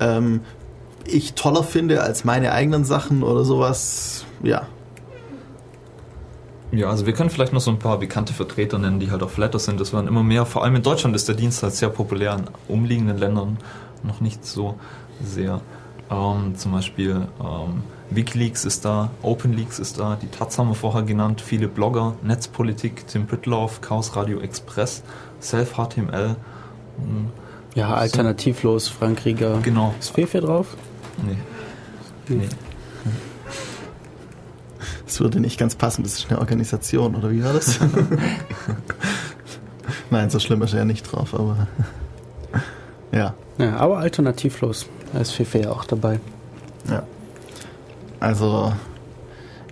ähm, 0.00 0.40
ich 1.06 1.34
toller 1.34 1.62
finde 1.62 2.02
als 2.02 2.24
meine 2.24 2.52
eigenen 2.52 2.84
Sachen 2.84 3.22
oder 3.22 3.44
sowas. 3.44 4.24
Ja, 4.42 4.66
Ja, 6.72 6.88
also 6.88 7.04
wir 7.06 7.12
können 7.14 7.30
vielleicht 7.30 7.52
noch 7.52 7.60
so 7.60 7.70
ein 7.70 7.78
paar 7.78 7.98
bekannte 7.98 8.32
Vertreter 8.32 8.78
nennen, 8.78 9.00
die 9.00 9.10
halt 9.10 9.22
auch 9.22 9.30
Flatter 9.30 9.58
sind. 9.58 9.80
Das 9.80 9.92
werden 9.92 10.06
immer 10.06 10.22
mehr. 10.22 10.46
Vor 10.46 10.62
allem 10.62 10.76
in 10.76 10.82
Deutschland 10.82 11.16
ist 11.16 11.26
der 11.28 11.34
Dienst 11.34 11.62
halt 11.62 11.74
sehr 11.74 11.88
populär, 11.88 12.34
in 12.36 12.44
umliegenden 12.68 13.18
Ländern 13.18 13.58
noch 14.04 14.20
nicht 14.20 14.44
so 14.46 14.78
sehr. 15.22 15.60
Ähm, 16.10 16.54
zum 16.56 16.72
Beispiel 16.72 17.26
ähm, 17.40 17.82
Wikileaks 18.10 18.64
ist 18.64 18.84
da, 18.84 19.10
OpenLeaks 19.22 19.78
ist 19.78 19.98
da, 20.00 20.16
die 20.20 20.28
Taz 20.28 20.58
haben 20.58 20.68
wir 20.68 20.74
vorher 20.74 21.02
genannt, 21.02 21.40
viele 21.40 21.68
Blogger, 21.68 22.14
Netzpolitik, 22.22 23.06
Tim 23.06 23.26
Pritloff, 23.26 23.80
Chaos 23.80 24.16
Radio 24.16 24.40
Express, 24.40 25.02
Self-HTML. 25.40 26.36
hm, 26.96 27.28
Ja, 27.74 27.94
alternativlos, 27.94 28.88
Frank 28.88 29.24
Rieger. 29.24 29.58
Genau. 29.62 29.94
Ist 30.00 30.10
Fefe 30.10 30.40
drauf? 30.40 30.76
Nee. 31.24 31.36
nee. 32.28 32.48
Das 35.10 35.20
würde 35.20 35.40
nicht 35.40 35.58
ganz 35.58 35.74
passen, 35.74 36.04
das 36.04 36.14
ist 36.14 36.30
eine 36.30 36.38
Organisation, 36.38 37.16
oder 37.16 37.32
wie 37.32 37.42
war 37.42 37.52
das? 37.52 37.80
Nein, 40.10 40.30
so 40.30 40.38
schlimm 40.38 40.62
ist 40.62 40.72
er 40.72 40.80
ja 40.80 40.84
nicht 40.84 41.02
drauf, 41.02 41.34
aber 41.34 41.66
ja, 43.12 43.34
Ja, 43.58 43.76
aber 43.76 43.98
alternativlos. 43.98 44.86
Da 45.12 45.18
ist 45.18 45.32
Fefe 45.32 45.62
ja 45.62 45.72
auch 45.72 45.84
dabei. 45.84 46.20
ja. 46.88 47.02
Also 48.20 48.72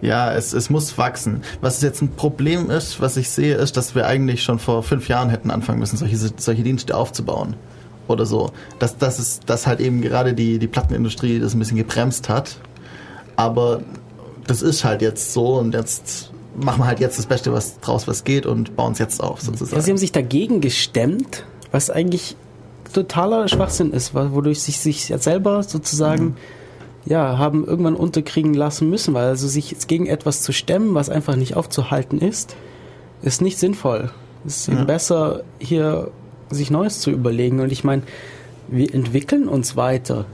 ja, 0.00 0.32
es, 0.32 0.52
es 0.52 0.70
muss 0.70 0.98
wachsen. 0.98 1.42
Was 1.60 1.80
jetzt 1.82 2.02
ein 2.02 2.16
Problem 2.16 2.70
ist, 2.70 3.00
was 3.00 3.16
ich 3.16 3.30
sehe, 3.30 3.54
ist, 3.54 3.76
dass 3.76 3.94
wir 3.94 4.06
eigentlich 4.06 4.42
schon 4.42 4.58
vor 4.58 4.82
fünf 4.82 5.08
Jahren 5.08 5.30
hätten 5.30 5.52
anfangen 5.52 5.78
müssen, 5.78 5.96
solche, 5.96 6.16
solche 6.16 6.62
Dienste 6.62 6.96
aufzubauen. 6.96 7.54
Oder 8.08 8.26
so. 8.26 8.50
Dass, 8.78 8.96
dass, 8.96 9.18
es, 9.18 9.40
dass 9.40 9.66
halt 9.66 9.80
eben 9.80 10.00
gerade 10.00 10.34
die, 10.34 10.58
die 10.58 10.66
Plattenindustrie 10.66 11.38
das 11.38 11.54
ein 11.54 11.58
bisschen 11.58 11.76
gebremst 11.76 12.28
hat. 12.28 12.58
Aber 13.36 13.82
das 14.48 14.62
ist 14.62 14.82
halt 14.84 15.00
jetzt 15.02 15.32
so 15.32 15.54
und 15.58 15.74
jetzt 15.74 16.32
machen 16.60 16.80
wir 16.80 16.86
halt 16.86 16.98
jetzt 16.98 17.18
das 17.18 17.26
Beste 17.26 17.52
was 17.52 17.78
draus, 17.78 18.08
was 18.08 18.24
geht 18.24 18.44
und 18.46 18.74
bauen 18.74 18.92
es 18.92 18.98
jetzt 18.98 19.22
auf, 19.22 19.38
Ja, 19.40 19.44
sozusagen. 19.46 19.80
sie 19.82 19.90
haben 19.90 19.98
sich 19.98 20.10
dagegen 20.12 20.60
gestemmt, 20.60 21.44
was 21.70 21.88
eigentlich 21.90 22.36
totaler 22.92 23.46
Schwachsinn 23.48 23.92
ist, 23.92 24.14
wodurch 24.14 24.60
sich 24.62 24.80
sich 24.80 25.08
jetzt 25.10 25.24
selber 25.24 25.62
sozusagen 25.62 26.36
ja 27.04 27.38
haben 27.38 27.64
irgendwann 27.64 27.94
unterkriegen 27.94 28.54
lassen 28.54 28.90
müssen, 28.90 29.14
weil 29.14 29.26
also 29.28 29.46
sich 29.46 29.70
jetzt 29.70 29.86
gegen 29.88 30.06
etwas 30.06 30.42
zu 30.42 30.52
stemmen, 30.52 30.94
was 30.94 31.08
einfach 31.10 31.36
nicht 31.36 31.54
aufzuhalten 31.56 32.18
ist, 32.18 32.56
ist 33.22 33.40
nicht 33.40 33.58
sinnvoll. 33.58 34.10
Es 34.46 34.56
ist 34.62 34.68
eben 34.68 34.78
Ja. 34.78 34.84
besser 34.84 35.42
hier 35.58 36.10
sich 36.50 36.70
Neues 36.70 37.00
zu 37.00 37.10
überlegen 37.10 37.60
und 37.60 37.70
ich 37.70 37.84
meine, 37.84 38.02
wir 38.68 38.92
entwickeln 38.94 39.48
uns 39.48 39.76
weiter. 39.76 40.24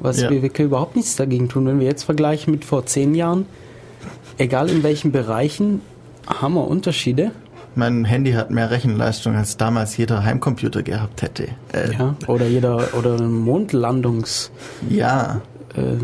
Was 0.00 0.20
Ja. 0.20 0.30
wir, 0.30 0.42
wir 0.42 0.48
können 0.48 0.68
überhaupt 0.68 0.96
nichts 0.96 1.16
dagegen 1.16 1.48
tun. 1.48 1.66
Wenn 1.66 1.78
wir 1.78 1.86
jetzt 1.86 2.04
vergleichen 2.04 2.52
mit 2.52 2.64
vor 2.64 2.86
zehn 2.86 3.14
Jahren, 3.14 3.46
egal 4.38 4.68
in 4.70 4.82
welchen 4.82 5.12
Bereichen, 5.12 5.82
haben 6.26 6.54
wir 6.54 6.66
Unterschiede. 6.66 7.32
Mein 7.76 8.04
Handy 8.04 8.32
hat 8.32 8.50
mehr 8.50 8.70
Rechenleistung, 8.70 9.36
als 9.36 9.56
damals 9.56 9.96
jeder 9.96 10.24
Heimcomputer 10.24 10.82
gehabt 10.82 11.22
hätte. 11.22 11.48
Äh, 11.72 11.92
Ja, 11.92 12.16
oder 12.26 12.46
jeder 12.46 12.94
oder 12.98 13.14
ein 13.16 13.32
Mondlandungs 13.32 14.50
ja. 14.88 15.40
äh, 15.76 15.96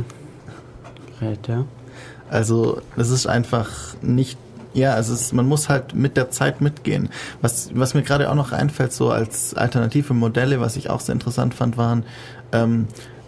Gerät, 1.18 1.48
ja. 1.48 1.64
Also 2.30 2.80
es 2.96 3.10
ist 3.10 3.26
einfach 3.26 3.70
nicht, 4.02 4.38
ja, 4.74 4.98
es 4.98 5.08
ist, 5.08 5.32
man 5.32 5.46
muss 5.46 5.68
halt 5.68 5.94
mit 5.94 6.16
der 6.16 6.30
Zeit 6.30 6.60
mitgehen. 6.60 7.08
Was, 7.40 7.70
was 7.74 7.94
mir 7.94 8.02
gerade 8.02 8.30
auch 8.30 8.34
noch 8.34 8.52
einfällt, 8.52 8.92
so 8.92 9.10
als 9.10 9.54
alternative 9.54 10.12
Modelle, 10.14 10.60
was 10.60 10.76
ich 10.76 10.90
auch 10.90 11.00
sehr 11.00 11.14
interessant 11.14 11.54
fand, 11.54 11.76
waren, 11.76 12.04
ähm, 12.52 12.86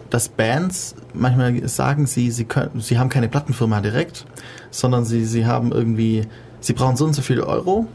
dass 0.09 0.29
Bands 0.29 0.95
manchmal 1.13 1.67
sagen, 1.67 2.07
sie, 2.07 2.31
sie 2.31 2.45
können, 2.45 2.79
sie 2.79 2.97
haben 2.97 3.09
keine 3.09 3.27
Plattenfirma 3.27 3.81
direkt, 3.81 4.25
sondern 4.71 5.05
sie, 5.05 5.25
sie 5.25 5.45
haben 5.45 5.71
irgendwie, 5.71 6.27
sie 6.59 6.73
brauchen 6.73 6.95
so 6.95 7.05
und 7.05 7.13
so 7.13 7.21
viele 7.21 7.45
Euro, 7.47 7.87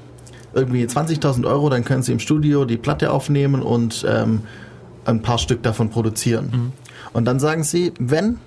irgendwie 0.52 0.84
20.000 0.84 1.46
Euro, 1.46 1.68
dann 1.68 1.84
können 1.84 2.02
sie 2.02 2.12
im 2.12 2.20
Studio 2.20 2.64
die 2.64 2.76
Platte 2.76 3.10
aufnehmen 3.10 3.62
und 3.62 4.06
ähm, 4.08 4.42
ein 5.04 5.22
paar 5.22 5.38
Stück 5.38 5.62
davon 5.62 5.90
produzieren. 5.90 6.72
Und 7.12 7.24
dann 7.26 7.40
sagen 7.40 7.64
sie, 7.64 7.92
wenn 7.98 8.38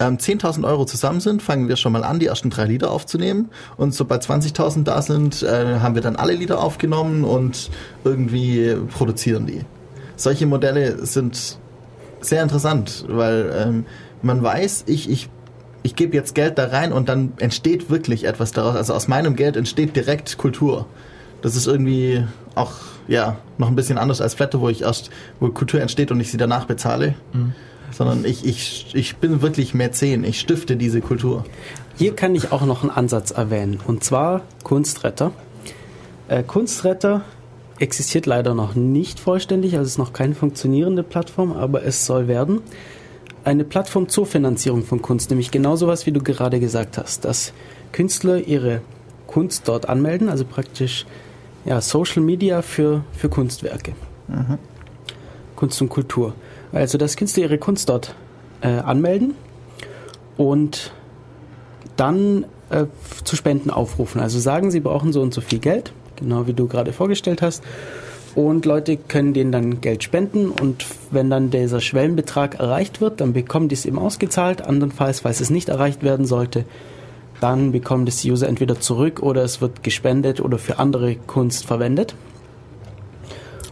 ähm, 0.00 0.16
10.000 0.16 0.64
Euro 0.64 0.84
zusammen 0.84 1.20
sind, 1.20 1.42
fangen 1.42 1.68
wir 1.68 1.76
schon 1.76 1.92
mal 1.92 2.04
an, 2.04 2.18
die 2.18 2.26
ersten 2.26 2.50
drei 2.50 2.64
Lieder 2.64 2.90
aufzunehmen. 2.90 3.50
Und 3.76 3.94
sobald 3.94 4.24
20.000 4.24 4.84
da 4.84 5.02
sind, 5.02 5.42
äh, 5.42 5.78
haben 5.80 5.94
wir 5.94 6.02
dann 6.02 6.16
alle 6.16 6.34
Lieder 6.34 6.60
aufgenommen 6.60 7.24
und 7.24 7.70
irgendwie 8.04 8.74
produzieren 8.92 9.46
die. 9.46 9.64
Solche 10.16 10.46
Modelle 10.46 11.04
sind 11.06 11.58
sehr 12.24 12.42
interessant, 12.42 13.04
weil 13.08 13.52
ähm, 13.56 13.86
man 14.22 14.42
weiß, 14.42 14.84
ich, 14.86 15.10
ich 15.10 15.28
ich 15.82 15.96
gebe 15.96 16.14
jetzt 16.14 16.34
Geld 16.34 16.58
da 16.58 16.66
rein 16.66 16.92
und 16.92 17.08
dann 17.08 17.32
entsteht 17.38 17.90
wirklich 17.90 18.24
etwas 18.24 18.52
daraus. 18.52 18.76
Also 18.76 18.94
aus 18.94 19.08
meinem 19.08 19.36
Geld 19.36 19.56
entsteht 19.56 19.96
direkt 19.96 20.38
Kultur. 20.38 20.86
Das 21.42 21.56
ist 21.56 21.66
irgendwie 21.66 22.24
auch 22.54 22.72
ja 23.08 23.36
noch 23.58 23.68
ein 23.68 23.74
bisschen 23.74 23.98
anders 23.98 24.20
als 24.20 24.34
Flatter, 24.34 24.60
wo 24.60 24.68
ich 24.68 24.82
erst, 24.82 25.10
wo 25.40 25.48
Kultur 25.48 25.80
entsteht 25.80 26.10
und 26.12 26.20
ich 26.20 26.30
sie 26.30 26.36
danach 26.36 26.66
bezahle. 26.66 27.14
Sondern 27.90 28.24
ich, 28.24 28.46
ich, 28.46 28.94
ich 28.94 29.16
bin 29.16 29.42
wirklich 29.42 29.74
Mäzen, 29.74 30.24
ich 30.24 30.40
stifte 30.40 30.76
diese 30.76 31.00
Kultur. 31.00 31.44
Hier 31.96 32.14
kann 32.16 32.34
ich 32.34 32.52
auch 32.52 32.64
noch 32.64 32.82
einen 32.82 32.90
Ansatz 32.90 33.32
erwähnen, 33.32 33.80
und 33.86 34.02
zwar 34.02 34.42
Kunstretter. 34.62 35.32
Äh, 36.28 36.42
Kunstretter 36.42 37.22
existiert 37.78 38.26
leider 38.26 38.54
noch 38.54 38.74
nicht 38.74 39.18
vollständig, 39.18 39.74
also 39.74 39.82
es 39.84 39.92
ist 39.92 39.98
noch 39.98 40.12
keine 40.12 40.34
funktionierende 40.34 41.02
Plattform, 41.02 41.52
aber 41.52 41.84
es 41.84 42.06
soll 42.06 42.28
werden. 42.28 42.60
Eine 43.44 43.64
Plattform 43.64 44.08
zur 44.08 44.26
Finanzierung 44.26 44.84
von 44.84 45.02
Kunst, 45.02 45.30
nämlich 45.30 45.50
genau 45.50 45.76
sowas, 45.76 46.06
wie 46.06 46.12
du 46.12 46.22
gerade 46.22 46.60
gesagt 46.60 46.98
hast, 46.98 47.24
dass 47.24 47.52
Künstler 47.90 48.38
ihre 48.38 48.82
Kunst 49.26 49.66
dort 49.66 49.88
anmelden, 49.88 50.28
also 50.28 50.44
praktisch 50.44 51.06
ja, 51.64 51.80
Social 51.80 52.22
Media 52.22 52.62
für, 52.62 53.04
für 53.12 53.28
Kunstwerke. 53.28 53.94
Kunst 55.56 55.80
und 55.80 55.88
Kultur. 55.88 56.34
Also, 56.72 56.98
dass 56.98 57.16
Künstler 57.16 57.44
ihre 57.44 57.58
Kunst 57.58 57.88
dort 57.88 58.14
äh, 58.62 58.68
anmelden 58.68 59.34
und 60.36 60.92
dann 61.96 62.46
äh, 62.70 62.86
zu 63.24 63.36
Spenden 63.36 63.70
aufrufen. 63.70 64.20
Also 64.20 64.40
sagen, 64.40 64.70
sie 64.70 64.80
brauchen 64.80 65.12
so 65.12 65.20
und 65.20 65.34
so 65.34 65.40
viel 65.40 65.58
Geld, 65.58 65.92
genau 66.22 66.46
wie 66.46 66.54
du 66.54 66.66
gerade 66.68 66.92
vorgestellt 66.92 67.42
hast. 67.42 67.62
Und 68.34 68.64
Leute 68.64 68.96
können 68.96 69.34
denen 69.34 69.52
dann 69.52 69.80
Geld 69.82 70.02
spenden 70.02 70.50
und 70.50 70.86
wenn 71.10 71.28
dann 71.28 71.50
dieser 71.50 71.80
Schwellenbetrag 71.80 72.58
erreicht 72.58 73.02
wird, 73.02 73.20
dann 73.20 73.34
bekommen 73.34 73.68
die 73.68 73.74
es 73.74 73.84
eben 73.84 73.98
ausgezahlt. 73.98 74.62
Andernfalls, 74.62 75.20
falls 75.20 75.40
es 75.40 75.50
nicht 75.50 75.68
erreicht 75.68 76.02
werden 76.02 76.24
sollte, 76.24 76.64
dann 77.40 77.72
bekommen 77.72 78.06
das 78.06 78.18
die 78.18 78.30
User 78.30 78.48
entweder 78.48 78.80
zurück 78.80 79.20
oder 79.20 79.42
es 79.42 79.60
wird 79.60 79.82
gespendet 79.82 80.40
oder 80.40 80.58
für 80.58 80.78
andere 80.78 81.16
Kunst 81.16 81.66
verwendet. 81.66 82.14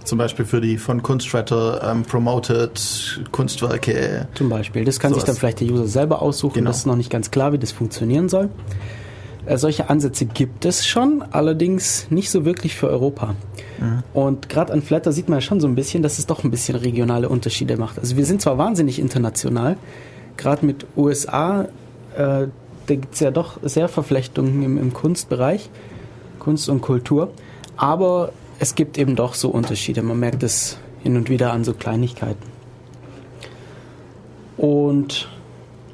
Zum 0.05 0.19
Beispiel 0.19 0.45
für 0.45 0.61
die 0.61 0.77
von 0.77 1.03
Kunstretter 1.03 1.89
ähm, 1.89 2.03
promoted 2.03 3.23
Kunstwerke. 3.31 4.27
Zum 4.35 4.49
Beispiel. 4.49 4.85
Das 4.85 4.99
kann 4.99 5.15
sich 5.15 5.23
Sowas. 5.23 5.35
dann 5.35 5.37
vielleicht 5.37 5.61
der 5.61 5.69
User 5.69 5.87
selber 5.87 6.21
aussuchen. 6.21 6.55
Genau. 6.55 6.71
Das 6.71 6.79
ist 6.79 6.87
noch 6.87 6.97
nicht 6.97 7.11
ganz 7.11 7.31
klar, 7.31 7.53
wie 7.53 7.59
das 7.59 7.71
funktionieren 7.71 8.29
soll. 8.29 8.51
Äh, 9.47 9.57
solche 9.57 9.91
Ansätze 9.91 10.27
gibt 10.27 10.65
es 10.65 10.87
schon, 10.87 11.23
allerdings 11.31 12.11
nicht 12.11 12.31
so 12.31 12.45
wirklich 12.45 12.75
für 12.75 12.89
Europa. 12.89 13.35
Und 14.13 14.51
gerade 14.51 14.75
an 14.75 14.83
Flatter 14.83 15.11
sieht 15.11 15.31
man 15.31 15.39
ja 15.39 15.41
schon 15.41 15.59
so 15.59 15.67
ein 15.67 15.75
bisschen, 15.75 16.03
dass 16.03 16.19
es 16.19 16.27
doch 16.27 16.45
ein 16.45 16.51
bisschen 16.51 16.77
regionale 16.77 17.31
Unterschiede 17.31 17.79
macht. 17.79 17.99
Also 17.99 18.17
wir 18.19 18.27
sind 18.27 18.43
zwar 18.43 18.59
wahnsinnig 18.59 18.99
international, 18.99 19.79
gerade 20.37 20.67
mit 20.67 20.87
USA, 20.97 21.63
äh, 22.15 22.49
da 22.87 22.95
gibt 22.95 23.15
es 23.15 23.21
ja 23.21 23.31
doch 23.31 23.59
sehr 23.63 23.89
Verflechtungen 23.89 24.63
im, 24.63 24.77
im 24.77 24.93
Kunstbereich, 24.93 25.71
Kunst 26.39 26.69
und 26.69 26.83
Kultur, 26.83 27.31
aber 27.77 28.33
es 28.59 28.75
gibt 28.75 28.99
eben 28.99 29.17
doch 29.17 29.35
so 29.35 29.49
Unterschiede. 29.49 30.03
Man 30.03 30.21
merkt 30.21 30.43
es 30.43 30.77
hin 31.03 31.17
und 31.17 31.31
wieder 31.31 31.53
an 31.53 31.65
so 31.65 31.73
Kleinigkeiten. 31.73 32.51
Und 34.59 35.29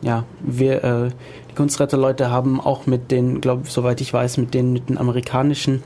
ja, 0.02 0.24
wir, 0.40 0.84
äh, 0.84 1.10
Kunstretterleute 1.56 2.30
haben 2.30 2.60
auch 2.60 2.86
mit 2.86 3.10
den, 3.10 3.40
glaube 3.40 3.68
soweit 3.68 4.00
ich 4.00 4.12
weiß, 4.12 4.36
mit 4.36 4.54
den, 4.54 4.72
mit 4.72 4.88
den 4.88 4.98
amerikanischen 4.98 5.82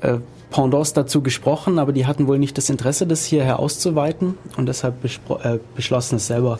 äh, 0.00 0.18
Pendants 0.50 0.94
dazu 0.94 1.22
gesprochen, 1.22 1.78
aber 1.78 1.92
die 1.92 2.06
hatten 2.06 2.26
wohl 2.26 2.38
nicht 2.38 2.56
das 2.56 2.70
Interesse, 2.70 3.06
das 3.06 3.24
hierher 3.24 3.58
auszuweiten 3.58 4.34
und 4.56 4.66
deshalb 4.66 5.04
äh, 5.04 5.58
beschlossen, 5.76 6.16
es 6.16 6.26
selber 6.26 6.58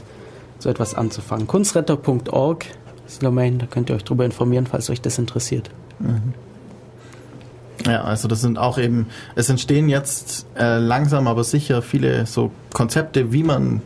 so 0.58 0.68
etwas 0.68 0.94
anzufangen. 0.94 1.46
Kunstretter.org 1.46 2.66
ist 3.06 3.22
die 3.22 3.24
Domain, 3.24 3.58
da 3.58 3.66
könnt 3.66 3.88
ihr 3.88 3.96
euch 3.96 4.04
drüber 4.04 4.24
informieren, 4.24 4.66
falls 4.66 4.90
euch 4.90 5.00
das 5.00 5.18
interessiert. 5.18 5.70
Ja, 7.86 8.02
also 8.02 8.28
das 8.28 8.40
sind 8.40 8.58
auch 8.58 8.76
eben, 8.76 9.06
es 9.34 9.48
entstehen 9.48 9.88
jetzt 9.88 10.46
äh, 10.58 10.78
langsam 10.78 11.26
aber 11.26 11.44
sicher 11.44 11.80
viele 11.80 12.26
so 12.26 12.50
Konzepte, 12.74 13.32
wie 13.32 13.42
man 13.42 13.80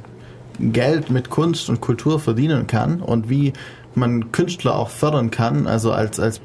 Geld 0.58 1.10
mit 1.10 1.30
Kunst 1.30 1.68
und 1.68 1.80
Kultur 1.80 2.18
verdienen 2.18 2.66
kann 2.66 3.00
und 3.00 3.28
wie 3.28 3.52
man 3.94 4.32
Künstler 4.32 4.76
auch 4.76 4.88
fördern 4.88 5.30
kann, 5.30 5.66
also 5.66 5.92
als, 5.92 6.18
als 6.20 6.40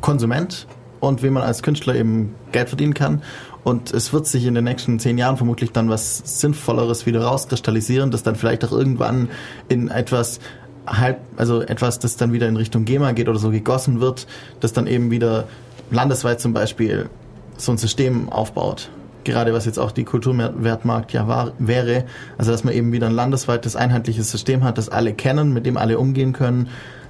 Konsument 0.00 0.66
und 1.00 1.22
wie 1.22 1.30
man 1.30 1.42
als 1.42 1.62
Künstler 1.62 1.94
eben 1.94 2.34
Geld 2.52 2.68
verdienen 2.68 2.94
kann. 2.94 3.22
Und 3.64 3.92
es 3.92 4.12
wird 4.12 4.26
sich 4.26 4.46
in 4.46 4.54
den 4.54 4.64
nächsten 4.64 4.98
zehn 4.98 5.18
Jahren 5.18 5.36
vermutlich 5.36 5.72
dann 5.72 5.90
was 5.90 6.22
Sinnvolleres 6.40 7.04
wieder 7.04 7.24
rauskristallisieren, 7.24 8.10
das 8.10 8.22
dann 8.22 8.36
vielleicht 8.36 8.64
auch 8.64 8.72
irgendwann 8.72 9.28
in 9.68 9.88
etwas 9.88 10.40
halb, 10.86 11.20
also 11.36 11.62
etwas, 11.62 11.98
das 11.98 12.16
dann 12.16 12.32
wieder 12.32 12.48
in 12.48 12.56
Richtung 12.56 12.84
GEMA 12.84 13.12
geht 13.12 13.28
oder 13.28 13.38
so 13.38 13.50
gegossen 13.50 14.00
wird, 14.00 14.26
das 14.60 14.72
dann 14.72 14.86
eben 14.86 15.10
wieder 15.10 15.48
landesweit 15.90 16.40
zum 16.40 16.52
Beispiel 16.52 17.08
so 17.56 17.72
ein 17.72 17.78
System 17.78 18.28
aufbaut. 18.28 18.88
Gerade 19.26 19.52
was 19.52 19.64
jetzt 19.64 19.80
auch 19.80 19.90
die 19.90 20.04
Kulturwertmarkt 20.04 21.12
ja 21.12 21.26
war, 21.26 21.50
wäre, 21.58 22.04
also 22.38 22.52
dass 22.52 22.62
man 22.62 22.72
eben 22.72 22.92
wieder 22.92 23.08
ein 23.08 23.12
landesweites 23.12 23.74
einheitliches 23.74 24.30
System 24.30 24.62
hat, 24.62 24.78
das 24.78 24.88
alle 24.88 25.14
kennen, 25.14 25.52
mit 25.52 25.66
dem 25.66 25.76
alle 25.76 25.98
umgehen 25.98 26.32
können, 26.32 26.68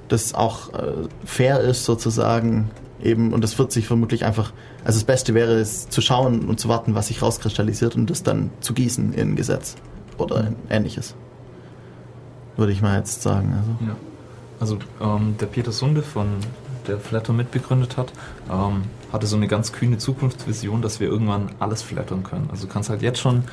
das 0.09 0.33
auch 0.33 0.73
äh, 0.73 0.93
fair 1.27 1.61
ist 1.61 1.85
sozusagen 1.85 2.71
eben 3.03 3.35
und 3.35 3.45
das 3.45 3.59
wird 3.59 3.71
sich 3.71 3.87
vermutlich 3.87 4.25
einfach, 4.25 4.55
also 4.83 4.99
das 4.99 5.05
Beste 5.05 5.35
wäre 5.35 5.57
es 5.57 5.91
zu 5.91 6.01
schauen 6.01 6.49
und 6.49 6.59
zu 6.59 6.71
warten, 6.71 6.95
was 6.95 7.09
sich 7.09 7.21
rauskristallisiert 7.21 7.97
und 7.97 8.09
das 8.09 8.23
dann 8.23 8.51
zu 8.61 8.73
gießen 8.73 9.13
in 9.13 9.33
ein 9.33 9.37
Gesetz 9.37 9.77
oder 10.17 10.53
ähnliches. 10.71 11.15
Würde 12.57 12.73
ich 12.73 12.81
mal 12.81 12.97
jetzt 12.97 13.21
sagen. 13.21 13.53
Also. 13.59 13.91
Ja. 13.91 13.97
Also 14.59 14.79
ähm, 15.03 15.35
der 15.39 15.47
Peter 15.47 15.71
Sunde 15.71 16.01
von 16.01 16.29
der 16.89 16.99
Flatter 16.99 17.35
mitbegründet 17.35 17.99
hat, 17.99 18.11
ähm, 18.51 18.85
hatte 19.13 19.27
so 19.27 19.37
eine 19.37 19.47
ganz 19.49 19.73
kühne 19.73 19.99
Zukunftsvision, 19.99 20.83
dass 20.83 21.01
wir 21.01 21.09
irgendwann 21.09 21.51
alles 21.59 21.83
flattern 21.83 22.23
können. 22.23 22.49
Also 22.51 22.67
du 22.67 22.73
kannst 22.73 22.91
halt 22.91 23.03
jetzt 23.03 23.19
schon 23.21 23.45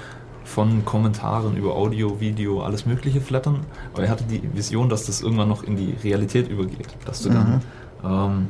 von 0.46 0.84
Kommentaren 0.84 1.56
über 1.56 1.76
Audio, 1.76 2.20
Video, 2.20 2.62
alles 2.64 2.86
Mögliche 2.86 3.22
flattern, 3.22 3.62
aber 3.94 4.04
er 4.04 4.10
hatte 4.10 4.26
die 4.26 4.42
Vision, 4.54 4.90
dass 4.90 5.06
das 5.06 5.22
irgendwann 5.22 5.48
noch 5.50 5.64
in 5.64 5.76
die 5.78 5.96
Realität 6.04 6.50
übergeht, 6.50 6.88
dass 7.06 7.22
du 7.22 7.30
dann 7.30 7.62
ähm, 8.04 8.48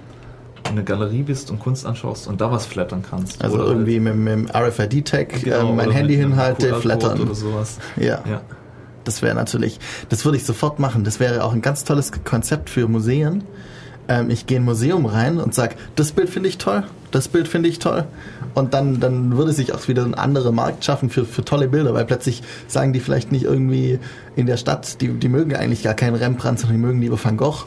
in 0.70 0.76
der 0.76 0.86
Galerie 0.86 1.24
bist 1.24 1.52
und 1.52 1.60
Kunst 1.60 1.86
anschaust 1.86 2.28
und 2.28 2.42
da 2.42 2.52
was 2.52 2.66
flattern 2.66 3.04
kannst. 3.08 3.44
Also 3.44 3.58
Oder 3.58 3.68
irgendwie 3.68 4.00
mit, 4.00 4.16
mit 4.16 4.34
dem 4.34 4.48
RFID-Tag 4.50 5.44
genau, 5.44 5.70
ähm, 5.70 5.76
mein 5.76 5.92
Handy 5.92 6.16
hinhalte, 6.16 6.74
flattern. 6.76 7.20
oder 7.22 7.36
sowas. 7.36 7.78
Ja, 7.98 8.22
Ja. 8.28 8.42
das 9.04 9.22
wäre 9.22 9.36
natürlich, 9.36 9.80
das 10.10 10.26
würde 10.26 10.38
ich 10.38 10.46
sofort 10.46 10.80
machen. 10.80 11.04
Das 11.04 11.20
wäre 11.20 11.44
auch 11.44 11.54
ein 11.54 11.62
ganz 11.62 11.84
tolles 11.84 12.12
Konzept 12.24 12.70
für 12.70 12.88
Museen. 12.88 13.44
Ähm, 14.08 14.30
ich 14.30 14.46
gehe 14.46 14.58
in 14.58 14.64
ein 14.64 14.66
Museum 14.66 15.06
rein 15.06 15.40
und 15.40 15.54
sage, 15.54 15.76
das 15.96 16.12
Bild 16.12 16.30
finde 16.30 16.50
ich 16.50 16.58
toll, 16.58 16.84
das 17.12 17.28
Bild 17.28 17.48
finde 17.48 17.70
ich 17.70 17.80
toll. 17.80 18.06
Und 18.56 18.76
dann, 18.76 19.00
dann 19.00 19.36
würde 19.36 19.52
sich 19.52 19.74
auch 19.74 19.88
wieder 19.88 20.04
ein 20.04 20.14
anderer 20.14 20.52
Markt 20.52 20.86
schaffen 20.86 21.10
für, 21.10 21.26
für 21.26 21.44
tolle 21.44 21.68
Bilder, 21.68 21.96
weil 21.96 22.06
plötzlich 22.06 22.44
sagen 22.68 22.94
die 22.94 23.00
vielleicht 23.00 23.32
nicht 23.32 23.46
irgendwie 23.46 24.00
in 24.36 24.46
der 24.46 24.58
Stadt, 24.58 25.02
die, 25.02 25.08
die 25.08 25.28
mögen 25.28 25.56
eigentlich 25.56 25.82
gar 25.82 25.96
keinen 25.96 26.16
Rembrandt, 26.16 26.60
sondern 26.60 26.78
die 26.78 26.86
mögen 26.86 27.02
lieber 27.02 27.18
Van 27.24 27.36
Gogh. 27.38 27.66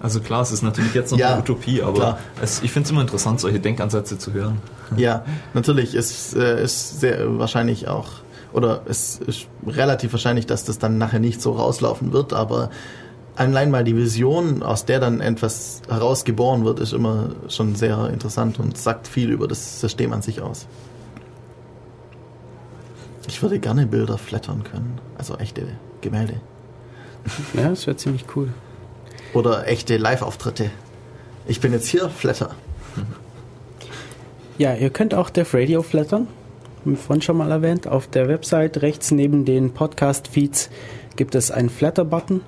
Also 0.00 0.20
klar, 0.20 0.42
es 0.42 0.50
ist 0.50 0.62
natürlich 0.62 0.94
jetzt 0.94 1.12
noch 1.12 1.18
Ja, 1.18 1.32
eine 1.34 1.40
Utopie, 1.40 1.82
aber 1.82 2.18
es, 2.42 2.62
ich 2.62 2.72
finde 2.72 2.86
es 2.86 2.90
immer 2.90 3.02
interessant, 3.02 3.38
solche 3.38 3.60
Denkansätze 3.60 4.18
zu 4.18 4.32
hören. 4.32 4.58
Ja, 4.96 5.24
natürlich 5.54 5.94
ist, 5.94 6.34
äh, 6.34 6.64
ist 6.64 7.00
sehr 7.00 7.38
wahrscheinlich 7.38 7.86
auch, 7.86 8.08
oder 8.52 8.82
es 8.88 9.20
ist 9.24 9.46
relativ 9.64 10.12
wahrscheinlich, 10.12 10.46
dass 10.46 10.64
das 10.64 10.78
dann 10.78 10.98
nachher 10.98 11.20
nicht 11.20 11.40
so 11.40 11.52
rauslaufen 11.52 12.12
wird, 12.12 12.32
aber 12.32 12.70
allein 13.40 13.70
mal 13.70 13.84
die 13.84 13.96
Vision, 13.96 14.62
aus 14.62 14.84
der 14.84 15.00
dann 15.00 15.20
etwas 15.20 15.80
herausgeboren 15.88 16.64
wird, 16.64 16.78
ist 16.78 16.92
immer 16.92 17.30
schon 17.48 17.74
sehr 17.74 18.10
interessant 18.10 18.58
und 18.58 18.76
sagt 18.76 19.08
viel 19.08 19.30
über 19.30 19.48
das 19.48 19.80
System 19.80 20.12
an 20.12 20.22
sich 20.22 20.42
aus. 20.42 20.66
Ich 23.26 23.42
würde 23.42 23.58
gerne 23.58 23.86
Bilder 23.86 24.18
flattern 24.18 24.64
können, 24.64 24.98
also 25.16 25.36
echte 25.36 25.62
Gemälde. 26.00 26.34
Ja, 27.54 27.68
das 27.68 27.86
wäre 27.86 27.96
ziemlich 27.96 28.24
cool. 28.36 28.48
Oder 29.32 29.66
echte 29.68 29.96
Live-Auftritte. 29.96 30.70
Ich 31.46 31.60
bin 31.60 31.72
jetzt 31.72 31.86
hier, 31.86 32.10
Flatter. 32.10 32.50
Ja, 34.58 34.74
ihr 34.74 34.90
könnt 34.90 35.14
auch 35.14 35.30
Def 35.30 35.54
Radio 35.54 35.82
flattern. 35.82 36.28
Haben 36.80 36.90
wir 36.92 36.96
vorhin 36.96 37.22
schon 37.22 37.36
mal 37.36 37.50
erwähnt. 37.50 37.86
Auf 37.86 38.06
der 38.08 38.28
Website 38.28 38.82
rechts 38.82 39.10
neben 39.10 39.44
den 39.44 39.72
Podcast-Feeds 39.72 40.70
gibt 41.16 41.34
es 41.34 41.50
einen 41.50 41.70
Flatter-Button. 41.70 42.42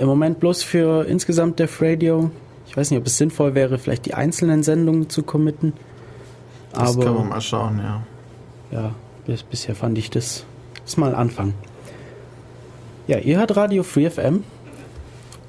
Im 0.00 0.06
Moment 0.06 0.40
bloß 0.40 0.62
für 0.62 1.04
insgesamt 1.04 1.58
Def 1.58 1.82
Radio. 1.82 2.30
Ich 2.66 2.74
weiß 2.74 2.90
nicht, 2.90 2.98
ob 2.98 3.06
es 3.06 3.18
sinnvoll 3.18 3.54
wäre, 3.54 3.76
vielleicht 3.76 4.06
die 4.06 4.14
einzelnen 4.14 4.62
Sendungen 4.62 5.10
zu 5.10 5.22
committen. 5.22 5.74
Das 6.72 6.96
Aber 6.96 7.04
können 7.04 7.16
wir 7.16 7.24
mal 7.24 7.40
schauen, 7.42 7.78
ja. 7.78 8.02
ja, 8.70 8.94
bis, 9.26 9.42
bisher 9.42 9.74
fand 9.74 9.98
ich 9.98 10.08
das, 10.08 10.46
das 10.86 10.96
mal 10.96 11.14
Anfang. 11.14 11.52
Ja, 13.08 13.18
ihr 13.18 13.36
hört 13.36 13.54
Radio 13.58 13.82
Free 13.82 14.08
FM 14.08 14.42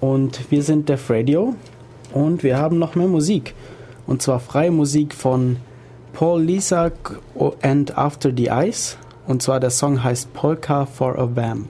und 0.02 0.52
wir 0.52 0.64
sind 0.64 0.90
Def 0.90 1.10
Radio 1.10 1.56
und 2.14 2.44
wir 2.44 2.58
haben 2.58 2.78
noch 2.78 2.96
mehr 2.96 3.08
Musik. 3.08 3.56
Und 4.06 4.22
zwar 4.22 4.42
freie 4.42 4.72
Musik 4.72 5.14
von 5.14 5.56
Paul 6.12 6.42
Lisak 6.42 7.22
and 7.62 7.98
After 7.98 8.34
the 8.36 8.50
Ice. 8.52 8.98
Und 9.28 9.42
zwar 9.42 9.62
der 9.62 9.70
Song 9.70 10.04
heißt 10.04 10.34
Polka 10.34 10.86
for 10.86 11.18
a 11.18 11.30
Vamp. 11.34 11.70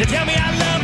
You 0.00 0.06
tell 0.06 0.24
me 0.24 0.34
I 0.34 0.50
love 0.56 0.79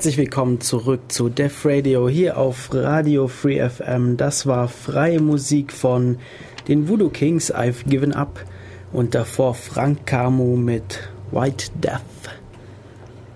Herzlich 0.00 0.16
willkommen 0.16 0.62
zurück 0.62 1.12
zu 1.12 1.28
Def 1.28 1.66
Radio 1.66 2.08
hier 2.08 2.38
auf 2.38 2.70
Radio 2.72 3.28
Free 3.28 3.60
FM. 3.60 4.16
Das 4.16 4.46
war 4.46 4.66
freie 4.66 5.20
Musik 5.20 5.74
von 5.74 6.16
den 6.68 6.88
Voodoo 6.88 7.10
Kings, 7.10 7.54
I've 7.54 7.86
Given 7.86 8.14
Up 8.14 8.42
und 8.94 9.14
davor 9.14 9.52
Frank 9.52 10.06
Camo 10.06 10.56
mit 10.56 11.10
White 11.32 11.66
Death. 11.84 12.00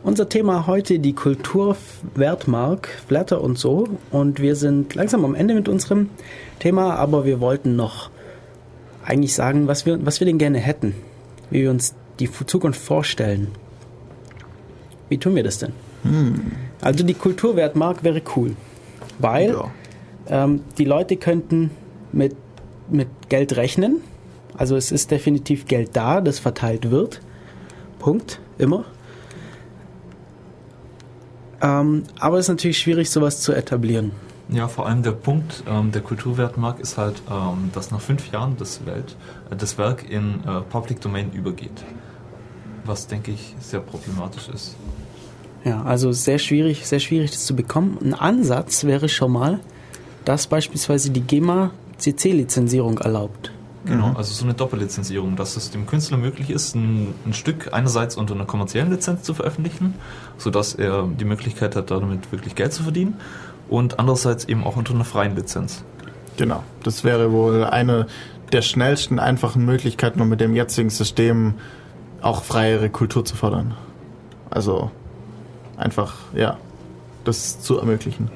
Unser 0.04 0.30
Thema 0.30 0.66
heute 0.66 1.00
die 1.00 1.12
Kulturwertmark, 1.12 2.88
Flatter 3.08 3.42
und 3.42 3.58
so. 3.58 3.86
Und 4.10 4.40
wir 4.40 4.56
sind 4.56 4.94
langsam 4.94 5.26
am 5.26 5.34
Ende 5.34 5.52
mit 5.52 5.68
unserem 5.68 6.08
Thema, 6.60 6.94
aber 6.94 7.26
wir 7.26 7.40
wollten 7.40 7.76
noch 7.76 8.08
eigentlich 9.04 9.34
sagen, 9.34 9.68
was 9.68 9.84
wir, 9.84 10.06
was 10.06 10.18
wir 10.18 10.24
denn 10.24 10.38
gerne 10.38 10.60
hätten, 10.60 10.94
wie 11.50 11.60
wir 11.60 11.70
uns 11.70 11.94
die 12.20 12.30
Zukunft 12.46 12.80
vorstellen. 12.80 13.48
Wie 15.10 15.18
tun 15.18 15.36
wir 15.36 15.42
das 15.42 15.58
denn? 15.58 15.83
Also 16.80 17.04
die 17.04 17.14
Kulturwertmark 17.14 18.04
wäre 18.04 18.20
cool, 18.36 18.56
weil 19.18 19.50
Ja. 19.50 19.70
ähm, 20.44 20.60
die 20.78 20.84
Leute 20.84 21.16
könnten 21.16 21.70
mit, 22.12 22.36
mit 22.90 23.08
Geld 23.28 23.56
rechnen. 23.56 24.00
Also 24.56 24.76
es 24.76 24.92
ist 24.92 25.10
definitiv 25.10 25.66
Geld 25.66 25.90
da, 25.94 26.20
das 26.20 26.38
verteilt 26.38 26.90
wird. 26.90 27.20
Punkt. 27.98 28.38
Immer. 28.58 28.84
Ähm, 31.60 32.04
aber 32.18 32.38
es 32.38 32.44
ist 32.46 32.50
natürlich 32.50 32.78
schwierig, 32.78 33.10
sowas 33.10 33.40
zu 33.40 33.52
etablieren. 33.52 34.12
Ja, 34.48 34.68
vor 34.68 34.86
allem 34.86 35.02
der 35.02 35.12
Punkt 35.12 35.64
ähm, 35.66 35.90
der 35.90 36.02
Kulturwertmark 36.02 36.78
ist 36.78 36.98
halt, 36.98 37.22
ähm, 37.30 37.70
dass 37.72 37.90
nach 37.90 38.00
fünf 38.00 38.30
Jahren 38.30 38.56
das, 38.58 38.84
Welt, 38.84 39.16
äh, 39.50 39.56
das 39.56 39.78
Werk 39.78 40.08
in 40.08 40.40
äh, 40.46 40.60
Public 40.68 41.00
Domain 41.00 41.32
übergeht. 41.32 41.82
Was, 42.84 43.06
denke 43.06 43.30
ich, 43.32 43.54
sehr 43.60 43.80
problematisch 43.80 44.48
ist. 44.50 44.76
Ja, 45.64 45.82
also 45.82 46.12
sehr 46.12 46.38
schwierig, 46.38 46.86
sehr 46.86 47.00
schwierig 47.00 47.30
das 47.30 47.46
zu 47.46 47.56
bekommen. 47.56 47.98
Ein 48.02 48.14
Ansatz 48.14 48.84
wäre 48.84 49.08
schon 49.08 49.32
mal, 49.32 49.60
dass 50.24 50.46
beispielsweise 50.46 51.10
die 51.10 51.22
GEMA 51.22 51.70
CC-Lizenzierung 51.98 52.98
erlaubt. 52.98 53.50
Genau, 53.86 54.12
also 54.14 54.32
so 54.32 54.44
eine 54.44 54.54
Doppellizenzierung, 54.54 55.36
dass 55.36 55.56
es 55.56 55.70
dem 55.70 55.86
Künstler 55.86 56.16
möglich 56.16 56.48
ist, 56.48 56.74
ein, 56.74 57.14
ein 57.26 57.34
Stück 57.34 57.72
einerseits 57.72 58.16
unter 58.16 58.34
einer 58.34 58.46
kommerziellen 58.46 58.90
Lizenz 58.90 59.22
zu 59.22 59.34
veröffentlichen, 59.34 59.94
sodass 60.38 60.74
er 60.74 61.06
die 61.06 61.26
Möglichkeit 61.26 61.76
hat, 61.76 61.90
damit 61.90 62.32
wirklich 62.32 62.54
Geld 62.54 62.72
zu 62.72 62.82
verdienen, 62.82 63.16
und 63.68 63.98
andererseits 63.98 64.46
eben 64.46 64.64
auch 64.64 64.76
unter 64.76 64.94
einer 64.94 65.04
freien 65.04 65.36
Lizenz. 65.36 65.84
Genau. 66.36 66.62
Das 66.82 67.04
wäre 67.04 67.32
wohl 67.32 67.64
eine 67.64 68.06
der 68.52 68.62
schnellsten, 68.62 69.18
einfachen 69.18 69.64
Möglichkeiten, 69.64 70.20
um 70.20 70.28
mit 70.28 70.40
dem 70.40 70.54
jetzigen 70.54 70.90
System 70.90 71.54
auch 72.22 72.42
freiere 72.42 72.88
Kultur 72.88 73.24
zu 73.24 73.36
fördern. 73.36 73.74
Also 74.50 74.90
einfach, 75.76 76.14
ja, 76.34 76.58
das 77.24 77.60
zu 77.60 77.78
ermöglichen. 77.78 78.30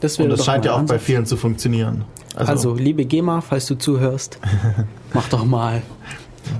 Das 0.00 0.18
Und 0.18 0.30
das 0.30 0.44
scheint 0.44 0.64
ja 0.64 0.72
auch 0.72 0.78
ein 0.78 0.86
bei 0.86 0.94
Ansatz. 0.94 1.06
vielen 1.06 1.26
zu 1.26 1.36
funktionieren. 1.36 2.04
Also, 2.34 2.50
Also, 2.52 2.74
liebe 2.74 3.04
GEMA, 3.04 3.40
falls 3.40 3.66
du 3.66 3.76
zuhörst, 3.76 4.38
mach 5.12 5.28
doch 5.28 5.44
mal. 5.44 5.82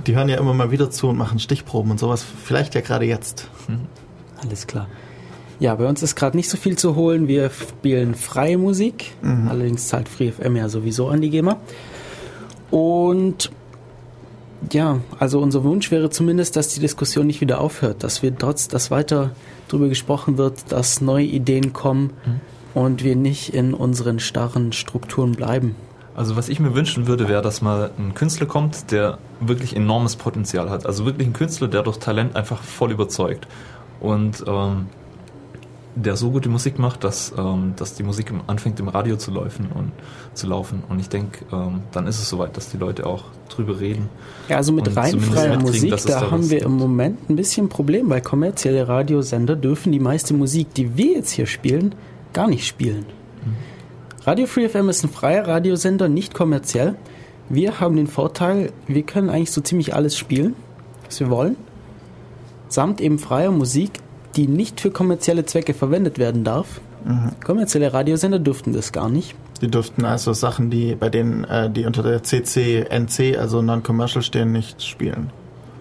die 0.07 0.15
hören 0.15 0.29
ja 0.29 0.37
immer 0.37 0.53
mal 0.53 0.71
wieder 0.71 0.89
zu 0.91 1.09
und 1.09 1.17
machen 1.17 1.39
Stichproben 1.39 1.91
und 1.91 1.99
sowas. 1.99 2.23
Vielleicht 2.43 2.75
ja 2.75 2.81
gerade 2.81 3.05
jetzt. 3.05 3.49
Alles 4.41 4.67
klar. 4.67 4.87
Ja, 5.59 5.75
bei 5.75 5.87
uns 5.87 6.01
ist 6.03 6.15
gerade 6.15 6.35
nicht 6.37 6.49
so 6.49 6.57
viel 6.57 6.77
zu 6.77 6.95
holen. 6.95 7.27
Wir 7.27 7.49
spielen 7.49 8.15
freie 8.15 8.57
Musik. 8.57 9.13
Allerdings 9.49 9.87
zahlt 9.87 10.09
FreeFM 10.09 10.55
ja 10.55 10.69
sowieso 10.69 11.07
an 11.09 11.21
die 11.21 11.29
GEMA. 11.29 11.57
Und 12.71 13.51
ja, 14.71 14.99
also 15.19 15.39
unser 15.39 15.63
Wunsch 15.63 15.91
wäre 15.91 16.09
zumindest, 16.09 16.55
dass 16.55 16.69
die 16.69 16.79
Diskussion 16.79 17.27
nicht 17.27 17.41
wieder 17.41 17.59
aufhört, 17.61 18.03
dass 18.03 18.23
wir 18.23 18.35
trotz, 18.37 18.67
dass 18.67 18.91
weiter 18.91 19.31
darüber 19.73 19.89
gesprochen 19.89 20.37
wird, 20.37 20.71
dass 20.71 21.01
neue 21.01 21.25
Ideen 21.25 21.73
kommen 21.73 22.11
und 22.73 23.03
wir 23.03 23.15
nicht 23.15 23.53
in 23.53 23.73
unseren 23.73 24.19
starren 24.19 24.71
Strukturen 24.71 25.33
bleiben. 25.33 25.75
Also 26.15 26.35
was 26.35 26.47
ich 26.47 26.59
mir 26.59 26.75
wünschen 26.75 27.07
würde, 27.07 27.27
wäre, 27.27 27.41
dass 27.41 27.61
mal 27.61 27.89
ein 27.97 28.13
Künstler 28.13 28.45
kommt, 28.45 28.91
der 28.91 29.17
wirklich 29.39 29.75
enormes 29.75 30.15
Potenzial 30.15 30.69
hat. 30.69 30.85
Also 30.85 31.05
wirklich 31.05 31.27
ein 31.27 31.33
Künstler, 31.33 31.67
der 31.67 31.81
durch 31.81 31.97
Talent 31.97 32.35
einfach 32.35 32.61
voll 32.61 32.91
überzeugt. 32.91 33.47
Und 33.99 34.43
ähm, 34.47 34.87
der 35.95 36.15
so 36.15 36.31
gute 36.31 36.49
Musik 36.49 36.79
macht, 36.79 37.03
dass, 37.03 37.33
ähm, 37.37 37.73
dass 37.75 37.93
die 37.93 38.03
Musik 38.03 38.33
anfängt 38.47 38.79
im 38.79 38.87
Radio 38.87 39.15
zu 39.15 39.31
laufen 39.31 39.67
und 39.73 39.91
zu 40.33 40.47
laufen. 40.47 40.83
Und 40.89 40.99
ich 40.99 41.09
denke, 41.09 41.45
ähm, 41.51 41.81
dann 41.91 42.07
ist 42.07 42.19
es 42.19 42.29
soweit, 42.29 42.57
dass 42.57 42.69
die 42.69 42.77
Leute 42.77 43.05
auch 43.05 43.25
drüber 43.49 43.79
reden. 43.79 44.09
Ja, 44.49 44.57
also 44.57 44.71
mit 44.73 44.95
rein 44.95 45.19
freier 45.19 45.59
Musik, 45.59 45.91
da 45.91 46.19
da 46.19 46.31
haben 46.31 46.49
wir 46.49 46.59
gibt. 46.59 46.65
im 46.65 46.77
Moment 46.77 47.29
ein 47.29 47.35
bisschen 47.35 47.69
Problem, 47.69 48.09
weil 48.09 48.21
kommerzielle 48.21 48.87
Radiosender 48.87 49.55
dürfen 49.55 49.91
die 49.91 49.99
meiste 49.99 50.33
Musik, 50.33 50.73
die 50.73 50.97
wir 50.97 51.13
jetzt 51.13 51.31
hier 51.31 51.45
spielen, 51.45 51.93
gar 52.33 52.47
nicht 52.47 52.65
spielen. 52.65 53.05
Radio 54.25 54.47
Free 54.47 54.69
FM 54.69 54.89
ist 54.89 55.03
ein 55.03 55.09
freier 55.09 55.47
Radiosender, 55.47 56.07
nicht 56.07 56.33
kommerziell. 56.33 56.95
Wir 57.49 57.81
haben 57.81 57.97
den 57.97 58.07
Vorteil, 58.07 58.71
wir 58.87 59.03
können 59.03 59.29
eigentlich 59.29 59.51
so 59.51 59.59
ziemlich 59.59 59.93
alles 59.93 60.17
spielen, 60.17 60.55
was 61.05 61.19
wir 61.19 61.29
wollen, 61.29 61.57
samt 62.69 63.01
eben 63.01 63.19
freier 63.19 63.51
Musik, 63.51 63.99
die 64.35 64.47
nicht 64.47 64.81
für 64.81 64.91
kommerzielle 64.91 65.45
Zwecke 65.45 65.73
verwendet 65.73 66.17
werden 66.19 66.43
darf. 66.43 66.81
Kommerzielle 67.45 67.91
Radiosender 67.93 68.39
dürften 68.39 68.71
das 68.71 68.91
gar 68.93 69.09
nicht. 69.09 69.35
Die 69.61 69.67
dürften 69.69 70.05
also 70.05 70.31
Sachen, 70.33 70.69
die 70.69 70.95
bei 70.95 71.09
denen, 71.09 71.43
äh, 71.43 71.69
die 71.69 71.85
unter 71.85 72.01
der 72.01 72.23
CC-NC, 72.23 73.37
also 73.37 73.61
Non-Commercial 73.61 74.23
stehen, 74.23 74.51
nicht 74.53 74.81
spielen. 74.81 75.29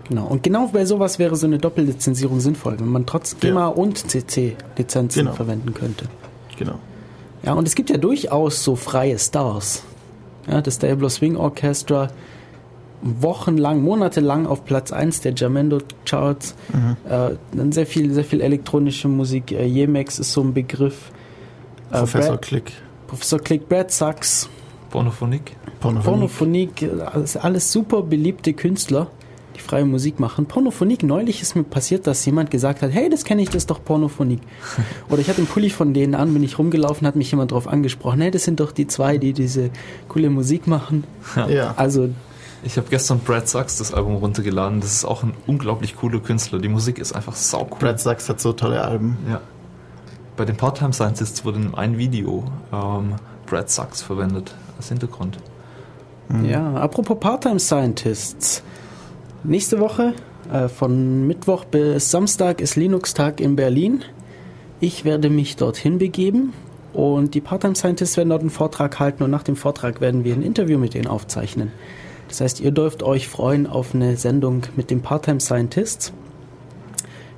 Genau. 0.09 0.27
Und 0.27 0.43
genau 0.43 0.67
bei 0.73 0.85
sowas 0.85 1.19
wäre 1.21 1.37
so 1.37 1.47
eine 1.47 1.59
Doppellizenzierung 1.59 2.41
sinnvoll, 2.41 2.79
wenn 2.81 2.89
man 2.89 3.07
trotz 3.07 3.39
GEMA 3.39 3.61
Ja. 3.61 3.67
und 3.69 3.99
CC-Lizenzen 3.99 5.21
Genau. 5.25 5.35
verwenden 5.37 5.75
könnte. 5.75 6.07
Genau. 6.59 6.75
Ja, 7.45 7.53
und 7.55 7.67
es 7.69 7.75
gibt 7.77 7.91
ja 7.91 7.99
durchaus 7.99 8.63
so 8.65 8.75
freie 8.77 9.19
Stars. 9.19 9.85
Ja, 10.49 10.61
das 10.61 10.79
Diablo 10.81 11.09
Swing 11.09 11.37
Orchestra 11.37 12.09
wochenlang, 13.03 13.83
monatelang 13.83 14.47
auf 14.47 14.65
Platz 14.65 14.93
1 14.93 15.21
der 15.21 15.35
Jamendo 15.35 15.79
Charts. 16.05 16.55
Äh, 17.09 17.37
dann 17.53 17.73
sehr 17.73 17.87
viel, 17.87 18.13
sehr 18.13 18.25
viel 18.25 18.41
elektronische 18.41 19.09
Musik. 19.09 19.53
Äh, 19.53 19.67
Yemex 19.67 20.19
ist 20.19 20.33
so 20.33 20.43
ein 20.43 20.55
Begriff. 20.55 21.11
Äh, 21.91 21.99
Professor 21.99 22.31
Brad, 22.33 22.43
Click. 22.43 22.73
Professor 23.07 23.39
Click, 23.41 23.69
Brad 23.69 23.91
Sachs, 23.91 24.49
Pornophonik. 24.91 25.57
Pornophonie. 25.81 26.17
Pornophonik, 26.17 26.83
äh, 26.83 27.01
alles, 27.01 27.37
alles 27.37 27.73
super 27.73 28.03
beliebte 28.03 28.53
Künstler, 28.53 29.09
die 29.57 29.61
freie 29.61 29.85
Musik 29.85 30.21
machen. 30.21 30.47
Pornophonik, 30.47 31.03
neulich 31.03 31.43
ist 31.43 31.57
mir 31.57 31.65
passiert, 31.65 32.07
dass 32.07 32.25
jemand 32.25 32.51
gesagt 32.51 32.83
hat, 32.83 32.93
hey, 32.93 33.11
das 33.11 33.25
kenne 33.25 33.43
ich, 33.43 33.49
das 33.49 33.57
ist 33.57 33.71
doch 33.71 33.83
Pornophonik. 33.83 34.41
Oder 35.11 35.21
ich 35.21 35.29
hatte 35.29 35.39
einen 35.39 35.47
Pulli 35.47 35.71
von 35.71 35.93
denen 35.93 36.15
an, 36.15 36.33
bin 36.33 36.43
ich 36.43 36.59
rumgelaufen, 36.59 37.07
hat 37.07 37.17
mich 37.17 37.31
jemand 37.31 37.53
drauf 37.53 37.67
angesprochen, 37.67 38.21
hey, 38.21 38.31
das 38.31 38.45
sind 38.45 38.61
doch 38.61 38.71
die 38.71 38.87
zwei, 38.87 39.19
die 39.19 39.33
diese 39.33 39.71
coole 40.09 40.31
Musik 40.31 40.67
machen. 40.67 41.05
Ja. 41.49 41.75
Also, 41.77 42.11
Ich 42.65 42.77
habe 42.77 42.87
gestern 42.89 43.19
Brad 43.19 43.49
Sachs 43.49 43.79
das 43.79 43.93
Album 43.93 44.17
runtergeladen. 44.17 44.81
Das 44.81 44.93
ist 44.93 45.05
auch 45.05 45.25
ein 45.25 45.35
unglaublich 45.47 45.97
cooler 45.97 46.21
Künstler. 46.21 46.61
Die 46.61 46.69
Musik 46.69 46.99
ist 46.99 47.13
einfach 47.13 47.35
sau 47.35 47.63
cool. 47.71 47.79
Brad 47.79 48.01
Sachs 48.01 48.29
hat 48.29 48.41
so 48.41 48.53
tolle 48.53 48.83
Alben. 48.83 49.17
Ja. 49.29 49.41
Bei 50.37 50.45
den 50.45 50.57
Part-Time 50.57 50.93
Scientists 50.93 51.45
wurde 51.45 51.59
in 51.59 51.75
einem 51.75 51.99
Video 51.99 52.45
ähm, 52.73 53.17
Brad 53.47 53.69
Sachs 53.69 54.01
verwendet 54.01 54.55
als 54.77 54.89
Hintergrund. 54.89 55.39
ja, 56.45 56.75
apropos 56.75 57.19
Part-Time 57.19 57.59
Scientists. 57.59 58.63
Nächste 59.45 59.81
Woche, 59.81 60.15
äh, 60.53 60.69
von 60.69 61.27
Mittwoch 61.27 61.65
bis 61.65 62.11
Samstag, 62.11 62.61
ist 62.61 62.77
Linux-Tag 62.77 63.41
in 63.41 63.57
Berlin. 63.57 64.05
Ich 64.79 65.05
werde 65.05 65.31
mich 65.31 65.57
dorthin 65.57 65.99
begeben 65.99 66.53
und 66.93 67.35
die 67.35 67.41
Part-Time 67.41 67.75
Scientists 67.75 68.17
werden 68.17 68.31
dort 68.31 68.43
einen 68.43 68.51
Vortrag 68.51 69.01
halten 69.01 69.25
und 69.25 69.31
nach 69.31 69.43
dem 69.43 69.57
Vortrag 69.57 70.01
werden 70.01 70.23
wir 70.23 70.35
ein 70.35 70.43
Interview 70.43 70.79
mit 70.79 70.95
denen 70.95 71.09
aufzeichnen. 71.09 71.73
Das 72.33 72.41
heißt, 72.41 72.61
ihr 72.61 72.71
dürft 72.71 73.03
euch 73.03 73.29
freuen 73.29 73.67
auf 73.67 73.95
eine 73.95 74.17
Sendung 74.17 74.63
mit 74.75 74.91
den 74.91 75.03
Part-Time 75.03 75.39
Scientists. 75.39 76.15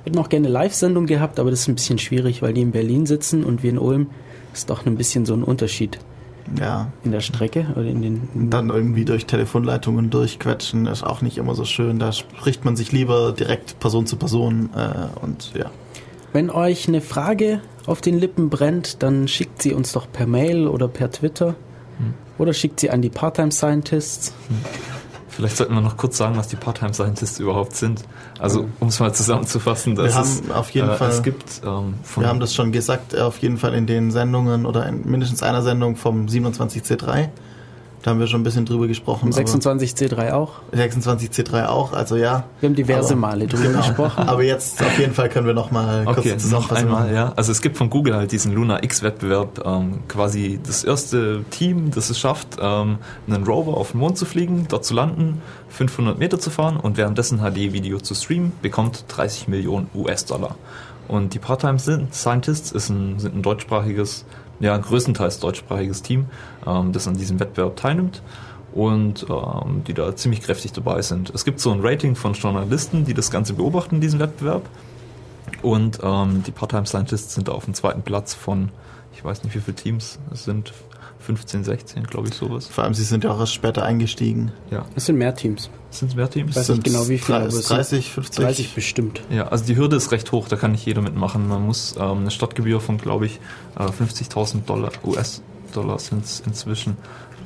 Wir 0.05 0.11
hätten 0.11 0.19
auch 0.19 0.29
gerne 0.29 0.47
eine 0.47 0.53
Live-Sendung 0.53 1.05
gehabt, 1.05 1.37
aber 1.37 1.51
das 1.51 1.59
ist 1.61 1.67
ein 1.67 1.75
bisschen 1.75 1.97
schwierig, 1.97 2.41
weil 2.41 2.53
die 2.53 2.61
in 2.61 2.71
Berlin 2.71 3.05
sitzen 3.05 3.43
und 3.43 3.61
wir 3.61 3.71
in 3.71 3.77
Ulm. 3.77 4.07
Das 4.51 4.59
ist 4.59 4.69
doch 4.69 4.85
ein 4.85 4.95
bisschen 4.95 5.25
so 5.25 5.33
ein 5.33 5.43
Unterschied 5.43 5.99
Ja. 6.57 6.93
in 7.03 7.11
der 7.11 7.19
Strecke 7.19 7.65
oder 7.75 7.83
in 7.87 8.01
den. 8.01 8.29
Und 8.33 8.51
dann 8.51 8.69
irgendwie 8.69 9.03
durch 9.03 9.25
Telefonleitungen 9.25 10.09
durchquetschen 10.11 10.85
ist 10.85 11.03
auch 11.03 11.21
nicht 11.21 11.37
immer 11.37 11.55
so 11.55 11.65
schön. 11.65 11.99
Da 11.99 12.13
spricht 12.13 12.63
man 12.63 12.77
sich 12.77 12.93
lieber 12.93 13.33
direkt 13.33 13.77
Person 13.81 14.05
zu 14.05 14.15
Person 14.15 14.69
äh, 14.77 15.21
und 15.21 15.51
ja. 15.57 15.71
Wenn 16.31 16.49
euch 16.49 16.87
eine 16.87 17.01
Frage 17.01 17.59
auf 17.85 17.99
den 17.99 18.17
Lippen 18.17 18.49
brennt, 18.49 19.03
dann 19.03 19.27
schickt 19.27 19.61
sie 19.61 19.73
uns 19.73 19.91
doch 19.91 20.09
per 20.09 20.25
Mail 20.25 20.69
oder 20.69 20.87
per 20.87 21.11
Twitter. 21.11 21.55
Oder 22.37 22.53
schickt 22.53 22.79
sie 22.79 22.89
an 22.89 23.01
die 23.01 23.09
Part-Time 23.09 23.51
Scientists. 23.51 24.33
Vielleicht 25.29 25.57
sollten 25.57 25.73
wir 25.73 25.81
noch 25.81 25.97
kurz 25.97 26.17
sagen, 26.17 26.37
was 26.37 26.47
die 26.47 26.55
Part-Time 26.55 26.93
Scientists 26.93 27.39
überhaupt 27.39 27.75
sind. 27.75 28.03
Also, 28.39 28.69
um 28.79 28.87
es 28.87 28.99
mal 28.99 29.13
zusammenzufassen, 29.13 29.95
das 29.95 30.15
Wir 30.15 30.21
ist, 30.21 30.43
haben 30.43 30.51
auf 30.51 30.69
jeden 30.71 30.89
äh, 30.89 30.95
Fall- 30.95 31.09
es 31.09 31.23
gibt 31.23 31.61
ähm, 31.65 31.95
von, 32.03 32.23
Wir 32.23 32.29
haben 32.29 32.39
das 32.39 32.53
schon 32.53 32.71
gesagt, 32.71 33.13
äh, 33.13 33.19
auf 33.19 33.37
jeden 33.39 33.57
Fall 33.57 33.73
in 33.73 33.85
den 33.85 34.11
Sendungen 34.11 34.65
oder 34.65 34.87
in 34.87 35.09
mindestens 35.09 35.43
einer 35.43 35.61
Sendung 35.61 35.95
vom 35.97 36.27
27C3. 36.27 37.29
Da 38.05 38.11
haben 38.11 38.19
wir 38.19 38.27
schon 38.27 38.41
ein 38.41 38.43
bisschen 38.43 38.65
drüber 38.67 38.85
gesprochen. 38.85 39.29
Im 39.29 39.33
aber 39.33 39.41
26C3 39.41 40.31
auch. 40.33 40.51
26C3 40.75 41.65
auch, 41.65 41.91
also 41.93 42.15
ja. 42.17 42.43
Wir 42.59 42.69
haben 42.69 42.75
diverse 42.75 43.13
Aber- 43.13 43.21
Male 43.21 43.47
drüber 43.47 43.63
Genau. 43.69 43.77
gesprochen. 43.79 44.27
Aber 44.29 44.43
jetzt 44.43 44.79
auf 44.79 44.99
jeden 44.99 45.15
Fall 45.15 45.27
können 45.27 45.47
wir 45.47 45.55
noch 45.55 45.71
mal 45.71 46.05
kurz 46.05 46.19
Okay, 46.19 46.33
eine 46.33 46.47
noch 46.51 46.71
einmal, 46.71 47.11
ja. 47.11 47.33
Also 47.35 47.51
es 47.51 47.63
gibt 47.63 47.77
von 47.77 47.89
Google 47.89 48.15
halt 48.15 48.31
diesen 48.31 48.53
Luna 48.53 48.83
X-Wettbewerb, 48.83 49.65
ähm, 49.65 50.01
quasi 50.07 50.59
das 50.63 50.83
erste 50.83 51.43
Team, 51.49 51.89
das 51.89 52.11
es 52.11 52.19
schafft, 52.19 52.57
ähm, 52.61 52.99
einen 53.27 53.43
Rover 53.43 53.75
auf 53.75 53.93
den 53.93 54.01
Mond 54.01 54.19
zu 54.19 54.25
fliegen, 54.25 54.67
dort 54.69 54.85
zu 54.85 54.93
landen, 54.93 55.41
500 55.69 56.19
Meter 56.19 56.37
zu 56.37 56.51
fahren 56.51 56.77
und 56.77 56.97
währenddessen 56.97 57.39
HD-Video 57.39 57.97
zu 57.97 58.13
streamen, 58.13 58.51
bekommt 58.61 59.05
30 59.07 59.47
Millionen 59.47 59.89
US-Dollar. 59.95 60.57
Und 61.07 61.33
die 61.33 61.39
Part-Time 61.39 61.79
Scientists 61.79 62.71
ist 62.71 62.89
ein, 62.89 63.17
sind 63.17 63.35
ein 63.35 63.41
deutschsprachiges, 63.41 64.25
ja 64.59 64.77
größtenteils 64.77 65.39
deutschsprachiges 65.39 66.01
Team, 66.01 66.27
ähm, 66.65 66.91
das 66.91 67.07
an 67.07 67.15
diesem 67.15 67.39
Wettbewerb 67.39 67.75
teilnimmt 67.75 68.21
und 68.73 69.25
ähm, 69.29 69.83
die 69.87 69.93
da 69.93 70.15
ziemlich 70.15 70.41
kräftig 70.41 70.73
dabei 70.73 71.01
sind. 71.01 71.31
Es 71.33 71.45
gibt 71.45 71.59
so 71.59 71.71
ein 71.71 71.79
Rating 71.81 72.15
von 72.15 72.33
Journalisten, 72.33 73.05
die 73.05 73.13
das 73.13 73.31
Ganze 73.31 73.53
beobachten, 73.53 74.01
diesen 74.01 74.19
Wettbewerb. 74.19 74.63
Und 75.61 75.99
ähm, 76.03 76.43
die 76.45 76.51
Part-Time 76.51 76.85
Scientists 76.85 77.35
sind 77.35 77.49
auf 77.49 77.65
dem 77.65 77.73
zweiten 77.73 78.01
Platz 78.01 78.33
von, 78.33 78.69
ich 79.13 79.23
weiß 79.23 79.43
nicht 79.43 79.55
wie 79.55 79.59
viele 79.59 79.75
Teams, 79.75 80.19
es 80.31 80.43
sind 80.43 80.73
15, 81.19 81.63
16, 81.63 82.03
glaube 82.05 82.27
ich, 82.27 82.35
sowas. 82.35 82.67
Vor 82.67 82.83
allem, 82.83 82.93
sie 82.93 83.03
sind 83.03 83.23
ja 83.23 83.31
auch 83.31 83.39
erst 83.39 83.53
später 83.53 83.83
eingestiegen. 83.83 84.51
Ja. 84.69 84.85
Es 84.95 85.05
sind 85.05 85.17
mehr 85.17 85.33
Teams. 85.35 85.69
Sind 85.89 86.09
es 86.09 86.15
mehr 86.15 86.29
Teams? 86.29 86.55
Weiß 86.55 86.69
nicht 86.69 86.83
genau, 86.83 87.07
wie 87.07 87.17
viele, 87.17 87.39
drei- 87.39 87.45
aber 87.45 87.53
es 87.57 87.67
sind 87.67 87.77
30, 87.77 88.11
50? 88.11 88.45
30 88.45 88.75
bestimmt. 88.75 89.21
Ja, 89.31 89.47
also 89.47 89.65
die 89.65 89.75
Hürde 89.75 89.95
ist 89.95 90.11
recht 90.11 90.31
hoch, 90.31 90.47
da 90.47 90.55
kann 90.55 90.71
nicht 90.73 90.85
jeder 90.85 91.01
mitmachen. 91.01 91.47
Man 91.47 91.65
muss 91.65 91.95
ähm, 91.97 92.19
eine 92.19 92.31
Stadtgebühr 92.31 92.79
von, 92.81 92.97
glaube 92.97 93.25
ich, 93.27 93.39
äh, 93.79 93.83
50.000 93.83 94.65
Dollar, 94.65 94.91
US-Dollar 95.03 95.97
sind 95.99 96.25
es 96.25 96.41
inzwischen, 96.45 96.97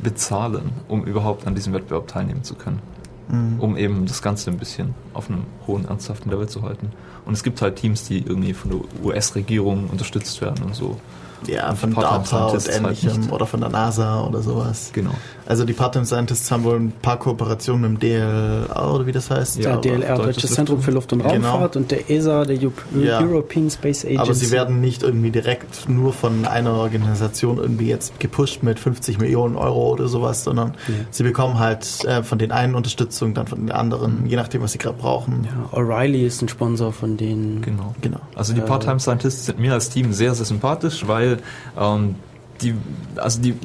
bezahlen, 0.04 0.72
um 0.88 1.04
überhaupt 1.06 1.46
an 1.48 1.56
diesem 1.56 1.74
Wettbewerb 1.74 2.08
teilnehmen 2.08 2.44
zu 2.44 2.56
können. 2.56 2.80
Mhm. 3.28 3.60
Um 3.60 3.78
eben 3.78 4.06
das 4.08 4.22
Ganze 4.22 4.50
ein 4.50 4.58
bisschen 4.58 4.96
auf 5.14 5.30
einem 5.30 5.44
hohen, 5.68 5.86
ernsthaften 5.88 6.32
Level 6.32 6.48
zu 6.50 6.64
halten. 6.64 6.92
Und 7.26 7.34
es 7.34 7.44
gibt 7.44 7.62
halt 7.62 7.76
Teams, 7.76 8.04
die 8.06 8.20
irgendwie 8.20 8.54
von 8.54 8.72
der 8.72 8.80
US-Regierung 9.06 9.88
unterstützt 9.90 10.42
werden 10.42 10.64
und 10.66 10.74
so. 10.76 11.00
Ja, 11.48 11.74
von 11.76 11.94
DARPA 11.94 12.46
und 12.48 12.54
halt 12.54 12.68
ähnlichem 12.68 13.32
oder 13.32 13.46
von 13.46 13.62
der 13.62 13.70
NASA 13.70 14.24
oder 14.24 14.42
sowas. 14.42 14.92
Genau. 14.94 15.14
Also 15.50 15.66
die 15.66 15.74
Part-Time 15.74 16.06
Scientists 16.06 16.52
haben 16.52 16.64
wohl 16.64 16.76
ein 16.76 16.92
paar 17.02 17.18
Kooperationen 17.18 17.94
mit 17.94 18.04
dem 18.04 18.10
DLR 18.12 18.94
oder 18.94 19.08
wie 19.08 19.12
das 19.12 19.32
heißt. 19.32 19.58
Ja, 19.58 19.78
DLR, 19.78 20.16
Deutsches 20.16 20.36
Deutsches 20.36 20.52
Zentrum 20.54 20.80
für 20.80 20.92
Luft- 20.92 21.12
und 21.12 21.24
Genau. 21.24 21.50
Raumfahrt 21.50 21.76
und 21.76 21.90
der 21.90 22.08
ESA, 22.08 22.46
der 22.46 22.58
Eu- 22.62 22.70
Ja. 23.02 23.20
European 23.20 23.68
Space 23.72 24.06
Agency. 24.06 24.20
Aber 24.22 24.34
sie 24.36 24.52
werden 24.52 24.80
nicht 24.80 25.02
irgendwie 25.02 25.32
direkt 25.32 25.90
nur 25.90 26.14
von 26.14 26.46
einer 26.46 26.74
Organisation 26.74 27.58
irgendwie 27.58 27.88
jetzt 27.88 28.20
gepusht 28.20 28.62
mit 28.62 28.78
50 28.80 29.18
Millionen 29.18 29.56
Euro 29.56 29.90
oder 29.94 30.08
sowas, 30.08 30.44
sondern 30.44 30.76
Ja. 30.88 30.94
sie 31.10 31.24
bekommen 31.24 31.58
halt 31.58 32.06
äh, 32.06 32.22
von 32.22 32.38
den 32.38 32.52
einen 32.52 32.76
Unterstützung, 32.76 33.34
dann 33.34 33.48
von 33.48 33.58
den 33.60 33.72
anderen, 33.72 34.28
je 34.28 34.36
nachdem, 34.36 34.62
was 34.62 34.74
sie 34.74 34.78
gerade 34.78 34.98
brauchen. 35.00 35.48
ja, 35.74 35.76
O'Reilly 35.80 36.28
ist 36.28 36.44
ein 36.44 36.50
Sponsor 36.50 36.94
von 36.94 37.18
denen. 37.18 37.64
Genau. 37.64 37.96
Genau. 38.02 38.20
Also 38.36 38.54
die 38.54 38.60
Äh, 38.62 38.66
Part-Time 38.66 39.00
Scientists 39.00 39.48
sind 39.48 39.58
mir 39.60 39.74
als 39.74 39.90
Team 39.90 40.14
sehr, 40.14 40.36
sehr 40.36 40.46
sympathisch, 40.46 41.08
weil 41.08 41.40
ähm, 41.76 42.14
die, 42.62 42.76
also 43.16 43.42
die, 43.42 43.56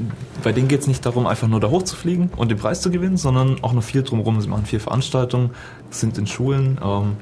bei 0.43 0.53
denen 0.53 0.69
geht 0.69 0.81
es 0.81 0.87
nicht 0.87 1.05
darum, 1.05 1.27
einfach 1.27 1.49
nur 1.49 1.61
da 1.61 1.71
hochzufliegen 1.71 2.31
und 2.37 2.51
den 2.51 2.59
Preis 2.59 2.81
zu 2.81 2.91
gewinnen, 2.91 3.17
sondern 3.17 3.63
auch 3.63 3.73
noch 3.73 3.83
viel 3.83 4.03
drumherum. 4.03 4.41
Sie 4.41 4.49
machen 4.49 4.67
viel 4.67 4.81
Veranstaltungen, 4.81 5.51
sind 5.91 6.19
in 6.19 6.27
Schulen, 6.27 6.79
ähm, 6.83 7.17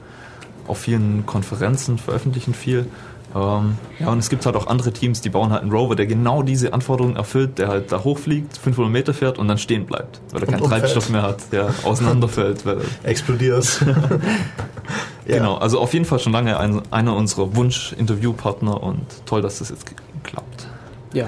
auf 0.66 0.78
vielen 0.78 1.26
Konferenzen, 1.26 1.98
veröffentlichen 1.98 2.54
viel. 2.54 2.86
Ähm, 3.34 3.78
ja, 3.98 4.10
und 4.10 4.18
es 4.18 4.28
gibt 4.28 4.44
halt 4.44 4.56
auch 4.56 4.66
andere 4.66 4.92
Teams, 4.92 5.22
die 5.22 5.30
bauen 5.30 5.50
halt 5.50 5.62
einen 5.62 5.72
Rover, 5.72 5.96
der 5.96 6.06
genau 6.06 6.42
diese 6.42 6.74
Anforderungen 6.74 7.16
erfüllt, 7.16 7.58
der 7.58 7.68
halt 7.68 7.90
da 7.90 8.04
hochfliegt, 8.04 8.58
500 8.58 8.92
Meter 8.92 9.14
fährt 9.14 9.38
und 9.38 9.48
dann 9.48 9.56
stehen 9.58 9.86
bleibt, 9.86 10.20
weil 10.32 10.42
er 10.42 10.48
Und 10.48 10.54
keinen 10.54 10.62
umfällt. 10.62 10.82
Treibstoff 10.82 11.08
mehr 11.08 11.22
hat, 11.22 11.50
der 11.50 11.72
auseinanderfällt. 11.84 12.66
Weil 12.66 12.78
Explodiert. 13.04 13.80
ja. 15.26 15.38
Genau, 15.38 15.56
also 15.56 15.80
auf 15.80 15.94
jeden 15.94 16.04
Fall 16.04 16.18
schon 16.18 16.32
lange 16.32 16.58
ein, 16.58 16.82
einer 16.90 17.16
unserer 17.16 17.56
Wunsch-Interviewpartner 17.56 18.82
und 18.82 19.06
toll, 19.24 19.40
dass 19.40 19.60
das 19.60 19.70
jetzt 19.70 19.86
klappt. 20.22 20.68
Ja. 21.14 21.26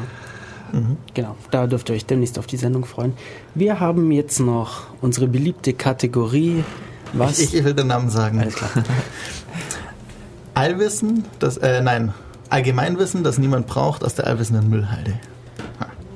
Mhm. 0.74 0.96
Genau, 1.14 1.36
da 1.50 1.66
dürft 1.66 1.88
ihr 1.88 1.94
euch 1.94 2.04
demnächst 2.04 2.38
auf 2.38 2.46
die 2.46 2.56
Sendung 2.56 2.84
freuen. 2.84 3.12
Wir 3.54 3.78
haben 3.78 4.10
jetzt 4.10 4.40
noch 4.40 4.88
unsere 5.00 5.28
beliebte 5.28 5.72
Kategorie. 5.72 6.64
Was? 7.12 7.38
Ich, 7.38 7.54
ich 7.54 7.64
will 7.64 7.74
den 7.74 7.86
Namen 7.86 8.10
sagen. 8.10 8.40
Alles 8.40 8.56
klar. 8.56 8.70
Allwissen, 10.54 11.24
das, 11.38 11.56
äh, 11.58 11.80
nein, 11.80 12.12
Allgemeinwissen, 12.50 13.24
das 13.24 13.38
niemand 13.38 13.66
braucht 13.66 14.04
aus 14.04 14.14
der 14.14 14.26
allwissenden 14.26 14.68
Müllhalde. 14.68 15.14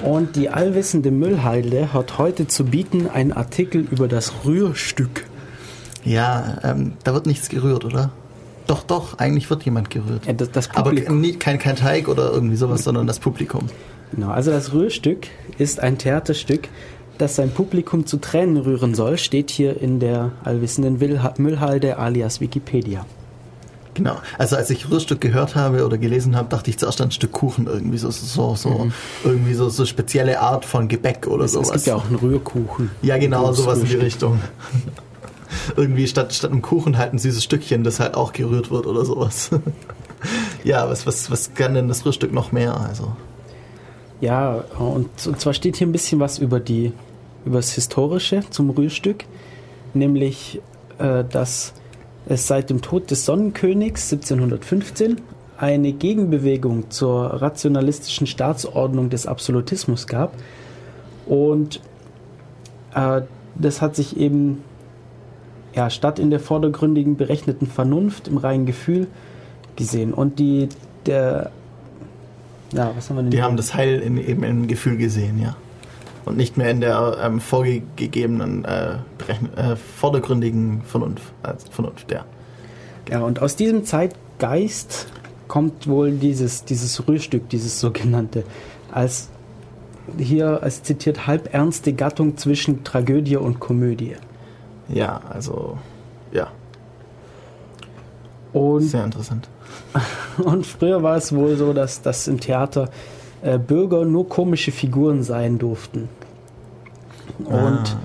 Und 0.05 0.36
die 0.36 0.48
allwissende 0.48 1.10
Müllhalde 1.10 1.93
hat 1.93 2.18
heute 2.18 2.47
zu 2.47 2.64
bieten 2.64 3.09
einen 3.09 3.32
Artikel 3.32 3.80
über 3.80 4.06
das 4.06 4.44
Rührstück. 4.44 5.24
Ja, 6.05 6.59
ähm, 6.62 6.93
da 7.02 7.14
wird 7.14 7.26
nichts 7.26 7.48
gerührt, 7.48 7.85
oder? 7.85 8.10
Doch, 8.68 8.85
doch, 8.85 9.18
eigentlich 9.18 9.51
wird 9.51 9.64
jemand 9.64 9.90
gerührt. 9.90 10.26
Ja, 10.26 10.32
das, 10.35 10.52
das 10.52 10.70
Aber 10.74 10.93
nie, 10.93 11.32
kein, 11.35 11.59
kein 11.59 11.74
Teig 11.74 12.06
oder 12.06 12.30
irgendwie 12.30 12.56
sowas, 12.56 12.85
sondern 12.85 13.06
das 13.06 13.18
Publikum. 13.18 13.66
Genau, 14.14 14.30
also 14.30 14.51
das 14.51 14.72
Rührstück 14.72 15.26
ist 15.59 15.80
ein 15.80 15.98
Theaterstück, 15.98 16.68
das 17.18 17.36
sein 17.36 17.51
Publikum 17.51 18.06
zu 18.06 18.18
Tränen 18.18 18.56
rühren 18.59 18.94
soll, 18.94 19.18
steht 19.18 19.51
hier 19.51 19.80
in 19.80 20.01
der 20.01 20.32
allwissenden 20.44 20.98
Müllhalde 21.39 21.98
alias 21.98 22.40
Wikipedia. 22.40 23.05
Genau. 23.94 24.16
Also 24.39 24.55
als 24.55 24.70
ich 24.70 24.89
Rührstück 24.89 25.20
gehört 25.20 25.56
habe 25.56 25.85
oder 25.85 25.98
gelesen 25.98 26.36
habe, 26.36 26.48
dachte 26.48 26.70
ich 26.70 26.78
zuerst 26.78 27.01
an 27.01 27.09
ein 27.09 27.10
Stück 27.10 27.32
Kuchen 27.32 27.66
irgendwie 27.66 27.98
so 27.98 28.10
so 28.12 28.55
so 28.55 28.89
irgendwie 29.24 29.55
so 29.55 29.68
so 29.68 29.85
spezielle 29.85 30.40
Art 30.40 30.64
von 30.64 30.86
Gebäck 30.86 31.26
oder 31.26 31.39
Mhm. 31.39 31.44
Es, 31.47 31.52
sowas. 31.52 31.68
es 31.68 31.72
gibt 31.74 31.86
ja 31.89 31.97
auch 31.97 32.05
einen 32.06 32.14
Rührkuchen. 32.14 32.93
ja 33.02 33.18
genau 33.18 33.52
sowas 33.52 33.78
in 33.80 33.86
die 33.86 33.94
Rührstück. 33.94 34.02
Richtung. 34.06 34.40
irgendwie 35.76 36.06
statt 36.06 36.32
statt 36.32 36.52
einem 36.52 36.62
Kuchen 36.62 36.97
halt 36.97 37.12
ein 37.12 37.18
süßes 37.18 37.43
Stückchen, 37.43 37.82
das 37.82 37.98
halt 37.98 38.14
auch 38.14 38.32
gerührt 38.32 38.70
wird 38.70 38.86
oder 38.86 39.05
sowas. 39.05 39.51
ja, 40.64 40.89
was 40.89 41.05
was 41.05 41.28
was 41.32 41.55
kann 41.55 41.74
denn 41.74 41.89
das 41.89 42.06
Rührstück 42.06 42.32
noch 42.32 42.52
mehr? 42.52 42.80
Also 42.80 43.16
Ja, 44.20 44.65
und, 44.78 45.09
und 45.27 45.40
zwar 45.40 45.55
steht 45.55 45.77
hier 45.77 45.86
ein 45.86 45.93
bisschen 45.93 46.20
was 46.20 46.39
über 46.39 46.61
die 46.61 46.93
über 47.45 47.59
das 47.59 47.73
Historische 47.73 48.43
zum 48.51 48.70
Rührstück, 48.70 49.24
nämlich, 49.95 50.61
äh, 50.99 51.24
dass 51.24 51.73
es 52.27 52.47
seit 52.47 52.69
dem 52.69 52.82
Tod 52.82 53.11
des 53.11 53.24
Sonnenkönigs 53.24 54.12
1715 54.12 55.20
eine 55.57 55.93
Gegenbewegung 55.93 56.90
zur 56.90 57.24
rationalistischen 57.40 58.27
Staatsordnung 58.27 59.09
des 59.09 59.27
Absolutismus 59.27 60.07
gab. 60.07 60.35
Und 61.27 61.81
äh, 62.95 63.23
das 63.55 63.81
hat 63.81 63.97
sich 63.97 64.16
eben 64.16 64.62
ja, 65.74 65.90
statt 65.90 66.19
in 66.19 66.31
der 66.31 66.40
vordergründigen 66.40 67.16
berechneten 67.16 67.66
Vernunft 67.66 68.28
im 68.28 68.36
reinen 68.36 68.66
Gefühl 68.66 69.07
gesehen. 69.77 70.12
Und 70.12 70.39
die 70.39 70.69
der 71.07 71.51
ja, 72.73 72.93
was 72.97 73.09
haben 73.09 73.16
wir 73.16 73.23
denn 73.23 73.31
die 73.31 73.43
haben 73.43 73.57
das 73.57 73.74
Heil 73.74 74.01
in, 74.01 74.16
eben 74.19 74.43
im 74.43 74.66
Gefühl 74.66 74.97
gesehen, 74.97 75.40
ja. 75.40 75.57
Und 76.24 76.36
nicht 76.36 76.59
mehr 76.59 76.70
in 76.70 76.81
der 76.81 77.19
ähm, 77.23 77.40
vorgegebenen, 77.40 78.65
äh, 78.65 78.97
äh, 79.57 79.77
vordergründigen 79.97 80.82
Vernunft. 80.82 81.32
Äh, 81.43 81.55
Vernunft, 81.70 82.11
ja. 82.11 82.24
Ja, 83.09 83.20
und 83.20 83.40
aus 83.40 83.57
diesem 83.57 83.85
Zeitgeist 83.85 85.07
kommt 85.47 85.86
wohl 85.86 86.12
dieses, 86.12 86.65
dieses 86.65 87.09
Rührstück, 87.09 87.49
dieses 87.49 87.81
sogenannte, 87.81 88.45
als 88.93 89.31
hier 90.19 90.62
als 90.62 90.82
zitiert 90.82 91.27
halbernste 91.27 91.95
Gattung 91.95 92.36
zwischen 92.36 92.85
Tragödie 92.85 93.36
und 93.36 93.61
Komödie. 93.61 94.16
Ja, 94.89 95.20
also, 95.31 95.78
ja, 96.32 96.49
Und, 98.53 98.82
sehr 98.82 99.05
interessant. 99.05 99.49
und 100.39 100.67
früher 100.67 101.03
war 101.03 101.17
es 101.17 101.35
wohl 101.35 101.57
so, 101.57 101.73
dass, 101.73 102.03
dass 102.03 102.29
im 102.29 102.41
Theater 102.41 102.91
äh, 103.43 103.59
Bürger 103.59 104.05
nur 104.05 104.29
komische 104.29 104.73
Figuren 104.73 105.23
sein 105.23 105.59
durften. 105.59 106.09
Und 107.45 107.51
Ah. 107.55 107.99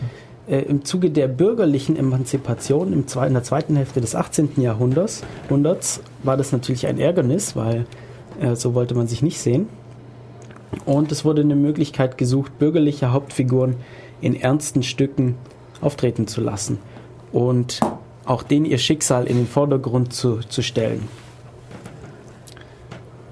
äh, 0.47 0.61
im 0.61 0.85
Zuge 0.85 1.09
der 1.09 1.27
bürgerlichen 1.27 1.95
Emanzipation 1.97 2.93
im 2.93 3.05
in 3.25 3.33
der 3.33 3.43
zweiten 3.43 3.75
Hälfte 3.75 4.01
des 4.01 4.15
18. 4.15 4.61
Jahrhunderts 4.61 5.23
Jahrhunderts 5.43 6.01
war 6.23 6.37
das 6.37 6.51
natürlich 6.51 6.87
ein 6.87 6.99
Ärgernis, 6.99 7.55
weil 7.55 7.85
äh, 8.39 8.55
so 8.55 8.73
wollte 8.73 8.95
man 8.95 9.07
sich 9.07 9.21
nicht 9.21 9.39
sehen. 9.39 9.67
Und 10.85 11.11
es 11.11 11.23
wurde 11.23 11.41
eine 11.41 11.55
Möglichkeit 11.55 12.17
gesucht, 12.17 12.57
bürgerliche 12.59 13.11
Hauptfiguren 13.11 13.75
in 14.21 14.35
ernsten 14.35 14.83
Stücken 14.83 15.35
auftreten 15.81 16.27
zu 16.27 16.41
lassen 16.41 16.79
und 17.31 17.79
auch 18.25 18.43
denen 18.43 18.65
ihr 18.65 18.77
Schicksal 18.77 19.25
in 19.27 19.37
den 19.37 19.47
Vordergrund 19.47 20.13
zu, 20.13 20.39
zu 20.39 20.61
stellen. 20.61 21.07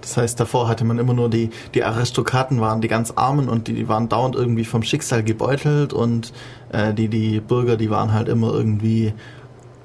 Das 0.01 0.17
heißt, 0.17 0.39
davor 0.39 0.67
hatte 0.67 0.83
man 0.83 0.99
immer 0.99 1.13
nur 1.13 1.29
die, 1.29 1.49
die 1.73 1.83
Aristokraten 1.83 2.59
waren 2.59 2.81
die 2.81 2.87
ganz 2.87 3.11
Armen 3.15 3.49
und 3.49 3.67
die, 3.67 3.73
die 3.73 3.87
waren 3.87 4.09
dauernd 4.09 4.35
irgendwie 4.35 4.65
vom 4.65 4.83
Schicksal 4.83 5.23
gebeutelt 5.23 5.93
und 5.93 6.33
äh, 6.71 6.93
die, 6.93 7.07
die 7.07 7.39
Bürger, 7.39 7.77
die 7.77 7.89
waren 7.89 8.13
halt 8.13 8.27
immer 8.27 8.53
irgendwie 8.53 9.13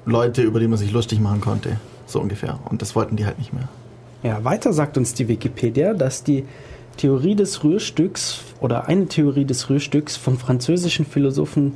Leute, 0.05 0.41
über 0.41 0.59
die 0.59 0.67
man 0.67 0.77
sich 0.77 0.91
lustig 0.91 1.19
machen 1.19 1.41
konnte. 1.41 1.77
So 2.05 2.19
ungefähr. 2.19 2.59
Und 2.69 2.81
das 2.81 2.95
wollten 2.95 3.15
die 3.17 3.25
halt 3.25 3.37
nicht 3.37 3.53
mehr. 3.53 3.67
Ja, 4.23 4.43
weiter 4.43 4.73
sagt 4.73 4.97
uns 4.97 5.13
die 5.13 5.27
Wikipedia, 5.27 5.93
dass 5.93 6.23
die 6.23 6.45
Theorie 6.97 7.35
des 7.35 7.63
Rührstücks 7.63 8.41
oder 8.59 8.87
eine 8.87 9.07
Theorie 9.07 9.45
des 9.45 9.69
Rührstücks 9.69 10.17
vom 10.17 10.37
französischen 10.37 11.05
Philosophen 11.05 11.73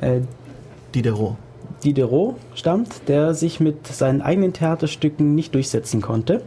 äh, 0.00 0.20
Diderot. 0.94 1.36
Diderot 1.84 2.36
stammt, 2.54 3.08
der 3.08 3.34
sich 3.34 3.60
mit 3.60 3.86
seinen 3.86 4.22
eigenen 4.22 4.52
Theaterstücken 4.52 5.34
nicht 5.34 5.54
durchsetzen 5.54 6.00
konnte. 6.00 6.42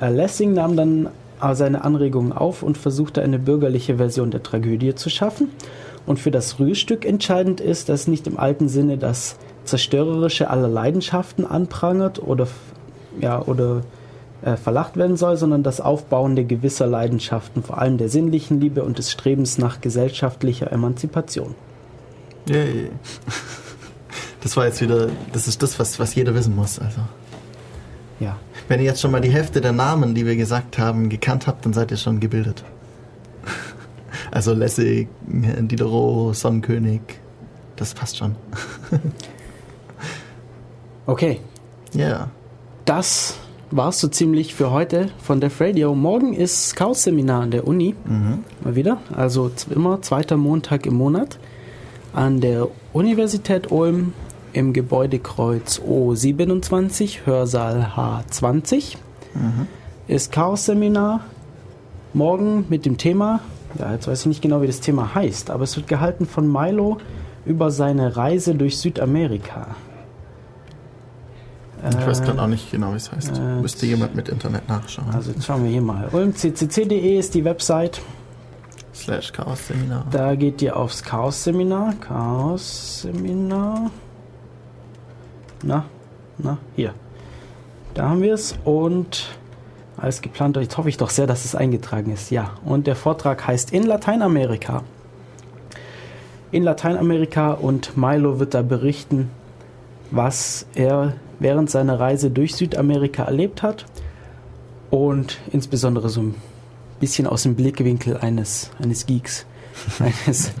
Äh, 0.00 0.10
Lessing 0.10 0.52
nahm 0.52 0.76
dann 0.76 1.08
seine 1.52 1.84
Anregungen 1.84 2.32
auf 2.32 2.62
und 2.62 2.76
versuchte 2.76 3.22
eine 3.22 3.38
bürgerliche 3.38 3.96
Version 3.96 4.30
der 4.30 4.42
Tragödie 4.42 4.94
zu 4.94 5.08
schaffen. 5.08 5.48
Und 6.06 6.18
für 6.18 6.30
das 6.30 6.58
Rührstück 6.58 7.06
entscheidend 7.06 7.60
ist, 7.60 7.88
dass 7.88 8.06
nicht 8.08 8.26
im 8.26 8.38
alten 8.38 8.68
Sinne 8.68 8.98
das 8.98 9.36
Zerstörerische 9.64 10.50
aller 10.50 10.68
Leidenschaften 10.68 11.46
anprangert 11.46 12.22
oder, 12.22 12.46
ja, 13.20 13.40
oder 13.40 13.82
äh, 14.42 14.56
verlacht 14.56 14.96
werden 14.96 15.16
soll, 15.16 15.36
sondern 15.36 15.62
das 15.62 15.80
Aufbauende 15.80 16.44
gewisser 16.44 16.86
Leidenschaften, 16.86 17.62
vor 17.62 17.78
allem 17.78 17.98
der 17.98 18.08
sinnlichen 18.08 18.60
Liebe 18.60 18.82
und 18.82 18.98
des 18.98 19.10
Strebens 19.10 19.58
nach 19.58 19.80
gesellschaftlicher 19.80 20.72
Emanzipation. 20.72 21.54
Yay. 22.48 22.90
Das 24.42 24.56
war 24.56 24.64
jetzt 24.64 24.80
wieder, 24.80 25.08
das 25.32 25.46
ist 25.46 25.62
das, 25.62 25.78
was, 25.78 25.98
was 25.98 26.14
jeder 26.14 26.34
wissen 26.34 26.56
muss. 26.56 26.78
Also. 26.78 27.00
Ja, 28.18 28.38
Wenn 28.70 28.78
ihr 28.78 28.86
jetzt 28.86 29.00
schon 29.00 29.10
mal 29.10 29.20
die 29.20 29.32
Hälfte 29.32 29.60
der 29.60 29.72
Namen, 29.72 30.14
die 30.14 30.24
wir 30.26 30.36
gesagt 30.36 30.78
haben, 30.78 31.08
gekannt 31.08 31.48
habt, 31.48 31.66
dann 31.66 31.72
seid 31.72 31.90
ihr 31.90 31.96
schon 31.96 32.20
gebildet. 32.20 32.62
Also 34.32 34.52
Lessig, 34.54 35.08
Diderot, 35.26 36.36
Sonnenkönig, 36.36 37.00
das 37.74 37.94
passt 37.94 38.18
schon. 38.18 38.36
okay. 41.06 41.40
Ja. 41.94 42.28
Das 42.84 43.38
war's 43.72 43.98
so 43.98 44.06
ziemlich 44.06 44.54
für 44.54 44.70
heute 44.70 45.08
von 45.18 45.40
Def 45.40 45.60
Radio. 45.60 45.96
Morgen 45.96 46.32
ist 46.32 46.76
Chaos-Seminar 46.76 47.42
an 47.42 47.50
der 47.50 47.66
Uni. 47.66 47.96
Mal 48.62 48.76
wieder. 48.76 48.98
Also 49.12 49.50
immer 49.68 50.00
zweiter 50.02 50.36
Montag 50.36 50.86
im 50.86 50.94
Monat. 50.94 51.40
An 52.12 52.40
der 52.40 52.68
Universität 52.92 53.72
Ulm 53.72 54.12
im 54.52 54.72
Gebäudekreuz 54.72 55.80
O27, 55.80 57.26
Hörsaal 57.26 57.92
H20. 57.96 58.96
Ist 60.08 60.32
Chaos-Seminar. 60.32 61.20
Morgen 62.12 62.66
mit 62.68 62.84
dem 62.86 62.96
Thema, 62.98 63.38
ja, 63.78 63.92
jetzt 63.92 64.08
weiß 64.08 64.20
ich 64.22 64.26
nicht 64.26 64.42
genau, 64.42 64.62
wie 64.62 64.66
das 64.66 64.80
Thema 64.80 65.14
heißt, 65.14 65.48
aber 65.50 65.62
es 65.62 65.76
wird 65.76 65.86
gehalten 65.86 66.26
von 66.26 66.50
Milo 66.50 66.98
über 67.46 67.70
seine 67.70 68.16
Reise 68.16 68.56
durch 68.56 68.78
Südamerika. 68.78 69.68
Ich 71.88 72.04
weiß 72.06 72.22
gerade 72.22 72.42
auch 72.42 72.46
nicht 72.48 72.70
genau, 72.70 72.92
wie 72.92 72.96
es 72.96 73.10
heißt. 73.12 73.38
äh, 73.38 73.60
Müsste 73.60 73.86
jemand 73.86 74.14
mit 74.16 74.28
Internet 74.28 74.68
nachschauen. 74.68 75.08
Also 75.14 75.30
jetzt 75.30 75.46
schauen 75.46 75.62
wir 75.62 75.70
hier 75.70 75.80
mal. 75.80 76.08
ulmccc.de 76.12 77.18
ist 77.18 77.32
die 77.34 77.44
Website. 77.44 78.00
Slash 78.92 79.32
Chaos 79.32 79.68
Seminar. 79.68 80.04
Da 80.10 80.34
geht 80.34 80.60
ihr 80.60 80.76
aufs 80.76 81.02
Chaos-Seminar. 81.02 81.94
Chaos-Seminar. 82.00 83.90
Na, 85.62 85.84
na, 86.38 86.58
hier. 86.76 86.94
Da 87.94 88.08
haben 88.08 88.22
wir 88.22 88.34
es 88.34 88.54
und 88.64 89.30
alles 89.96 90.22
geplant. 90.22 90.56
Jetzt 90.56 90.76
hoffe 90.78 90.88
ich 90.88 90.96
doch 90.96 91.10
sehr, 91.10 91.26
dass 91.26 91.44
es 91.44 91.54
eingetragen 91.54 92.12
ist. 92.12 92.30
Ja, 92.30 92.52
und 92.64 92.86
der 92.86 92.96
Vortrag 92.96 93.46
heißt 93.46 93.72
In 93.72 93.84
Lateinamerika. 93.84 94.82
In 96.52 96.62
Lateinamerika 96.62 97.52
und 97.52 97.96
Milo 97.96 98.40
wird 98.40 98.54
da 98.54 98.62
berichten, 98.62 99.30
was 100.10 100.66
er 100.74 101.14
während 101.38 101.70
seiner 101.70 102.00
Reise 102.00 102.30
durch 102.30 102.54
Südamerika 102.54 103.24
erlebt 103.24 103.62
hat 103.62 103.86
und 104.90 105.38
insbesondere 105.52 106.08
so 106.08 106.22
ein 106.22 106.34
bisschen 106.98 107.26
aus 107.26 107.44
dem 107.44 107.54
Blickwinkel 107.54 108.16
eines, 108.16 108.70
eines 108.82 109.06
Geeks, 109.06 109.46
eines 109.98 110.52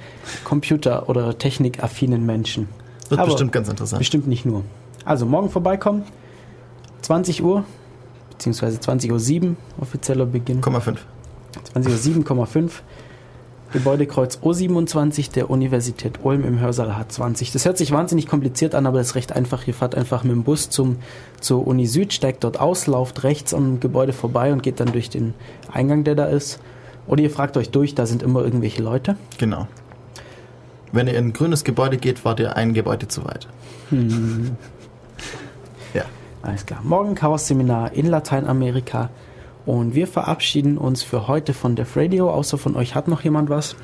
Computer- 0.44 1.08
oder 1.08 1.36
technikaffinen 1.36 2.24
Menschen. 2.24 2.68
Wird 3.08 3.20
Aber 3.20 3.30
bestimmt 3.30 3.52
ganz 3.52 3.68
interessant. 3.68 3.98
Bestimmt 3.98 4.28
nicht 4.28 4.46
nur. 4.46 4.62
Also 5.04 5.26
morgen 5.26 5.50
vorbeikommen, 5.50 6.04
20 7.02 7.42
Uhr, 7.42 7.64
beziehungsweise 8.30 8.78
20.07 8.78 9.44
Uhr, 9.44 9.56
offizieller 9.80 10.26
Beginn. 10.26 10.60
0,5. 10.60 10.98
20.07,5. 11.74 12.70
Gebäudekreuz 13.72 14.38
O27 14.38 15.32
der 15.32 15.48
Universität 15.48 16.18
Ulm 16.24 16.44
im 16.44 16.58
Hörsaal 16.58 16.90
H20. 16.90 17.52
Das 17.52 17.64
hört 17.64 17.78
sich 17.78 17.92
wahnsinnig 17.92 18.26
kompliziert 18.26 18.74
an, 18.74 18.84
aber 18.86 18.98
das 18.98 19.08
ist 19.08 19.14
recht 19.14 19.32
einfach. 19.32 19.66
Ihr 19.68 19.74
fahrt 19.74 19.94
einfach 19.94 20.24
mit 20.24 20.32
dem 20.32 20.42
Bus 20.42 20.70
zum, 20.70 20.96
zur 21.40 21.66
Uni 21.66 21.86
Süd, 21.86 22.12
steigt 22.12 22.42
dort 22.42 22.58
aus, 22.58 22.88
lauft 22.88 23.22
rechts 23.22 23.54
am 23.54 23.78
Gebäude 23.78 24.12
vorbei 24.12 24.52
und 24.52 24.64
geht 24.64 24.80
dann 24.80 24.90
durch 24.90 25.08
den 25.08 25.34
Eingang, 25.72 26.02
der 26.02 26.16
da 26.16 26.24
ist. 26.24 26.58
Oder 27.06 27.22
ihr 27.22 27.30
fragt 27.30 27.56
euch 27.56 27.70
durch, 27.70 27.94
da 27.94 28.06
sind 28.06 28.24
immer 28.24 28.42
irgendwelche 28.42 28.82
Leute. 28.82 29.16
Genau. 29.38 29.68
Wenn 30.90 31.06
ihr 31.06 31.14
in 31.14 31.26
ein 31.26 31.32
grünes 31.32 31.62
Gebäude 31.62 31.96
geht, 31.96 32.24
wart 32.24 32.40
ihr 32.40 32.56
ein 32.56 32.74
Gebäude 32.74 33.06
zu 33.06 33.24
weit. 33.24 33.46
Ja. 33.92 33.98
Alles 36.42 36.64
klar. 36.66 36.80
Morgen 36.82 37.14
Chaos-Seminar 37.14 37.92
in 37.92 38.06
Lateinamerika. 38.06 39.10
Und 39.66 39.94
wir 39.94 40.06
verabschieden 40.06 40.78
uns 40.78 41.02
für 41.02 41.28
heute 41.28 41.52
von 41.52 41.76
Def 41.76 41.96
Radio. 41.96 42.30
Außer 42.30 42.56
von 42.56 42.76
euch 42.76 42.94
hat 42.94 43.08
noch 43.08 43.22
jemand 43.22 43.50
was? 43.50 43.76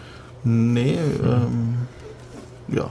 Nee, 0.42 0.96
ähm, 1.22 1.74
ja. 2.68 2.90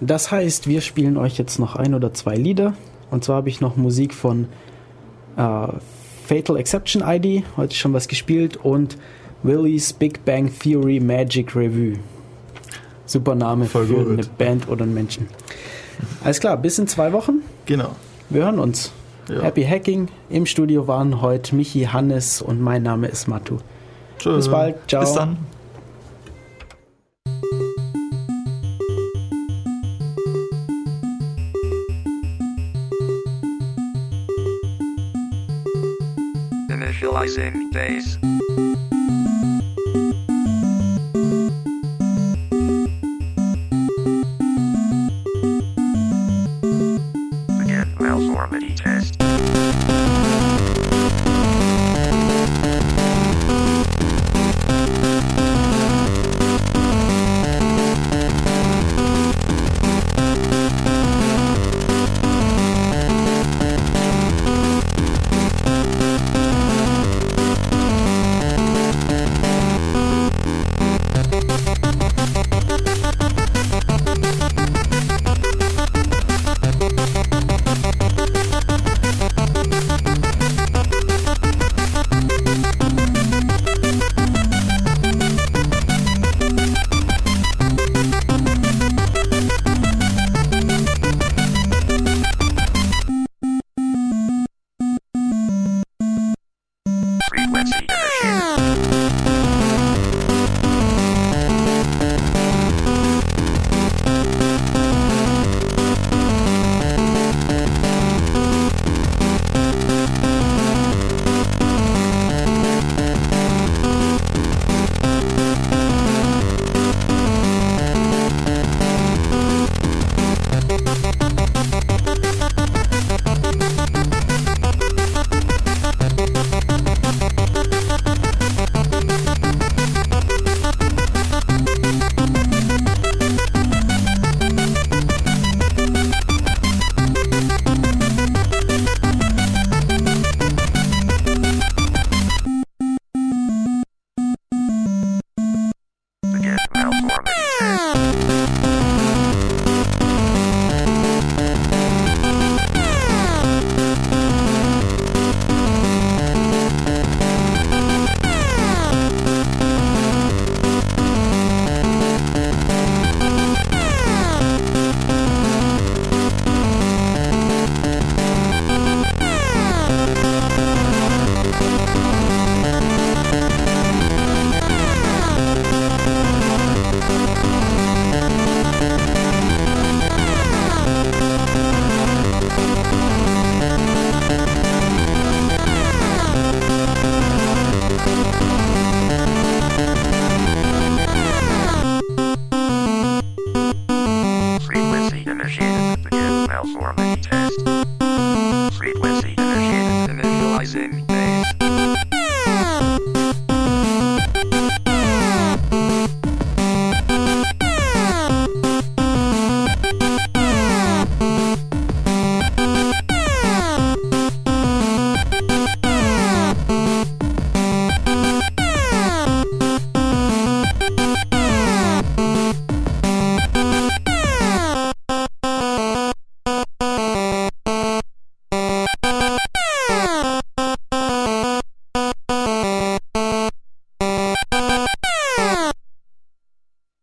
Das 0.00 0.30
heißt, 0.30 0.68
wir 0.68 0.80
spielen 0.80 1.16
euch 1.16 1.36
jetzt 1.36 1.58
noch 1.58 1.76
ein 1.76 1.94
oder 1.94 2.14
zwei 2.14 2.36
Lieder. 2.36 2.74
Und 3.10 3.24
zwar 3.24 3.36
habe 3.36 3.48
ich 3.48 3.60
noch 3.60 3.76
Musik 3.76 4.14
von 4.14 4.48
äh, 5.36 5.66
Fatal 6.26 6.56
Exception 6.56 7.02
ID, 7.04 7.44
heute 7.56 7.74
schon 7.74 7.92
was 7.92 8.08
gespielt, 8.08 8.56
und 8.56 8.96
Willys 9.42 9.92
Big 9.92 10.24
Bang 10.24 10.50
Theory 10.58 11.00
Magic 11.00 11.54
Review. 11.54 11.96
Super 13.06 13.34
Name 13.34 13.66
Voll 13.66 13.86
für 13.86 14.04
gut. 14.04 14.12
eine 14.12 14.22
Band 14.38 14.68
oder 14.68 14.84
einen 14.84 14.94
Menschen. 14.94 15.28
Alles 16.22 16.40
klar, 16.40 16.56
bis 16.56 16.78
in 16.78 16.86
zwei 16.86 17.12
Wochen. 17.12 17.42
Genau. 17.66 17.90
Wir 18.30 18.44
hören 18.44 18.58
uns. 18.58 18.92
Ja. 19.28 19.42
Happy 19.42 19.64
Hacking. 19.64 20.08
Im 20.28 20.46
Studio 20.46 20.86
waren 20.86 21.20
heute 21.20 21.54
Michi, 21.54 21.84
Hannes 21.84 22.42
und 22.42 22.60
mein 22.60 22.82
Name 22.82 23.08
ist 23.08 23.28
Matu. 23.28 23.58
Tschüss. 24.18 24.36
Bis 24.36 24.48
bald. 24.48 24.76
Ciao. 24.88 25.02
Bis 25.02 25.12
dann. 25.14 25.38
Initializing 36.68 37.70
base. 37.72 38.18